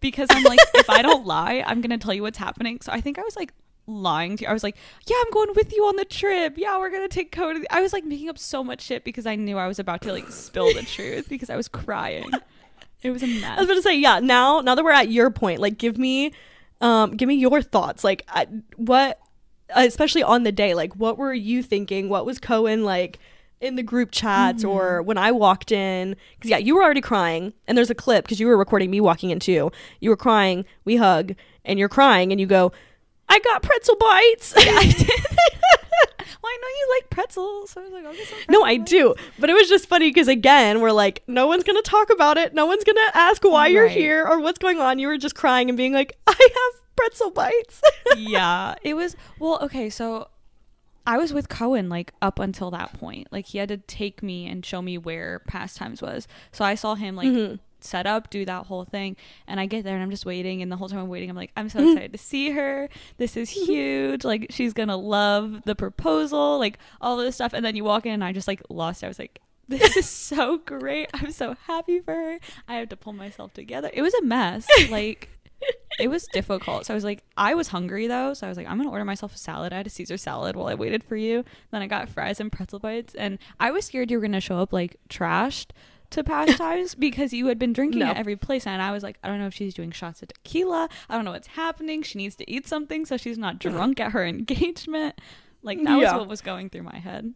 because 0.00 0.28
I'm 0.30 0.44
like, 0.44 0.58
if 0.74 0.90
I 0.90 1.00
don't 1.02 1.24
lie, 1.26 1.64
I'm 1.66 1.80
gonna 1.80 1.98
tell 1.98 2.12
you 2.12 2.22
what's 2.22 2.38
happening. 2.38 2.80
So 2.82 2.92
I 2.92 3.00
think 3.00 3.18
I 3.18 3.22
was 3.22 3.36
like 3.36 3.52
lying 3.86 4.36
to 4.36 4.42
you. 4.44 4.48
I 4.48 4.52
was 4.52 4.62
like, 4.62 4.76
yeah, 5.06 5.16
I'm 5.24 5.32
going 5.32 5.50
with 5.54 5.72
you 5.72 5.84
on 5.86 5.96
the 5.96 6.04
trip. 6.04 6.54
Yeah, 6.58 6.78
we're 6.78 6.90
gonna 6.90 7.08
take 7.08 7.32
Cody. 7.32 7.64
I 7.70 7.80
was 7.80 7.92
like 7.92 8.04
making 8.04 8.28
up 8.28 8.38
so 8.38 8.62
much 8.62 8.82
shit 8.82 9.04
because 9.04 9.26
I 9.26 9.36
knew 9.36 9.56
I 9.56 9.66
was 9.68 9.78
about 9.78 10.02
to 10.02 10.12
like 10.12 10.28
spill 10.28 10.72
the 10.74 10.82
truth 10.82 11.28
because 11.28 11.48
I 11.48 11.56
was 11.56 11.68
crying. 11.68 12.30
It 13.02 13.10
was 13.10 13.22
a 13.22 13.26
mess. 13.26 13.58
I 13.58 13.60
was 13.60 13.64
about 13.64 13.74
to 13.74 13.82
say, 13.82 13.98
yeah. 13.98 14.20
Now, 14.20 14.60
now 14.60 14.74
that 14.74 14.84
we're 14.84 14.92
at 14.92 15.10
your 15.10 15.30
point, 15.30 15.60
like, 15.60 15.76
give 15.76 15.98
me, 15.98 16.32
um, 16.80 17.16
give 17.16 17.26
me 17.28 17.34
your 17.34 17.60
thoughts. 17.60 18.04
Like, 18.04 18.24
I, 18.28 18.46
what, 18.76 19.18
especially 19.74 20.22
on 20.22 20.42
the 20.42 20.52
day, 20.52 20.74
like, 20.74 20.94
what 20.96 21.18
were 21.18 21.34
you 21.34 21.62
thinking? 21.62 22.08
What 22.08 22.26
was 22.26 22.38
Kohen 22.38 22.84
like 22.84 23.18
in 23.60 23.76
the 23.76 23.82
group 23.82 24.10
chats 24.10 24.64
or 24.64 24.98
mm-hmm. 24.98 25.06
when 25.06 25.18
I 25.18 25.32
walked 25.32 25.72
in? 25.72 26.16
Because 26.36 26.50
yeah, 26.50 26.58
you 26.58 26.74
were 26.74 26.82
already 26.82 27.00
crying, 27.00 27.52
and 27.66 27.76
there's 27.76 27.90
a 27.90 27.94
clip 27.94 28.24
because 28.24 28.40
you 28.40 28.46
were 28.46 28.56
recording 28.56 28.90
me 28.90 29.00
walking 29.00 29.30
in 29.30 29.38
too. 29.38 29.70
You 30.00 30.10
were 30.10 30.16
crying. 30.16 30.64
We 30.84 30.96
hug, 30.96 31.34
and 31.64 31.78
you're 31.78 31.88
crying, 31.88 32.32
and 32.32 32.40
you 32.40 32.46
go, 32.46 32.72
"I 33.28 33.38
got 33.40 33.62
pretzel 33.62 33.96
bites." 33.96 34.54
Well, 36.42 36.50
I 36.52 36.58
know 36.60 36.68
you 36.68 36.96
like 36.96 37.10
pretzels, 37.10 37.70
so 37.70 37.80
I 37.80 37.84
was 37.84 37.92
like, 37.92 38.04
I'll 38.04 38.14
get 38.14 38.26
some. 38.26 38.38
No, 38.48 38.64
I 38.64 38.76
do. 38.76 39.14
But 39.38 39.48
it 39.48 39.52
was 39.52 39.68
just 39.68 39.86
funny 39.86 40.10
because 40.10 40.26
again, 40.26 40.80
we're 40.80 40.90
like, 40.90 41.22
no 41.28 41.46
one's 41.46 41.62
gonna 41.62 41.82
talk 41.82 42.10
about 42.10 42.36
it. 42.36 42.52
No 42.52 42.66
one's 42.66 42.82
gonna 42.82 43.00
ask 43.14 43.44
why 43.44 43.68
you're 43.68 43.86
here 43.86 44.26
or 44.26 44.40
what's 44.40 44.58
going 44.58 44.80
on. 44.80 44.98
You 44.98 45.06
were 45.06 45.18
just 45.18 45.36
crying 45.36 45.70
and 45.70 45.76
being 45.76 45.92
like, 45.92 46.16
I 46.26 46.32
have 46.32 46.81
pretzel 46.96 47.30
bites. 47.30 47.80
yeah, 48.16 48.74
it 48.82 48.94
was 48.94 49.16
well. 49.38 49.58
Okay, 49.62 49.88
so 49.90 50.28
I 51.06 51.18
was 51.18 51.32
with 51.32 51.48
Kohen 51.48 51.88
like 51.88 52.12
up 52.22 52.38
until 52.38 52.70
that 52.72 52.92
point. 52.92 53.28
Like 53.32 53.46
he 53.46 53.58
had 53.58 53.68
to 53.68 53.76
take 53.78 54.22
me 54.22 54.46
and 54.46 54.64
show 54.64 54.80
me 54.82 54.98
where 54.98 55.40
pastimes 55.40 56.00
was. 56.02 56.28
So 56.52 56.64
I 56.64 56.74
saw 56.74 56.94
him 56.94 57.16
like 57.16 57.28
Mhm. 57.28 57.58
set 57.80 58.06
up, 58.06 58.30
do 58.30 58.44
that 58.44 58.66
whole 58.66 58.84
thing, 58.84 59.16
and 59.48 59.58
I 59.58 59.66
get 59.66 59.82
there 59.84 59.94
and 59.94 60.02
I'm 60.02 60.10
just 60.10 60.24
waiting. 60.26 60.62
And 60.62 60.70
the 60.70 60.76
whole 60.76 60.88
time 60.88 61.00
I'm 61.00 61.08
waiting, 61.08 61.28
I'm 61.30 61.34
like, 61.36 61.50
I'm 61.56 61.68
so 61.68 61.80
Mm-hmm. 61.80 61.88
excited 61.88 62.12
to 62.12 62.18
see 62.18 62.50
her. 62.50 62.88
This 63.16 63.36
is 63.36 63.50
huge. 63.50 64.24
Like 64.24 64.46
she's 64.50 64.72
gonna 64.72 64.96
love 64.96 65.62
the 65.64 65.74
proposal. 65.74 66.58
Like 66.58 66.78
all 67.00 67.16
this 67.16 67.34
stuff. 67.34 67.52
And 67.52 67.64
then 67.64 67.74
you 67.74 67.82
walk 67.84 68.06
in, 68.06 68.12
and 68.12 68.24
I 68.24 68.32
just 68.32 68.46
like 68.48 68.62
lost. 68.68 69.02
it. 69.02 69.06
I 69.06 69.08
was 69.08 69.18
like. 69.18 69.40
This 69.68 69.96
is 69.96 70.08
so 70.08 70.58
great. 70.58 71.08
I'm 71.14 71.30
so 71.30 71.56
happy 71.66 72.00
for 72.00 72.12
her. 72.12 72.38
I 72.68 72.74
have 72.74 72.90
to 72.90 72.96
pull 72.96 73.12
myself 73.14 73.54
together. 73.54 73.88
It 73.94 74.02
was 74.02 74.12
a 74.12 74.20
mess. 74.22 74.66
Like 74.90 75.30
it 76.00 76.08
was 76.08 76.26
difficult. 76.32 76.86
So 76.86 76.94
I 76.94 76.96
was 76.96 77.04
like, 77.04 77.22
I 77.36 77.54
was 77.54 77.68
hungry 77.68 78.06
though. 78.06 78.34
So 78.34 78.46
I 78.46 78.48
was 78.48 78.56
like, 78.56 78.66
I'm 78.68 78.76
gonna 78.78 78.90
order 78.90 79.04
myself 79.04 79.34
a 79.34 79.38
salad. 79.38 79.72
I 79.72 79.76
had 79.78 79.86
a 79.86 79.90
Caesar 79.90 80.16
salad 80.16 80.56
while 80.56 80.66
I 80.68 80.74
waited 80.74 81.04
for 81.04 81.16
you. 81.16 81.44
Then 81.70 81.82
I 81.82 81.86
got 81.86 82.08
fries 82.08 82.40
and 82.40 82.50
pretzel 82.50 82.78
bites, 82.78 83.14
and 83.14 83.38
I 83.60 83.70
was 83.70 83.84
scared 83.84 84.10
you 84.10 84.18
were 84.18 84.22
gonna 84.26 84.40
show 84.40 84.58
up 84.58 84.72
like 84.72 84.96
trashed 85.08 85.70
to 86.10 86.22
pastimes 86.24 86.94
because 87.06 87.32
you 87.32 87.46
had 87.46 87.58
been 87.58 87.72
drinking 87.72 88.00
No. 88.00 88.06
at 88.06 88.16
every 88.16 88.36
place, 88.36 88.66
and 88.66 88.82
I 88.82 88.90
was 88.92 89.02
like, 89.02 89.18
I 89.24 89.28
don't 89.28 89.38
know 89.38 89.46
if 89.46 89.54
she's 89.54 89.74
doing 89.74 89.90
shots 89.90 90.20
of 90.22 90.28
tequila. 90.28 90.88
I 91.08 91.14
don't 91.14 91.24
know 91.24 91.30
what's 91.32 91.46
happening. 91.48 92.02
She 92.02 92.18
needs 92.18 92.36
to 92.36 92.50
eat 92.50 92.66
something 92.66 93.06
so 93.06 93.16
she's 93.16 93.38
not 93.38 93.58
drunk 93.58 93.98
at 94.00 94.12
her 94.12 94.24
engagement. 94.26 95.20
Like 95.62 95.82
that 95.84 95.96
was 95.96 96.12
what 96.12 96.28
was 96.28 96.40
going 96.40 96.68
through 96.70 96.82
my 96.82 96.98
head. 96.98 97.32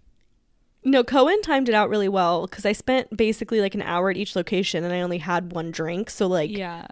no, 0.85 1.03
Kohen 1.05 1.41
timed 1.43 1.69
it 1.69 1.75
out 1.75 1.89
really 1.89 2.09
well 2.09 2.47
because 2.47 2.67
I 2.67 2.73
spent 2.73 3.17
basically 3.17 3.61
like 3.61 3.75
an 3.75 3.83
hour 3.83 4.11
at 4.11 4.17
each 4.17 4.35
location 4.37 4.83
and 4.85 4.93
I 4.93 5.01
only 5.01 5.19
had 5.19 5.53
one 5.53 5.71
drink. 5.71 6.11
So 6.11 6.27
like 6.27 6.51
Yeah. 6.51 6.87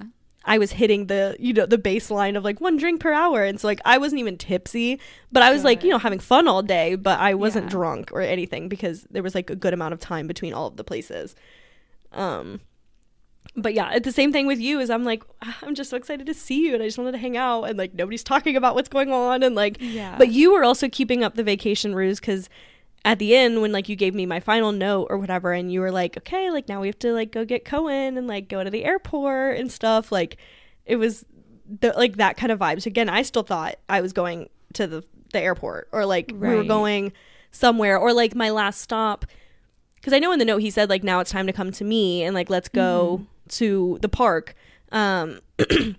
I 0.47 0.59
was 0.59 0.72
hitting 0.72 1.07
the 1.07 1.36
you 1.38 1.53
know 1.55 1.66
the 1.66 1.78
baseline 1.78 2.36
of 2.36 2.45
like 2.45 2.61
one 2.61 2.76
drink 2.76 3.01
per 3.01 3.12
hour, 3.12 3.42
and 3.45 3.59
so 3.61 3.66
like 3.66 3.80
I 3.84 3.97
wasn't 3.99 4.20
even 4.20 4.36
tipsy, 4.36 5.01
but 5.32 5.42
I 5.42 5.51
was 5.53 5.64
like 5.64 5.82
you 5.82 5.90
know 5.90 5.99
having 5.99 6.18
fun 6.18 6.47
all 6.49 6.62
day, 6.62 6.95
but 6.97 7.18
I 7.20 7.34
wasn't 7.34 7.66
Yeah. 7.66 7.70
drunk 7.70 8.12
or 8.12 8.20
anything 8.20 8.68
because 8.68 9.07
there 9.11 9.22
was 9.22 9.34
like 9.34 9.49
a 9.51 9.57
good 9.57 9.72
amount 9.72 9.95
of 9.95 10.01
time 10.01 10.26
between 10.26 10.53
all 10.53 10.66
of 10.66 10.76
the 10.76 10.84
places. 10.84 11.34
Um, 12.12 12.61
but 13.57 13.74
yeah, 13.74 13.92
it's 13.92 14.05
the 14.05 14.12
same 14.12 14.32
thing 14.32 14.47
with 14.47 14.59
you. 14.61 14.80
Is 14.80 14.90
I'm 14.90 15.05
like 15.05 15.22
"Ah, 15.42 15.59
I'm 15.62 15.74
just 15.74 15.90
so 15.90 15.97
excited 15.97 16.26
to 16.26 16.34
see 16.34 16.66
you, 16.66 16.74
and 16.74 16.82
I 16.82 16.86
just 16.86 16.99
wanted 16.99 17.12
to 17.12 17.18
hang 17.18 17.36
out, 17.36 17.64
and 17.64 17.78
like 17.78 17.95
nobody's 17.95 18.24
talking 18.24 18.57
about 18.57 18.74
what's 18.74 18.88
going 18.88 19.12
on, 19.12 19.42
and 19.42 19.55
like 19.55 19.78
Yeah. 19.80 20.16
but 20.18 20.28
you 20.30 20.53
were 20.53 20.64
also 20.64 20.88
keeping 20.88 21.22
up 21.24 21.34
the 21.36 21.45
vacation 21.45 21.95
ruse 21.95 22.20
because 22.20 22.49
at 23.05 23.18
the 23.18 23.36
end 23.36 23.61
when 23.61 23.72
like 23.72 23.88
you 23.88 23.96
gave 23.96 24.14
me 24.14 24.24
my 24.24 24.40
final 24.40 24.72
note 24.72 25.07
or 25.11 25.18
whatever 25.18 25.52
and 25.52 25.72
you 25.72 25.80
were 25.80 25.90
like 25.90 26.16
okay 26.16 26.50
like 26.50 26.68
now 26.68 26.80
we 26.80 26.86
have 26.86 26.98
to 26.98 27.12
like 27.12 27.30
go 27.30 27.44
get 27.44 27.64
kohen 27.64 28.16
and 28.16 28.26
like 28.26 28.48
go 28.48 28.64
to 28.64 28.70
the 28.70 28.84
airport 28.84 29.59
and 29.59 29.70
stuff 29.70 30.11
like 30.11 30.38
it 30.86 30.96
was 30.96 31.24
the, 31.80 31.92
like 31.96 32.16
that 32.16 32.36
kind 32.36 32.52
of 32.52 32.59
vibes. 32.59 32.86
Again 32.86 33.09
i 33.09 33.22
still 33.22 33.42
thought 33.42 33.76
i 33.88 34.00
was 34.00 34.12
going 34.12 34.48
to 34.74 34.86
the, 34.86 35.05
the 35.32 35.40
airport 35.40 35.88
or 35.92 36.07
like 36.07 36.32
we 36.34 36.48
were 36.48 36.64
going 36.64 37.12
somewhere 37.50 37.98
or 37.98 38.12
like 38.12 38.34
my 38.34 38.50
last 38.50 38.80
stop. 38.80 39.26
Because 39.96 40.12
i 40.12 40.18
know 40.18 40.32
in 40.32 40.38
the 40.38 40.44
note 40.44 40.59
he 40.59 40.70
said 40.70 40.88
like 40.88 41.05
now 41.05 41.20
it's 41.20 41.30
time 41.30 41.46
to 41.46 41.52
come 41.52 41.72
to 41.72 41.84
me 41.84 42.22
and 42.22 42.34
like 42.34 42.50
let's 42.50 42.68
go 42.68 43.26
to 43.48 43.98
the 44.00 44.09
park, 44.09 44.55
um, 44.92 45.40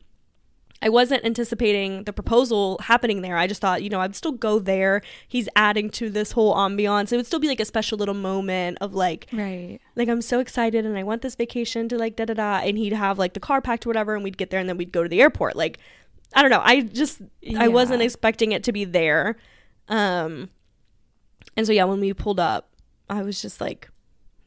I 0.86 0.90
wasn't 0.90 1.26
anticipating 1.26 2.04
the 2.04 2.14
proposal 2.14 2.78
happening 2.84 3.22
there. 3.24 3.38
I 3.38 3.48
just 3.48 3.60
thought, 3.60 3.82
you 3.82 3.90
know, 3.90 4.00
I'd 4.02 4.16
still 4.16 4.32
go 4.32 4.60
there. 4.60 5.02
He's 5.28 5.50
adding 5.56 5.90
to 5.92 6.12
this 6.12 6.34
whole 6.34 6.56
ambiance. 6.56 7.12
It 7.12 7.16
would 7.18 7.26
still 7.26 7.40
be 7.40 7.48
like 7.48 7.60
a 7.60 7.66
special 7.66 7.98
little 7.98 8.14
moment 8.14 8.78
of 8.82 8.94
like, 8.94 9.28
Right. 9.34 9.80
like 9.96 10.08
I'm 10.08 10.22
so 10.22 10.40
excited 10.40 10.86
and 10.86 10.96
I 10.96 11.02
want 11.02 11.24
this 11.24 11.34
vacation 11.36 11.90
to 11.90 11.98
like 11.98 12.16
da 12.16 12.26
da 12.26 12.36
da. 12.36 12.58
And 12.60 12.78
he'd 12.78 12.94
have 12.94 13.18
like 13.18 13.34
the 13.34 13.40
car 13.40 13.62
packed 13.62 13.88
or 13.88 13.90
whatever, 13.90 14.14
and 14.14 14.24
we'd 14.24 14.38
get 14.38 14.52
there 14.52 14.60
and 14.60 14.70
then 14.70 14.78
we'd 14.78 14.92
go 14.92 15.02
to 15.02 15.10
the 15.10 15.22
airport. 15.22 15.56
Like, 15.56 15.80
I 16.36 16.42
don't 16.44 16.52
know. 16.52 16.62
I 16.64 16.82
just 16.82 17.20
I 17.58 17.68
wasn't 17.68 18.04
expecting 18.04 18.52
it 18.52 18.64
to 18.66 18.72
be 18.72 18.86
there. 18.86 19.38
Um, 19.90 20.50
and 21.58 21.66
so 21.66 21.74
yeah, 21.74 21.86
when 21.86 22.00
we 22.00 22.14
pulled 22.14 22.40
up, 22.40 22.70
I 23.10 23.24
was 23.24 23.42
just 23.42 23.60
like, 23.60 23.90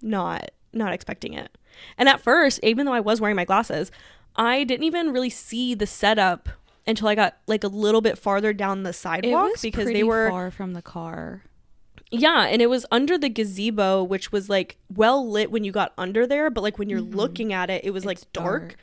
not 0.00 0.50
not 0.72 0.92
expecting 0.92 1.32
it. 1.34 1.58
And 1.96 2.08
at 2.08 2.20
first, 2.20 2.60
even 2.62 2.86
though 2.86 2.92
I 2.92 3.00
was 3.00 3.20
wearing 3.20 3.36
my 3.36 3.44
glasses, 3.44 3.90
I 4.36 4.64
didn't 4.64 4.84
even 4.84 5.12
really 5.12 5.30
see 5.30 5.74
the 5.74 5.86
setup 5.86 6.48
until 6.86 7.08
I 7.08 7.14
got 7.14 7.38
like 7.46 7.64
a 7.64 7.68
little 7.68 8.00
bit 8.00 8.16
farther 8.18 8.52
down 8.52 8.82
the 8.82 8.92
sidewalk 8.92 9.50
because 9.60 9.86
they 9.86 10.02
were 10.02 10.30
far 10.30 10.50
from 10.50 10.72
the 10.72 10.82
car. 10.82 11.42
yeah, 12.10 12.46
and 12.46 12.62
it 12.62 12.70
was 12.70 12.86
under 12.90 13.18
the 13.18 13.28
gazebo, 13.28 14.02
which 14.02 14.32
was 14.32 14.48
like 14.48 14.76
well 14.94 15.28
lit 15.28 15.50
when 15.50 15.64
you 15.64 15.72
got 15.72 15.92
under 15.98 16.26
there, 16.26 16.50
but 16.50 16.62
like 16.62 16.78
when 16.78 16.88
you're 16.88 17.00
looking 17.00 17.52
at 17.52 17.68
it, 17.70 17.84
it 17.84 17.90
was 17.90 18.04
like 18.04 18.18
It's 18.18 18.26
dark. 18.32 18.76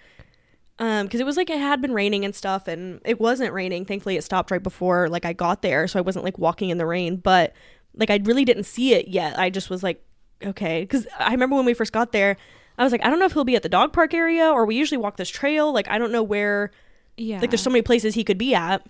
Um, 0.78 1.06
because 1.06 1.22
it 1.22 1.26
was 1.26 1.38
like 1.38 1.50
it 1.50 1.58
had 1.58 1.82
been 1.82 1.94
raining 1.94 2.26
and 2.26 2.36
stuff, 2.36 2.68
and 2.68 3.00
it 3.06 3.18
wasn't 3.20 3.54
raining. 3.54 3.86
Thankfully, 3.86 4.18
it 4.18 4.24
stopped 4.26 4.52
right 4.52 4.62
before 4.62 5.08
like 5.08 5.24
I 5.26 5.32
got 5.32 5.62
there, 5.62 5.88
so 5.88 5.98
I 5.98 6.02
wasn't 6.02 6.26
like 6.26 6.38
walking 6.38 6.70
in 6.70 6.78
the 6.78 6.86
rain. 6.86 7.16
But 7.16 7.54
like 7.96 8.10
I 8.10 8.20
really 8.24 8.44
didn't 8.44 8.66
see 8.66 8.94
it 8.94 9.08
yet. 9.08 9.40
I 9.40 9.50
just 9.50 9.70
was 9.70 9.84
like, 9.84 10.04
okay, 10.44 10.82
because 10.82 11.08
I 11.18 11.32
remember 11.32 11.56
when 11.56 11.64
we 11.66 11.74
first 11.74 11.94
got 11.94 12.12
there, 12.12 12.36
I 12.78 12.84
was 12.84 12.92
like, 12.92 13.04
I 13.06 13.10
don't 13.10 13.20
know 13.20 13.26
if 13.26 13.34
he'll 13.34 13.44
be 13.46 13.56
at 13.56 13.64
the 13.64 13.70
dog 13.70 13.94
park 13.94 14.14
area 14.14 14.50
or 14.50 14.66
we 14.66 14.76
usually 14.76 14.98
walk 14.98 15.18
this 15.18 15.30
trail. 15.30 15.72
Like 15.74 15.88
I 15.90 15.98
don't 15.98 16.12
know 16.12 16.24
where 16.24 16.72
Yeah. 17.18 17.40
like 17.40 17.50
there's 17.52 17.62
so 17.62 17.70
many 17.70 17.82
places 17.82 18.16
he 18.16 18.24
could 18.24 18.38
be 18.38 18.54
at. 18.56 18.86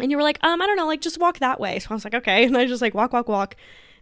And 0.00 0.10
you 0.10 0.16
were 0.16 0.22
like 0.24 0.38
um 0.42 0.60
i 0.60 0.66
don't 0.66 0.76
know 0.76 0.86
like 0.86 1.00
just 1.00 1.18
walk 1.18 1.38
that 1.38 1.60
way. 1.60 1.78
So 1.78 1.88
i 1.90 1.94
was 1.94 2.04
like 2.04 2.14
okay. 2.14 2.44
And 2.46 2.56
i 2.56 2.66
just 2.66 2.82
like 2.82 2.94
walk 2.94 3.12
walk 3.12 3.28
walk. 3.28 3.56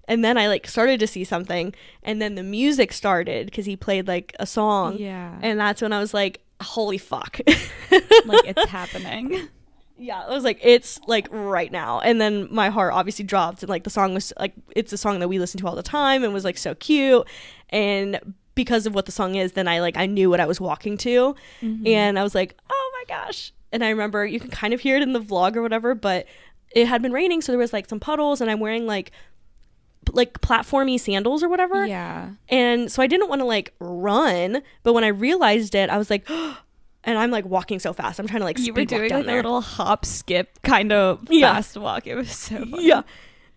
And 0.09 0.24
then 0.24 0.38
i 0.38 0.48
like 0.48 0.66
started 0.66 1.00
to 1.00 1.07
see 1.07 1.24
something. 1.24 1.74
And 2.03 2.22
then 2.22 2.34
the 2.34 2.42
music 2.42 2.92
started 2.92 3.46
because 3.46 3.66
he 3.66 3.76
played 3.76 4.07
like 4.09 4.34
a 4.40 4.46
song. 4.46 4.96
Yeah. 4.98 5.38
and 5.42 5.59
that's 5.61 5.82
when 5.82 5.92
i 5.92 5.98
was 6.00 6.14
like 6.14 6.40
holy 6.61 6.98
fuck. 6.98 7.40
Like 7.90 8.44
it's 8.46 8.64
happening. 8.70 9.48
yeah 9.98 10.22
i 10.26 10.30
was 10.34 10.42
like 10.44 10.59
it's 10.62 10.98
like 11.07 11.28
right 11.30 11.70
now. 11.72 12.00
And 12.00 12.20
then 12.20 12.48
my 12.50 12.70
heart 12.70 12.92
obviously 12.94 13.24
dropped. 13.24 13.62
And 13.62 13.68
like 13.70 13.84
the 13.84 13.90
song 13.90 14.14
was 14.14 14.32
like 14.38 14.55
it's 14.76 14.92
a 14.92 14.96
song 14.96 15.18
that 15.20 15.28
we 15.28 15.38
listen 15.38 15.59
to 15.61 15.66
all 15.66 15.74
the 15.76 15.82
time 15.82 16.22
and 16.24 16.32
was 16.32 16.44
like 16.44 16.57
so 16.59 16.74
cute. 16.76 17.26
And 17.70 18.34
because 18.55 18.86
of 18.86 18.94
what 18.94 19.07
the 19.07 19.12
song 19.12 19.34
is 19.34 19.53
then 19.53 19.66
i 19.68 19.80
like 19.80 19.96
i 19.96 20.07
knew 20.07 20.28
what 20.30 20.40
i 20.40 20.46
was 20.46 20.61
walking 20.61 20.96
to 20.96 21.34
Mm-hmm. 21.62 21.86
and 21.86 22.18
i 22.18 22.22
was 22.22 22.34
like 22.34 22.57
oh 22.70 22.92
my 23.00 23.05
gosh 23.16 23.53
and 23.72 23.82
i 23.84 23.88
remember 23.90 24.24
you 24.26 24.38
can 24.40 24.50
kind 24.50 24.72
of 24.74 24.80
hear 24.80 24.96
it 24.96 25.03
in 25.03 25.12
the 25.12 25.20
vlog 25.20 25.57
or 25.57 25.62
whatever 25.62 25.94
but 25.94 26.26
it 26.74 26.86
had 26.86 27.03
been 27.03 27.12
raining 27.12 27.40
so 27.42 27.53
there 27.53 27.59
was 27.59 27.72
like 27.72 27.88
some 27.88 28.00
puddles 28.00 28.40
and 28.40 28.50
i'm 28.50 28.61
wearing 28.61 28.86
like 28.86 29.11
like 30.12 30.40
platformy 30.40 30.98
sandals 30.98 31.42
or 31.42 31.48
whatever 31.48 31.86
Yeah. 31.86 32.30
and 32.48 32.90
so 32.90 33.03
I 33.03 33.07
didn't 33.07 33.28
want 33.28 33.40
to 33.40 33.44
like 33.44 33.72
run, 33.78 34.61
but 34.82 34.94
when 34.94 35.05
I 35.05 35.09
realized 35.09 35.76
it, 35.76 35.90
I 35.90 35.96
was 35.96 36.11
like, 36.11 36.28
and 37.05 37.18
I'm 37.18 37.30
like 37.30 37.44
walking 37.44 37.78
so 37.78 37.92
fast. 37.92 38.18
I'm 38.18 38.26
trying 38.26 38.40
to 38.40 38.44
like 38.44 38.59
You 38.59 38.64
speed 38.64 38.76
were 38.76 38.84
doing 38.84 39.09
down 39.11 39.18
like 39.20 39.26
there. 39.26 39.34
a 39.36 39.42
little 39.42 39.61
hop 39.61 40.05
skip 40.05 40.61
kind 40.62 40.90
of 40.92 41.24
Yeah. 41.30 41.55
fast 41.55 41.76
walk. 41.76 42.09
It 42.09 42.16
was 42.16 42.32
so 42.32 42.57
funny. 42.66 42.88
yeah. 42.88 43.03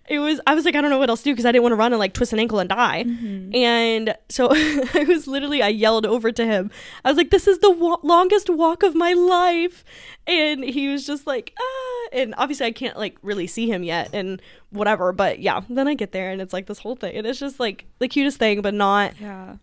It 0.07 0.19
was. 0.19 0.39
I 0.45 0.53
was 0.53 0.65
like, 0.65 0.75
I 0.75 0.81
don't 0.81 0.89
know 0.91 0.99
what 0.99 1.09
else 1.09 1.21
to 1.21 1.25
do 1.25 1.31
because 1.33 1.45
I 1.45 1.51
didn't 1.51 1.63
want 1.63 1.71
to 1.73 1.77
run 1.77 1.91
and 1.93 1.99
like 1.99 2.13
twist 2.13 2.31
an 2.33 2.39
ankle 2.39 2.59
and 2.59 2.69
die. 2.69 3.03
Mm-hmm. 3.05 3.55
And 3.55 4.15
so 4.29 4.49
I 4.51 5.05
was 5.07 5.25
literally, 5.27 5.61
I 5.61 5.69
yelled 5.69 6.05
over 6.05 6.31
to 6.31 6.45
him. 6.45 6.69
I 7.03 7.09
was 7.09 7.17
like, 7.17 7.31
"This 7.31 7.47
is 7.47 7.59
the 7.59 7.71
wa- 7.71 7.99
longest 8.03 8.49
walk 8.49 8.83
of 8.83 8.93
my 8.95 9.13
life," 9.13 9.83
and 10.27 10.63
he 10.63 10.87
was 10.89 11.05
just 11.07 11.25
like, 11.25 11.53
"Ah!" 11.59 12.07
And 12.13 12.35
obviously, 12.37 12.67
I 12.67 12.71
can't 12.71 12.97
like 12.97 13.17
really 13.23 13.47
see 13.47 13.69
him 13.69 13.83
yet, 13.83 14.09
and 14.13 14.41
whatever. 14.69 15.11
But 15.11 15.39
yeah, 15.39 15.61
then 15.69 15.87
I 15.87 15.95
get 15.95 16.11
there 16.11 16.29
and 16.29 16.41
it's 16.41 16.53
like 16.53 16.67
this 16.67 16.79
whole 16.79 16.95
thing, 16.95 17.15
and 17.15 17.25
it's 17.25 17.39
just 17.39 17.59
like 17.59 17.85
the 17.99 18.07
cutest 18.07 18.37
thing, 18.37 18.61
but 18.61 18.73
not 18.73 19.13
Yeah. 19.19 19.55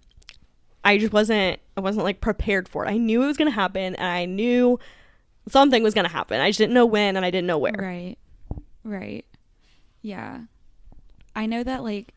I 0.85 0.99
just 0.99 1.13
wasn't 1.13 1.61
I 1.77 1.81
wasn't 1.81 2.05
like 2.05 2.21
prepared 2.21 2.69
for 2.69 2.85
it. 2.85 2.89
I 2.89 2.97
knew 2.97 3.23
it 3.23 3.27
was 3.27 3.37
gonna 3.37 3.51
happen 3.53 3.95
and 3.95 4.07
I 4.07 4.25
knew 4.25 4.81
something 5.49 5.83
was 5.83 5.95
gonna 5.95 6.09
happen. 6.09 6.41
I 6.41 6.49
just 6.49 6.59
didn't 6.59 6.75
know 6.75 6.87
when 6.87 7.17
and 7.17 7.25
I 7.25 7.31
didn't 7.31 7.47
know 7.47 7.59
where. 7.59 7.73
Right. 7.79 8.17
Right. 8.83 9.25
Yeah. 10.03 10.43
I 11.35 11.47
know 11.47 11.63
that 11.63 11.83
like 11.83 12.13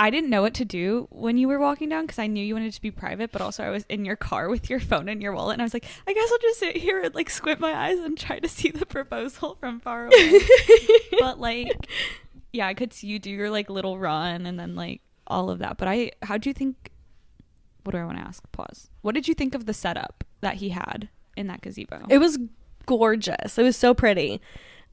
I 0.00 0.10
didn't 0.10 0.30
know 0.30 0.42
what 0.42 0.54
to 0.54 0.64
do 0.64 1.08
when 1.10 1.38
you 1.38 1.48
were 1.48 1.58
walking 1.58 1.88
down 1.88 2.04
because 2.04 2.20
I 2.20 2.28
knew 2.28 2.44
you 2.44 2.54
wanted 2.54 2.72
to 2.72 2.80
be 2.80 2.92
private, 2.92 3.32
but 3.32 3.42
also 3.42 3.64
I 3.64 3.70
was 3.70 3.84
in 3.88 4.04
your 4.04 4.14
car 4.14 4.48
with 4.48 4.70
your 4.70 4.78
phone 4.78 5.08
and 5.08 5.20
your 5.20 5.32
wallet, 5.32 5.54
and 5.54 5.62
I 5.62 5.64
was 5.64 5.74
like, 5.74 5.86
I 6.06 6.14
guess 6.14 6.30
I'll 6.30 6.38
just 6.38 6.60
sit 6.60 6.76
here 6.76 7.02
and 7.02 7.14
like 7.14 7.28
squint 7.28 7.58
my 7.58 7.74
eyes 7.74 7.98
and 7.98 8.16
try 8.16 8.38
to 8.38 8.48
see 8.48 8.70
the 8.70 8.86
proposal 8.86 9.56
from 9.58 9.80
far 9.80 10.06
away. 10.06 10.40
but 11.18 11.40
like, 11.40 11.88
yeah, 12.52 12.68
I 12.68 12.74
could 12.74 12.92
see 12.92 13.08
you 13.08 13.18
do 13.18 13.30
your 13.30 13.50
like 13.50 13.68
little 13.68 13.98
run 13.98 14.46
and 14.46 14.58
then 14.58 14.76
like 14.76 15.00
all 15.26 15.50
of 15.50 15.58
that. 15.58 15.78
But 15.78 15.88
I, 15.88 16.12
how 16.22 16.38
do 16.38 16.48
you 16.48 16.54
think? 16.54 16.92
What 17.82 17.92
do 17.92 17.98
I 17.98 18.04
want 18.04 18.18
to 18.18 18.24
ask? 18.24 18.44
Pause. 18.52 18.90
What 19.02 19.14
did 19.14 19.26
you 19.26 19.34
think 19.34 19.54
of 19.54 19.66
the 19.66 19.74
setup 19.74 20.22
that 20.42 20.56
he 20.56 20.68
had 20.68 21.08
in 21.36 21.48
that 21.48 21.62
gazebo? 21.62 22.06
It 22.08 22.18
was 22.18 22.38
gorgeous. 22.86 23.58
It 23.58 23.62
was 23.62 23.76
so 23.76 23.94
pretty. 23.94 24.40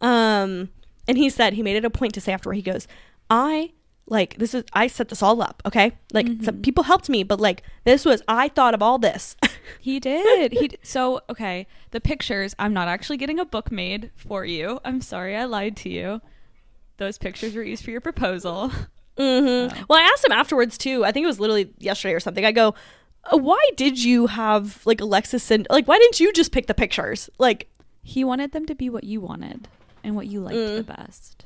Um 0.02 0.70
and 1.08 1.18
he 1.18 1.30
said 1.30 1.54
he 1.54 1.64
made 1.64 1.76
it 1.76 1.86
a 1.86 1.90
point 1.90 2.14
to 2.16 2.22
say 2.22 2.32
afterward, 2.34 2.56
he 2.56 2.62
goes, 2.62 2.88
I 3.30 3.72
like 4.08 4.38
this 4.38 4.54
is 4.54 4.64
I 4.74 4.88
set 4.88 5.10
this 5.10 5.24
all 5.24 5.42
up, 5.42 5.62
okay? 5.66 5.94
Like 6.14 6.28
some 6.44 6.62
people 6.62 6.84
helped 6.84 7.10
me, 7.10 7.24
but 7.24 7.40
like 7.40 7.64
this 7.86 8.06
was 8.06 8.22
I 8.28 8.50
thought 8.50 8.74
of 8.74 8.82
all 8.82 8.98
this. 8.98 9.36
He 9.80 10.00
did. 10.00 10.52
He 10.54 10.68
d- 10.68 10.78
so 10.84 11.22
okay. 11.28 11.66
The 11.90 12.00
pictures. 12.00 12.54
I'm 12.60 12.72
not 12.72 12.88
actually 12.88 13.18
getting 13.18 13.40
a 13.40 13.46
book 13.46 13.72
made 13.72 14.12
for 14.16 14.46
you. 14.46 14.80
I'm 14.86 15.02
sorry, 15.02 15.36
I 15.36 15.46
lied 15.46 15.76
to 15.78 15.90
you. 15.90 16.22
Those 16.98 17.18
pictures 17.18 17.56
were 17.56 17.64
used 17.64 17.84
for 17.84 17.92
your 17.92 18.02
proposal. 18.02 18.72
Mm-hmm. 19.18 19.84
Well, 19.88 19.98
I 19.98 20.04
asked 20.04 20.26
him 20.26 20.34
afterwards 20.34 20.78
too. 20.78 21.06
I 21.06 21.14
think 21.14 21.24
it 21.24 21.28
was 21.28 21.40
literally 21.40 21.72
yesterday 21.80 22.14
or 22.14 22.20
something. 22.20 22.44
I 22.46 22.52
go, 22.52 22.76
"Uh, 23.32 23.38
"Why 23.38 23.70
did 23.78 24.04
you 24.04 24.28
have 24.28 24.86
like 24.86 25.00
Alexis 25.00 25.42
send? 25.42 25.68
Like, 25.70 25.88
why 25.88 25.98
didn't 25.98 26.20
you 26.20 26.34
just 26.34 26.52
pick 26.52 26.68
the 26.68 26.74
pictures? 26.74 27.30
Like, 27.40 27.70
He 28.04 28.26
wanted 28.26 28.52
them 28.52 28.66
to 28.66 28.76
be 28.76 28.90
what 28.90 29.06
you 29.06 29.22
wanted 29.22 29.70
and 30.06 30.16
what 30.16 30.28
you 30.28 30.40
liked 30.42 30.56
Mm. 30.58 30.78
the 30.78 30.84
best. 30.84 31.46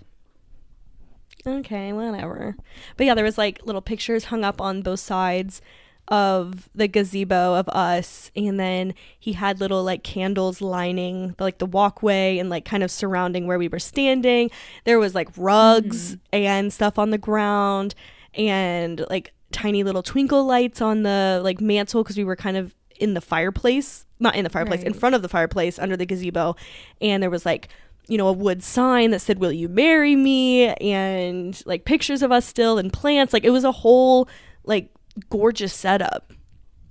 okay, 1.46 1.94
whatever." 1.94 2.56
But 2.98 3.06
yeah, 3.06 3.16
there 3.16 3.24
was 3.24 3.38
like 3.38 3.66
little 3.66 3.82
pictures 3.82 4.26
hung 4.26 4.44
up 4.44 4.60
on 4.62 4.82
both 4.82 5.00
sides 5.00 5.62
of 6.10 6.70
the 6.74 6.88
gazebo 6.88 7.54
of 7.56 7.70
us, 7.70 8.32
and 8.36 8.60
then 8.60 8.94
he 9.18 9.34
had 9.34 9.60
little 9.60 9.84
like 9.84 10.04
candles 10.04 10.60
lining 10.62 11.36
like 11.40 11.60
the 11.60 11.66
walkway 11.66 12.38
and 12.40 12.50
like 12.50 12.66
kind 12.66 12.84
of 12.84 12.92
surrounding 12.92 13.48
where 13.48 13.60
we 13.60 13.68
were 13.68 13.80
standing. 13.80 14.50
There 14.86 15.00
was 15.00 15.14
like 15.16 15.30
rugs 15.38 16.18
and 16.34 16.74
stuff 16.74 16.98
on 17.00 17.12
the 17.12 17.18
ground, 17.18 17.96
and 18.34 19.06
like 19.10 19.34
tiny 19.52 19.84
little 19.84 20.04
twinkle 20.04 20.46
lights 20.46 20.82
on 20.82 21.04
the 21.04 21.40
like 21.44 21.62
mantle 21.62 22.04
because 22.04 22.18
we 22.18 22.24
were 22.24 22.36
kind 22.36 22.58
of 22.58 22.76
in 23.00 23.14
the 23.14 23.22
fireplace 23.22 24.06
not 24.22 24.36
in 24.36 24.44
the 24.44 24.50
fireplace 24.50 24.84
in 24.84 24.94
front 24.94 25.16
of 25.16 25.22
the 25.22 25.30
fireplace 25.30 25.80
under 25.80 25.96
the 25.96 26.06
gazebo 26.06 26.54
and 27.02 27.24
there 27.24 27.30
was 27.30 27.46
like 27.46 27.70
you 28.10 28.18
know 28.18 28.28
a 28.28 28.34
wood 28.34 28.62
sign 28.64 29.12
that 29.12 29.20
said 29.22 29.40
will 29.40 29.52
you 29.52 29.70
marry 29.70 30.16
me 30.16 30.68
and 30.68 31.62
like 31.66 31.86
pictures 31.86 32.22
of 32.22 32.32
us 32.32 32.46
still 32.46 32.78
and 32.78 32.92
plants 32.92 33.32
like 33.32 33.44
it 33.46 33.52
was 33.52 33.64
a 33.64 33.72
whole 33.72 34.28
like 34.66 34.92
gorgeous 35.30 35.74
setup 35.74 36.34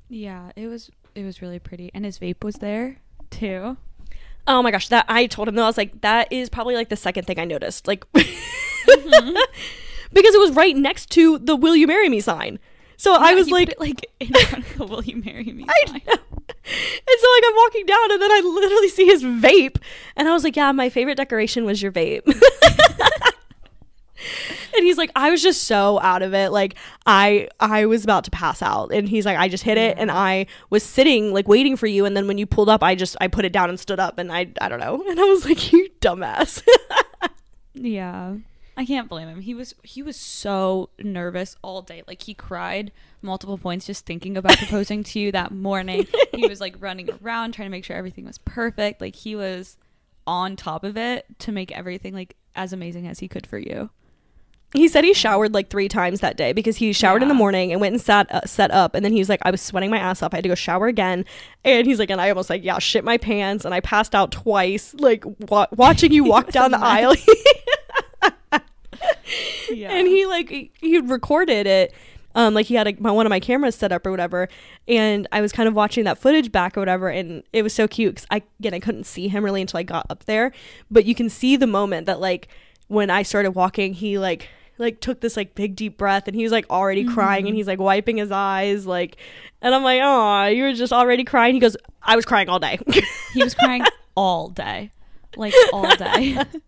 Yeah, 0.09 0.53
it 0.57 0.69
was 0.69 0.91
it 1.15 1.25
was 1.25 1.43
really 1.43 1.59
pretty. 1.59 1.91
And 1.93 2.05
his 2.05 2.19
vape 2.21 2.45
was 2.45 2.57
there 2.57 2.99
too. 3.31 3.77
oh 4.47 4.63
my 4.63 4.71
gosh 4.71 4.89
that 4.89 5.05
i 5.09 5.27
told 5.27 5.49
him 5.49 5.55
though, 5.57 5.65
i 5.65 5.67
was 5.67 5.77
like 5.77 6.01
that 6.01 6.33
is 6.33 6.49
probably 6.49 6.75
like 6.75 6.89
the 6.89 6.97
second 6.97 7.27
thing 7.27 7.39
i 7.39 7.45
noticed 7.45 7.87
like 7.87 8.05
Mm-hmm. 8.89 9.37
because 10.15 10.35
it 10.35 10.41
was 10.41 10.53
right 10.53 10.75
next 10.75 11.11
to 11.11 11.39
the 11.39 11.55
will 11.57 11.77
you 11.77 11.87
marry 11.87 12.09
me 12.09 12.21
sign 12.21 12.59
so 12.99 13.17
i 13.19 13.33
was 13.35 13.51
like 13.51 13.71
it, 13.71 13.81
like 13.81 14.05
in 14.21 14.29
front 14.29 14.67
of 14.67 14.77
the 14.77 14.87
will 14.87 15.03
you 15.03 15.17
marry 15.25 15.45
me 15.45 15.65
I 15.69 15.93
know. 15.93 16.15
And 16.71 17.19
so 17.21 17.27
like 17.35 17.43
I'm 17.47 17.57
walking 17.57 17.87
down 17.87 18.13
and 18.13 18.21
then 18.21 18.31
I 18.31 18.41
literally 18.45 18.89
see 18.91 19.07
his 19.07 19.23
vape 19.23 19.79
and 20.17 20.29
I 20.29 20.33
was 20.33 20.45
like, 20.45 20.55
"Yeah, 20.57 20.71
my 20.73 20.91
favorite 20.91 21.15
decoration 21.17 21.65
was 21.65 21.81
your 21.83 21.91
vape." 21.93 22.27
and 24.75 24.85
he's 24.85 24.99
like, 24.99 25.11
"I 25.17 25.31
was 25.31 25.43
just 25.43 25.65
so 25.65 25.99
out 26.01 26.21
of 26.23 26.35
it. 26.35 26.53
Like 26.53 26.75
I 27.07 27.49
I 27.59 27.87
was 27.87 28.05
about 28.05 28.25
to 28.25 28.31
pass 28.31 28.61
out." 28.61 28.93
And 28.93 29.09
he's 29.09 29.25
like, 29.25 29.39
"I 29.39 29.49
just 29.49 29.65
hit 29.65 29.79
it 29.79 29.97
and 29.99 30.11
I 30.11 30.45
was 30.69 30.83
sitting 30.83 31.33
like 31.33 31.49
waiting 31.49 31.75
for 31.77 31.87
you 31.87 32.05
and 32.05 32.15
then 32.15 32.27
when 32.27 32.37
you 32.37 32.45
pulled 32.47 32.69
up, 32.69 32.83
I 32.83 32.95
just 32.95 33.17
I 33.21 33.29
put 33.29 33.47
it 33.47 33.53
down 33.53 33.71
and 33.71 33.81
stood 33.81 34.01
up 34.01 34.19
and 34.19 34.31
I 34.31 34.49
I 34.61 34.69
don't 34.69 34.81
know." 34.81 35.03
And 35.09 35.19
I 35.19 35.25
was 35.25 35.47
like, 35.47 35.73
"You 35.73 35.89
dumbass." 36.01 36.63
Yeah. 37.81 38.35
I 38.79 38.85
can't 38.85 39.09
blame 39.09 39.27
him. 39.27 39.41
He 39.41 39.55
was 39.55 39.75
he 39.83 40.03
was 40.05 40.17
so 40.17 40.91
nervous 41.01 41.57
all 41.63 41.83
day. 41.83 42.05
Like 42.07 42.23
he 42.23 42.33
cried 42.33 42.93
multiple 43.21 43.59
points 43.59 43.87
just 43.87 44.07
thinking 44.07 44.37
about 44.37 44.57
proposing 44.59 45.03
to 45.03 45.19
you 45.19 45.33
that 45.33 45.51
morning. 45.51 46.07
He 46.33 46.47
was 46.47 46.61
like 46.61 46.77
running 46.79 47.11
around 47.21 47.55
trying 47.55 47.67
to 47.67 47.71
make 47.71 47.85
sure 47.85 47.97
everything 47.97 48.25
was 48.25 48.39
perfect. 48.39 49.01
Like 49.01 49.17
he 49.17 49.35
was 49.35 49.77
on 50.29 50.55
top 50.55 50.85
of 50.85 50.97
it 50.97 51.27
to 51.41 51.51
make 51.51 51.73
everything 51.77 52.15
like 52.15 52.37
as 52.55 52.73
amazing 52.73 53.09
as 53.09 53.19
he 53.19 53.27
could 53.27 53.49
for 53.49 53.59
you. 53.59 53.91
he 54.75 54.87
said 54.87 55.03
he 55.03 55.13
showered 55.15 55.55
like 55.55 55.71
three 55.71 55.89
times 55.89 56.21
that 56.21 56.37
day 56.37 56.53
because 56.53 56.77
he 56.77 56.93
showered 56.93 57.23
in 57.23 57.29
the 57.29 57.35
morning 57.35 57.73
and 57.73 57.81
went 57.81 57.95
and 57.95 58.03
sat 58.03 58.31
uh, 58.31 58.43
set 58.45 58.71
up 58.71 58.95
and 58.95 59.05
then 59.05 59.11
he 59.13 59.19
was 59.19 59.29
like 59.29 59.41
I 59.43 59.51
was 59.51 59.61
sweating 59.61 59.91
my 59.91 59.99
ass 59.99 60.23
off 60.23 60.35
I 60.35 60.37
had 60.37 60.43
to 60.45 60.51
go 60.51 60.55
shower 60.55 60.87
again 60.87 61.25
and 61.65 61.85
he's 61.85 61.99
like 61.99 62.11
and 62.11 62.21
I 62.21 62.29
almost 62.29 62.49
like 62.51 62.63
yeah 62.63 62.79
shit 62.79 63.03
my 63.05 63.17
pants 63.17 63.65
and 63.65 63.75
I 63.75 63.81
passed 63.81 64.15
out 64.15 64.31
twice 64.31 64.95
like 64.95 65.25
wa- 65.49 65.67
watching 65.75 66.13
you 66.13 66.23
walk 66.35 66.53
down 66.53 66.71
the 66.71 66.79
aisle 66.79 67.15
Yeah. 69.71 69.91
and 69.93 70.07
he 70.07 70.25
like 70.27 70.49
he- 70.49 70.71
he 70.81 70.99
recorded 70.99 71.67
it 71.67 71.93
um 72.35 72.55
like 72.55 72.67
he 72.67 72.75
had 72.75 72.87
a, 72.89 72.95
my, 72.99 73.11
one 73.11 73.27
of 73.27 73.31
my 73.31 73.41
cameras 73.41 73.75
set 73.75 73.93
up 73.93 74.07
or 74.07 74.11
whatever 74.11 74.49
and 74.87 75.27
i 75.33 75.41
was 75.43 75.53
kind 75.53 75.69
of 75.69 75.75
watching 75.75 76.05
that 76.05 76.17
footage 76.19 76.51
back 76.51 76.77
or 76.77 76.81
whatever 76.81 77.09
and 77.09 77.43
it 77.53 77.63
was 77.63 77.75
so 77.75 77.87
cute 77.87 78.15
because 78.15 78.27
i 78.31 78.43
again 78.61 78.73
i 78.75 78.81
couldn't 78.81 79.05
see 79.05 79.29
him 79.29 79.45
really 79.45 79.61
until 79.61 79.79
i 79.79 79.83
got 79.83 80.07
up 80.11 80.25
there 80.25 80.53
but 80.91 81.05
you 81.05 81.15
can 81.15 81.29
see 81.29 81.57
the 81.57 81.67
moment 81.67 82.07
that 82.07 82.21
like 82.21 82.49
when 82.89 83.11
i 83.11 83.23
started 83.23 83.51
walking 83.53 83.93
he 83.95 84.19
like 84.19 84.49
like 84.79 85.01
took 85.01 85.21
this 85.21 85.37
like 85.37 85.55
big 85.55 85.75
deep 85.77 85.99
breath 85.99 86.27
and 86.29 86.35
he 86.37 86.43
was 86.43 86.53
like 86.53 86.65
already 86.71 87.05
crying 87.05 87.47
and 87.47 87.57
he's 87.57 87.67
like 87.67 87.79
wiping 87.81 88.17
his 88.17 88.31
eyes 88.31 88.87
like 88.87 89.17
and 89.61 89.75
i'm 89.75 89.83
like 89.83 90.01
oh 90.03 90.47
you 90.47 90.63
were 90.63 90.73
just 90.73 90.93
already 90.93 91.25
crying 91.25 91.53
he 91.55 91.61
goes 91.61 91.77
i 92.03 92.15
was 92.17 92.25
crying 92.25 92.49
all 92.49 92.59
day 92.61 92.79
he 93.35 93.43
was 93.43 93.55
crying 93.55 93.83
all 94.17 94.49
day. 94.49 94.91
Like 95.37 95.55
all 95.73 95.95
day. 95.97 96.37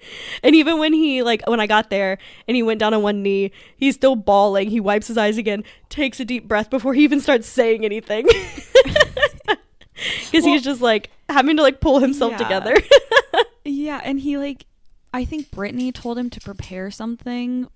And 0.42 0.54
even 0.54 0.78
when 0.78 0.92
he 0.92 1.22
like 1.22 1.42
when 1.48 1.60
I 1.60 1.66
got 1.66 1.90
there 1.90 2.18
and 2.46 2.56
he 2.56 2.62
went 2.62 2.80
down 2.80 2.94
on 2.94 3.02
one 3.02 3.22
knee, 3.22 3.50
he's 3.76 3.94
still 3.96 4.14
bawling. 4.16 4.70
He 4.70 4.80
wipes 4.80 5.08
his 5.08 5.18
eyes 5.18 5.38
again, 5.38 5.64
takes 5.88 6.20
a 6.20 6.24
deep 6.24 6.46
breath 6.48 6.70
before 6.70 6.94
he 6.94 7.02
even 7.04 7.20
starts 7.20 7.46
saying 7.48 7.84
anything. 7.84 8.26
Because 10.30 10.44
he's 10.44 10.62
just 10.62 10.80
like 10.80 11.10
having 11.28 11.56
to 11.56 11.62
like 11.62 11.80
pull 11.80 11.98
himself 11.98 12.32
Yeah. 12.32 12.38
together. 12.38 12.76
Yeah, 13.64 14.00
and 14.02 14.18
he 14.20 14.38
like 14.38 14.64
I 15.12 15.24
think 15.26 15.50
Brittany 15.50 15.92
told 15.92 16.16
him 16.16 16.30
to 16.30 16.40
prepare 16.40 16.90
something 16.90 17.68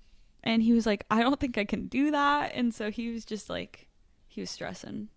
and 0.43 0.63
he 0.63 0.73
was 0.73 0.85
like, 0.87 1.05
I 1.11 1.21
don't 1.21 1.39
think 1.39 1.55
I 1.57 1.65
can 1.65 1.85
do 1.87 2.09
that 2.11 2.51
and 2.55 2.73
so 2.73 2.89
he 2.89 3.11
was 3.11 3.25
just 3.25 3.47
like 3.49 3.87
he 4.27 4.41
was 4.41 4.49
stressing. 4.49 5.09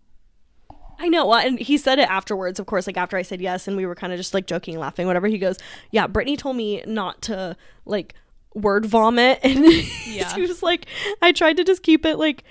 I 0.99 1.09
know. 1.09 1.27
Well, 1.27 1.39
and 1.39 1.59
he 1.59 1.77
said 1.79 1.99
it 1.99 2.09
afterwards, 2.09 2.59
of 2.59 2.67
course, 2.67 2.87
like 2.87 2.97
after 2.97 3.17
I 3.17 3.23
said 3.23 3.41
yes, 3.41 3.69
and 3.69 3.77
we 3.77 3.87
were 3.87 3.95
kind 3.95 4.13
of 4.13 4.19
just 4.19 4.33
like 4.35 4.47
joking 4.47 4.75
and 4.75 4.81
laughing, 4.81 5.07
whatever. 5.07 5.27
He 5.27 5.39
goes, 5.39 5.59
Yeah, 5.91 6.07
Brittany 6.07 6.37
told 6.37 6.57
me 6.57 6.83
not 6.87 7.23
to 7.23 7.57
like 7.85 8.15
word 8.55 8.87
vomit. 8.87 9.41
And 9.45 9.65
Yeah. 10.07 10.35
he 10.35 10.41
was 10.43 10.63
like, 10.63 10.87
I 11.21 11.33
tried 11.33 11.57
to 11.59 11.65
just 11.65 11.83
keep 11.83 12.07
it 12.07 12.17
like 12.19 12.45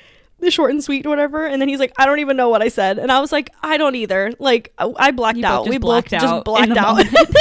short 0.50 0.70
and 0.72 0.84
sweet 0.84 1.06
or 1.06 1.10
whatever. 1.10 1.46
And 1.46 1.60
then 1.62 1.70
he's 1.70 1.80
like, 1.80 1.93
I 1.98 2.06
don't 2.06 2.20
even 2.20 2.38
know 2.38 2.50
what 2.50 2.62
I 2.62 2.68
said. 2.68 3.00
And 3.00 3.12
I 3.12 3.20
was 3.20 3.32
like, 3.32 3.50
I 3.64 3.78
don't 3.78 3.96
either. 3.96 4.32
Like, 4.38 4.74
I, 4.78 5.10
blacked 5.12 5.43
out. 5.43 5.68
we 5.68 5.78
blacked 5.80 6.14
out 6.14 6.22
just 6.22 6.43
blacked 6.46 6.78
out. 6.78 6.98
because 6.98 7.32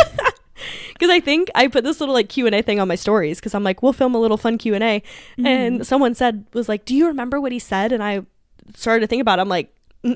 I 1.11 1.21
think 1.21 1.51
I 1.55 1.69
put 1.69 1.85
this 1.85 2.01
little 2.01 2.15
like 2.15 2.29
Q 2.31 2.47
and 2.47 2.55
A 2.55 2.63
thing 2.63 2.81
on 2.81 2.89
my 2.89 2.95
stories 2.95 3.41
because 3.41 3.55
I'm 3.55 3.65
like, 3.65 3.83
we'll 3.83 3.93
film 3.93 4.15
a 4.15 4.19
little 4.21 4.37
fun 4.39 4.57
Q 4.59 4.75
and 4.75 4.85
A, 4.85 5.01
Mm-hmm. 5.01 5.47
and 5.47 5.87
someone 5.87 6.15
said 6.15 6.47
was 6.55 6.69
like, 6.69 6.85
do 6.87 6.95
you 6.95 7.09
remember 7.09 7.41
what 7.41 7.53
he 7.53 7.59
said? 7.59 7.93
And 7.93 8.03
I 8.03 8.23
started 8.75 9.01
to 9.01 9.07
think 9.07 9.21
about. 9.21 9.39
it. 9.39 9.43
I'm 9.43 9.49
like, 9.51 9.69
"Mm, 9.69 9.74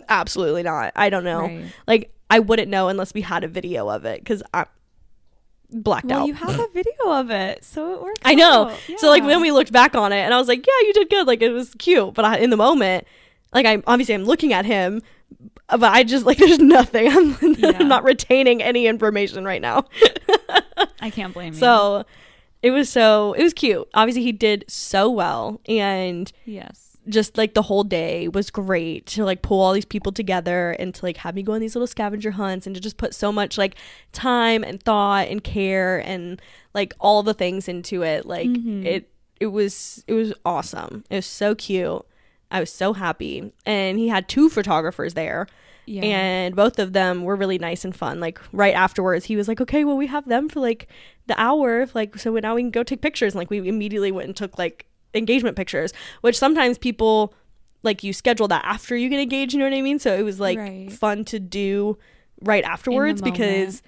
absolutely 0.08 0.62
not. 0.62 0.92
I 0.96 1.10
don't 1.10 1.24
know. 1.24 1.42
Right. 1.42 1.64
Like 1.86 2.12
I 2.30 2.38
wouldn't 2.40 2.68
know 2.68 2.88
unless 2.88 3.14
we 3.14 3.20
had 3.22 3.44
a 3.44 3.48
video 3.48 3.88
of 3.88 4.04
it 4.04 4.20
because 4.20 4.42
I 4.52 4.66
blacked 5.70 6.06
Well, 6.06 6.20
out. 6.22 6.26
you 6.28 6.34
have 6.34 6.58
a 6.58 6.68
video 6.68 6.94
of 7.12 7.30
it, 7.30 7.64
so 7.64 7.94
it 7.94 8.02
works. 8.02 8.20
I 8.24 8.34
know. 8.34 8.68
out. 8.70 8.78
So 8.98 9.08
like 9.08 9.22
when 9.24 9.40
we 9.40 9.50
looked 9.52 9.72
back 9.72 9.94
on 9.94 10.12
it, 10.12 10.18
and 10.20 10.32
I 10.34 10.38
was 10.38 10.48
like, 10.48 10.66
yeah, 10.66 10.86
you 10.86 10.92
did 10.94 11.10
good. 11.10 11.26
Like 11.26 11.42
it 11.42 11.50
was 11.50 11.74
cute, 11.78 12.14
but 12.14 12.24
I, 12.24 12.38
in 12.38 12.50
the 12.50 12.56
moment, 12.56 13.06
like 13.52 13.66
I 13.66 13.82
obviously 13.86 14.14
I'm 14.14 14.24
looking 14.24 14.52
at 14.52 14.64
him. 14.64 15.02
But 15.70 15.84
I 15.92 16.02
just 16.04 16.24
like 16.24 16.38
there's 16.38 16.58
nothing. 16.58 17.08
I'm, 17.08 17.36
Yeah. 17.58 17.76
I'm 17.78 17.88
not 17.88 18.02
retaining 18.04 18.62
any 18.62 18.86
information 18.86 19.44
right 19.44 19.60
now. 19.60 19.84
I 21.00 21.10
can't 21.10 21.34
blame 21.34 21.52
you. 21.52 21.58
So 21.58 22.04
it 22.62 22.70
was 22.70 22.88
so 22.88 23.34
it 23.34 23.42
was 23.42 23.52
cute. 23.52 23.86
Obviously 23.94 24.22
he 24.22 24.32
did 24.32 24.64
so 24.68 25.10
well 25.10 25.60
and 25.68 26.32
yes. 26.46 26.87
Just 27.08 27.36
like 27.38 27.54
the 27.54 27.62
whole 27.62 27.84
day 27.84 28.28
was 28.28 28.50
great 28.50 29.06
to 29.06 29.24
like 29.24 29.42
pull 29.42 29.60
all 29.60 29.72
these 29.72 29.84
people 29.84 30.12
together 30.12 30.72
and 30.78 30.94
to 30.94 31.04
like 31.04 31.16
have 31.18 31.34
me 31.34 31.42
go 31.42 31.52
on 31.52 31.60
these 31.60 31.74
little 31.74 31.86
scavenger 31.86 32.32
hunts 32.32 32.66
and 32.66 32.74
to 32.74 32.80
just 32.80 32.96
put 32.96 33.14
so 33.14 33.32
much 33.32 33.56
like 33.58 33.74
time 34.12 34.62
and 34.64 34.82
thought 34.82 35.28
and 35.28 35.42
care 35.44 35.98
and 36.06 36.40
like 36.74 36.94
all 37.00 37.22
the 37.22 37.34
things 37.34 37.68
into 37.68 38.02
it. 38.02 38.26
Like 38.26 38.48
Mhm. 38.48 38.84
it 38.84 39.10
it 39.40 39.46
was 39.48 40.04
it 40.06 40.14
was 40.14 40.32
awesome. 40.44 41.04
It 41.10 41.16
was 41.16 41.26
so 41.26 41.54
cute. 41.54 42.04
I 42.50 42.60
was 42.60 42.72
so 42.72 42.92
happy. 42.94 43.52
And 43.66 43.98
he 43.98 44.08
had 44.08 44.28
two 44.28 44.48
photographers 44.48 45.14
there 45.14 45.46
Yeah. 45.86 46.02
and 46.02 46.56
both 46.56 46.78
of 46.78 46.92
them 46.92 47.22
were 47.24 47.36
really 47.36 47.58
nice 47.58 47.84
and 47.84 47.94
fun 47.96 48.20
like 48.20 48.38
right 48.52 48.74
afterwards 48.74 49.24
he 49.26 49.36
was 49.36 49.48
like 49.48 49.60
okay 49.60 49.84
well 49.84 49.96
we 49.96 50.06
have 50.06 50.26
them 50.28 50.48
for 50.48 50.60
like 50.60 50.86
the 51.28 51.40
hour 51.40 51.86
like 51.94 52.18
so 52.18 52.32
now 52.34 52.54
we 52.54 52.62
can 52.62 52.70
go 52.70 52.82
take 52.82 53.00
pictures 53.00 53.32
and 53.34 53.38
like 53.38 53.48
we 53.50 53.66
immediately 53.66 54.12
went 54.12 54.26
and 54.28 54.36
took 54.36 54.58
like 54.58 54.84
engagement 55.14 55.56
pictures 55.56 55.92
which 56.20 56.38
sometimes 56.38 56.76
people 56.78 57.32
like 57.82 58.02
you 58.02 58.12
schedule 58.12 58.48
that 58.48 58.62
after 58.64 58.96
you 58.96 59.08
get 59.08 59.20
engaged 59.20 59.52
you 59.54 59.58
know 59.58 59.64
what 59.64 59.72
i 59.74 59.80
mean 59.80 59.98
so 59.98 60.14
it 60.16 60.22
was 60.22 60.38
like 60.40 60.58
Right. 60.58 60.92
fun 60.92 61.24
to 61.26 61.38
do 61.40 61.96
right 62.42 62.64
afterwards 62.64 63.20
because 63.22 63.82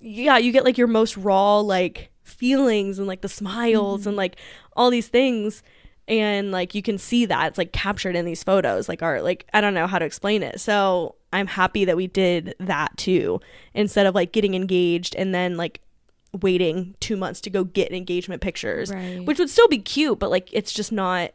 yeah 0.00 0.38
you 0.38 0.52
get 0.52 0.64
like 0.64 0.78
your 0.78 0.86
most 0.86 1.16
raw 1.16 1.58
like 1.60 2.10
feelings 2.22 2.98
and 2.98 3.06
like 3.06 3.20
the 3.20 3.28
smiles 3.28 4.00
Mm-hmm. 4.00 4.08
and 4.10 4.16
like 4.16 4.36
all 4.76 4.90
these 4.90 5.08
things 5.08 5.62
and 6.08 6.50
like 6.52 6.74
you 6.74 6.82
can 6.82 6.98
see 6.98 7.24
that 7.26 7.48
it's 7.48 7.58
like 7.58 7.72
captured 7.72 8.16
in 8.16 8.24
these 8.24 8.42
photos 8.42 8.88
like 8.88 9.02
our 9.02 9.22
like 9.22 9.46
i 9.54 9.60
don't 9.60 9.74
know 9.74 9.86
how 9.86 9.98
to 9.98 10.04
explain 10.04 10.42
it 10.42 10.60
so 10.60 11.14
i'm 11.32 11.46
happy 11.46 11.84
that 11.84 11.96
we 11.96 12.06
did 12.06 12.54
that 12.60 12.94
too 12.96 13.40
instead 13.74 14.06
of 14.06 14.14
like 14.14 14.32
getting 14.32 14.54
engaged 14.54 15.14
and 15.16 15.34
then 15.34 15.56
like 15.56 15.80
waiting 16.40 16.94
two 17.00 17.16
months 17.16 17.40
to 17.42 17.50
go 17.50 17.64
get 17.64 17.92
engagement 17.92 18.42
pictures 18.42 18.92
Right. 18.92 19.24
which 19.24 19.38
would 19.38 19.50
still 19.50 19.68
be 19.68 19.78
cute 19.78 20.18
but 20.18 20.30
like 20.30 20.48
it's 20.52 20.72
just 20.72 20.90
not 20.92 21.32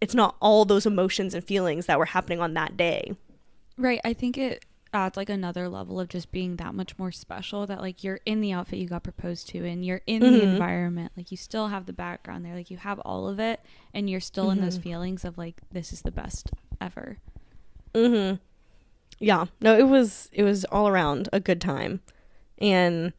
it's 0.00 0.14
not 0.14 0.36
all 0.40 0.64
those 0.64 0.86
emotions 0.86 1.34
and 1.34 1.42
feelings 1.44 1.86
that 1.86 1.98
were 1.98 2.04
happening 2.06 2.40
on 2.40 2.54
that 2.54 2.76
day 2.76 3.14
Right. 3.76 4.00
I 4.04 4.12
think 4.12 4.38
it 4.38 4.64
adds 4.92 5.16
like 5.16 5.28
another 5.28 5.68
level 5.68 5.98
of 5.98 6.08
just 6.08 6.30
being 6.30 6.54
that 6.56 6.72
much 6.74 6.96
more 6.96 7.10
special 7.10 7.66
that 7.66 7.80
like 7.80 8.04
you're 8.04 8.20
in 8.24 8.40
the 8.40 8.52
outfit 8.52 8.78
you 8.78 8.86
got 8.86 9.02
proposed 9.02 9.48
to 9.48 9.64
and 9.66 9.84
you're 9.84 10.02
in 10.06 10.20
the 10.20 10.28
Mhm. 10.28 10.42
environment. 10.52 11.10
Like 11.16 11.32
you 11.32 11.36
still 11.36 11.66
have 11.66 11.86
the 11.86 11.92
background 11.92 12.44
there. 12.44 12.54
Like 12.54 12.70
you 12.70 12.76
have 12.76 13.00
all 13.00 13.26
of 13.26 13.40
it 13.40 13.58
and 13.92 14.08
you're 14.08 14.20
still 14.20 14.50
in 14.50 14.60
those 14.60 14.78
Mhm. 14.78 14.82
feelings 14.82 15.24
of 15.24 15.36
like 15.36 15.56
this 15.72 15.92
is 15.92 16.02
the 16.02 16.12
best 16.12 16.50
ever. 16.80 17.18
Mm-hmm. 17.94 18.36
Yeah. 19.18 19.46
No, 19.60 19.76
it 19.76 19.88
was 19.88 20.28
it 20.32 20.44
was 20.44 20.64
all 20.66 20.86
around 20.86 21.28
a 21.32 21.40
good 21.40 21.60
time. 21.60 22.00
And 22.58 23.12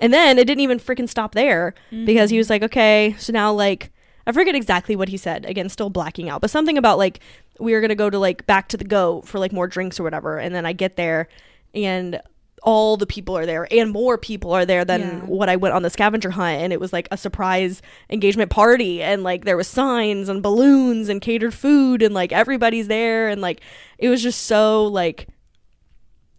and 0.00 0.12
then 0.12 0.38
it 0.38 0.46
didn't 0.46 0.60
even 0.60 0.78
freaking 0.78 1.08
stop 1.08 1.34
there 1.34 1.74
because 1.90 2.30
he 2.30 2.36
mm-hmm. 2.36 2.38
was 2.38 2.50
like, 2.50 2.62
okay, 2.62 3.14
so 3.18 3.32
now 3.32 3.52
like 3.52 3.92
I 4.26 4.32
forget 4.32 4.54
exactly 4.54 4.96
what 4.96 5.08
he 5.08 5.16
said. 5.16 5.44
Again, 5.46 5.68
still 5.68 5.90
blacking 5.90 6.28
out, 6.28 6.40
but 6.40 6.50
something 6.50 6.78
about 6.78 6.98
like 6.98 7.20
we 7.58 7.74
are 7.74 7.80
gonna 7.80 7.94
go 7.94 8.10
to 8.10 8.18
like 8.18 8.46
back 8.46 8.68
to 8.68 8.76
the 8.76 8.84
goat 8.84 9.26
for 9.26 9.38
like 9.38 9.52
more 9.52 9.66
drinks 9.66 9.98
or 9.98 10.02
whatever. 10.02 10.38
And 10.38 10.54
then 10.54 10.66
I 10.66 10.72
get 10.72 10.96
there 10.96 11.28
and 11.74 12.20
all 12.62 12.96
the 12.96 13.06
people 13.06 13.36
are 13.36 13.46
there 13.46 13.66
and 13.72 13.90
more 13.90 14.16
people 14.16 14.52
are 14.52 14.64
there 14.64 14.84
than 14.84 15.00
Yeah. 15.00 15.18
what 15.26 15.48
I 15.48 15.56
went 15.56 15.74
on 15.74 15.82
the 15.82 15.90
scavenger 15.90 16.30
hunt 16.30 16.62
and 16.62 16.72
it 16.72 16.78
was 16.78 16.92
like 16.92 17.08
a 17.10 17.16
surprise 17.16 17.82
engagement 18.08 18.50
party 18.50 19.02
and 19.02 19.24
like 19.24 19.44
there 19.44 19.56
was 19.56 19.66
signs 19.66 20.28
and 20.28 20.42
balloons 20.42 21.08
and 21.08 21.20
catered 21.20 21.54
food 21.54 22.02
and 22.02 22.14
like 22.14 22.30
everybody's 22.30 22.86
there 22.86 23.28
and 23.28 23.40
like 23.40 23.60
it 23.98 24.08
was 24.08 24.22
just 24.22 24.44
so 24.44 24.86
like 24.86 25.26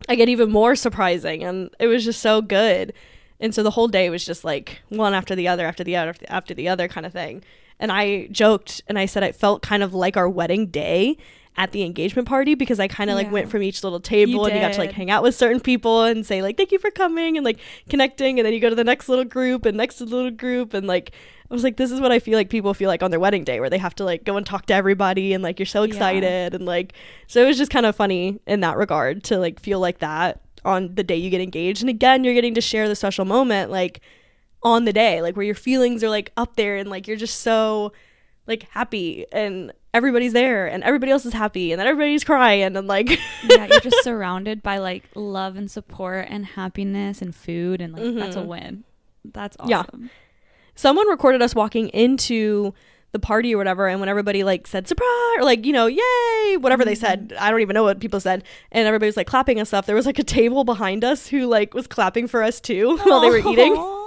I 0.07 0.15
get 0.15 0.29
even 0.29 0.49
more 0.49 0.75
surprising 0.75 1.43
and 1.43 1.69
it 1.79 1.87
was 1.87 2.05
just 2.05 2.21
so 2.21 2.41
good. 2.41 2.93
And 3.43 3.53
so 3.53 3.61
the 3.61 3.71
whole 3.71 3.87
day 3.89 4.09
was 4.09 4.25
just 4.25 4.43
like 4.45 4.81
one 4.89 5.13
after 5.13 5.35
the 5.35 5.47
other 5.49 5.65
after 5.67 5.83
the 5.83 5.95
other 5.97 6.15
after 6.29 6.53
the 6.53 6.67
other 6.69 6.87
kind 6.87 7.05
of 7.05 7.11
thing. 7.13 7.43
And 7.79 7.91
I 7.91 8.27
joked 8.31 8.81
and 8.87 8.97
I 8.97 9.05
said 9.05 9.21
it 9.23 9.35
felt 9.35 9.61
kind 9.61 9.83
of 9.83 9.93
like 9.93 10.15
our 10.15 10.29
wedding 10.29 10.67
day 10.67 11.17
at 11.55 11.71
the 11.71 11.83
engagement 11.83 12.27
party 12.27 12.55
because 12.55 12.79
I 12.79 12.87
kind 12.87 13.09
of 13.11 13.15
like 13.15 13.31
went 13.31 13.51
from 13.51 13.61
each 13.61 13.83
little 13.83 13.99
table 13.99 14.31
You 14.31 14.45
and 14.45 14.55
you 14.55 14.61
got 14.61 14.73
to 14.73 14.79
like 14.79 14.93
hang 14.93 15.11
out 15.11 15.21
with 15.21 15.35
certain 15.35 15.59
people 15.59 16.03
and 16.03 16.25
say 16.25 16.41
like 16.41 16.57
thank 16.57 16.71
you 16.71 16.79
for 16.79 16.89
coming 16.89 17.37
and 17.37 17.43
like 17.45 17.59
connecting. 17.89 18.39
And 18.39 18.45
then 18.45 18.53
you 18.53 18.59
go 18.59 18.69
to 18.69 18.75
the 18.75 18.83
next 18.83 19.09
little 19.09 19.25
group 19.25 19.65
and 19.65 19.75
next 19.77 19.99
little 20.01 20.31
group. 20.31 20.73
And 20.73 20.87
like 20.87 21.11
I 21.51 21.53
was 21.53 21.63
like 21.63 21.75
this 21.77 21.91
is 21.91 21.99
what 22.01 22.11
I 22.13 22.19
feel 22.19 22.37
like 22.39 22.49
people 22.49 22.73
feel 22.73 22.87
like 22.87 23.03
on 23.03 23.11
their 23.11 23.19
wedding 23.19 23.43
day 23.43 23.59
where 23.59 23.69
they 23.69 23.77
have 23.77 23.93
to 23.95 24.05
like 24.05 24.23
go 24.23 24.37
and 24.37 24.45
talk 24.45 24.65
to 24.67 24.73
everybody 24.73 25.33
and 25.33 25.43
like 25.43 25.59
you're 25.59 25.65
so 25.65 25.83
Yeah. 25.83 25.87
excited. 25.89 26.53
And 26.55 26.65
like 26.65 26.93
so 27.27 27.43
it 27.43 27.47
was 27.47 27.57
just 27.57 27.71
kind 27.71 27.85
of 27.85 27.95
funny 27.95 28.39
in 28.47 28.61
that 28.61 28.77
regard 28.77 29.23
to 29.25 29.37
like 29.37 29.59
feel 29.59 29.79
like 29.81 29.99
that 29.99 30.39
on 30.65 30.95
the 30.95 31.03
day 31.03 31.15
you 31.15 31.29
get 31.29 31.41
engaged 31.41 31.81
and 31.81 31.89
again 31.89 32.23
you're 32.23 32.33
getting 32.33 32.53
to 32.53 32.61
share 32.61 32.87
the 32.87 32.95
special 32.95 33.25
moment 33.25 33.69
like 33.71 34.01
on 34.63 34.85
the 34.85 34.93
day 34.93 35.21
like 35.21 35.35
where 35.35 35.45
your 35.45 35.55
feelings 35.55 36.03
are 36.03 36.09
like 36.09 36.31
up 36.37 36.55
there 36.55 36.77
and 36.77 36.89
like 36.89 37.07
you're 37.07 37.17
just 37.17 37.41
so 37.41 37.91
like 38.47 38.63
happy 38.71 39.25
and 39.31 39.71
everybody's 39.93 40.33
there 40.33 40.65
and 40.67 40.83
everybody 40.83 41.11
else 41.11 41.25
is 41.25 41.33
happy 41.33 41.71
and 41.71 41.79
then 41.79 41.87
everybody's 41.87 42.23
crying 42.23 42.75
and 42.75 42.87
like 42.87 43.09
yeah, 43.49 43.65
you're 43.65 43.79
just 43.81 44.03
surrounded 44.03 44.63
by 44.63 44.77
like 44.77 45.03
love 45.15 45.55
and 45.55 45.69
support 45.69 46.25
and 46.29 46.45
happiness 46.45 47.21
and 47.21 47.35
food 47.35 47.79
and 47.81 47.93
like 47.93 48.15
that's 48.15 48.35
a 48.35 48.39
Mhm. 48.41 48.45
win. 48.47 48.83
That's 49.25 49.55
awesome 49.59 49.69
Yeah. 49.69 50.07
someone 50.75 51.07
recorded 51.07 51.41
us 51.41 51.53
walking 51.55 51.89
into 51.89 52.73
the 53.13 53.19
party 53.19 53.55
or 53.55 53.57
whatever 53.57 53.87
and 53.87 53.99
when 53.99 54.09
everybody 54.09 54.43
like 54.43 54.67
said 54.67 54.87
surprise 54.87 55.07
or 55.37 55.43
like 55.43 55.65
you 55.65 55.71
know 55.71 55.85
yay 55.85 56.57
whatever 56.57 56.83
they 56.83 56.95
said 56.95 57.29
mm-hmm. 57.29 57.43
i 57.43 57.49
don't 57.49 57.61
even 57.61 57.73
know 57.73 57.83
what 57.83 57.99
people 57.99 58.19
said 58.19 58.43
and 58.71 58.87
everybody 58.87 59.07
was 59.07 59.15
like 59.15 59.27
clapping 59.27 59.59
and 59.59 59.67
stuff 59.67 59.85
there 59.85 59.95
was 59.95 60.05
like 60.05 60.19
a 60.19 60.23
table 60.23 60.63
behind 60.63 61.03
us 61.03 61.27
who 61.27 61.45
like 61.45 61.73
was 61.73 61.87
clapping 61.87 62.27
for 62.27 62.43
us 62.43 62.59
too 62.59 62.97
while 63.03 63.21
they 63.21 63.29
were 63.29 63.37
eating 63.37 63.73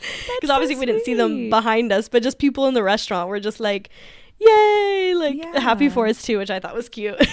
because 0.00 0.48
so 0.48 0.54
obviously 0.54 0.76
we 0.76 0.86
didn't 0.86 1.04
see 1.04 1.14
them 1.14 1.50
behind 1.50 1.92
us, 1.92 2.08
but 2.08 2.22
just 2.22 2.38
people 2.38 2.66
in 2.66 2.74
the 2.74 2.82
restaurant 2.82 3.28
were 3.28 3.40
just 3.40 3.60
like, 3.60 3.90
"Yay!" 4.38 5.14
Like 5.14 5.42
happy 5.56 5.88
for 5.88 6.06
us 6.06 6.22
too, 6.22 6.38
which 6.38 6.50
I 6.50 6.60
thought 6.60 6.74
was 6.74 6.88
cute. 6.88 7.16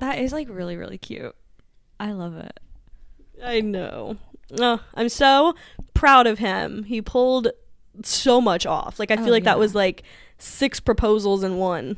That 0.00 0.18
is 0.18 0.32
like 0.32 0.48
really 0.48 0.76
really 0.76 0.96
cute. 0.96 1.34
I 1.98 2.12
love 2.12 2.34
it. 2.36 2.58
I 3.44 3.60
know. 3.60 4.16
Oh, 4.58 4.80
I'm 4.94 5.10
so 5.10 5.54
proud 5.92 6.26
of 6.26 6.38
him. 6.38 6.84
He 6.84 7.02
pulled 7.02 7.48
so 8.02 8.40
much 8.40 8.64
off. 8.64 8.98
Like 8.98 9.10
I 9.10 9.14
oh, 9.14 9.18
feel 9.18 9.28
Oh, 9.28 9.32
like 9.32 9.44
that 9.44 9.58
was 9.58 9.74
like 9.74 10.02
six 10.42 10.80
proposals 10.80 11.42
in 11.42 11.56
one. 11.56 11.96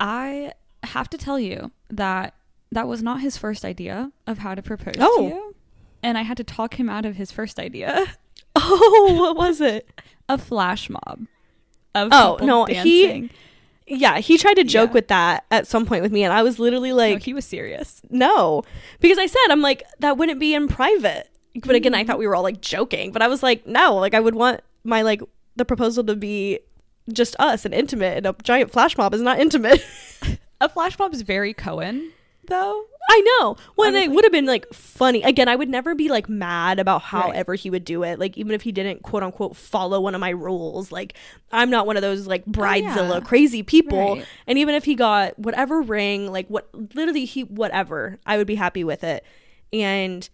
I 0.00 0.52
have 0.84 1.08
to 1.10 1.18
tell 1.18 1.38
you 1.38 1.70
that 1.90 2.34
that 2.70 2.88
was 2.88 3.02
not 3.02 3.20
his 3.20 3.36
first 3.36 3.64
idea 3.64 4.10
of 4.26 4.38
how 4.38 4.54
to 4.54 4.62
propose 4.62 4.94
Oh. 4.98 5.16
to 5.18 5.34
you. 5.34 5.54
And 6.02 6.18
I 6.18 6.22
had 6.22 6.36
to 6.38 6.44
talk 6.44 6.80
him 6.80 6.88
out 6.88 7.04
of 7.04 7.16
his 7.16 7.30
first 7.32 7.58
idea. 7.58 8.06
Oh, 8.54 9.16
what 9.18 9.34
was 9.34 9.62
it? 9.62 9.88
A 10.28 10.36
flash 10.36 10.90
mob. 10.90 11.26
Of 11.94 12.10
Oh, 12.12 12.38
no, 12.42 12.66
he- 12.66 13.30
Yeah, 13.86 14.18
he 14.18 14.36
tried 14.36 14.54
to 14.54 14.64
joke 14.64 14.90
Yeah. 14.90 14.94
with 14.94 15.08
that 15.08 15.44
at 15.50 15.66
some 15.66 15.86
point 15.86 16.02
with 16.02 16.12
me, 16.12 16.22
and 16.22 16.34
I 16.34 16.42
was 16.42 16.58
literally 16.58 16.90
No, 16.90 16.96
like, 16.96 17.22
he 17.22 17.32
was 17.32 17.46
serious. 17.46 18.02
no, 18.10 18.62
because 19.00 19.16
I 19.16 19.24
said 19.24 19.38
I'm 19.48 19.62
like 19.62 19.84
that 20.00 20.18
wouldn't 20.18 20.38
be 20.38 20.52
in 20.54 20.68
private. 20.68 21.30
But 21.64 21.74
again, 21.76 21.94
I 21.94 22.00
mm-hmm. 22.00 22.08
thought 22.08 22.18
we 22.18 22.26
were 22.26 22.36
all 22.36 22.42
like 22.42 22.60
joking, 22.60 23.10
but 23.10 23.22
I 23.22 23.28
was 23.28 23.42
like, 23.42 23.66
no, 23.66 23.96
like 23.96 24.12
I 24.12 24.20
would 24.20 24.34
want 24.34 24.60
my 24.84 25.00
like 25.00 25.22
the 25.56 25.64
proposal 25.64 26.04
to 26.04 26.14
be 26.14 26.58
just 27.12 27.34
us 27.38 27.64
and 27.64 27.72
intimate, 27.74 28.18
and 28.18 28.26
a 28.26 28.34
giant 28.42 28.70
flash 28.70 28.96
mob 28.96 29.14
is 29.14 29.22
not 29.22 29.40
intimate. 29.40 29.84
A 30.60 30.68
flash 30.68 30.96
mob 30.98 31.12
is 31.12 31.22
very 31.22 31.52
Kohen, 31.54 32.12
though. 32.46 32.84
I 33.10 33.20
know. 33.40 33.56
Well, 33.76 33.96
I 33.96 33.98
it 34.02 34.12
would 34.12 34.24
have 34.24 34.32
been 34.32 34.46
like 34.46 34.72
funny. 34.72 35.24
Again, 35.24 35.48
I 35.48 35.56
would 35.56 35.68
never 35.68 35.96
be 35.96 36.08
like 36.08 36.28
mad 36.28 36.78
about 36.78 37.02
Right. 37.02 37.24
however 37.24 37.56
he 37.56 37.68
would 37.68 37.84
do 37.84 38.04
it. 38.04 38.20
Like 38.20 38.38
even 38.38 38.52
if 38.52 38.62
he 38.62 38.70
didn't 38.70 39.02
quote 39.02 39.24
unquote 39.24 39.56
follow 39.56 40.00
one 40.00 40.14
of 40.14 40.20
my 40.20 40.30
rules. 40.30 40.92
Like 40.92 41.14
I'm 41.50 41.68
not 41.68 41.84
one 41.88 41.96
of 41.96 42.02
those 42.02 42.28
like 42.28 42.44
oh, 42.46 42.50
bridezilla 42.52 43.10
Oh, 43.10 43.14
yeah. 43.14 43.20
crazy 43.20 43.64
people. 43.64 44.14
Right. 44.16 44.26
And 44.46 44.56
even 44.56 44.76
if 44.76 44.84
he 44.84 44.94
got 44.94 45.36
whatever 45.36 45.82
ring, 45.82 46.30
like 46.30 46.46
what 46.46 46.68
literally 46.94 47.24
he 47.24 47.42
whatever, 47.42 48.20
I 48.24 48.36
would 48.36 48.46
be 48.46 48.54
happy 48.54 48.84
with 48.84 49.02
it. 49.02 49.24
And 49.72 50.28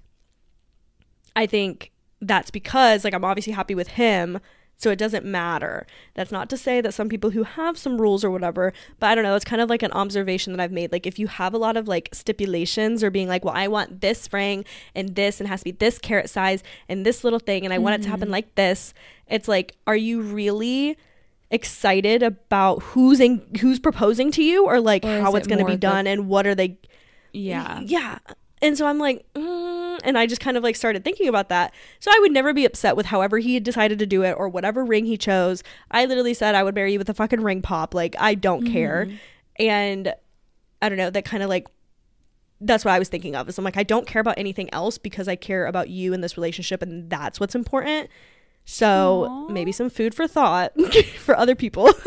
I 1.34 1.46
think 1.46 1.90
that's 2.20 2.50
because 2.50 3.02
like 3.02 3.14
I'm 3.14 3.24
obviously 3.24 3.54
happy 3.54 3.74
with 3.74 3.88
him. 3.88 4.40
So 4.80 4.90
it 4.92 4.96
doesn't 4.96 5.24
matter. 5.24 5.86
That's 6.14 6.30
not 6.30 6.48
to 6.50 6.56
say 6.56 6.80
that 6.80 6.94
some 6.94 7.08
people 7.08 7.30
who 7.30 7.42
have 7.42 7.76
some 7.76 8.00
rules 8.00 8.22
or 8.24 8.30
whatever, 8.30 8.72
but 9.00 9.08
I 9.08 9.14
don't 9.16 9.24
know. 9.24 9.34
It's 9.34 9.44
kind 9.44 9.60
of 9.60 9.68
like 9.68 9.82
an 9.82 9.90
observation 9.90 10.52
that 10.52 10.62
I've 10.62 10.70
made. 10.70 10.92
Like 10.92 11.04
if 11.04 11.18
you 11.18 11.26
have 11.26 11.52
a 11.52 11.58
lot 11.58 11.76
of 11.76 11.88
like 11.88 12.08
stipulations 12.12 13.02
or 13.02 13.10
being 13.10 13.26
like, 13.26 13.44
well, 13.44 13.54
I 13.56 13.66
want 13.66 14.00
this 14.02 14.32
ring 14.32 14.64
and 14.94 15.16
this 15.16 15.40
and 15.40 15.48
it 15.48 15.50
has 15.50 15.60
to 15.60 15.64
be 15.64 15.70
this 15.72 15.98
carat 15.98 16.30
size 16.30 16.62
and 16.88 17.04
this 17.04 17.24
little 17.24 17.40
thing 17.40 17.64
and 17.64 17.74
I 17.74 17.78
want 17.78 17.94
it 17.94 17.98
to 17.98 18.02
Mm-hmm. 18.04 18.10
happen 18.12 18.30
like 18.30 18.54
this. 18.54 18.94
It's 19.26 19.48
like, 19.48 19.74
are 19.88 19.96
you 19.96 20.22
really 20.22 20.96
excited 21.50 22.22
about 22.22 22.82
who's 22.82 23.18
in 23.20 23.42
who's 23.60 23.80
proposing 23.80 24.30
to 24.32 24.44
you 24.44 24.64
or 24.66 24.80
like 24.80 25.04
Or 25.04 25.20
how 25.20 25.34
it's 25.34 25.48
going 25.48 25.58
to 25.58 25.64
be 25.64 25.72
the- 25.72 25.78
done 25.78 26.06
and 26.06 26.28
what 26.28 26.46
are 26.46 26.54
they 26.54 26.78
Yeah. 27.32 27.80
yeah. 27.84 28.18
And 28.60 28.76
so 28.76 28.86
I'm 28.86 28.98
like, 28.98 29.24
mm, 29.34 30.00
and 30.04 30.18
I 30.18 30.26
just 30.26 30.40
kind 30.40 30.56
of 30.56 30.62
like 30.62 30.76
started 30.76 31.04
thinking 31.04 31.28
about 31.28 31.48
that. 31.48 31.74
So 32.00 32.10
I 32.12 32.18
would 32.20 32.32
never 32.32 32.52
be 32.52 32.64
upset 32.64 32.96
with 32.96 33.06
however 33.06 33.38
he 33.38 33.54
had 33.54 33.64
decided 33.64 33.98
to 33.98 34.06
do 34.06 34.22
it 34.22 34.32
or 34.32 34.48
whatever 34.48 34.84
ring 34.84 35.04
he 35.04 35.16
chose. 35.16 35.62
I 35.90 36.04
literally 36.04 36.34
said 36.34 36.54
I 36.54 36.62
would 36.62 36.74
marry 36.74 36.92
you 36.92 36.98
with 36.98 37.08
a 37.08 37.14
fucking 37.14 37.42
ring 37.42 37.62
pop. 37.62 37.94
Like 37.94 38.16
I 38.18 38.34
don't 38.34 38.66
care. 38.66 39.06
Mm-hmm. 39.06 39.16
And 39.60 40.14
I 40.80 40.88
don't 40.88 40.98
know, 40.98 41.10
that 41.10 41.24
kind 41.24 41.42
of 41.42 41.48
like 41.48 41.66
that's 42.60 42.84
what 42.84 42.92
I 42.92 42.98
was 42.98 43.08
thinking 43.08 43.36
of. 43.36 43.48
Is 43.48 43.58
I'm 43.58 43.64
like, 43.64 43.76
I 43.76 43.84
don't 43.84 44.06
care 44.06 44.20
about 44.20 44.38
anything 44.38 44.72
else 44.72 44.98
because 44.98 45.28
I 45.28 45.36
care 45.36 45.66
about 45.66 45.88
you 45.88 46.12
in 46.12 46.20
this 46.20 46.36
relationship 46.36 46.82
and 46.82 47.08
that's 47.08 47.38
what's 47.38 47.54
important. 47.54 48.10
So 48.64 49.26
Aw. 49.28 49.48
maybe 49.48 49.72
some 49.72 49.88
food 49.90 50.14
for 50.14 50.26
thought 50.28 50.72
for 51.18 51.36
other 51.36 51.54
people. 51.54 51.90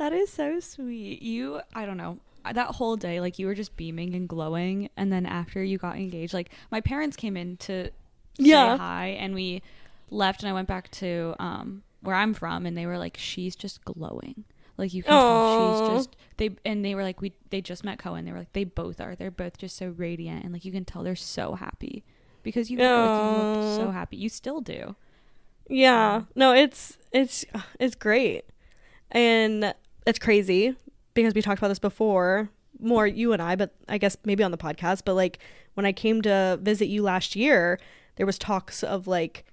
That 0.00 0.14
is 0.14 0.32
so 0.32 0.60
sweet. 0.60 1.20
You, 1.20 1.60
I 1.74 1.84
don't 1.84 1.98
know. 1.98 2.20
That 2.52 2.68
whole 2.76 2.96
day, 2.96 3.20
like 3.20 3.38
you 3.38 3.46
were 3.46 3.54
just 3.54 3.76
beaming 3.76 4.14
and 4.14 4.28
glowing. 4.28 4.88
And 4.96 5.12
then 5.12 5.26
after 5.26 5.62
you 5.62 5.78
got 5.78 5.96
engaged, 5.96 6.34
like 6.34 6.50
my 6.70 6.80
parents 6.80 7.16
came 7.16 7.36
in 7.36 7.56
to 7.58 7.90
Yeah. 8.38 8.74
say 8.74 8.78
hi 8.78 9.06
and 9.18 9.34
we 9.34 9.62
left 10.10 10.42
and 10.42 10.50
I 10.50 10.52
went 10.52 10.66
back 10.68 10.90
to 10.92 11.34
um 11.38 11.82
where 12.02 12.16
I'm 12.16 12.32
from 12.34 12.66
and 12.66 12.76
they 12.76 12.86
were 12.86 12.98
like, 12.98 13.16
She's 13.18 13.54
just 13.56 13.84
glowing. 13.84 14.44
Like 14.78 14.94
you 14.94 15.02
can 15.02 15.12
tell 15.12 15.56
she's 15.56 15.80
just 15.82 16.16
they 16.38 16.56
and 16.64 16.82
they 16.82 16.94
were 16.94 17.02
like 17.02 17.20
we 17.20 17.34
they 17.50 17.60
just 17.60 17.84
met 17.84 17.98
Kohen. 17.98 18.24
They 18.24 18.32
were 18.32 18.38
like 18.38 18.52
they 18.54 18.64
both 18.64 19.00
are. 19.00 19.14
They're 19.14 19.30
both 19.30 19.58
just 19.58 19.76
so 19.76 19.88
radiant 19.88 20.42
and 20.44 20.52
like 20.54 20.64
you 20.64 20.72
can 20.72 20.84
tell 20.86 21.02
they're 21.02 21.14
so 21.16 21.54
happy. 21.54 22.02
Because 22.42 22.70
you, 22.70 22.78
like, 22.78 23.18
you 23.18 23.28
looked 23.36 23.62
so 23.62 23.90
happy. 23.90 24.16
You 24.16 24.30
still 24.30 24.62
do. 24.62 24.96
Yeah. 25.68 26.22
No, 26.34 26.54
it's 26.54 26.96
it's 27.12 27.44
it's 27.78 27.94
great. 27.94 28.44
And 29.10 29.74
it's 30.06 30.18
crazy 30.18 30.76
because 31.14 31.34
we 31.34 31.42
talked 31.42 31.58
about 31.58 31.68
this 31.68 31.78
before, 31.78 32.48
more 32.78 33.06
you 33.06 33.32
and 33.32 33.42
I, 33.42 33.56
but 33.56 33.74
I 33.88 33.98
guess 33.98 34.16
maybe 34.24 34.42
on 34.44 34.50
the 34.50 34.58
podcast, 34.58 35.02
but 35.04 35.14
like 35.14 35.38
when 35.74 35.86
I 35.86 35.92
came 35.92 36.22
to 36.22 36.58
visit 36.62 36.86
you 36.86 37.02
last 37.02 37.34
year, 37.36 37.78
there 38.16 38.26
was 38.26 38.38
talks 38.38 38.82
of 38.82 39.06
like 39.06 39.44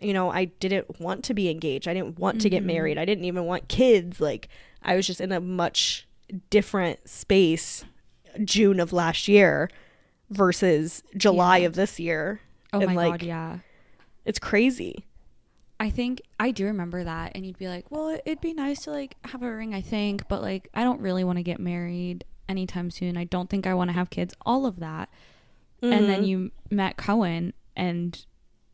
you 0.00 0.12
know, 0.12 0.30
I 0.32 0.46
didn't 0.46 0.98
want 1.00 1.22
to 1.26 1.34
be 1.34 1.48
engaged. 1.48 1.86
I 1.86 1.94
didn't 1.94 2.18
want 2.18 2.40
to 2.40 2.50
get 2.50 2.64
Mhm. 2.64 2.66
married. 2.66 2.98
I 2.98 3.04
didn't 3.04 3.24
even 3.24 3.44
want 3.44 3.68
kids. 3.68 4.20
Like 4.20 4.48
I 4.82 4.96
was 4.96 5.06
just 5.06 5.20
in 5.20 5.30
a 5.30 5.38
much 5.40 6.08
different 6.50 7.08
space 7.08 7.84
June 8.44 8.80
of 8.80 8.92
last 8.92 9.28
year 9.28 9.70
versus 10.30 11.02
July 11.16 11.58
Yeah. 11.58 11.66
of 11.66 11.74
this 11.74 12.00
year. 12.00 12.40
Oh 12.72 12.80
And, 12.80 12.94
my 12.94 12.94
like, 12.94 13.20
god, 13.20 13.26
yeah. 13.26 13.58
It's 14.24 14.38
crazy. 14.38 15.04
I 15.82 15.90
think 15.90 16.22
I 16.38 16.52
do 16.52 16.66
remember 16.66 17.02
that, 17.02 17.32
and 17.34 17.44
you'd 17.44 17.58
be 17.58 17.66
like, 17.66 17.90
"Well, 17.90 18.08
it'd 18.24 18.40
be 18.40 18.54
nice 18.54 18.82
to 18.84 18.92
like 18.92 19.16
have 19.24 19.42
a 19.42 19.50
ring, 19.52 19.74
I 19.74 19.80
think, 19.80 20.28
but 20.28 20.40
like 20.40 20.68
I 20.72 20.84
don't 20.84 21.00
really 21.00 21.24
want 21.24 21.38
to 21.38 21.42
get 21.42 21.58
married 21.58 22.24
anytime 22.48 22.90
soon. 22.90 23.16
I 23.16 23.24
don't 23.24 23.50
think 23.50 23.66
I 23.66 23.74
want 23.74 23.88
to 23.90 23.94
have 23.94 24.08
kids. 24.08 24.32
All 24.46 24.64
of 24.64 24.78
that." 24.78 25.08
And 25.82 26.08
then 26.08 26.22
Mhm. 26.22 26.28
you 26.28 26.50
met 26.70 26.96
Kohen, 26.96 27.52
and 27.74 28.24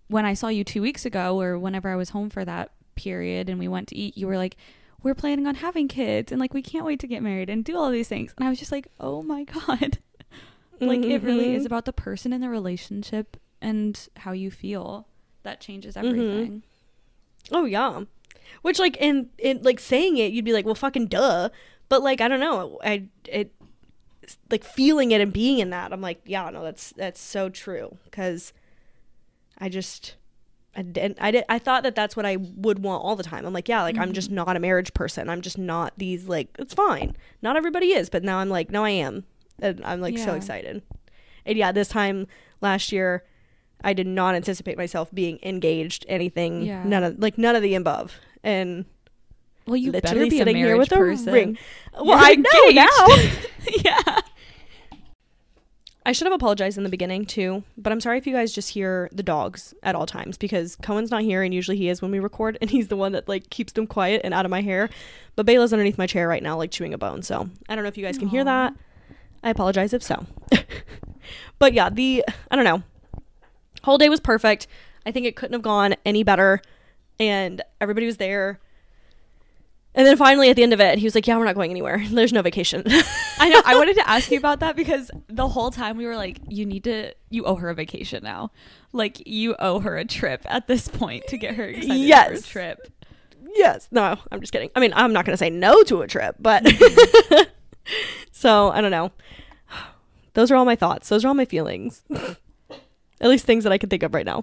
when 0.09 0.27
I 0.27 0.35
saw 0.35 0.49
you 0.49 0.65
two 0.65 0.83
weeks 0.83 1.07
ago, 1.07 1.41
or 1.41 1.59
whenever 1.59 1.89
I 1.89 1.97
was 1.97 2.11
home 2.11 2.29
for 2.29 2.45
that 2.45 2.73
period, 2.95 3.49
and 3.49 3.59
we 3.59 3.69
went 3.69 3.89
to 3.89 3.97
eat, 3.97 4.17
you 4.19 4.27
were 4.27 4.37
like, 4.37 4.57
"We're 5.03 5.15
planning 5.15 5.47
on 5.47 5.55
having 5.57 5.89
kids, 5.89 6.31
and 6.31 6.39
like 6.39 6.53
we 6.53 6.61
can't 6.61 6.85
wait 6.85 7.01
to 7.01 7.07
get 7.07 7.23
married 7.23 7.49
and 7.49 7.65
do 7.65 7.77
all 7.79 7.91
these 7.91 8.09
things." 8.09 8.35
And 8.37 8.47
I 8.47 8.51
was 8.51 8.59
just 8.59 8.73
like, 8.73 8.89
"Oh 9.01 9.23
my 9.23 9.45
god!" 9.57 9.99
like 10.79 11.05
it 11.07 11.23
really 11.23 11.55
is 11.55 11.63
Mhm. 11.63 11.67
about 11.67 11.87
the 11.87 11.93
person 11.95 12.35
in 12.35 12.43
the 12.43 12.51
relationship 12.51 13.39
and 13.63 14.09
how 14.19 14.33
you 14.33 14.51
feel. 14.51 15.07
That 15.43 15.61
changes 15.63 15.95
Mhm. 15.97 16.05
everything. 16.07 16.63
Oh 17.51 17.65
yeah. 17.65 18.03
Which 18.63 18.79
like 18.79 18.97
in 18.97 19.31
in 19.39 19.63
like 19.63 19.81
saying 19.81 20.17
it, 20.17 20.33
you'd 20.33 20.45
be 20.45 20.53
like, 20.53 20.65
well, 20.65 20.75
fucking 20.75 21.07
duh. 21.07 21.49
But 21.89 22.03
like 22.03 22.21
I 22.21 22.29
don't 22.29 22.41
know, 22.41 22.79
I 22.85 23.05
it 23.25 23.53
like 24.51 24.65
feeling 24.65 25.11
it 25.11 25.21
and 25.21 25.33
being 25.33 25.59
in 25.59 25.71
that, 25.71 25.93
I'm 25.93 26.01
like, 26.01 26.21
yeah, 26.25 26.49
no, 26.51 26.63
that's 26.63 26.93
that's 26.93 27.21
so 27.21 27.49
true 27.49 27.97
because 28.05 28.53
I 29.59 29.69
just 29.69 30.17
I 30.77 30.83
didn't 30.83 31.19
I 31.21 31.31
did 31.31 31.45
I 31.49 31.59
thought 31.59 31.83
that 31.85 31.95
that's 31.95 32.17
what 32.17 32.27
I 32.27 32.37
would 32.37 32.81
want 32.81 33.03
all 33.03 33.17
the 33.17 33.23
time. 33.23 33.47
I'm 33.47 33.53
like, 33.53 33.69
yeah, 33.69 33.83
like 33.83 33.99
I'm 33.99 34.13
just 34.13 34.29
mm-hmm. 34.29 34.37
not 34.37 34.57
a 34.57 34.61
marriage 34.61 34.93
person. 34.95 35.29
I'm 35.29 35.41
just 35.41 35.59
not 35.59 35.95
these 35.97 36.29
like 36.29 36.55
it's 36.59 36.75
fine. 36.75 37.17
Not 37.43 37.57
everybody 37.57 37.93
is, 37.93 38.11
but 38.11 38.23
now 38.23 38.39
I'm 38.39 38.51
like, 38.51 38.71
no, 38.71 38.85
I 38.85 38.91
am, 38.91 39.25
and 39.61 39.83
I'm 39.85 40.01
like 40.01 40.19
so 40.19 40.35
excited. 40.35 40.83
And 41.47 41.57
yeah, 41.57 41.73
this 41.73 41.89
time 41.89 42.27
last 42.61 42.93
year. 42.93 43.25
I 43.85 43.93
did 43.93 44.07
not 44.07 44.35
anticipate 44.35 44.77
myself 44.77 45.09
being 45.13 45.39
engaged, 45.43 46.05
anything, 46.09 46.63
Yeah. 46.63 46.83
none 46.85 47.05
of 47.05 47.19
like 47.19 47.39
none 47.39 47.55
of 47.57 47.63
the 47.63 47.75
above, 47.75 48.17
and 48.43 48.85
Well, 49.67 49.77
you 49.77 49.93
better 49.93 50.15
be 50.15 50.27
a 50.27 50.31
sitting 50.31 50.57
here 50.57 50.67
marriage 50.67 50.91
with 50.91 50.93
a 50.93 50.97
person. 50.97 51.33
ring. 51.33 51.59
Well, 51.95 52.05
You're 52.07 52.17
I 52.19 52.35
know 52.35 52.69
now. 52.71 53.07
yeah. 53.85 54.21
I 56.07 56.13
should 56.13 56.27
have 56.27 56.33
apologized 56.35 56.79
in 56.79 56.85
the 56.85 56.89
beginning 56.91 57.27
too, 57.27 57.65
but 57.77 57.93
I'm 57.93 58.01
sorry 58.01 58.17
if 58.17 58.27
you 58.27 58.33
guys 58.33 58.51
just 58.53 58.71
hear 58.71 59.11
the 59.13 59.23
dogs 59.23 59.75
at 59.83 59.95
all 59.95 60.07
times 60.07 60.39
because 60.39 60.75
Kohen's 60.77 61.11
not 61.11 61.21
here 61.23 61.43
and 61.43 61.53
usually 61.53 61.77
he 61.77 61.91
is 61.91 62.01
when 62.01 62.11
we 62.11 62.19
record 62.19 62.57
and 62.63 62.71
he's 62.71 62.89
the 62.89 62.97
one 62.97 63.13
that 63.13 63.29
like 63.29 63.51
keeps 63.51 63.75
them 63.75 63.87
quiet 63.87 64.23
and 64.25 64.33
out 64.33 64.47
of 64.47 64.51
my 64.51 64.63
hair. 64.63 64.89
But 65.37 65.45
Bayla's 65.45 65.73
underneath 65.73 65.99
my 65.99 66.07
chair 66.07 66.27
right 66.27 66.43
now 66.43 66.57
like 66.57 66.71
chewing 66.71 66.95
a 66.95 66.99
bone. 66.99 67.23
So, 67.23 67.51
I 67.69 67.75
don't 67.75 67.85
know 67.85 67.89
if 67.89 67.99
you 67.99 68.05
guys 68.05 68.17
can 68.17 68.29
hear 68.29 68.43
that. 68.45 68.75
I 69.43 69.51
apologize 69.51 69.93
if 69.93 70.03
so. 70.03 70.25
but 71.59 71.75
yeah, 71.75 71.91
the 71.91 72.25
I 72.51 72.57
don't 72.57 72.65
know. 72.65 72.83
Whole 73.85 73.99
day 73.99 74.09
was 74.09 74.21
perfect. 74.21 74.67
I 75.07 75.11
think 75.13 75.27
it 75.27 75.37
couldn't 75.37 75.55
have 75.55 75.63
gone 75.63 75.95
any 76.05 76.23
better 76.23 76.61
and 77.21 77.63
everybody 77.81 78.07
was 78.07 78.17
there. 78.19 78.61
And 79.95 80.07
then 80.07 80.17
finally 80.17 80.51
at 80.51 80.55
the 80.57 80.63
end 80.63 80.73
of 80.73 80.81
it, 80.81 80.99
he 80.99 81.05
was 81.05 81.15
like, 81.17 81.27
"Yeah, 81.27 81.37
we're 81.39 81.45
not 81.45 81.57
going 81.57 81.71
anywhere. 81.71 82.05
There's 82.11 82.33
no 82.33 82.43
vacation." 82.43 82.85
I 83.41 83.49
know. 83.49 83.61
I 83.65 83.75
wanted 83.77 83.95
to 83.97 84.09
ask 84.09 84.31
you 84.31 84.39
about 84.39 84.61
that 84.61 84.77
because 84.77 85.11
the 85.29 85.49
whole 85.49 85.71
time 85.73 85.97
we 85.97 86.07
were 86.07 86.15
like, 86.15 86.39
you 86.49 86.67
need 86.67 86.85
to, 86.85 87.15
you 87.31 87.45
owe 87.45 87.57
her 87.57 87.71
a 87.71 87.75
vacation 87.75 88.23
now. 88.23 88.53
Like, 88.93 89.27
you 89.27 89.57
owe 89.59 89.81
her 89.81 89.97
a 89.97 90.05
trip 90.05 90.43
at 90.45 90.69
this 90.69 90.87
point 90.89 91.27
to 91.29 91.39
get 91.39 91.55
her 91.55 91.65
excited 91.65 91.89
for 91.89 91.95
a 91.95 91.97
Yes. 91.97 92.47
trip. 92.47 92.93
Yes. 93.55 93.89
No, 93.91 94.17
I'm 94.31 94.41
just 94.41 94.53
kidding. 94.53 94.71
I 94.77 94.81
mean, 94.81 94.93
I'm 94.95 95.13
not 95.13 95.25
going 95.25 95.33
to 95.33 95.39
say 95.39 95.51
no 95.51 95.83
to 95.85 96.03
a 96.03 96.07
trip, 96.07 96.37
but 96.39 96.65
so 98.31 98.71
I 98.71 98.81
don't 98.81 98.91
know. 98.91 99.11
Those 100.35 100.51
are 100.53 100.57
all 100.57 100.65
my 100.65 100.77
thoughts. 100.77 101.09
Those 101.09 101.25
are 101.25 101.29
all 101.29 101.35
my 101.35 101.45
feelings. 101.47 102.05
At 103.21 103.29
least 103.29 103.45
things 103.47 103.65
that 103.65 103.73
I 103.73 103.79
can 103.79 103.89
think 103.89 104.03
of 104.03 104.15
right 104.15 104.27
now. 104.27 104.43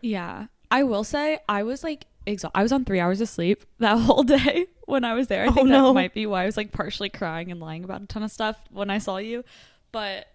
Yeah. 0.00 0.46
I 0.70 0.84
will 0.84 1.04
say 1.04 1.38
I 1.48 1.62
was 1.62 1.82
like 1.84 2.06
exhausted. 2.26 2.56
I 2.58 2.62
was 2.62 2.72
on 2.72 2.84
three 2.84 3.00
hours 3.00 3.20
of 3.20 3.28
sleep 3.28 3.64
that 3.78 3.98
whole 3.98 4.22
day 4.22 4.66
when 4.86 5.04
I 5.04 5.14
was 5.14 5.26
there. 5.28 5.44
I 5.44 5.48
Oh, 5.48 5.52
think 5.52 5.68
no. 5.68 5.88
that 5.88 5.94
might 5.94 6.14
be 6.14 6.26
why 6.26 6.42
I 6.42 6.46
was 6.46 6.56
like 6.56 6.72
partially 6.72 7.08
crying 7.08 7.50
and 7.50 7.60
lying 7.60 7.84
about 7.84 8.02
a 8.02 8.06
ton 8.06 8.22
of 8.22 8.30
stuff 8.30 8.56
when 8.70 8.90
I 8.90 8.98
saw 8.98 9.16
you. 9.18 9.44
But 9.90 10.28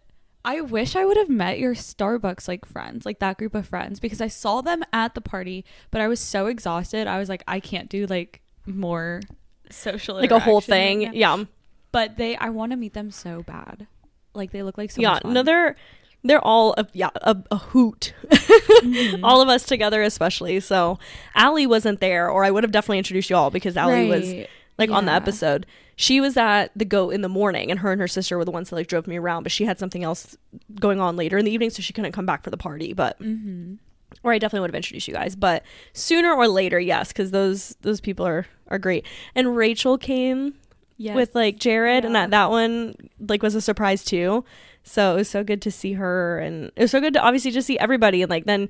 I 0.45 0.61
wish 0.61 0.95
I 0.95 1.03
would 1.05 1.17
have 1.17 1.29
met 1.29 1.59
your 1.59 1.73
Starbucks 1.73 2.47
like 2.47 2.65
friends, 2.65 3.05
like 3.05 3.19
that 3.19 3.38
group 3.38 3.55
of 3.55 3.67
friends, 3.67 3.99
because 3.99 4.21
I 4.21 4.27
saw 4.27 4.61
them 4.61 4.83
at 4.93 5.13
the 5.15 5.21
party, 5.21 5.65
but 5.91 5.99
I 5.99 6.07
was 6.07 6.19
so 6.19 6.45
exhausted. 6.45 7.07
I 7.07 7.19
was 7.19 7.27
like, 7.29 7.43
I 7.47 7.59
can't 7.59 7.89
do 7.89 8.05
like 8.05 8.41
more 8.65 9.21
social 9.69 10.15
like 10.15 10.31
a 10.31 10.39
whole 10.39 10.57
right 10.59 10.63
thing. 10.63 11.13
yeah. 11.13 11.43
But 11.91 12.17
they, 12.17 12.35
I 12.38 12.49
want 12.49 12.71
to 12.73 12.77
meet 12.77 12.93
them 12.93 13.11
so 13.11 13.43
bad. 13.43 13.88
Like 14.33 14.51
they 14.51 14.61
look 14.61 14.77
like 14.77 14.91
so 14.91 15.01
yeah. 15.01 15.13
much 15.13 15.23
fun. 15.23 15.33
No, 15.33 15.43
they're 15.43 15.75
they're 16.24 16.43
all 16.43 16.74
a, 16.78 16.88
yeah 16.93 17.09
a, 17.15 17.38
a 17.51 17.57
hoot. 17.57 18.13
Mm-hmm. 18.30 19.24
all 19.26 19.41
of 19.41 19.49
us 19.49 19.63
together, 19.63 20.01
especially. 20.01 20.59
So 20.59 20.99
Allie 21.36 21.68
wasn't 21.68 21.99
there, 21.99 22.30
or 22.30 22.43
I 22.43 22.51
would 22.51 22.63
have 22.63 22.72
definitely 22.72 22.97
introduced 22.99 23.30
you 23.30 23.36
all 23.36 23.49
because 23.51 23.78
Allie 23.78 24.09
was 24.09 24.28
Right. 24.28 24.49
like 24.78 24.89
on 24.91 25.05
the 25.05 25.11
episode. 25.13 25.65
She 25.99 26.22
was 26.22 26.38
at 26.38 26.68
the 26.76 26.86
goat 26.86 27.09
in 27.11 27.22
the 27.22 27.30
morning, 27.30 27.72
and 27.72 27.80
her 27.80 27.91
and 27.91 27.99
her 27.99 28.07
sister 28.07 28.38
were 28.38 28.45
the 28.45 28.51
ones 28.51 28.70
that 28.70 28.76
like 28.76 28.88
drove 28.88 29.07
me 29.07 29.18
around. 29.18 29.43
But 29.43 29.51
she 29.51 29.65
had 29.65 29.80
something 29.80 30.03
else 30.03 30.38
going 30.80 30.99
on 30.99 31.15
later 31.15 31.38
in 31.39 31.45
the 31.45 31.51
evening, 31.51 31.72
so 31.72 31.82
she 31.82 31.91
couldn't 31.93 32.11
come 32.11 32.26
back 32.28 32.43
for 32.43 32.49
the 32.51 32.57
party. 32.57 32.93
But 32.93 33.20
Mm-hmm. 33.20 33.76
or 34.24 34.32
I 34.32 34.38
definitely 34.38 34.61
would 34.61 34.70
have 34.72 34.76
introduced 34.76 35.07
you 35.07 35.13
guys. 35.15 35.36
But 35.36 35.63
sooner 35.93 36.32
or 36.34 36.47
later, 36.47 36.80
yes, 36.80 37.07
because 37.09 37.32
those 37.32 37.76
those 37.82 37.99
people 37.99 38.28
are 38.28 38.45
are 38.68 38.78
great. 38.78 39.05
And 39.34 39.55
Rachel 39.55 39.97
came 39.97 40.53
Yes. 40.99 41.15
with 41.15 41.34
like 41.36 41.57
Jared, 41.57 42.05
and 42.05 42.13
that 42.15 42.30
that 42.32 42.49
one 42.51 42.95
like 43.20 43.41
was 43.41 43.55
a 43.55 43.61
surprise 43.61 44.03
too. 44.03 44.43
So 44.88 45.13
it 45.13 45.15
was 45.15 45.29
so 45.29 45.43
good 45.43 45.61
to 45.63 45.71
see 45.71 45.93
her, 45.93 46.39
and 46.39 46.71
it 46.75 46.83
was 46.83 46.91
so 46.91 46.99
good 46.99 47.13
to 47.13 47.21
obviously 47.21 47.51
just 47.51 47.67
see 47.67 47.79
everybody, 47.79 48.21
and 48.21 48.29
like 48.29 48.45
then. 48.45 48.69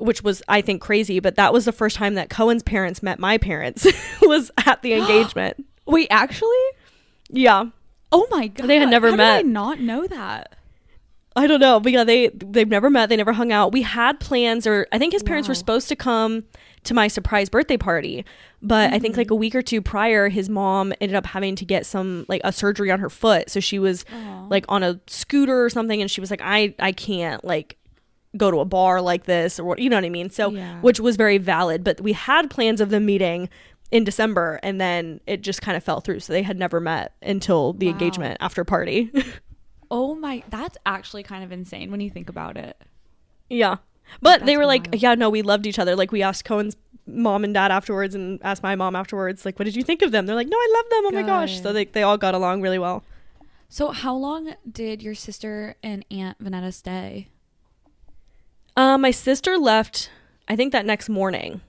Which 0.00 0.22
was, 0.22 0.44
I 0.46 0.60
think, 0.60 0.80
crazy, 0.80 1.18
but 1.18 1.34
that 1.34 1.52
was 1.52 1.64
the 1.64 1.72
first 1.72 1.96
time 1.96 2.14
that 2.14 2.30
Kohen's 2.30 2.62
parents 2.62 3.02
met 3.02 3.18
my 3.18 3.36
parents. 3.36 3.84
was 4.22 4.48
at 4.64 4.80
the 4.82 4.92
engagement. 4.94 5.66
Wait, 5.86 6.06
actually? 6.08 6.54
Yeah, 7.30 7.70
Oh 8.10 8.26
my 8.30 8.48
god. 8.48 8.68
They 8.68 8.78
had 8.78 8.88
never 8.88 9.10
How 9.10 9.16
met. 9.16 9.36
Did 9.38 9.46
I 9.46 9.50
not 9.50 9.80
know 9.80 10.06
that. 10.06 10.54
I 11.36 11.46
don't 11.46 11.60
know, 11.60 11.78
but 11.78 11.92
yeah, 11.92 12.04
they 12.04 12.28
they've 12.28 12.68
never 12.68 12.90
met. 12.90 13.08
They 13.08 13.16
never 13.16 13.32
hung 13.32 13.52
out. 13.52 13.72
We 13.72 13.82
had 13.82 14.18
plans, 14.18 14.66
or 14.66 14.86
I 14.90 14.98
think 14.98 15.12
his 15.12 15.22
parents 15.22 15.48
were 15.48 15.54
supposed 15.54 15.88
to 15.88 15.96
come 15.96 16.44
to 16.84 16.94
my 16.94 17.08
surprise 17.08 17.48
birthday 17.48 17.76
party, 17.76 18.24
but 18.62 18.92
I 18.92 18.98
think 18.98 19.12
Mm-hmm. 19.12 19.20
like 19.20 19.30
a 19.30 19.34
week 19.34 19.54
or 19.54 19.62
two 19.62 19.80
prior, 19.82 20.28
his 20.28 20.48
mom 20.48 20.92
ended 21.00 21.14
up 21.16 21.26
having 21.26 21.56
to 21.56 21.64
get 21.64 21.86
some 21.86 22.24
like 22.28 22.40
a 22.44 22.52
surgery 22.52 22.90
on 22.90 23.00
her 23.00 23.10
foot, 23.10 23.50
so 23.50 23.60
she 23.60 23.78
was 23.78 24.04
Aw. 24.12 24.46
like 24.50 24.64
on 24.68 24.82
a 24.82 25.00
scooter 25.06 25.64
or 25.64 25.70
something, 25.70 26.00
and 26.00 26.10
she 26.10 26.20
was 26.20 26.30
like, 26.30 26.40
I 26.42 26.74
I 26.78 26.92
can't 26.92 27.44
like 27.44 27.76
go 28.36 28.50
to 28.50 28.60
a 28.60 28.64
bar 28.64 29.00
like 29.00 29.24
this 29.24 29.58
or 29.58 29.64
what 29.64 29.78
you 29.78 29.88
know 29.88 29.96
what 29.96 30.04
I 30.04 30.10
mean. 30.10 30.30
So 30.30 30.52
Yeah. 30.52 30.80
which 30.80 31.00
was 31.00 31.16
very 31.16 31.38
valid, 31.38 31.82
but 31.84 32.00
we 32.00 32.12
had 32.12 32.50
plans 32.50 32.80
of 32.80 32.90
them 32.90 33.06
meeting 33.06 33.48
in 33.90 34.04
December, 34.04 34.60
and 34.62 34.78
then 34.80 35.20
it 35.26 35.40
just 35.40 35.62
kind 35.62 35.76
of 35.76 35.82
fell 35.82 36.00
through. 36.00 36.20
So 36.20 36.32
they 36.34 36.42
had 36.42 36.58
never 36.58 36.78
met 36.80 37.14
until 37.22 37.72
the 37.72 37.86
Wow. 37.86 37.92
engagement 37.92 38.36
after 38.40 38.64
party. 38.64 39.10
Oh 39.90 40.14
my, 40.14 40.42
that's 40.50 40.76
actually 40.84 41.22
kind 41.22 41.42
of 41.42 41.50
insane 41.50 41.90
when 41.90 42.00
you 42.00 42.10
think 42.10 42.28
about 42.28 42.58
it. 42.58 42.76
Yeah. 43.48 43.76
But 44.20 44.46
they 44.46 44.56
were 44.56 44.66
like, 44.66 44.88
yeah, 44.92 45.14
no, 45.14 45.30
we 45.30 45.42
loved 45.42 45.66
each 45.66 45.78
other. 45.78 45.94
Like 45.96 46.12
we 46.12 46.22
asked 46.22 46.44
Kohen's 46.44 46.76
mom 47.06 47.44
and 47.44 47.54
dad 47.54 47.70
afterwards 47.70 48.14
and 48.14 48.40
asked 48.42 48.62
my 48.62 48.74
mom 48.76 48.94
afterwards, 48.96 49.44
like, 49.44 49.58
what 49.58 49.64
did 49.64 49.76
you 49.76 49.82
think 49.82 50.02
of 50.02 50.12
them? 50.12 50.26
They're 50.26 50.36
like, 50.36 50.48
no, 50.48 50.56
I 50.56 50.74
love 50.74 50.90
them. 50.90 51.06
Oh 51.06 51.22
my 51.22 51.26
gosh. 51.26 51.62
So 51.62 51.72
they, 51.72 51.84
they 51.84 52.02
all 52.02 52.18
got 52.18 52.34
along 52.34 52.62
really 52.62 52.78
well. 52.78 53.04
So, 53.70 53.90
how 53.90 54.14
long 54.14 54.54
did 54.70 55.02
your 55.02 55.14
sister 55.14 55.76
and 55.82 56.04
Aunt 56.10 56.42
Vanetta 56.42 56.72
stay? 56.72 57.28
Uh, 58.76 58.96
my 58.96 59.10
sister 59.10 59.58
left, 59.58 60.10
I 60.48 60.56
think 60.56 60.72
that 60.72 60.86
next 60.86 61.10
morning. 61.10 61.60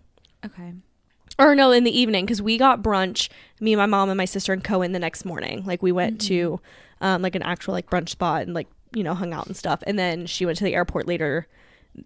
Okay. 0.45 0.73
Or 1.37 1.55
no, 1.55 1.71
in 1.71 1.83
the 1.83 1.97
evening, 1.97 2.25
because 2.25 2.41
we 2.41 2.57
got 2.57 2.81
brunch, 2.81 3.29
me, 3.59 3.73
and 3.73 3.79
my 3.79 3.85
mom, 3.85 4.09
and 4.09 4.17
my 4.17 4.25
sister 4.25 4.53
and 4.53 4.63
Kohen 4.63 4.93
the 4.93 4.99
next 4.99 5.25
morning. 5.25 5.65
Like 5.65 5.81
we 5.81 5.91
went 5.91 6.21
to 6.21 6.61
um, 7.01 7.21
like 7.21 7.35
an 7.35 7.43
actual 7.43 7.73
like 7.73 7.89
brunch 7.89 8.09
spot 8.09 8.43
and 8.43 8.53
like, 8.53 8.67
you 8.93 9.03
know, 9.03 9.13
hung 9.13 9.33
out 9.33 9.47
and 9.47 9.57
stuff. 9.57 9.83
And 9.85 9.99
then 9.99 10.25
she 10.25 10.45
went 10.45 10.57
to 10.59 10.63
the 10.63 10.75
airport 10.75 11.05
later 11.05 11.47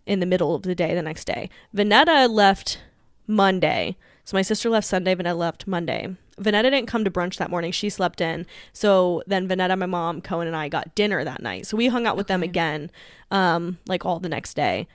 in 0.06 0.20
the 0.20 0.26
middle 0.26 0.56
of 0.56 0.64
the 0.64 0.76
day 0.76 0.94
the 0.94 1.02
next 1.02 1.26
day. 1.26 1.50
Vanetta 1.76 2.30
left 2.30 2.80
Monday. 3.28 3.96
So 4.26 4.38
my 4.38 4.42
sister 4.42 4.70
left 4.70 4.88
Sunday, 4.88 5.16
Vanetta 5.16 5.38
left 5.38 5.68
Monday. 5.68 6.16
Vanetta 6.40 6.64
didn't 6.64 6.88
come 6.88 7.04
to 7.04 7.12
brunch 7.12 7.38
that 7.38 7.50
morning. 7.52 7.72
She 7.72 7.90
slept 7.90 8.22
in. 8.22 8.46
So 8.72 9.22
then 9.28 9.48
Vanetta, 9.48 9.78
my 9.78 9.86
mom, 9.86 10.22
Kohen, 10.22 10.48
and 10.48 10.56
I 10.56 10.70
got 10.70 10.96
dinner 10.96 11.24
that 11.24 11.42
night. 11.42 11.68
So 11.68 11.78
we 11.78 11.88
hung 11.88 12.08
out 12.08 12.18
with 12.18 12.28
them 12.28 12.42
again, 12.42 12.90
um, 13.32 13.78
like 13.88 14.06
all 14.06 14.20
the 14.20 14.30
next 14.30 14.56
day, 14.56 14.88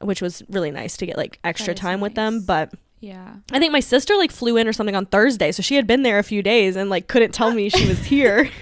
which 0.00 0.22
was 0.22 0.42
really 0.48 0.70
nice 0.70 0.96
to 0.98 1.06
get 1.06 1.16
like 1.16 1.38
extra 1.44 1.74
time 1.74 2.00
with 2.00 2.14
them. 2.14 2.42
But 2.42 2.72
Yeah. 3.00 3.36
I 3.50 3.58
think 3.58 3.72
my 3.72 3.80
sister 3.80 4.16
like 4.16 4.30
flew 4.30 4.56
in 4.56 4.68
or 4.68 4.72
something 4.72 4.94
on 4.94 5.06
Thursday. 5.06 5.50
So 5.50 5.62
she 5.62 5.74
had 5.76 5.86
been 5.86 6.02
there 6.02 6.18
a 6.18 6.24
few 6.24 6.42
days 6.42 6.76
and 6.76 6.88
like 6.90 7.08
couldn't 7.08 7.32
tell 7.32 7.52
me 7.52 7.68
she 7.68 7.88
was 7.88 8.04
here. 8.04 8.50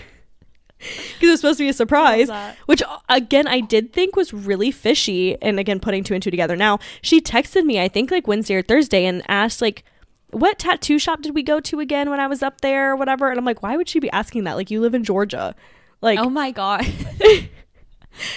Because 0.81 1.29
it 1.29 1.31
was 1.31 1.41
supposed 1.41 1.59
to 1.59 1.65
be 1.65 1.69
a 1.69 1.73
surprise 1.75 2.29
which 2.67 2.83
again 3.09 3.47
I 3.47 3.61
did 3.61 3.93
think 3.93 4.17
was 4.17 4.33
really 4.33 4.71
fishy 4.71 5.41
and 5.43 5.59
again 5.59 5.79
putting 5.81 6.03
two 6.05 6.15
and 6.15 6.23
two 6.23 6.31
together. 6.31 6.57
Now 6.57 6.79
she 7.03 7.21
texted 7.21 7.65
me 7.65 7.81
I 7.81 7.89
think 7.89 8.11
like 8.11 8.27
Wednesday 8.27 8.55
or 8.55 8.63
Thursday 8.63 9.05
and 9.05 9.23
asked 9.29 9.61
like 9.61 9.85
what 10.31 10.59
tattoo 10.59 10.99
shop 10.99 11.23
did 11.23 11.35
we 11.35 11.43
go 11.43 11.61
to 11.61 11.81
again 11.81 12.09
when 12.09 12.21
I 12.21 12.27
was 12.27 12.43
up 12.43 12.61
there 12.61 12.93
or 12.93 12.97
whatever? 12.97 13.31
And 13.31 13.39
I'm 13.39 13.45
like 13.45 13.63
why 13.63 13.77
would 13.77 13.89
she 13.89 14.01
be 14.01 14.11
asking 14.11 14.45
that? 14.45 14.55
Like 14.55 14.71
you 14.71 14.81
live 14.81 14.95
in 14.95 15.05
Georgia. 15.05 15.55
Like 16.01 16.19
oh 16.19 16.31
my 16.31 16.51
god. 16.51 16.87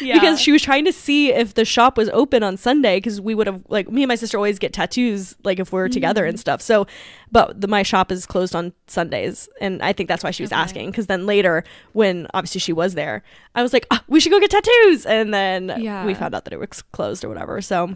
yeah. 0.02 0.14
because 0.14 0.40
she 0.40 0.52
was 0.52 0.62
trying 0.62 0.86
to 0.86 0.94
see 0.94 1.32
if 1.34 1.54
the 1.54 1.66
shop 1.66 1.98
was 1.98 2.10
open 2.10 2.44
on 2.44 2.58
Sunday 2.58 2.98
because 2.98 3.20
we 3.22 3.36
would 3.36 3.48
have 3.48 3.62
like 3.70 3.90
me 3.92 4.04
and 4.04 4.08
my 4.08 4.16
sister 4.16 4.38
always 4.38 4.60
get 4.60 4.74
tattoos 4.74 5.36
like 5.44 5.60
if 5.60 5.72
we're 5.72 5.88
together 5.90 6.22
Mm-hmm. 6.24 6.30
and 6.30 6.40
stuff. 6.40 6.62
So, 6.62 6.88
but 7.32 7.60
the, 7.62 7.68
my 7.68 7.84
shop 7.84 8.12
is 8.12 8.26
closed 8.26 8.56
on 8.56 8.74
Sundays, 8.88 9.50
and 9.62 9.82
I 9.82 9.94
think 9.94 10.08
that's 10.10 10.24
why 10.24 10.32
she 10.32 10.44
was 10.44 10.52
Okay. 10.52 10.62
asking. 10.62 10.92
Because 10.92 11.08
then 11.08 11.26
later, 11.26 11.64
when 11.94 12.28
obviously 12.34 12.60
she 12.60 12.74
was 12.74 12.94
there, 12.94 13.24
I 13.56 13.64
was 13.64 13.74
like, 13.74 13.88
ah, 13.92 14.04
we 14.08 14.20
should 14.20 14.32
go 14.32 14.40
get 14.40 14.52
tattoos, 14.52 15.06
and 15.06 15.34
then 15.34 15.74
Yeah. 15.80 16.06
we 16.06 16.14
found 16.14 16.36
out 16.36 16.44
that 16.46 16.54
it 16.54 16.60
was 16.60 16.82
closed 16.92 17.24
or 17.24 17.30
whatever. 17.30 17.62
So. 17.62 17.96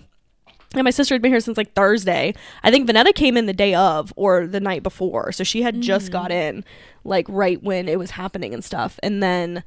And 0.74 0.84
my 0.84 0.90
sister 0.90 1.16
had 1.16 1.22
been 1.22 1.32
here 1.32 1.40
since 1.40 1.56
like 1.58 1.74
Thursday. 1.76 2.34
I 2.62 2.72
think 2.72 2.90
Vanetta 2.90 3.16
came 3.16 3.38
in 3.38 3.46
the 3.46 3.54
day 3.54 3.74
of 3.74 4.12
or 4.18 4.46
the 4.46 4.60
night 4.60 4.84
before. 4.84 5.32
So 5.32 5.46
she 5.46 5.62
had 5.62 5.80
just 5.80 6.12
got 6.12 6.30
Mm-hmm. 6.30 6.58
in 6.58 6.66
like 7.06 7.26
right 7.30 7.64
when 7.64 7.88
it 7.88 7.98
was 7.98 8.12
happening 8.12 8.54
and 8.54 8.62
stuff. 8.66 9.00
And 9.02 9.24
then 9.24 9.64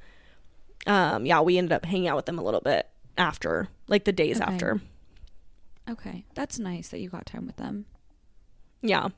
um 0.87 1.27
yeah 1.27 1.41
we 1.41 1.59
ended 1.59 1.73
up 1.73 1.85
hanging 1.85 2.09
out 2.09 2.17
with 2.17 2.27
them 2.27 2.39
a 2.39 2.43
little 2.43 2.61
bit 2.61 2.89
after 3.19 3.69
like 3.89 4.05
the 4.05 4.13
days 4.13 4.41
Okay. 4.41 4.53
after 4.53 4.81
okay, 5.89 6.25
that's 6.35 6.59
nice 6.59 6.89
that 6.91 7.01
you 7.01 7.09
got 7.09 7.27
time 7.27 7.47
with 7.47 7.57
them. 7.57 7.85
yeah 8.81 9.09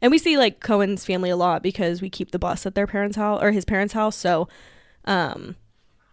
and 0.00 0.10
we 0.10 0.16
see 0.18 0.36
like 0.38 0.60
kohen's 0.60 1.04
family 1.04 1.28
a 1.30 1.36
lot 1.36 1.62
because 1.62 2.00
we 2.00 2.08
keep 2.08 2.30
the 2.30 2.38
bus 2.38 2.64
at 2.66 2.74
their 2.74 2.86
parents 2.86 3.16
house 3.16 3.42
or 3.42 3.52
his 3.52 3.64
parents 3.64 3.94
house 3.94 4.16
so 4.16 4.48
um 5.04 5.54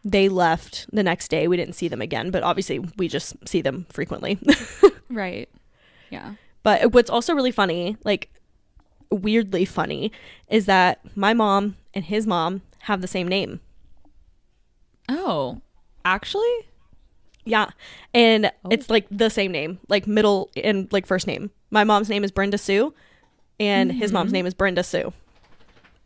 they 0.04 0.28
left 0.30 0.86
the 0.94 1.02
next 1.04 1.30
day 1.30 1.48
we 1.48 1.56
didn't 1.58 1.74
see 1.76 1.88
them 1.88 2.02
again 2.02 2.30
but 2.30 2.44
obviously 2.44 2.80
we 2.98 3.08
just 3.08 3.36
see 3.48 3.62
them 3.62 3.86
frequently 3.90 4.38
Right. 5.10 5.48
Yeah. 6.10 6.34
but 6.64 6.92
what's 6.94 7.10
also 7.10 7.34
really 7.34 7.52
funny 7.52 7.96
like 8.04 8.30
weirdly 9.12 9.66
funny 9.66 10.12
is 10.50 10.66
that 10.66 11.00
my 11.16 11.34
mom 11.34 11.78
and 11.94 12.04
his 12.06 12.28
mom 12.28 12.62
have 12.80 13.02
the 13.02 13.08
same 13.08 13.28
name 13.28 13.62
Oh, 15.10 15.62
actually? 16.04 16.54
Yeah. 17.44 17.70
And 18.14 18.48
Oh. 18.64 18.70
it's 18.72 18.90
like 18.90 19.06
the 19.12 19.30
same 19.30 19.52
name, 19.52 19.80
like 19.88 20.08
middle 20.08 20.50
and 20.56 20.92
like 20.92 21.06
first 21.06 21.28
name. 21.28 21.52
My 21.72 21.84
mom's 21.84 22.10
name 22.10 22.24
is 22.24 22.32
Brenda 22.32 22.58
Sue 22.58 22.94
and 23.60 23.92
his 23.92 24.12
mom's 24.12 24.32
Mhm. 24.32 24.34
name 24.34 24.46
is 24.48 24.54
Brenda 24.54 24.84
Sue. 24.84 25.14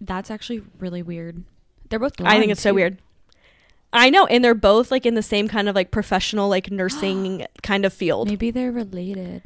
That's 0.01 0.29
actually 0.31 0.63
really 0.79 1.01
weird. 1.01 1.43
They're 1.89 1.99
both. 1.99 2.13
I 2.21 2.39
think 2.39 2.51
it's 2.51 2.61
so 2.61 2.73
weird. 2.73 2.97
I 3.91 4.09
know, 4.11 4.25
and 4.27 4.43
they're 4.43 4.53
both 4.53 4.91
like 4.91 5.05
in 5.05 5.15
the 5.15 5.23
same 5.23 5.47
kind 5.47 5.67
of 5.67 5.75
like 5.75 5.91
professional 5.91 6.47
like 6.49 6.69
nursing 6.71 7.45
kind 7.63 7.85
of 7.85 7.93
field. 7.93 8.27
Maybe 8.29 8.51
they're 8.51 8.71
related. 8.71 9.41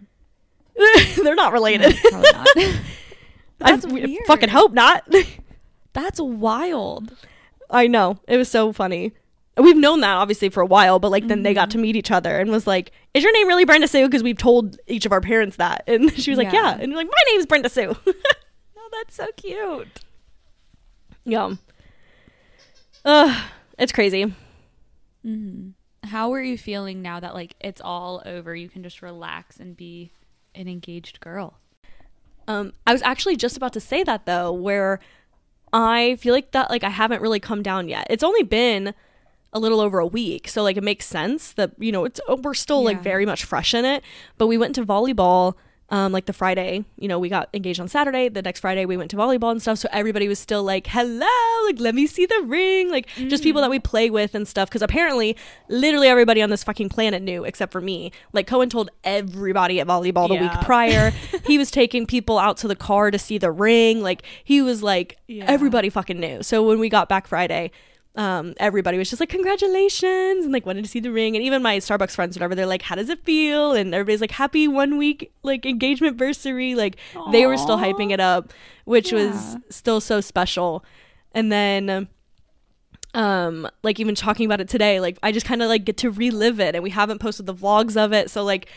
they're 1.23 1.35
not 1.35 1.53
related. 1.53 1.95
No, 2.11 2.21
probably 2.21 2.31
not. 2.33 2.47
I 3.61 3.71
That's 3.71 3.85
w- 3.85 4.07
weird. 4.07 4.25
fucking 4.27 4.49
hope 4.49 4.73
not. 4.73 5.07
That's 5.93 6.19
wild. 6.19 7.15
I 7.69 7.87
know. 7.87 8.17
It 8.27 8.37
was 8.37 8.49
so 8.49 8.73
funny. 8.73 9.13
We've 9.55 9.77
known 9.77 10.01
that 10.01 10.15
obviously 10.15 10.49
for 10.49 10.61
a 10.61 10.65
while, 10.65 10.97
but 10.97 11.11
like 11.11 11.27
then 11.27 11.43
they 11.43 11.53
got 11.53 11.69
to 11.71 11.77
meet 11.77 11.95
each 11.95 12.09
other 12.09 12.39
and 12.39 12.49
was 12.49 12.65
like, 12.65 12.91
"Is 13.13 13.21
your 13.23 13.31
name 13.33 13.47
really 13.47 13.65
Brenda 13.65 13.87
Sue?" 13.87 14.05
Because 14.07 14.23
we've 14.23 14.37
told 14.37 14.77
each 14.87 15.05
of 15.05 15.11
our 15.11 15.21
parents 15.21 15.57
that, 15.57 15.83
and 15.87 16.11
she 16.13 16.31
was 16.31 16.37
like, 16.39 16.51
Yeah. 16.51 16.75
"Yeah," 16.75 16.77
and 16.79 16.91
you're 16.91 16.97
like, 16.97 17.07
"My 17.07 17.31
name's 17.31 17.45
Brenda 17.45 17.69
Sue." 17.69 17.95
No, 18.05 18.13
that's 18.91 19.15
so 19.15 19.27
cute. 19.37 19.99
yeah. 21.23 21.53
Ugh, 23.05 23.43
it's 23.77 23.91
crazy. 23.91 24.25
Mm-hmm. 25.25 25.69
How 26.07 26.33
are 26.33 26.41
you 26.41 26.57
feeling 26.57 27.01
now 27.01 27.19
that 27.19 27.33
like 27.33 27.55
it's 27.59 27.81
all 27.81 28.21
over? 28.25 28.55
You 28.55 28.69
can 28.69 28.83
just 28.83 29.01
relax 29.01 29.57
and 29.59 29.75
be 29.77 30.11
an 30.55 30.67
engaged 30.67 31.19
girl. 31.19 31.59
Um, 32.47 32.73
I 32.85 32.91
was 32.91 33.01
actually 33.03 33.35
just 33.37 33.55
about 33.55 33.73
to 33.73 33.79
say 33.79 34.03
that 34.03 34.25
though, 34.25 34.51
where 34.51 34.99
I 35.71 36.17
feel 36.17 36.33
like 36.33 36.51
that 36.51 36.69
like 36.69 36.83
I 36.83 36.89
haven't 36.89 37.21
really 37.21 37.39
come 37.39 37.61
down 37.61 37.87
yet. 37.87 38.07
It's 38.09 38.23
only 38.23 38.43
been 38.43 38.93
a 39.53 39.59
little 39.59 39.79
over 39.79 39.99
a 39.99 40.07
week. 40.07 40.47
So 40.47 40.63
like 40.63 40.77
it 40.77 40.83
makes 40.83 41.05
sense 41.05 41.53
that, 41.53 41.71
you 41.79 41.91
know, 41.91 42.05
it's 42.05 42.19
oh, 42.27 42.35
we're 42.43 42.53
still 42.53 42.83
like 42.83 43.01
very 43.01 43.25
much 43.25 43.45
fresh 43.45 43.73
in 43.73 43.85
it. 43.85 44.03
But 44.37 44.47
we 44.47 44.57
went 44.57 44.75
to 44.75 44.85
volleyball 44.85 45.53
um 45.89 46.13
like 46.13 46.25
the 46.25 46.33
Friday, 46.33 46.85
you 46.97 47.09
know, 47.09 47.19
we 47.19 47.27
got 47.27 47.49
engaged 47.53 47.79
on 47.79 47.89
Saturday. 47.89 48.29
The 48.29 48.41
next 48.41 48.61
Friday 48.61 48.85
we 48.85 48.95
went 48.95 49.11
to 49.11 49.17
volleyball 49.17 49.51
and 49.51 49.61
stuff. 49.61 49.77
So 49.79 49.89
everybody 49.91 50.29
was 50.29 50.39
still 50.39 50.63
like, 50.63 50.87
"Hello, 50.87 51.27
like 51.65 51.77
let 51.79 51.93
me 51.93 52.07
see 52.07 52.25
the 52.25 52.41
ring." 52.45 52.89
Like 52.89 53.07
just 53.27 53.43
people 53.43 53.61
that 53.61 53.69
we 53.69 53.79
play 53.79 54.09
with 54.09 54.33
and 54.33 54.47
stuff 54.47 54.69
cuz 54.69 54.81
apparently 54.81 55.35
literally 55.67 56.07
everybody 56.07 56.41
on 56.41 56.49
this 56.49 56.63
fucking 56.63 56.87
planet 56.89 57.21
knew 57.21 57.43
except 57.43 57.71
for 57.73 57.81
me. 57.81 58.11
Like 58.31 58.47
Kohen 58.47 58.69
told 58.69 58.89
everybody 59.03 59.79
at 59.81 59.85
volleyball 59.87 60.29
the 60.29 60.35
Yeah. 60.35 60.41
week 60.57 60.65
prior. 60.65 61.11
he 61.45 61.57
was 61.57 61.69
taking 61.69 62.05
people 62.07 62.39
out 62.39 62.55
to 62.57 62.67
the 62.69 62.77
car 62.77 63.11
to 63.11 63.19
see 63.19 63.37
the 63.37 63.51
ring. 63.51 64.01
Like 64.01 64.23
he 64.43 64.61
was 64.61 64.81
like 64.83 65.17
Yeah. 65.27 65.45
everybody 65.47 65.89
fucking 65.89 66.19
knew. 66.19 66.43
So 66.43 66.63
when 66.65 66.79
we 66.79 66.87
got 66.89 67.09
back 67.09 67.27
Friday, 67.27 67.71
um, 68.15 68.53
everybody 68.57 68.97
was 68.97 69.09
just 69.09 69.19
like, 69.19 69.29
congratulations, 69.29 70.43
and 70.43 70.53
like 70.53 70.65
wanted 70.65 70.83
to 70.83 70.89
see 70.89 70.99
the 70.99 71.11
ring. 71.11 71.35
And 71.35 71.43
even 71.43 71.63
my 71.63 71.77
Starbucks 71.77 72.11
friends, 72.11 72.35
whatever, 72.35 72.53
they're 72.53 72.65
like, 72.65 72.83
how 72.83 72.95
does 72.95 73.09
it 73.09 73.23
feel? 73.23 73.73
And 73.73 73.93
everybody's 73.93 74.21
like, 74.21 74.31
happy 74.31 74.67
one 74.67 74.97
week 74.97 75.31
like 75.41 75.65
engagement 75.65 76.17
versary. 76.17 76.75
Like 76.75 76.97
they 77.31 77.45
were 77.45 77.57
still 77.57 77.77
hyping 77.77 78.11
it 78.11 78.19
up, 78.19 78.53
which 78.85 79.11
was 79.11 79.57
still 79.69 79.99
so 79.99 80.21
special. 80.21 80.85
And 81.33 81.51
then 81.51 82.07
um 83.15 83.67
like 83.83 83.99
even 83.99 84.15
talking 84.15 84.45
about 84.45 84.59
it 84.59 84.67
today 84.67 84.99
like 84.99 85.19
i 85.21 85.31
just 85.31 85.45
kind 85.45 85.61
of 85.61 85.69
like 85.69 85.85
get 85.85 85.97
to 85.97 86.09
relive 86.09 86.59
it 86.59 86.73
and 86.73 86.83
we 86.83 86.89
haven't 86.89 87.19
posted 87.19 87.45
the 87.45 87.53
vlogs 87.53 87.95
of 87.95 88.11
it 88.11 88.29
so 88.31 88.43
like 88.43 88.67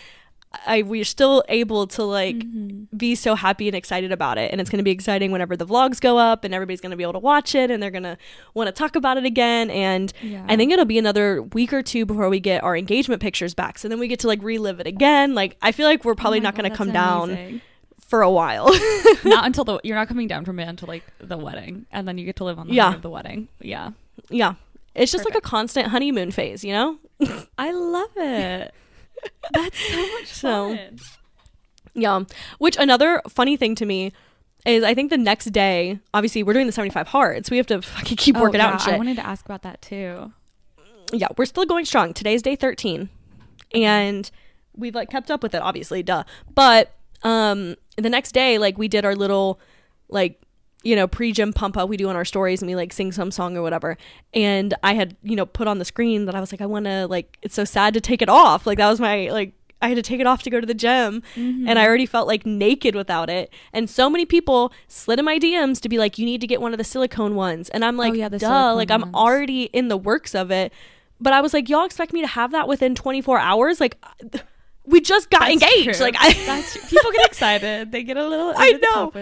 i 0.66 0.82
we're 0.82 1.04
still 1.04 1.42
able 1.48 1.86
to 1.86 2.02
like 2.02 2.36
mm-hmm. 2.36 2.84
be 2.96 3.14
so 3.14 3.34
happy 3.34 3.68
and 3.68 3.76
excited 3.76 4.12
about 4.12 4.38
it. 4.38 4.50
And 4.52 4.60
it's 4.60 4.70
going 4.70 4.78
to 4.78 4.84
be 4.84 4.90
exciting 4.90 5.32
whenever 5.32 5.56
the 5.56 5.66
vlogs 5.66 6.00
go 6.00 6.18
up 6.18 6.44
and 6.44 6.54
everybody's 6.54 6.80
going 6.80 6.90
to 6.90 6.96
be 6.96 7.02
able 7.02 7.14
to 7.14 7.18
watch 7.18 7.54
it 7.54 7.70
and 7.70 7.82
they're 7.82 7.90
going 7.90 8.02
to 8.04 8.16
want 8.54 8.68
to 8.68 8.72
talk 8.72 8.96
about 8.96 9.16
it 9.16 9.24
again. 9.24 9.70
And 9.70 10.12
Yeah. 10.22 10.44
i 10.48 10.56
think 10.56 10.72
it'll 10.72 10.84
be 10.84 10.98
another 10.98 11.42
week 11.42 11.72
or 11.72 11.82
two 11.82 12.06
before 12.06 12.28
we 12.28 12.40
get 12.40 12.62
our 12.62 12.76
engagement 12.76 13.20
pictures 13.20 13.54
back. 13.54 13.78
So 13.78 13.88
then 13.88 13.98
we 13.98 14.08
get 14.08 14.20
to 14.20 14.26
like 14.26 14.42
relive 14.42 14.80
it 14.80 14.86
again. 14.86 15.34
Like 15.34 15.56
i 15.62 15.72
feel 15.72 15.86
like 15.86 16.04
we're 16.04 16.12
oh 16.12 16.16
probably 16.16 16.38
Oh 16.38 16.42
not 16.42 16.54
going 16.56 16.70
to 16.70 16.76
come 16.76 16.88
that's 16.88 17.28
down 17.28 17.60
for 18.06 18.22
a 18.22 18.30
while. 18.30 18.68
Not 19.24 19.46
until 19.46 19.64
the 19.64 19.80
you're 19.82 19.96
not 19.96 20.08
coming 20.08 20.28
down 20.28 20.44
from 20.44 20.58
it 20.60 20.68
until 20.68 20.88
like 20.88 21.04
the 21.18 21.36
wedding, 21.36 21.86
and 21.90 22.06
then 22.06 22.18
you 22.18 22.24
get 22.24 22.36
to 22.36 22.44
live 22.44 22.58
on 22.58 22.68
the 22.68 22.74
Yeah. 22.74 22.94
of 22.94 23.02
the 23.02 23.10
wedding. 23.10 23.48
Yeah, 23.60 23.90
yeah. 24.30 24.54
It's 24.94 25.12
just 25.12 25.24
like 25.24 25.34
a 25.34 25.40
constant 25.40 25.88
honeymoon 25.88 26.30
phase 26.30 26.64
you 26.64 26.72
know? 26.72 26.98
I 27.58 27.72
love 27.72 28.10
it. 28.16 28.74
That's 29.52 29.78
so 29.78 29.96
much 30.12 30.26
So- 30.26 30.76
fun. 30.76 30.98
Yeah. 31.94 32.24
Which 32.58 32.76
another 32.78 33.22
funny 33.28 33.56
thing 33.56 33.74
to 33.76 33.86
me 33.86 34.12
is 34.66 34.84
I 34.84 34.92
think 34.94 35.10
the 35.10 35.16
next 35.16 35.46
day, 35.46 35.98
obviously 36.12 36.42
we're 36.42 36.52
doing 36.52 36.66
the 36.66 36.72
75 36.72 37.08
hard, 37.08 37.46
so 37.46 37.50
we 37.50 37.56
have 37.56 37.66
to 37.68 37.80
fucking 37.80 38.16
keep 38.18 38.36
working 38.36 38.60
oh, 38.60 38.64
out 38.64 38.72
and 38.72 38.80
shit. 38.82 38.94
I 38.94 38.98
wanted 38.98 39.16
to 39.16 39.26
ask 39.26 39.44
about 39.44 39.62
that 39.62 39.80
too. 39.80 40.32
yeah, 41.12 41.28
we're 41.38 41.46
still 41.46 41.64
going 41.64 41.84
strong. 41.84 42.12
Today's 42.12 42.42
day 42.42 42.56
13. 42.56 43.08
And 43.74 44.30
we've 44.76 44.94
like 44.94 45.08
kept 45.10 45.30
up 45.30 45.42
with 45.42 45.54
it, 45.54 45.62
obviously, 45.62 46.02
duh. 46.02 46.24
But 46.54 46.92
um 47.22 47.76
the 47.96 48.10
next 48.10 48.32
day, 48.32 48.58
like 48.58 48.76
we 48.76 48.88
did 48.88 49.04
our 49.06 49.14
little 49.14 49.58
like 50.08 50.42
you 50.86 50.96
know, 50.96 51.06
pre-gym 51.06 51.52
pump 51.52 51.76
up 51.76 51.88
we 51.88 51.96
do 51.96 52.08
on 52.08 52.16
our 52.16 52.24
stories 52.24 52.62
and 52.62 52.68
we 52.70 52.76
like 52.76 52.92
sing 52.92 53.12
some 53.12 53.30
song 53.30 53.56
or 53.56 53.62
whatever. 53.62 53.96
And 54.32 54.72
I 54.82 54.94
had, 54.94 55.16
you 55.22 55.36
know, 55.36 55.44
put 55.46 55.66
on 55.68 55.78
the 55.78 55.84
screen 55.84 56.26
that 56.26 56.34
I 56.34 56.40
was 56.40 56.52
like, 56.52 56.60
I 56.60 56.66
wanna 56.66 57.06
like 57.08 57.38
it's 57.42 57.54
so 57.54 57.64
sad 57.64 57.94
to 57.94 58.00
take 58.00 58.22
it 58.22 58.28
off. 58.28 58.66
Like 58.66 58.78
that 58.78 58.88
was 58.88 59.00
my 59.00 59.28
like 59.30 59.52
I 59.82 59.88
had 59.88 59.96
to 59.96 60.02
take 60.02 60.20
it 60.20 60.26
off 60.26 60.42
to 60.44 60.50
go 60.50 60.58
to 60.60 60.66
the 60.66 60.74
gym 60.74 61.22
Mm-hmm. 61.34 61.68
and 61.68 61.78
I 61.78 61.86
already 61.86 62.06
felt 62.06 62.26
like 62.26 62.46
naked 62.46 62.94
without 62.94 63.28
it. 63.28 63.52
And 63.74 63.90
so 63.90 64.08
many 64.08 64.24
people 64.24 64.72
slid 64.88 65.18
in 65.18 65.24
my 65.26 65.38
DMs 65.38 65.80
to 65.82 65.88
be 65.90 65.98
like, 65.98 66.16
you 66.18 66.24
need 66.24 66.40
to 66.40 66.46
get 66.46 66.60
one 66.62 66.72
of 66.72 66.78
the 66.78 66.84
silicone 66.84 67.34
ones. 67.34 67.68
And 67.68 67.84
I'm 67.84 67.96
like, 67.98 68.12
Oh, 68.12 68.16
yeah, 68.16 68.28
the 68.30 68.38
duh, 68.38 68.74
like 68.74 68.90
I'm 68.90 69.14
already 69.14 69.64
in 69.64 69.88
the 69.88 69.96
works 69.98 70.34
of 70.34 70.50
it. 70.50 70.72
But 71.20 71.32
I 71.32 71.40
was 71.40 71.52
like, 71.52 71.68
y'all 71.68 71.84
expect 71.84 72.12
me 72.12 72.20
to 72.22 72.26
have 72.26 72.52
that 72.52 72.68
within 72.68 72.94
24 72.94 73.38
hours? 73.38 73.80
Like, 73.80 73.96
we 74.84 75.00
just 75.00 75.30
got 75.30 75.40
That's 75.40 75.52
engaged. 75.52 75.96
true. 75.98 76.06
Like, 76.06 76.16
I, 76.18 76.32
That's 76.46 76.90
people 76.90 77.10
get 77.12 77.26
excited. 77.30 77.90
They 77.90 78.02
get 78.02 78.16
a 78.16 78.26
little. 78.28 78.52
I 78.56 78.72
know. 78.72 79.12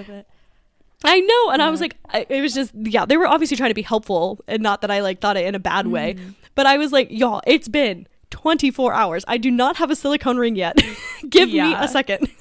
Top 1.04 1.12
With 1.12 1.12
it. 1.12 1.16
I 1.16 1.20
know. 1.20 1.50
And 1.52 1.62
I 1.62 1.70
was 1.70 1.80
like, 1.80 1.96
I, 2.10 2.26
it 2.28 2.40
was 2.40 2.54
just, 2.54 2.72
yeah, 2.74 3.04
they 3.04 3.16
were 3.16 3.26
obviously 3.26 3.56
trying 3.56 3.70
to 3.70 3.74
be 3.74 3.82
helpful 3.82 4.40
and 4.48 4.62
not 4.62 4.80
that 4.80 4.90
I 4.90 5.00
like 5.00 5.20
thought 5.20 5.36
it 5.36 5.46
in 5.46 5.54
a 5.54 5.58
bad 5.58 5.86
way. 5.86 6.14
Mm-hmm. 6.14 6.30
But 6.54 6.66
I 6.66 6.76
was 6.78 6.92
like, 6.92 7.08
y'all, 7.10 7.40
it's 7.46 7.68
been 7.68 8.06
24 8.30 8.92
hours. 8.92 9.24
I 9.28 9.36
do 9.38 9.50
not 9.50 9.76
have 9.76 9.90
a 9.90 9.96
silicone 9.96 10.36
ring 10.38 10.56
yet. 10.56 10.78
Give 11.28 11.48
me 11.50 11.74
a 11.74 11.88
second. 11.88 12.28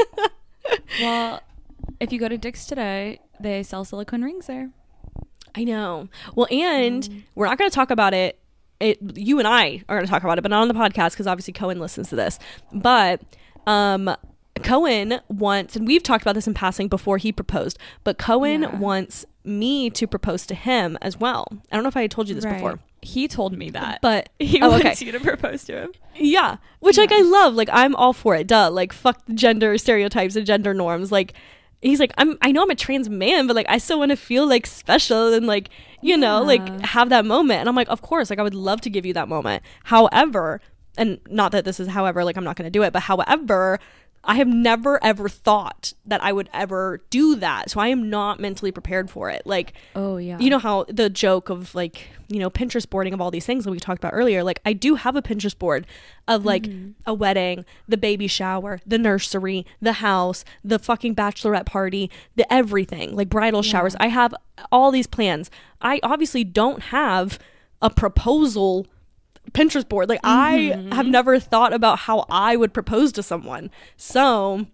Well, 1.01 1.41
if 1.99 2.11
you 2.13 2.19
go 2.19 2.29
to 2.29 2.37
Dick's 2.37 2.65
today, 2.65 3.19
they 3.39 3.63
sell 3.63 3.83
silicone 3.83 4.21
rings 4.21 4.47
there. 4.47 4.69
I 5.55 5.63
know. 5.65 6.07
Well, 6.35 6.47
and 6.51 7.03
Mm. 7.03 7.23
we're 7.35 7.47
not 7.47 7.57
going 7.57 7.69
to 7.69 7.75
talk 7.75 7.91
about 7.91 8.13
it. 8.13 8.39
It 8.79 8.97
you 9.17 9.39
and 9.39 9.47
I 9.47 9.83
are 9.89 9.95
going 9.97 10.05
to 10.05 10.09
talk 10.11 10.23
about 10.23 10.37
it, 10.37 10.41
but 10.41 10.49
not 10.51 10.61
on 10.61 10.67
the 10.67 10.73
podcast 10.73 11.11
because 11.11 11.27
obviously 11.27 11.53
Kohen 11.53 11.79
listens 11.79 12.09
to 12.09 12.15
this. 12.15 12.39
But 12.71 13.21
um, 13.67 14.15
Kohen 14.61 15.19
wants, 15.29 15.75
and 15.75 15.87
we've 15.87 16.03
talked 16.03 16.21
about 16.21 16.35
this 16.35 16.47
in 16.47 16.53
passing 16.53 16.87
before 16.87 17.17
he 17.17 17.31
proposed, 17.31 17.77
but 18.03 18.17
Kohen 18.17 18.61
Yeah. 18.61 18.75
wants 18.77 19.25
me 19.43 19.89
to 19.89 20.07
propose 20.07 20.45
to 20.45 20.55
him 20.55 20.97
as 21.01 21.19
well. 21.19 21.47
I 21.71 21.75
don't 21.75 21.83
know 21.83 21.89
if 21.89 21.97
I 21.97 22.03
had 22.03 22.11
told 22.11 22.29
you 22.29 22.35
this 22.35 22.45
before, 22.45 22.79
He 23.01 23.27
told 23.27 23.57
me 23.57 23.69
that. 23.71 23.99
but 24.01 24.29
he 24.39 24.61
oh, 24.61 24.69
wants 24.69 24.85
okay. 24.85 25.05
you 25.05 25.11
to 25.11 25.19
propose 25.19 25.63
to 25.65 25.81
him. 25.83 25.91
Yeah, 26.15 26.57
which 26.79 26.97
like 26.97 27.11
I 27.11 27.21
love. 27.21 27.55
Like 27.55 27.69
I'm 27.73 27.95
all 27.95 28.13
for 28.13 28.35
it. 28.35 28.47
Duh. 28.47 28.69
Like 28.71 28.93
fuck 28.93 29.25
the 29.25 29.33
gender 29.33 29.77
stereotypes 29.77 30.35
and 30.35 30.45
gender 30.45 30.73
norms. 30.73 31.11
Like 31.11 31.33
he's 31.81 31.99
like 31.99 32.13
I'm. 32.17 32.37
I 32.41 32.51
know 32.51 32.61
I'm 32.61 32.69
a 32.69 32.75
trans 32.75 33.09
man, 33.09 33.47
but 33.47 33.55
like 33.55 33.65
I 33.67 33.79
still 33.79 33.97
want 33.99 34.11
to 34.11 34.15
feel 34.15 34.47
like 34.47 34.65
special 34.67 35.33
and 35.33 35.47
like 35.47 35.69
you 36.01 36.15
know 36.15 36.41
like 36.43 36.65
have 36.81 37.09
that 37.09 37.25
moment. 37.25 37.61
And 37.61 37.67
I'm 37.67 37.75
like, 37.75 37.89
of 37.89 38.01
course, 38.03 38.29
like 38.29 38.37
I 38.39 38.43
would 38.43 38.53
love 38.55 38.79
to 38.81 38.89
give 38.91 39.05
you 39.05 39.13
that 39.15 39.27
moment. 39.27 39.63
However, 39.85 40.61
and 40.97 41.19
not 41.27 41.51
that 41.51 41.65
this 41.65 41.79
is 41.79 41.87
however 41.89 42.23
like 42.23 42.37
I'm 42.37 42.43
not 42.45 42.55
going 42.55 42.67
to 42.67 42.71
do 42.71 42.83
it, 42.83 42.93
but 42.93 43.01
however. 43.01 43.79
I 44.23 44.35
have 44.35 44.47
never 44.47 45.03
ever 45.03 45.27
thought 45.27 45.93
that 46.05 46.23
I 46.23 46.31
would 46.31 46.49
ever 46.53 47.01
do 47.09 47.35
that. 47.35 47.69
So 47.69 47.79
I 47.79 47.87
am 47.87 48.09
not 48.09 48.39
mentally 48.39 48.71
prepared 48.71 49.09
for 49.09 49.29
it. 49.29 49.45
Like 49.45 49.73
Oh 49.95 50.17
yeah. 50.17 50.39
you 50.39 50.49
know 50.49 50.59
how 50.59 50.85
the 50.87 51.09
joke 51.09 51.49
of 51.49 51.75
like 51.75 52.07
you 52.33 52.39
know 52.39 52.49
pinterest 52.49 52.89
boarding 52.89 53.13
of 53.13 53.21
all 53.21 53.31
these 53.31 53.45
things 53.45 53.63
that 53.63 53.71
we 53.71 53.79
talked 53.79 53.99
about 53.99 54.13
earlier 54.13 54.43
like 54.43 54.59
i 54.65 54.73
do 54.73 54.95
have 54.95 55.15
a 55.15 55.21
pinterest 55.21 55.57
board 55.59 55.85
of 56.27 56.45
like 56.45 56.63
mm-hmm. 56.63 56.91
a 57.05 57.13
wedding 57.13 57.63
the 57.87 57.97
baby 57.97 58.27
shower 58.27 58.79
the 58.85 58.97
nursery 58.97 59.65
the 59.81 59.93
house 59.93 60.43
the 60.63 60.79
fucking 60.79 61.15
bachelorette 61.15 61.65
party 61.65 62.09
the 62.35 62.51
everything 62.51 63.15
like 63.15 63.29
bridal 63.29 63.61
showers 63.61 63.95
i 63.99 64.07
have 64.07 64.33
all 64.71 64.89
these 64.89 65.07
plans 65.07 65.51
i 65.81 65.99
obviously 66.01 66.43
don't 66.43 66.83
have 66.83 67.37
a 67.81 67.89
proposal 67.89 68.87
pinterest 69.51 69.87
board 69.89 70.09
like 70.09 70.19
i 70.23 70.87
have 70.93 71.05
never 71.05 71.39
thought 71.39 71.73
about 71.73 71.99
how 71.99 72.25
i 72.29 72.55
would 72.55 72.73
propose 72.73 73.11
to 73.11 73.21
someone 73.21 73.69
so 73.97 74.65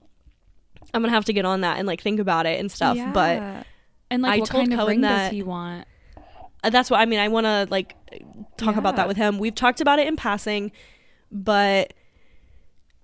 i'm 0.94 1.02
gonna 1.02 1.10
have 1.10 1.26
to 1.26 1.34
get 1.34 1.44
on 1.44 1.62
that 1.62 1.78
and 1.78 1.88
like 1.88 2.02
think 2.02 2.20
about 2.20 2.46
it 2.46 2.60
and 2.60 2.72
stuff 2.72 2.96
but 3.14 3.66
and 4.12 4.24
like 4.24 4.38
I 4.38 4.40
what 4.40 4.50
kind 4.50 4.72
of 4.72 4.78
Kohen 4.80 4.88
ring 4.88 5.02
that- 5.02 5.26
does 5.30 5.32
he 5.32 5.44
want? 5.44 5.86
Uh, 6.64 6.70
that's 6.70 6.90
what 6.90 7.00
I 7.00 7.06
mean. 7.06 7.20
I 7.20 7.28
want 7.30 7.46
to 7.46 7.68
like 7.70 7.96
talk 8.58 8.76
about 8.76 8.96
that 8.98 9.08
with 9.08 9.16
him. 9.18 9.38
We've 9.38 9.56
talked 9.56 9.80
about 9.82 9.98
it 10.00 10.08
in 10.08 10.16
passing, 10.18 10.72
but 11.32 11.94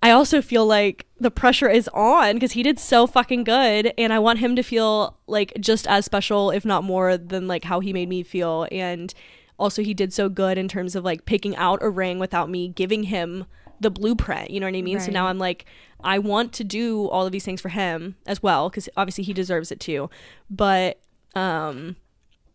I 0.02 0.10
also 0.10 0.42
feel 0.42 0.66
like 0.66 1.06
the 1.18 1.30
pressure 1.30 1.68
is 1.68 1.88
on 1.94 2.34
because 2.34 2.52
he 2.52 2.62
did 2.62 2.78
so 2.78 3.06
fucking 3.06 3.44
good, 3.44 3.94
and 3.96 4.12
I 4.12 4.18
want 4.18 4.40
him 4.40 4.56
to 4.56 4.62
feel 4.62 5.16
like 5.26 5.52
just 5.58 5.86
as 5.86 6.04
special, 6.04 6.50
if 6.50 6.64
not 6.66 6.84
more, 6.84 7.16
than 7.16 7.48
like 7.48 7.64
how 7.64 7.80
he 7.80 7.92
made 7.94 8.08
me 8.08 8.22
feel. 8.22 8.66
And 8.70 9.14
also, 9.58 9.82
he 9.82 9.94
did 9.94 10.12
so 10.12 10.28
good 10.28 10.58
in 10.58 10.68
terms 10.68 10.94
of 10.94 11.04
like 11.04 11.24
picking 11.24 11.56
out 11.56 11.82
a 11.82 11.88
ring 11.88 12.18
without 12.18 12.50
me 12.50 12.68
giving 12.68 13.04
him 13.04 13.46
the 13.80 13.90
blueprint. 13.90 14.50
You 14.50 14.60
know 14.60 14.66
what 14.66 14.76
I 14.76 14.82
mean? 14.82 14.98
So 15.00 15.10
now 15.12 15.26
I'm 15.26 15.38
like, 15.38 15.66
I 16.02 16.18
want 16.18 16.52
to 16.54 16.64
do 16.64 17.08
all 17.08 17.26
of 17.26 17.32
these 17.32 17.44
things 17.44 17.60
for 17.60 17.68
him 17.68 18.16
as 18.26 18.42
well 18.42 18.68
because 18.68 18.88
obviously 18.96 19.24
he 19.24 19.32
deserves 19.32 19.70
it 19.72 19.80
too. 19.80 20.10
But 20.50 20.98
um 21.34 21.96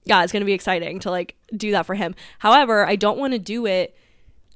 yeah, 0.03 0.23
it's 0.23 0.31
gonna 0.33 0.45
be 0.45 0.53
exciting 0.53 0.99
to 0.99 1.11
like 1.11 1.35
do 1.55 1.71
that 1.71 1.85
for 1.85 1.95
him. 1.95 2.15
However, 2.39 2.87
I 2.87 2.95
don't 2.95 3.19
want 3.19 3.33
to 3.33 3.39
do 3.39 3.65
it 3.65 3.95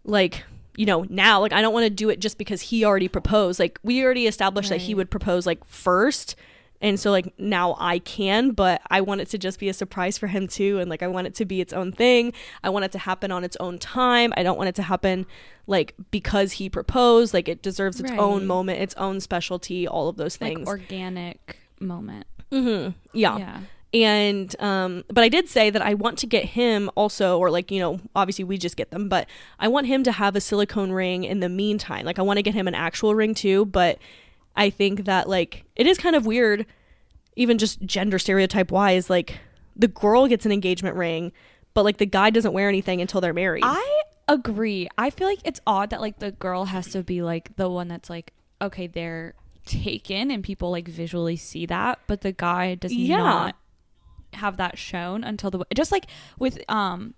like 0.04 0.44
you 0.76 0.86
know 0.86 1.06
now. 1.10 1.40
Like 1.40 1.54
I 1.54 1.62
don't 1.62 1.74
want 1.74 1.86
to 1.86 1.90
do 1.90 2.10
it 2.10 2.20
just 2.20 2.38
because 2.38 2.62
he 2.62 2.84
already 2.84 3.08
proposed. 3.08 3.60
Like 3.60 3.80
we 3.84 4.04
already 4.04 4.28
established 4.28 4.70
that 4.70 4.82
he 4.82 4.96
would 4.96 5.12
propose 5.12 5.46
like 5.46 5.64
first, 5.66 6.36
and 6.82 7.00
so 7.00 7.10
like 7.12 7.34
now 7.40 7.76
I 7.80 8.00
can, 8.00 8.52
but 8.52 8.82
I 8.90 9.02
want 9.02 9.22
it 9.22 9.30
to 9.30 9.38
just 9.38 9.60
be 9.60 9.70
a 9.70 9.74
surprise 9.74 10.18
for 10.18 10.28
him 10.28 10.48
too. 10.48 10.80
And 10.80 10.90
like 10.90 11.02
I 11.02 11.08
want 11.08 11.28
it 11.28 11.36
to 11.36 11.46
be 11.46 11.62
its 11.62 11.74
own 11.74 11.92
thing. 11.92 12.34
I 12.64 12.70
want 12.70 12.86
it 12.86 12.92
to 12.94 13.00
happen 13.00 13.32
on 13.32 13.44
its 13.44 13.56
own 13.60 13.80
time. 13.80 14.34
I 14.38 14.44
don't 14.44 14.58
want 14.58 14.70
it 14.70 14.76
to 14.76 14.84
happen 14.84 15.26
like 15.68 15.96
because 16.12 16.54
he 16.54 16.70
proposed. 16.70 17.34
Like 17.34 17.48
it 17.48 17.62
deserves 17.62 18.00
its 18.00 18.12
own 18.20 18.46
moment, 18.46 18.82
its 18.82 18.94
own 18.96 19.20
specialty, 19.20 19.88
all 19.88 20.10
of 20.10 20.18
those 20.18 20.36
things. 20.36 20.68
Like 20.68 20.80
organic 20.80 21.58
moment. 21.80 22.26
hmm 22.52 22.90
Yeah 23.14 23.38
Yeah. 23.38 23.60
and 23.94 24.56
um 24.62 25.04
but 25.08 25.24
i 25.24 25.30
did 25.30 25.48
say 25.50 25.70
that 25.70 25.82
i 25.82 25.94
want 25.94 26.18
to 26.20 26.28
get 26.28 26.46
him 26.46 26.90
also 26.96 27.38
or 27.40 27.50
like 27.50 27.72
you 27.72 27.80
know 27.80 28.00
obviously 28.16 28.44
we 28.46 28.58
just 28.58 28.76
get 28.78 28.92
them 28.92 29.08
but 29.10 29.28
i 29.60 29.68
want 29.68 29.88
him 29.88 30.04
to 30.04 30.12
have 30.12 30.36
a 30.36 30.42
silicone 30.42 30.92
ring 30.92 31.24
in 31.24 31.40
the 31.40 31.50
meantime 31.50 32.06
like 32.06 32.20
i 32.20 32.22
want 32.22 32.38
to 32.38 32.44
get 32.44 32.54
him 32.54 32.68
an 32.68 32.76
actual 32.76 33.14
ring 33.16 33.34
too 33.34 33.66
but 33.66 33.98
i 34.56 34.70
think 34.70 35.06
that 35.06 35.28
like 35.30 35.64
it 35.76 35.86
is 35.88 35.98
kind 35.98 36.16
of 36.16 36.26
weird 36.26 36.66
even 37.36 37.58
just 37.58 37.82
gender 37.82 38.18
stereotype 38.20 38.72
wise 38.72 39.10
like 39.10 39.40
the 39.76 39.88
girl 39.88 40.28
gets 40.28 40.46
an 40.46 40.52
engagement 40.52 40.96
ring 40.96 41.32
but 41.74 41.84
like 41.84 41.98
the 41.98 42.06
guy 42.06 42.30
doesn't 42.30 42.54
wear 42.54 42.70
anything 42.70 43.02
until 43.02 43.20
they're 43.22 43.34
married 43.34 43.64
I 43.66 44.02
agree. 44.28 44.88
I 44.98 45.12
feel 45.12 45.28
like 45.28 45.38
it's 45.44 45.60
odd 45.68 45.92
that 45.92 46.02
like 46.02 46.18
the 46.18 46.32
girl 46.32 46.66
has 46.66 46.88
to 46.94 47.04
be 47.04 47.22
like 47.22 47.56
the 47.58 47.70
one 47.70 47.88
that's 47.88 48.10
like, 48.10 48.34
okay, 48.60 48.88
they're 48.88 49.36
taken 49.68 50.32
and 50.32 50.44
people 50.44 50.72
like 50.72 50.88
visually 50.88 51.36
see 51.36 51.68
that, 51.68 52.00
but 52.08 52.22
the 52.22 52.32
guy 52.32 52.74
does 52.74 52.92
Yeah. 52.92 53.18
not 53.18 53.56
have 54.34 54.58
that 54.58 54.80
shown 54.80 55.24
until 55.24 55.52
the 55.52 55.64
just 55.76 55.92
like 55.92 56.06
with 56.40 56.60
um 56.70 57.14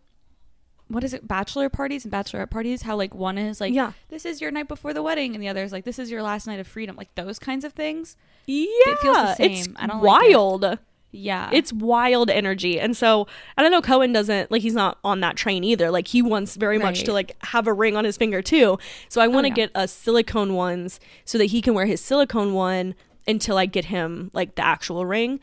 what 0.90 1.04
is 1.04 1.14
it 1.14 1.28
bachelor 1.28 1.68
parties 1.70 2.06
and 2.06 2.14
bachelorette 2.14 2.50
parties 2.50 2.84
how 2.84 2.96
like 2.96 3.14
one 3.14 3.38
is 3.38 3.60
like 3.60 3.74
Yeah. 3.74 3.92
this 4.10 4.26
is 4.26 4.40
your 4.42 4.52
night 4.52 4.68
before 4.68 4.94
the 4.94 5.04
wedding 5.04 5.34
and 5.36 5.44
the 5.44 5.48
other 5.50 5.64
is 5.64 5.72
like 5.72 5.84
this 5.86 6.00
is 6.00 6.10
your 6.10 6.22
last 6.24 6.48
night 6.48 6.60
of 6.60 6.68
freedom 6.68 6.96
like 6.96 7.14
those 7.16 7.40
kinds 7.40 7.66
of 7.66 7.74
things 7.74 8.16
Yeah, 8.46 8.66
It 8.88 9.00
feels 9.00 9.38
the 9.38 9.44
it's. 9.46 9.68
I 9.76 9.88
don't 9.88 10.02
like 10.02 10.24
it. 10.30 10.36
wild. 10.38 10.80
yeah 11.12 11.50
it's 11.52 11.72
wild 11.74 12.30
energy, 12.30 12.80
and 12.80 12.96
so 12.96 13.28
I 13.58 13.62
don't 13.64 13.72
know. 13.72 13.82
Kohen 13.82 14.12
doesn't 14.14 14.52
like 14.52 14.62
he's 14.62 14.74
not 14.74 14.98
on 15.04 15.20
that 15.22 15.36
train 15.38 15.64
either. 15.64 15.90
Like 15.90 16.08
he 16.10 16.22
wants 16.22 16.56
very 16.56 16.78
much 16.78 17.04
to 17.06 17.14
like 17.14 17.36
have 17.46 17.66
a 17.68 17.74
ring 17.74 17.96
on 17.96 18.04
his 18.06 18.18
finger 18.18 18.42
too. 18.42 18.78
So 19.10 19.20
I 19.22 19.28
want 19.28 19.46
to 19.46 19.50
yeah. 19.50 19.56
get 19.56 19.72
a 19.74 19.88
silicone 19.88 20.54
ones 20.54 21.00
so 21.26 21.38
that 21.38 21.46
he 21.46 21.62
can 21.62 21.74
wear 21.74 21.86
his 21.86 22.02
silicone 22.02 22.54
one 22.54 22.94
until 23.28 23.58
I 23.58 23.66
get 23.66 23.86
him 23.86 24.32
like 24.34 24.56
the 24.56 24.66
actual 24.66 25.06
ring. 25.06 25.40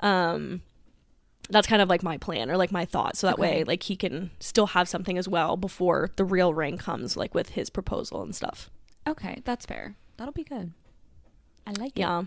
Um, 0.00 0.62
that's 1.50 1.66
kind 1.66 1.80
of 1.82 1.88
like 1.88 2.02
my 2.02 2.16
plan 2.18 2.50
or 2.50 2.56
like 2.56 2.70
my 2.72 2.84
thought. 2.84 3.16
So 3.16 3.26
that 3.26 3.38
way, 3.38 3.64
like 3.64 3.82
he 3.84 3.96
can 3.96 4.30
still 4.40 4.66
have 4.68 4.88
something 4.88 5.16
as 5.18 5.26
well 5.28 5.56
before 5.56 6.10
the 6.16 6.24
real 6.24 6.52
ring 6.54 6.76
comes, 6.78 7.16
like 7.16 7.34
with 7.34 7.50
his 7.50 7.70
proposal 7.70 8.22
and 8.22 8.34
stuff. 8.34 8.70
okay 9.06 9.40
that's 9.44 9.64
fair 9.64 9.94
that'll 10.18 10.32
be 10.34 10.44
good 10.44 10.72
i 11.66 11.70
like 11.78 11.92
it 11.96 12.00
Yeah. 12.00 12.24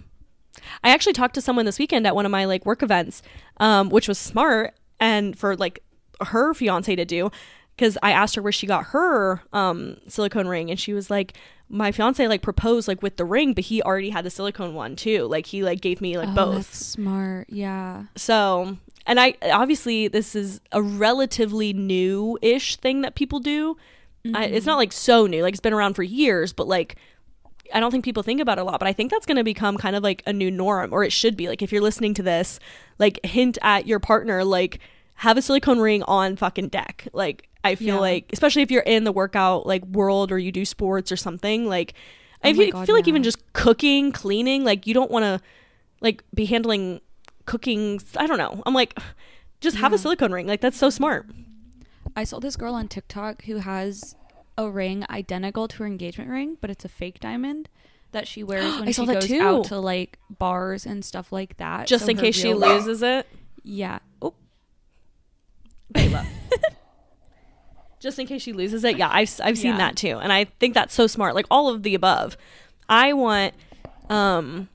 I 0.83 0.89
actually 0.89 1.13
talked 1.13 1.35
to 1.35 1.41
someone 1.41 1.65
this 1.65 1.79
weekend 1.79 2.05
at 2.05 2.13
one 2.15 2.25
of 2.25 2.31
my 2.31 2.43
like 2.45 2.65
work 2.65 2.83
events, 2.83 3.21
um, 3.57 3.89
which 3.89 4.07
was 4.09 4.17
smart 4.17 4.73
and 4.99 5.37
for 5.37 5.55
like 5.55 5.81
her 6.27 6.53
fiance 6.53 6.93
to 6.93 7.05
do 7.05 7.31
because 7.75 7.97
I 8.03 8.11
asked 8.11 8.35
her 8.35 8.41
where 8.41 8.51
she 8.51 8.67
got 8.67 8.87
her 8.87 9.41
um, 9.53 9.95
silicone 10.09 10.47
ring 10.47 10.69
and 10.69 10.77
she 10.79 10.91
was 10.93 11.09
like, 11.09 11.37
my 11.69 11.93
fiance 11.93 12.27
like 12.27 12.41
proposed 12.41 12.89
like 12.89 13.01
with 13.01 13.15
the 13.15 13.23
ring, 13.23 13.53
but 13.53 13.63
he 13.65 13.81
already 13.81 14.09
had 14.09 14.25
the 14.25 14.29
silicone 14.29 14.73
one 14.73 14.97
too. 14.97 15.23
Like 15.25 15.45
he 15.45 15.63
like 15.63 15.79
gave 15.79 16.01
me 16.01 16.17
like 16.17 16.29
Oh, 16.29 16.35
both. 16.35 16.55
that's 16.67 16.85
smart 16.85 17.47
yeah 17.49 18.05
So, 18.17 18.77
and 19.11 19.19
I 19.19 19.35
obviously 19.51 20.07
this 20.07 20.35
is 20.35 20.61
a 20.71 20.81
relatively 20.81 21.73
new-ish 21.73 22.77
thing 22.77 23.01
that 23.01 23.15
people 23.15 23.39
do. 23.39 23.75
I, 24.33 24.45
it's 24.45 24.65
not 24.65 24.77
like 24.77 24.91
so 24.93 25.25
new, 25.27 25.41
like 25.43 25.53
it's 25.53 25.59
been 25.61 25.73
around 25.73 25.95
for 25.95 26.03
years, 26.03 26.53
but 26.53 26.67
like 26.67 26.95
I 27.73 27.79
don't 27.79 27.89
think 27.91 28.05
people 28.05 28.21
think 28.23 28.39
about 28.39 28.57
it 28.57 28.61
a 28.61 28.63
lot. 28.63 28.79
But 28.79 28.87
I 28.87 28.93
think 28.93 29.11
that's 29.11 29.25
going 29.25 29.37
to 29.37 29.43
become 29.43 29.77
kind 29.77 29.95
of 29.95 30.03
like 30.03 30.21
a 30.27 30.33
new 30.33 30.51
norm, 30.51 30.93
or 30.93 31.03
it 31.03 31.11
should 31.11 31.35
be. 31.35 31.47
Like 31.47 31.61
if 31.61 31.71
you're 31.71 31.81
listening 31.81 32.13
to 32.15 32.23
this, 32.23 32.59
like 32.99 33.19
hint 33.25 33.57
at 33.61 33.87
your 33.87 33.99
partner, 33.99 34.43
like 34.43 34.79
have 35.15 35.37
a 35.37 35.41
silicone 35.41 35.79
ring 35.79 36.03
on 36.03 36.35
fucking 36.35 36.67
deck. 36.69 37.07
Like 37.13 37.49
I 37.63 37.75
feel 37.75 37.95
Yeah. 37.95 37.99
like, 38.01 38.29
especially 38.33 38.61
if 38.61 38.71
you're 38.71 38.81
in 38.83 39.03
the 39.03 39.11
workout 39.11 39.65
like 39.65 39.83
world 39.85 40.31
or 40.31 40.37
you 40.39 40.51
do 40.51 40.65
sports 40.65 41.11
or 41.11 41.17
something, 41.17 41.67
like 41.67 41.93
I 42.43 42.49
Oh 42.49 42.53
my 42.53 42.57
feel, 42.65 42.71
God, 42.71 42.85
feel 42.87 42.95
like 42.95 43.07
even 43.07 43.23
just 43.23 43.39
cooking, 43.53 44.11
cleaning, 44.11 44.63
like 44.63 44.85
you 44.87 44.93
don't 44.93 45.11
want 45.11 45.23
to 45.23 45.41
like 46.01 46.23
be 46.33 46.45
handling 46.45 47.01
cooking. 47.45 48.01
I 48.17 48.27
don't 48.27 48.37
know. 48.37 48.61
I'm 48.65 48.73
like, 48.73 48.97
just 49.61 49.77
have 49.77 49.93
a 49.93 49.97
silicone 49.97 50.31
ring. 50.31 50.47
Like 50.47 50.61
that's 50.61 50.77
so 50.77 50.89
smart. 50.89 51.27
I 52.15 52.23
saw 52.23 52.39
this 52.39 52.55
girl 52.55 52.73
on 52.73 52.87
TikTok 52.87 53.43
who 53.45 53.57
has 53.57 54.15
a 54.57 54.69
ring 54.69 55.05
identical 55.09 55.67
to 55.69 55.77
her 55.77 55.85
engagement 55.85 56.29
ring, 56.29 56.57
but 56.59 56.69
it's 56.69 56.83
a 56.83 56.89
fake 56.89 57.19
diamond 57.19 57.69
that 58.11 58.27
she 58.27 58.43
wears 58.43 58.65
when 58.79 58.91
she 58.91 59.05
goes 59.05 59.25
too. 59.27 59.41
out 59.41 59.65
to 59.65 59.79
like 59.79 60.19
bars 60.29 60.85
and 60.85 61.05
stuff 61.05 61.31
like 61.31 61.57
that. 61.57 61.87
Just 61.87 62.05
So 62.05 62.11
in 62.11 62.17
case 62.17 62.35
she 62.35 62.53
loses 62.53 63.01
it. 63.01 63.27
Yeah. 63.63 63.99
Oh, 64.21 64.33
just 67.99 68.17
in 68.17 68.25
case 68.27 68.41
she 68.41 68.53
loses 68.53 68.83
it. 68.83 68.97
Yeah, 68.97 69.09
I've, 69.11 69.29
I've 69.43 69.57
seen 69.57 69.71
Yeah. 69.73 69.77
that 69.77 69.95
too. 69.95 70.17
And 70.17 70.33
I 70.33 70.45
think 70.59 70.73
that's 70.73 70.93
so 70.93 71.07
smart. 71.07 71.35
Like 71.35 71.45
all 71.51 71.69
of 71.69 71.83
the 71.83 71.93
above. 71.95 72.35
I 72.89 73.13
want, 73.13 73.53
um, 74.09 74.67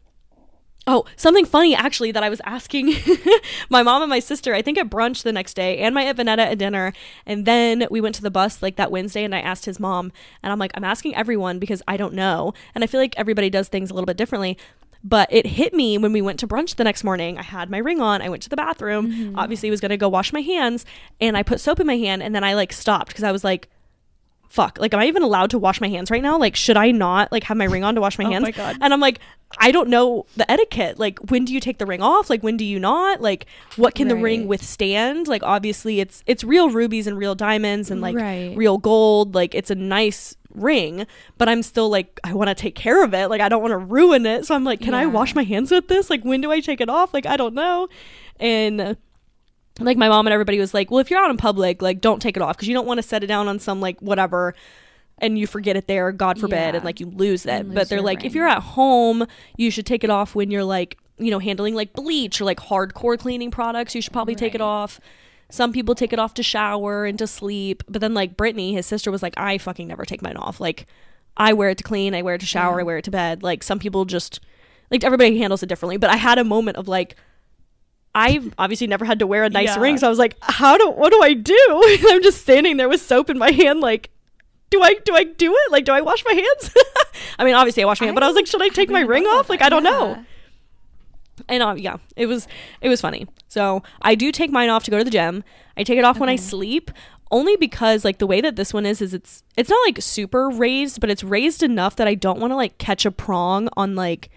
oh, 0.86 1.04
something 1.16 1.44
funny 1.44 1.74
actually 1.74 2.12
that 2.12 2.22
I 2.22 2.28
was 2.28 2.40
asking 2.44 2.94
my 3.70 3.82
mom 3.82 4.02
and 4.02 4.10
my 4.10 4.20
sister, 4.20 4.54
I 4.54 4.62
think 4.62 4.78
at 4.78 4.88
brunch 4.88 5.22
the 5.22 5.32
next 5.32 5.54
day 5.54 5.78
and 5.78 5.94
my 5.94 6.02
Aunt 6.02 6.18
Vanetta 6.18 6.38
at 6.38 6.58
dinner. 6.58 6.92
And 7.24 7.44
then 7.44 7.86
we 7.90 8.00
went 8.00 8.14
to 8.16 8.22
the 8.22 8.30
bus 8.30 8.62
like 8.62 8.76
that 8.76 8.90
Wednesday 8.90 9.24
and 9.24 9.34
I 9.34 9.40
asked 9.40 9.64
his 9.64 9.80
mom 9.80 10.12
and 10.42 10.52
I'm 10.52 10.58
like, 10.58 10.72
I'm 10.74 10.84
asking 10.84 11.16
everyone 11.16 11.58
because 11.58 11.82
I 11.88 11.96
don't 11.96 12.14
know. 12.14 12.54
And 12.74 12.84
I 12.84 12.86
feel 12.86 13.00
like 13.00 13.14
everybody 13.16 13.50
does 13.50 13.68
things 13.68 13.90
a 13.90 13.94
little 13.94 14.06
bit 14.06 14.16
differently. 14.16 14.56
But 15.02 15.28
it 15.30 15.46
hit 15.46 15.72
me 15.72 15.98
when 15.98 16.12
we 16.12 16.22
went 16.22 16.40
to 16.40 16.48
brunch 16.48 16.74
the 16.76 16.84
next 16.84 17.04
morning. 17.04 17.38
I 17.38 17.42
had 17.42 17.70
my 17.70 17.78
ring 17.78 18.00
on. 18.00 18.22
I 18.22 18.28
went 18.28 18.42
to 18.42 18.48
the 18.48 18.56
bathroom. 18.56 19.12
Mm-hmm. 19.12 19.38
Obviously, 19.38 19.70
was 19.70 19.80
going 19.80 19.90
to 19.90 19.96
go 19.96 20.08
wash 20.08 20.32
my 20.32 20.40
hands. 20.40 20.84
And 21.20 21.36
I 21.36 21.44
put 21.44 21.60
soap 21.60 21.78
in 21.78 21.86
my 21.86 21.96
hand. 21.96 22.24
And 22.24 22.34
then 22.34 22.42
I 22.42 22.54
like 22.54 22.72
stopped 22.72 23.08
because 23.08 23.22
I 23.22 23.30
was 23.30 23.44
like, 23.44 23.68
fuck. 24.48 24.78
Like, 24.80 24.94
am 24.94 25.00
I 25.00 25.06
even 25.06 25.22
allowed 25.22 25.50
to 25.50 25.58
wash 25.58 25.80
my 25.80 25.88
hands 25.88 26.10
right 26.10 26.22
now? 26.22 26.38
Like, 26.38 26.56
should 26.56 26.76
I 26.76 26.90
not 26.90 27.30
like 27.32 27.44
have 27.44 27.56
my 27.56 27.64
ring 27.64 27.84
on 27.84 27.94
to 27.94 28.00
wash 28.00 28.18
my 28.18 28.24
Oh 28.24 28.30
hands? 28.30 28.42
my 28.42 28.50
God. 28.52 28.76
And 28.80 28.92
I'm 28.92 29.00
like, 29.00 29.20
I 29.58 29.70
don't 29.70 29.88
know 29.88 30.26
the 30.36 30.50
etiquette. 30.50 30.98
Like, 30.98 31.18
when 31.30 31.44
do 31.44 31.54
you 31.54 31.60
take 31.60 31.78
the 31.78 31.86
ring 31.86 32.02
off? 32.02 32.28
Like, 32.30 32.42
when 32.42 32.56
do 32.56 32.64
you 32.64 32.78
not? 32.80 33.20
Like, 33.20 33.46
what 33.76 33.94
can 33.94 34.08
the 34.08 34.16
ring 34.16 34.48
withstand? 34.48 35.28
Like, 35.28 35.42
obviously, 35.42 36.00
it's 36.00 36.22
it's 36.26 36.42
real 36.44 36.70
rubies 36.70 37.06
and 37.06 37.16
real 37.16 37.34
diamonds 37.34 37.90
and 37.90 38.00
like 38.00 38.16
Right. 38.16 38.54
real 38.56 38.78
gold. 38.78 39.34
Like, 39.34 39.54
it's 39.54 39.70
a 39.70 39.74
nice 39.76 40.34
ring, 40.52 41.06
but 41.38 41.48
I'm 41.48 41.62
still 41.62 41.90
like, 41.90 42.18
I 42.24 42.32
want 42.32 42.48
to 42.48 42.54
take 42.54 42.74
care 42.74 43.04
of 43.04 43.12
it. 43.14 43.28
Like, 43.28 43.40
I 43.40 43.48
don't 43.48 43.60
want 43.62 43.72
to 43.72 43.78
ruin 43.78 44.24
it. 44.26 44.46
So 44.46 44.54
I'm 44.54 44.64
like, 44.64 44.80
can 44.80 44.94
I 44.94 45.06
wash 45.06 45.34
my 45.34 45.44
hands 45.44 45.70
with 45.70 45.86
this? 45.88 46.08
Like, 46.10 46.22
when 46.24 46.40
do 46.40 46.50
I 46.50 46.60
take 46.60 46.80
it 46.80 46.88
off? 46.88 47.12
Like, 47.14 47.26
I 47.26 47.36
don't 47.36 47.54
know. 47.54 47.88
And 48.40 48.96
like 49.80 49.96
my 49.96 50.08
mom 50.08 50.26
and 50.26 50.32
everybody 50.32 50.58
was 50.58 50.72
like, 50.74 50.90
well, 50.90 51.00
if 51.00 51.10
you're 51.10 51.20
out 51.22 51.30
in 51.30 51.36
public, 51.36 51.82
like, 51.82 52.00
don't 52.00 52.20
take 52.20 52.36
it 52.36 52.42
off 52.42 52.56
because 52.56 52.68
you 52.68 52.74
don't 52.74 52.86
want 52.86 52.98
to 52.98 53.02
set 53.02 53.22
it 53.22 53.26
down 53.26 53.48
on 53.48 53.58
some 53.58 53.80
like 53.80 54.00
whatever. 54.00 54.54
And 55.18 55.38
you 55.38 55.46
forget 55.46 55.76
it 55.76 55.86
there, 55.86 56.12
God 56.12 56.38
forbid, 56.38 56.56
Yeah. 56.56 56.74
and 56.76 56.84
like 56.84 57.00
you 57.00 57.06
lose 57.06 57.46
it. 57.46 57.50
And 57.50 57.74
but 57.74 57.88
they're 57.88 58.02
like, 58.02 58.24
if 58.24 58.34
you're 58.34 58.46
at 58.48 58.62
home, 58.62 59.26
you 59.56 59.70
should 59.70 59.86
take 59.86 60.04
it 60.04 60.10
off 60.10 60.34
when 60.34 60.50
you're 60.50 60.64
like, 60.64 60.98
you 61.16 61.30
know, 61.30 61.38
handling 61.38 61.74
like 61.74 61.94
bleach 61.94 62.38
or 62.38 62.44
like 62.44 62.58
hardcore 62.60 63.18
cleaning 63.18 63.50
products. 63.50 63.94
You 63.94 64.02
should 64.02 64.12
probably 64.12 64.34
take 64.34 64.54
it 64.54 64.60
off. 64.60 65.00
Some 65.48 65.72
people 65.72 65.94
take 65.94 66.12
it 66.12 66.18
off 66.18 66.34
to 66.34 66.42
shower 66.42 67.06
and 67.06 67.18
to 67.18 67.26
sleep. 67.26 67.82
But 67.88 68.02
then 68.02 68.12
like 68.12 68.36
Brittany, 68.36 68.74
his 68.74 68.84
sister, 68.84 69.10
was 69.10 69.22
like, 69.22 69.32
I 69.38 69.56
fucking 69.56 69.88
never 69.88 70.04
take 70.04 70.20
mine 70.20 70.36
off. 70.36 70.60
Like, 70.60 70.86
I 71.38 71.54
wear 71.54 71.70
it 71.70 71.78
to 71.78 71.84
clean, 71.84 72.14
I 72.14 72.20
wear 72.20 72.34
it 72.34 72.40
to 72.40 72.46
shower, 72.46 72.76
Yeah. 72.76 72.80
I 72.80 72.84
wear 72.84 72.98
it 72.98 73.04
to 73.04 73.10
bed. 73.10 73.42
Like 73.42 73.62
some 73.62 73.78
people 73.78 74.04
just 74.04 74.40
like 74.90 75.02
everybody 75.02 75.38
handles 75.38 75.62
it 75.62 75.66
differently. 75.70 75.96
But 75.96 76.10
I 76.10 76.16
had 76.16 76.36
a 76.38 76.44
moment 76.44 76.76
of 76.76 76.88
like, 76.88 77.16
I've 78.16 78.52
obviously 78.58 78.86
never 78.86 79.04
had 79.04 79.18
to 79.20 79.26
wear 79.26 79.44
a 79.44 79.50
nice 79.50 79.68
Yeah. 79.76 79.80
ring, 79.80 79.98
so 79.98 80.06
I 80.06 80.10
was 80.10 80.18
like, 80.18 80.36
how 80.40 80.76
do 80.78 80.90
what 80.90 81.12
do 81.12 81.22
I 81.22 81.34
do? 81.34 81.56
I'm 82.08 82.22
just 82.22 82.40
standing 82.40 82.78
there 82.78 82.88
with 82.88 83.00
soap 83.02 83.28
in 83.30 83.38
my 83.38 83.50
hand, 83.52 83.80
like, 83.80 84.10
do 84.70 84.82
I 84.82 84.94
do 85.04 85.14
I 85.14 85.24
do 85.24 85.52
it? 85.54 85.70
Like, 85.70 85.84
do 85.84 85.92
I 85.92 86.00
wash 86.00 86.24
my 86.24 86.32
hands? 86.32 86.74
I 87.38 87.44
mean, 87.44 87.54
obviously 87.54 87.82
I 87.82 87.86
wash 87.86 88.00
my 88.00 88.06
hands, 88.06 88.14
but 88.14 88.22
I 88.22 88.26
was 88.26 88.34
like, 88.34 88.46
should 88.46 88.62
I 88.62 88.68
take 88.68 88.90
my 88.90 89.02
ring 89.02 89.24
off? 89.26 89.48
Like. 89.50 89.62
I 89.62 89.68
don't 89.68 89.84
know 89.84 90.24
and 91.50 91.62
uh, 91.62 91.74
yeah 91.76 91.98
it 92.16 92.24
was 92.24 92.48
it 92.80 92.88
was 92.88 92.98
funny 92.98 93.26
so 93.46 93.82
i 94.00 94.14
do 94.14 94.32
take 94.32 94.50
mine 94.50 94.70
off 94.70 94.84
to 94.84 94.90
go 94.90 94.96
to 94.96 95.04
the 95.04 95.10
gym 95.10 95.44
i 95.76 95.82
take 95.82 95.98
it 95.98 96.04
off 96.04 96.18
when 96.18 96.30
i 96.30 96.34
sleep 96.34 96.90
only 97.30 97.56
because 97.56 98.06
like 98.06 98.16
the 98.16 98.26
way 98.26 98.40
that 98.40 98.56
this 98.56 98.72
one 98.72 98.86
is 98.86 99.02
is 99.02 99.12
it's 99.12 99.42
it's 99.54 99.68
not 99.68 99.78
like 99.86 100.00
super 100.00 100.48
raised 100.48 100.98
but 100.98 101.10
it's 101.10 101.22
raised 101.22 101.62
enough 101.62 101.94
that 101.96 102.08
i 102.08 102.14
don't 102.14 102.40
want 102.40 102.52
to 102.52 102.56
like 102.56 102.78
catch 102.78 103.04
a 103.04 103.10
prong 103.10 103.68
on 103.76 103.94
like 103.94 104.30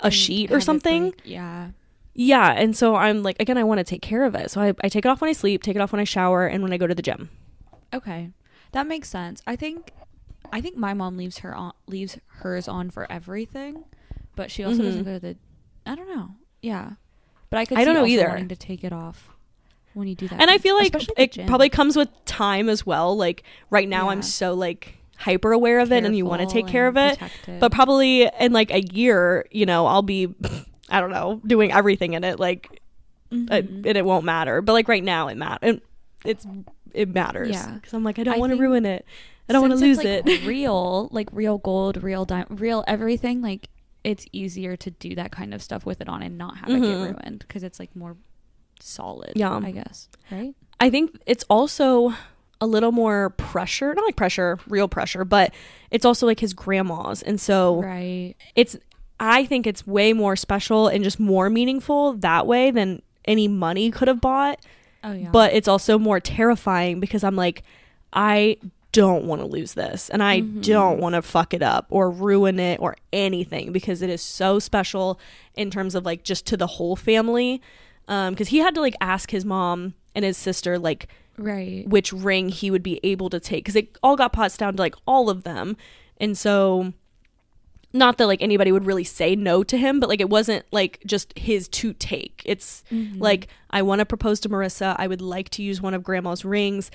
a 0.00 0.04
And 0.04 0.14
sheet 0.14 0.50
or 0.52 0.60
something. 0.60 1.14
Yeah. 1.24 1.70
Yeah 2.20 2.52
and 2.52 2.76
so 2.76 2.94
i'm 2.96 3.22
like 3.22 3.36
again 3.40 3.56
i 3.56 3.64
want 3.64 3.78
to 3.78 3.84
take 3.84 4.02
care 4.02 4.24
of 4.24 4.34
it 4.34 4.50
so 4.50 4.60
I, 4.60 4.74
I 4.84 4.88
take 4.90 5.04
it 5.04 5.08
off 5.08 5.20
when 5.22 5.30
i 5.30 5.32
sleep 5.32 5.62
take 5.62 5.74
it 5.76 5.80
off 5.80 5.90
when 5.92 6.00
i 6.00 6.04
shower 6.04 6.46
and 6.46 6.62
when 6.62 6.72
i 6.72 6.76
go 6.76 6.86
to 6.86 6.94
the 6.94 7.02
gym 7.02 7.30
Okay. 7.92 8.30
That 8.70 8.86
makes 8.86 9.08
sense. 9.08 9.42
I 9.48 9.56
think 9.56 9.90
I 10.52 10.60
think 10.60 10.76
my 10.76 10.94
mom 10.94 11.16
leaves 11.16 11.38
her 11.38 11.52
on 11.52 11.72
leaves 11.88 12.18
hers 12.40 12.68
on 12.68 12.88
for 12.90 13.10
everything, 13.10 13.82
but 14.36 14.48
she 14.52 14.62
also 14.62 14.82
doesn't 14.84 15.02
Mhm. 15.02 15.04
go 15.06 15.12
to 15.14 15.18
the 15.18 15.36
I 15.84 15.96
don't 15.96 16.08
know. 16.14 16.36
Yeah. 16.62 16.90
But 17.50 17.56
I 17.58 17.64
could 17.64 17.78
I 17.78 17.84
don't 17.84 17.96
see 17.96 18.00
know 18.00 18.06
either. 18.06 18.28
wanting 18.28 18.46
to 18.48 18.54
take 18.54 18.84
it 18.84 18.92
off 18.92 19.28
when 19.94 20.06
you 20.06 20.14
do 20.14 20.28
that. 20.28 20.40
and 20.40 20.48
i 20.48 20.56
feel 20.58 20.76
like 20.76 20.94
Especially 20.94 21.10
at 21.14 21.16
the 21.16 21.22
it 21.24 21.32
gym. 21.32 21.46
probably 21.48 21.68
comes 21.68 21.96
with 21.96 22.08
time 22.26 22.68
as 22.68 22.86
well 22.86 23.16
like 23.16 23.42
right 23.70 23.88
now 23.88 24.08
i'm 24.10 24.22
so 24.22 24.54
like 24.54 24.98
hyper 25.16 25.50
aware 25.50 25.80
of 25.80 25.90
it 25.90 26.04
and 26.04 26.16
you 26.16 26.24
want 26.24 26.40
to 26.40 26.46
take 26.46 26.68
care 26.68 26.86
of 26.86 26.96
and 26.96 27.18
it 27.20 27.58
but 27.58 27.72
probably 27.72 28.30
in 28.38 28.52
like 28.52 28.70
a 28.70 28.82
year 28.92 29.46
you 29.50 29.66
know 29.66 29.86
i'll 29.86 30.00
be 30.02 30.32
i 30.90 31.00
don't 31.00 31.10
know 31.10 31.40
doing 31.46 31.72
everything 31.72 32.12
in 32.14 32.24
it 32.24 32.38
like 32.40 32.82
uh, 33.32 33.34
Mhm. 33.36 33.86
and 33.86 33.96
it 33.96 34.04
won't 34.04 34.24
matter 34.24 34.60
but 34.60 34.72
like 34.72 34.88
right 34.88 35.04
now 35.04 35.28
it 35.28 35.36
matters 35.36 35.78
it's 36.24 36.46
it 36.92 37.08
matters 37.08 37.50
Yeah. 37.50 37.70
because 37.74 37.92
i'm 37.94 38.02
like 38.04 38.18
i 38.18 38.24
don't 38.24 38.38
want 38.40 38.52
to 38.52 38.58
ruin 38.58 38.84
it 38.84 39.04
i 39.48 39.52
don't 39.52 39.62
want 39.62 39.72
to 39.72 39.78
lose 39.78 39.98
it's, 40.00 40.28
it 40.28 40.44
real, 40.46 41.08
like 41.12 41.28
real 41.32 41.58
gold, 41.58 42.02
real 42.02 42.24
diamond, 42.24 42.60
real 42.60 42.84
everything. 42.86 43.40
Like 43.42 43.68
it's 44.04 44.24
easier 44.32 44.76
to 44.76 44.90
do 44.92 45.14
that 45.16 45.32
kind 45.32 45.52
of 45.52 45.60
stuff 45.62 45.84
with 45.84 46.00
it 46.00 46.08
on 46.08 46.22
and 46.22 46.38
not 46.38 46.56
have 46.58 46.70
it 46.70 46.74
Mhm. 46.74 46.82
get 46.82 46.94
ruined 47.16 47.38
because 47.40 47.62
it's 47.64 47.78
like 47.80 47.94
more 47.96 48.16
solid. 48.80 49.32
Yeah. 49.36 49.56
I 49.56 49.70
guess. 49.72 50.08
Right. 50.30 50.54
i 50.80 50.88
think 50.90 51.18
it's 51.26 51.44
also 51.50 52.14
a 52.60 52.66
little 52.66 52.92
more 52.92 53.30
pressure 53.30 53.92
not 53.94 54.04
like 54.04 54.16
pressure 54.16 54.58
real 54.68 54.86
pressure 54.88 55.24
but 55.24 55.52
it's 55.90 56.04
also 56.04 56.26
like 56.26 56.40
his 56.40 56.52
grandma's 56.54 57.20
and 57.22 57.40
so 57.40 57.82
Right. 57.82 58.34
it's 58.54 58.76
i 59.20 59.44
think 59.44 59.66
it's 59.66 59.86
way 59.86 60.12
more 60.12 60.34
special 60.34 60.88
and 60.88 61.04
just 61.04 61.20
more 61.20 61.48
meaningful 61.48 62.14
that 62.14 62.46
way 62.46 62.70
than 62.72 63.00
any 63.26 63.46
money 63.46 63.90
could 63.90 64.08
have 64.08 64.20
bought 64.20 64.58
Oh 65.04 65.12
yeah. 65.12 65.28
but 65.30 65.52
it's 65.54 65.68
also 65.68 65.98
more 65.98 66.20
terrifying 66.20 67.00
because 67.00 67.24
I'm 67.24 67.34
like, 67.36 67.62
I 68.12 68.58
don't 68.92 69.24
want 69.24 69.40
to 69.40 69.46
lose 69.46 69.72
this 69.74 70.10
and 70.10 70.22
I 70.22 70.40
Mhm. 70.42 70.62
don't 70.62 70.98
want 71.00 71.14
to 71.14 71.22
fuck 71.22 71.54
it 71.54 71.62
up 71.62 71.86
or 71.88 72.10
ruin 72.10 72.58
it 72.60 72.80
or 72.82 72.96
anything 73.12 73.72
because 73.72 74.02
it 74.02 74.10
is 74.10 74.20
so 74.20 74.58
special 74.58 75.18
in 75.54 75.70
terms 75.70 75.94
of 75.94 76.04
like 76.04 76.22
just 76.22 76.44
to 76.48 76.56
the 76.58 76.66
whole 76.66 76.96
family. 76.96 77.62
Um, 78.08 78.34
because 78.34 78.48
he 78.48 78.58
had 78.58 78.74
to 78.74 78.80
like 78.82 78.94
ask 79.00 79.30
his 79.30 79.44
mom 79.46 79.94
and 80.14 80.22
his 80.24 80.36
sister 80.36 80.78
like 80.78 81.08
Right. 81.38 81.88
which 81.88 82.12
ring 82.12 82.50
he 82.50 82.70
would 82.70 82.82
be 82.82 83.00
able 83.02 83.30
to 83.30 83.40
take 83.40 83.64
because 83.64 83.76
it 83.76 83.96
all 84.02 84.16
got 84.16 84.32
passed 84.34 84.58
down 84.60 84.76
to 84.76 84.82
like 84.82 84.96
all 85.06 85.30
of 85.30 85.44
them 85.44 85.76
and 86.18 86.36
so 86.36 86.92
not 87.92 88.18
that 88.18 88.26
like 88.26 88.40
anybody 88.42 88.70
would 88.72 88.86
really 88.86 89.04
say 89.04 89.34
no 89.34 89.62
to 89.64 89.76
him 89.76 89.98
but 90.00 90.08
like 90.08 90.20
it 90.20 90.30
wasn't 90.30 90.64
like 90.72 91.00
just 91.06 91.36
his 91.36 91.68
to 91.68 91.92
take. 91.94 92.42
It's 92.46 92.82
Mhm. 92.90 93.20
like 93.20 93.48
i 93.70 93.82
want 93.82 93.98
to 94.00 94.06
propose 94.06 94.40
to 94.40 94.48
marissa. 94.48 94.94
I 94.98 95.06
would 95.06 95.20
like 95.20 95.48
to 95.50 95.62
use 95.62 95.80
one 95.82 95.94
of 95.94 96.02
grandma's 96.02 96.44
rings. 96.44 96.90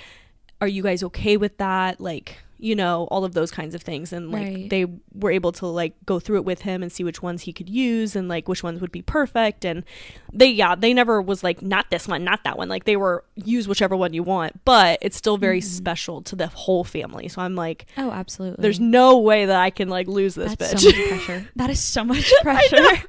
Are 0.62 0.68
you 0.68 0.84
guys 0.84 1.04
okay 1.04 1.36
with 1.38 1.58
that? 1.58 2.00
Like 2.00 2.38
you 2.58 2.76
know 2.76 3.06
all 3.12 3.26
of 3.26 3.34
those 3.34 3.52
kinds 3.52 3.76
of 3.76 3.82
things 3.82 4.14
and 4.14 4.32
like 4.32 4.44
Right. 4.48 4.70
they 4.70 4.86
were 5.14 5.32
able 5.32 5.52
to 5.54 5.66
like 5.68 5.94
go 6.06 6.20
through 6.20 6.38
it 6.38 6.46
with 6.46 6.62
him 6.62 6.82
and 6.82 6.92
see 6.92 7.04
which 7.04 7.22
ones 7.22 7.42
he 7.42 7.52
could 7.52 7.70
use 7.70 8.16
and 8.16 8.30
like 8.30 8.48
which 8.48 8.64
ones 8.64 8.80
would 8.80 8.92
be 8.94 9.02
perfect 9.02 9.66
and 9.66 9.84
they 10.32 10.48
yeah 10.48 10.74
they 10.76 10.94
never 10.94 11.22
was 11.22 11.44
like 11.44 11.62
not 11.62 11.90
this 11.92 12.08
one 12.08 12.24
not 12.24 12.44
that 12.46 12.58
one 12.58 12.70
like 12.70 12.86
they 12.86 12.96
were 12.96 13.26
use 13.36 13.68
whichever 13.68 13.96
one 13.96 14.14
you 14.14 14.24
want 14.24 14.64
but 14.64 14.98
it's 15.02 15.18
still 15.18 15.38
very 15.38 15.60
Mhm. 15.60 15.64
special 15.66 16.22
to 16.22 16.36
the 16.36 16.48
whole 16.48 16.84
family 16.86 17.28
so 17.28 17.42
i'm 17.42 17.56
like 17.56 17.86
Oh, 17.98 18.12
absolutely. 18.12 18.62
there's 18.62 18.80
no 18.80 19.18
way 19.20 19.46
that 19.46 19.60
i 19.60 19.70
can 19.70 19.90
like 19.90 20.08
lose 20.08 20.36
this 20.36 20.56
That's 20.56 20.76
bitch 20.76 20.80
so 20.82 20.90
much 20.98 21.08
pressure. 21.10 21.50
That 21.58 21.70
is 21.70 21.80
so 21.82 22.04
much 22.14 22.34
pressure. 22.42 23.04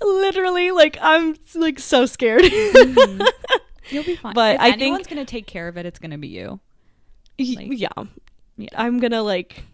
literally 0.00 0.70
like 0.70 0.98
i'm 1.00 1.36
like 1.56 1.78
so 1.78 2.06
scared 2.06 2.42
Mhm. 2.42 3.26
You'll 3.90 4.02
be 4.04 4.16
fine. 4.16 4.32
But 4.32 4.54
if 4.54 4.60
I 4.62 4.70
think- 4.70 4.80
anyone's 4.82 5.06
gonna 5.06 5.26
take 5.26 5.46
care 5.46 5.68
of 5.68 5.76
it, 5.76 5.84
it's 5.84 5.98
gonna 5.98 6.16
be 6.16 6.28
you. 6.28 6.58
Like- 7.38 7.68
yeah 7.72 7.88
Yeah. 8.56 8.68
i'm 8.76 9.00
gonna 9.00 9.22
like 9.22 9.64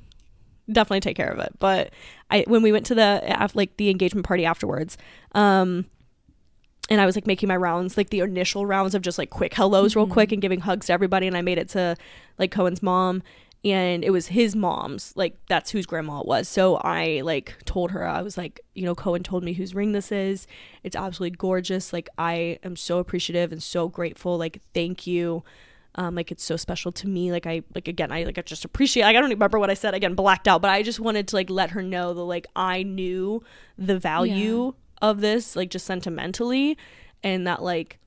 definitely 0.71 1.01
take 1.01 1.17
care 1.17 1.31
of 1.31 1.39
it. 1.41 1.53
But 1.59 1.93
i 2.31 2.45
when 2.47 2.63
we 2.63 2.71
went 2.73 2.87
to 2.87 2.95
the 2.95 3.51
like 3.55 3.77
the 3.77 3.91
engagement 3.91 4.25
party 4.27 4.45
afterwards 4.45 4.97
um 5.33 5.85
and 6.89 7.01
i 7.01 7.07
was 7.07 7.17
like 7.17 7.27
making 7.27 7.49
my 7.49 7.57
rounds 7.57 7.97
like 7.97 8.11
the 8.11 8.21
initial 8.21 8.67
rounds 8.67 8.95
of 8.95 9.03
just 9.03 9.19
like 9.19 9.31
quick 9.31 9.53
hellos 9.55 9.97
real 9.97 10.07
Mhm. 10.07 10.11
quick 10.13 10.33
and 10.33 10.41
giving 10.43 10.61
hugs 10.61 10.87
to 10.87 10.93
everybody 10.93 11.27
and 11.27 11.37
i 11.37 11.43
made 11.43 11.59
it 11.59 11.69
to 11.71 11.97
like 12.39 12.51
kohen's 12.53 12.83
mom 12.83 13.23
and 13.65 14.05
it 14.05 14.11
was 14.11 14.29
his 14.29 14.57
mom's 14.57 15.13
like 15.17 15.37
that's 15.49 15.71
whose 15.71 15.85
grandma 15.85 16.21
it 16.21 16.27
was. 16.27 16.49
So 16.49 16.77
i 16.77 17.21
like 17.23 17.57
told 17.67 17.91
her 17.91 18.07
i 18.07 18.23
was 18.23 18.39
like 18.39 18.61
you 18.75 18.85
know 18.85 18.95
cohen 18.95 19.23
told 19.23 19.45
me 19.45 19.53
whose 19.53 19.75
ring 19.75 19.93
this 19.93 20.11
is. 20.11 20.47
It's 20.83 20.97
absolutely 20.97 21.37
gorgeous. 21.37 21.93
Like 21.93 22.09
i 22.17 22.59
am 22.63 22.75
so 22.77 22.99
appreciative 23.01 23.53
and 23.53 23.63
so 23.63 23.87
grateful. 23.89 24.39
Like 24.39 24.63
thank 24.73 25.07
you 25.07 25.43
um 25.97 26.15
like 26.15 26.31
it's 26.31 26.45
so 26.45 26.57
special 26.57 26.93
to 26.93 27.09
me. 27.09 27.33
Like 27.33 27.47
i 27.47 27.63
like 27.75 27.89
again 27.89 28.13
i 28.13 28.23
like 28.25 28.39
i 28.39 28.43
just 28.43 28.65
appreciate 28.65 29.03
like 29.05 29.17
i 29.17 29.21
don't 29.21 29.31
remember 29.31 29.59
what 29.59 29.71
i 29.71 29.75
said. 29.75 29.95
Again 29.95 30.15
blacked 30.15 30.47
out 30.49 30.63
but 30.63 30.71
i 30.71 30.83
just 30.83 31.01
wanted 31.01 31.29
to 31.29 31.37
like 31.37 31.51
let 31.51 31.71
her 31.71 31.83
know 31.83 32.15
that 32.15 32.23
like 32.23 32.47
i 32.55 32.83
knew 32.83 33.43
the 33.77 33.99
value 33.99 34.75
of 35.03 35.21
this 35.21 35.57
like 35.57 35.71
just 35.71 35.87
sentimentally 35.87 36.77
and 37.23 37.47
that 37.47 37.63
like 37.63 37.99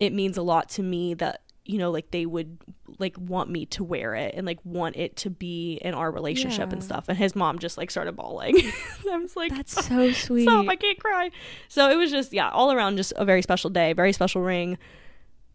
it 0.00 0.12
means 0.12 0.36
a 0.38 0.42
lot 0.42 0.68
to 0.70 0.82
me 0.82 1.12
that 1.14 1.42
you 1.66 1.76
know 1.78 1.90
like 1.90 2.10
they 2.10 2.24
would 2.26 2.56
like 2.98 3.16
want 3.18 3.48
me 3.50 3.66
to 3.66 3.84
wear 3.84 4.14
it 4.14 4.34
and 4.34 4.46
like 4.46 4.58
want 4.64 4.96
it 4.96 5.14
to 5.16 5.30
be 5.30 5.74
in 5.82 5.94
our 5.94 6.10
relationship 6.10 6.72
and 6.72 6.82
stuff. 6.82 7.08
And 7.08 7.16
his 7.16 7.36
mom 7.36 7.58
just 7.58 7.78
like 7.78 7.90
started 7.90 8.16
bawling. 8.16 8.56
I 9.10 9.16
was 9.18 9.36
like 9.36 9.54
That's 9.54 9.84
so 9.86 10.10
sweet. 10.12 10.44
stop 10.44 10.66
i 10.68 10.74
can't 10.76 10.98
cry. 10.98 11.30
So 11.68 11.88
it 11.90 11.96
was 11.96 12.10
just 12.10 12.32
yeah 12.32 12.50
all 12.50 12.72
around 12.72 12.96
just 12.96 13.12
a 13.16 13.24
very 13.24 13.42
special 13.42 13.70
day 13.70 13.92
very 13.92 14.12
special 14.12 14.42
ring. 14.42 14.78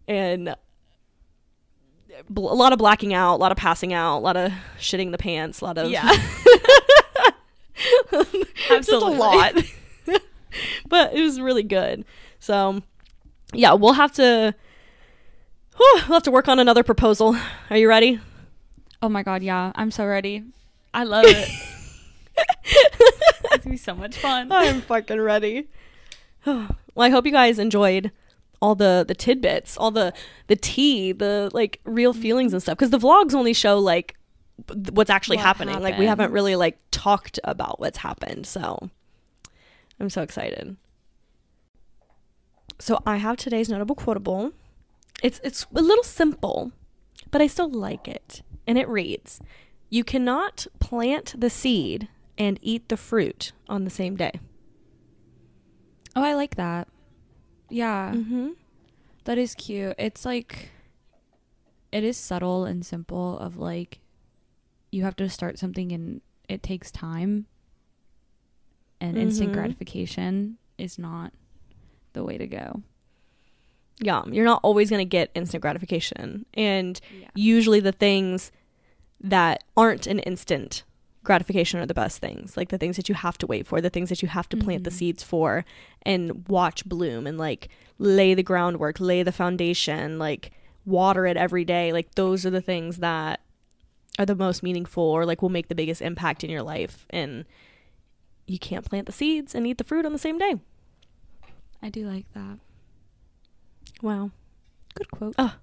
And 0.07 0.55
a 2.35 2.39
lot 2.39 2.73
of 2.73 2.79
blacking 2.79 3.13
out 3.13 3.35
a 3.35 3.37
lot 3.37 3.51
of 3.51 3.57
passing 3.57 3.93
out 3.93 4.17
a 4.17 4.19
lot 4.19 4.37
of 4.37 4.51
shitting 4.79 5.11
the 5.11 5.17
pants 5.17 5.61
a 5.61 5.65
lot 5.65 5.77
of 5.77 5.89
Yeah. 5.89 6.09
just 8.69 8.91
a 8.91 8.97
lot 8.97 9.53
but 10.87 11.13
it 11.13 11.21
was 11.21 11.39
really 11.39 11.63
good 11.63 12.05
so 12.39 12.81
yeah 13.53 13.73
we'll 13.73 13.93
have 13.93 14.11
to 14.13 14.55
whew, 15.75 15.93
we'll 16.07 16.15
have 16.15 16.23
to 16.23 16.31
work 16.31 16.47
on 16.47 16.59
another 16.59 16.83
proposal 16.83 17.35
are 17.69 17.77
you 17.77 17.87
ready 17.87 18.19
Oh 19.01 19.09
my 19.09 19.21
god, 19.21 19.43
yeah. 19.43 19.71
I'm 19.75 19.91
so 19.91 20.03
ready. 20.05 20.43
I 20.91 21.03
love 21.03 21.25
it. 21.27 21.47
it's 22.35 23.41
gonna 23.41 23.71
be 23.71 23.77
so 23.77 23.93
much 23.93 24.17
fun. 24.17 24.51
I'm 24.51 24.81
fucking 24.81 25.19
ready. 25.21 25.67
well, 26.45 26.67
I 26.97 27.09
hope 27.09 27.25
you 27.27 27.31
guys 27.31 27.59
enjoyed 27.59 28.11
all 28.61 28.75
the 28.75 29.05
the 29.07 29.15
tidbits, 29.15 29.77
all 29.77 29.91
the 29.91 30.13
the 30.47 30.55
tea, 30.55 31.11
the 31.11 31.49
like 31.53 31.79
real 31.83 32.13
mm-hmm. 32.13 32.21
feelings 32.21 32.53
and 32.53 32.61
stuff. 32.61 32.77
Because 32.77 32.91
the 32.91 32.99
vlogs 32.99 33.33
only 33.33 33.53
show 33.53 33.79
like 33.79 34.15
what's 34.91 35.09
actually 35.09 35.37
What 35.37 35.45
happening. 35.45 35.81
Like 35.81 35.97
we 35.97 36.05
haven't 36.05 36.31
really 36.31 36.55
like 36.55 36.77
talked 36.91 37.39
about 37.43 37.79
what's 37.79 37.97
happened. 37.97 38.47
So 38.47 38.89
I'm 39.99 40.09
so 40.09 40.21
excited. 40.21 40.77
So 42.79 43.01
I 43.05 43.17
have 43.17 43.37
today's 43.37 43.69
notable 43.69 43.95
quotable. 43.95 44.51
It's 45.23 45.39
it's 45.43 45.65
a 45.73 45.81
little 45.81 46.03
simple, 46.03 46.71
but 47.31 47.41
I 47.41 47.47
still 47.47 47.69
like 47.69 48.07
it. 48.07 48.41
And 48.67 48.77
it 48.77 48.87
reads, 48.89 49.39
"You 49.89 50.03
cannot 50.03 50.67
plant 50.79 51.35
the 51.37 51.49
seed 51.49 52.07
and 52.37 52.59
eat 52.61 52.89
the 52.89 52.97
fruit 52.97 53.51
on 53.69 53.83
the 53.83 53.89
same 53.89 54.15
day." 54.15 54.39
Oh, 56.15 56.23
I 56.23 56.33
like 56.33 56.55
that. 56.55 56.87
Yeah. 57.69 58.13
Mm-hmm. 58.15 58.49
That 59.25 59.37
is 59.37 59.55
cute. 59.55 59.95
It's 59.97 60.25
like 60.25 60.69
it 61.91 62.03
is 62.03 62.17
subtle 62.17 62.65
and 62.65 62.85
simple 62.85 63.37
of 63.39 63.57
like 63.57 63.99
you 64.91 65.03
have 65.03 65.15
to 65.17 65.29
start 65.29 65.57
something 65.57 65.91
and 65.91 66.21
it 66.47 66.61
takes 66.61 66.91
time 66.91 67.47
and 69.01 69.17
instant 69.17 69.49
Mhm. 69.51 69.53
gratification 69.53 70.57
is 70.77 70.97
not 70.99 71.33
the 72.13 72.23
way 72.23 72.37
to 72.37 72.47
go. 72.47 72.81
Yeah, 73.99 74.23
you're 74.27 74.45
not 74.45 74.59
always 74.63 74.89
going 74.89 74.99
to 75.01 75.09
get 75.09 75.31
instant 75.35 75.61
gratification. 75.61 76.45
And 76.53 76.99
Yeah. 77.19 77.29
usually 77.33 77.79
the 77.79 77.91
things 77.93 78.51
that 79.21 79.63
aren't 79.75 80.05
an 80.05 80.19
instant 80.19 80.83
gratification 81.25 81.79
are 81.81 81.85
the 81.85 81.93
best 81.93 82.19
things. 82.19 82.55
Like 82.55 82.69
the 82.69 82.77
things 82.77 82.95
that 82.95 83.09
you 83.09 83.15
have 83.15 83.37
to 83.39 83.47
wait 83.47 83.67
for, 83.67 83.81
the 83.81 83.89
things 83.89 84.09
that 84.09 84.21
you 84.21 84.27
have 84.29 84.47
to 84.49 84.57
plant 84.57 84.83
the 84.85 84.89
Mhm. 84.89 84.93
seeds 84.93 85.23
for 85.23 85.65
and 86.03 86.47
watch 86.47 86.85
bloom 86.85 87.27
and 87.27 87.37
like 87.37 87.67
lay 87.99 88.33
the 88.33 88.43
groundwork, 88.43 88.99
lay 88.99 89.23
the 89.23 89.31
foundation, 89.31 90.17
like 90.19 90.51
water 90.85 91.25
it 91.25 91.35
every 91.37 91.65
day. 91.65 91.91
Like 91.91 92.15
those 92.15 92.45
are 92.45 92.49
the 92.51 92.61
things 92.61 92.97
that 92.97 93.41
are 94.17 94.25
the 94.25 94.35
most 94.35 94.63
meaningful 94.63 95.03
or 95.03 95.25
like 95.25 95.41
will 95.41 95.49
make 95.49 95.67
the 95.67 95.75
biggest 95.75 96.01
impact 96.01 96.43
in 96.43 96.49
your 96.49 96.63
life. 96.63 97.05
And 97.09 97.43
you 98.47 98.59
can't 98.59 98.85
plant 98.85 99.07
the 99.07 99.11
seeds 99.11 99.53
and 99.55 99.65
eat 99.67 99.77
the 99.77 99.83
fruit 99.83 100.05
on 100.05 100.13
the 100.13 100.19
same 100.19 100.37
day. 100.37 100.55
I 101.81 101.89
do 101.89 102.05
like 102.07 102.31
that. 102.33 102.59
Wow. 104.01 104.31
Good 104.93 105.11
quote. 105.11 105.35
Oh. 105.37 105.55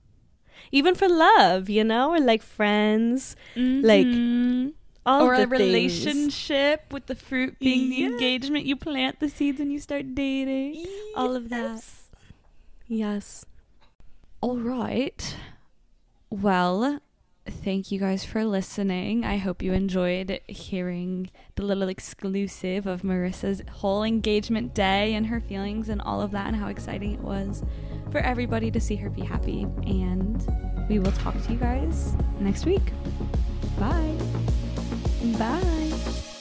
Even 0.70 0.94
for 0.94 1.08
love, 1.08 1.68
you 1.68 1.82
know, 1.84 2.10
or 2.12 2.20
like 2.20 2.42
friends, 2.42 3.34
like, 3.56 4.06
Mhm. 4.06 4.72
All 5.04 5.22
or 5.22 5.36
the 5.36 5.42
a 5.42 5.46
things. 5.46 5.60
relationship 5.60 6.92
with 6.92 7.06
the 7.06 7.14
fruit 7.14 7.58
being 7.58 7.90
the 7.90 8.04
engagement. 8.04 8.64
You 8.66 8.76
plant 8.76 9.20
the 9.20 9.28
seeds 9.28 9.60
and 9.60 9.72
you 9.72 9.78
start 9.80 10.14
dating. 10.14 10.84
All 11.16 11.34
of 11.34 11.48
that. 11.48 11.60
Yes. 11.74 11.98
Yes. 12.86 13.44
All 14.40 14.56
right. 14.58 15.36
Well, 16.30 17.00
thank 17.48 17.90
you 17.90 17.98
guys 17.98 18.24
for 18.24 18.44
listening. 18.44 19.24
I 19.24 19.36
hope 19.38 19.62
you 19.62 19.72
enjoyed 19.72 20.40
hearing 20.46 21.30
the 21.56 21.62
little 21.64 21.88
exclusive 21.88 22.86
of 22.86 23.02
Marissa's 23.02 23.62
whole 23.70 24.02
engagement 24.04 24.74
day 24.74 25.14
and 25.14 25.26
her 25.26 25.40
feelings 25.40 25.88
and 25.88 26.00
all 26.00 26.20
of 26.20 26.30
that 26.32 26.46
and 26.46 26.56
how 26.56 26.68
exciting 26.68 27.14
it 27.14 27.20
was 27.20 27.62
for 28.10 28.18
everybody 28.18 28.70
to 28.70 28.80
see 28.80 28.96
her 28.96 29.10
be 29.10 29.22
happy. 29.22 29.62
And 29.86 30.46
we 30.88 30.98
will 30.98 31.12
talk 31.12 31.40
to 31.44 31.52
you 31.52 31.58
guys 31.58 32.14
next 32.40 32.64
week. 32.66 32.92
Bye. 33.78 34.61
Bye. 35.22 36.31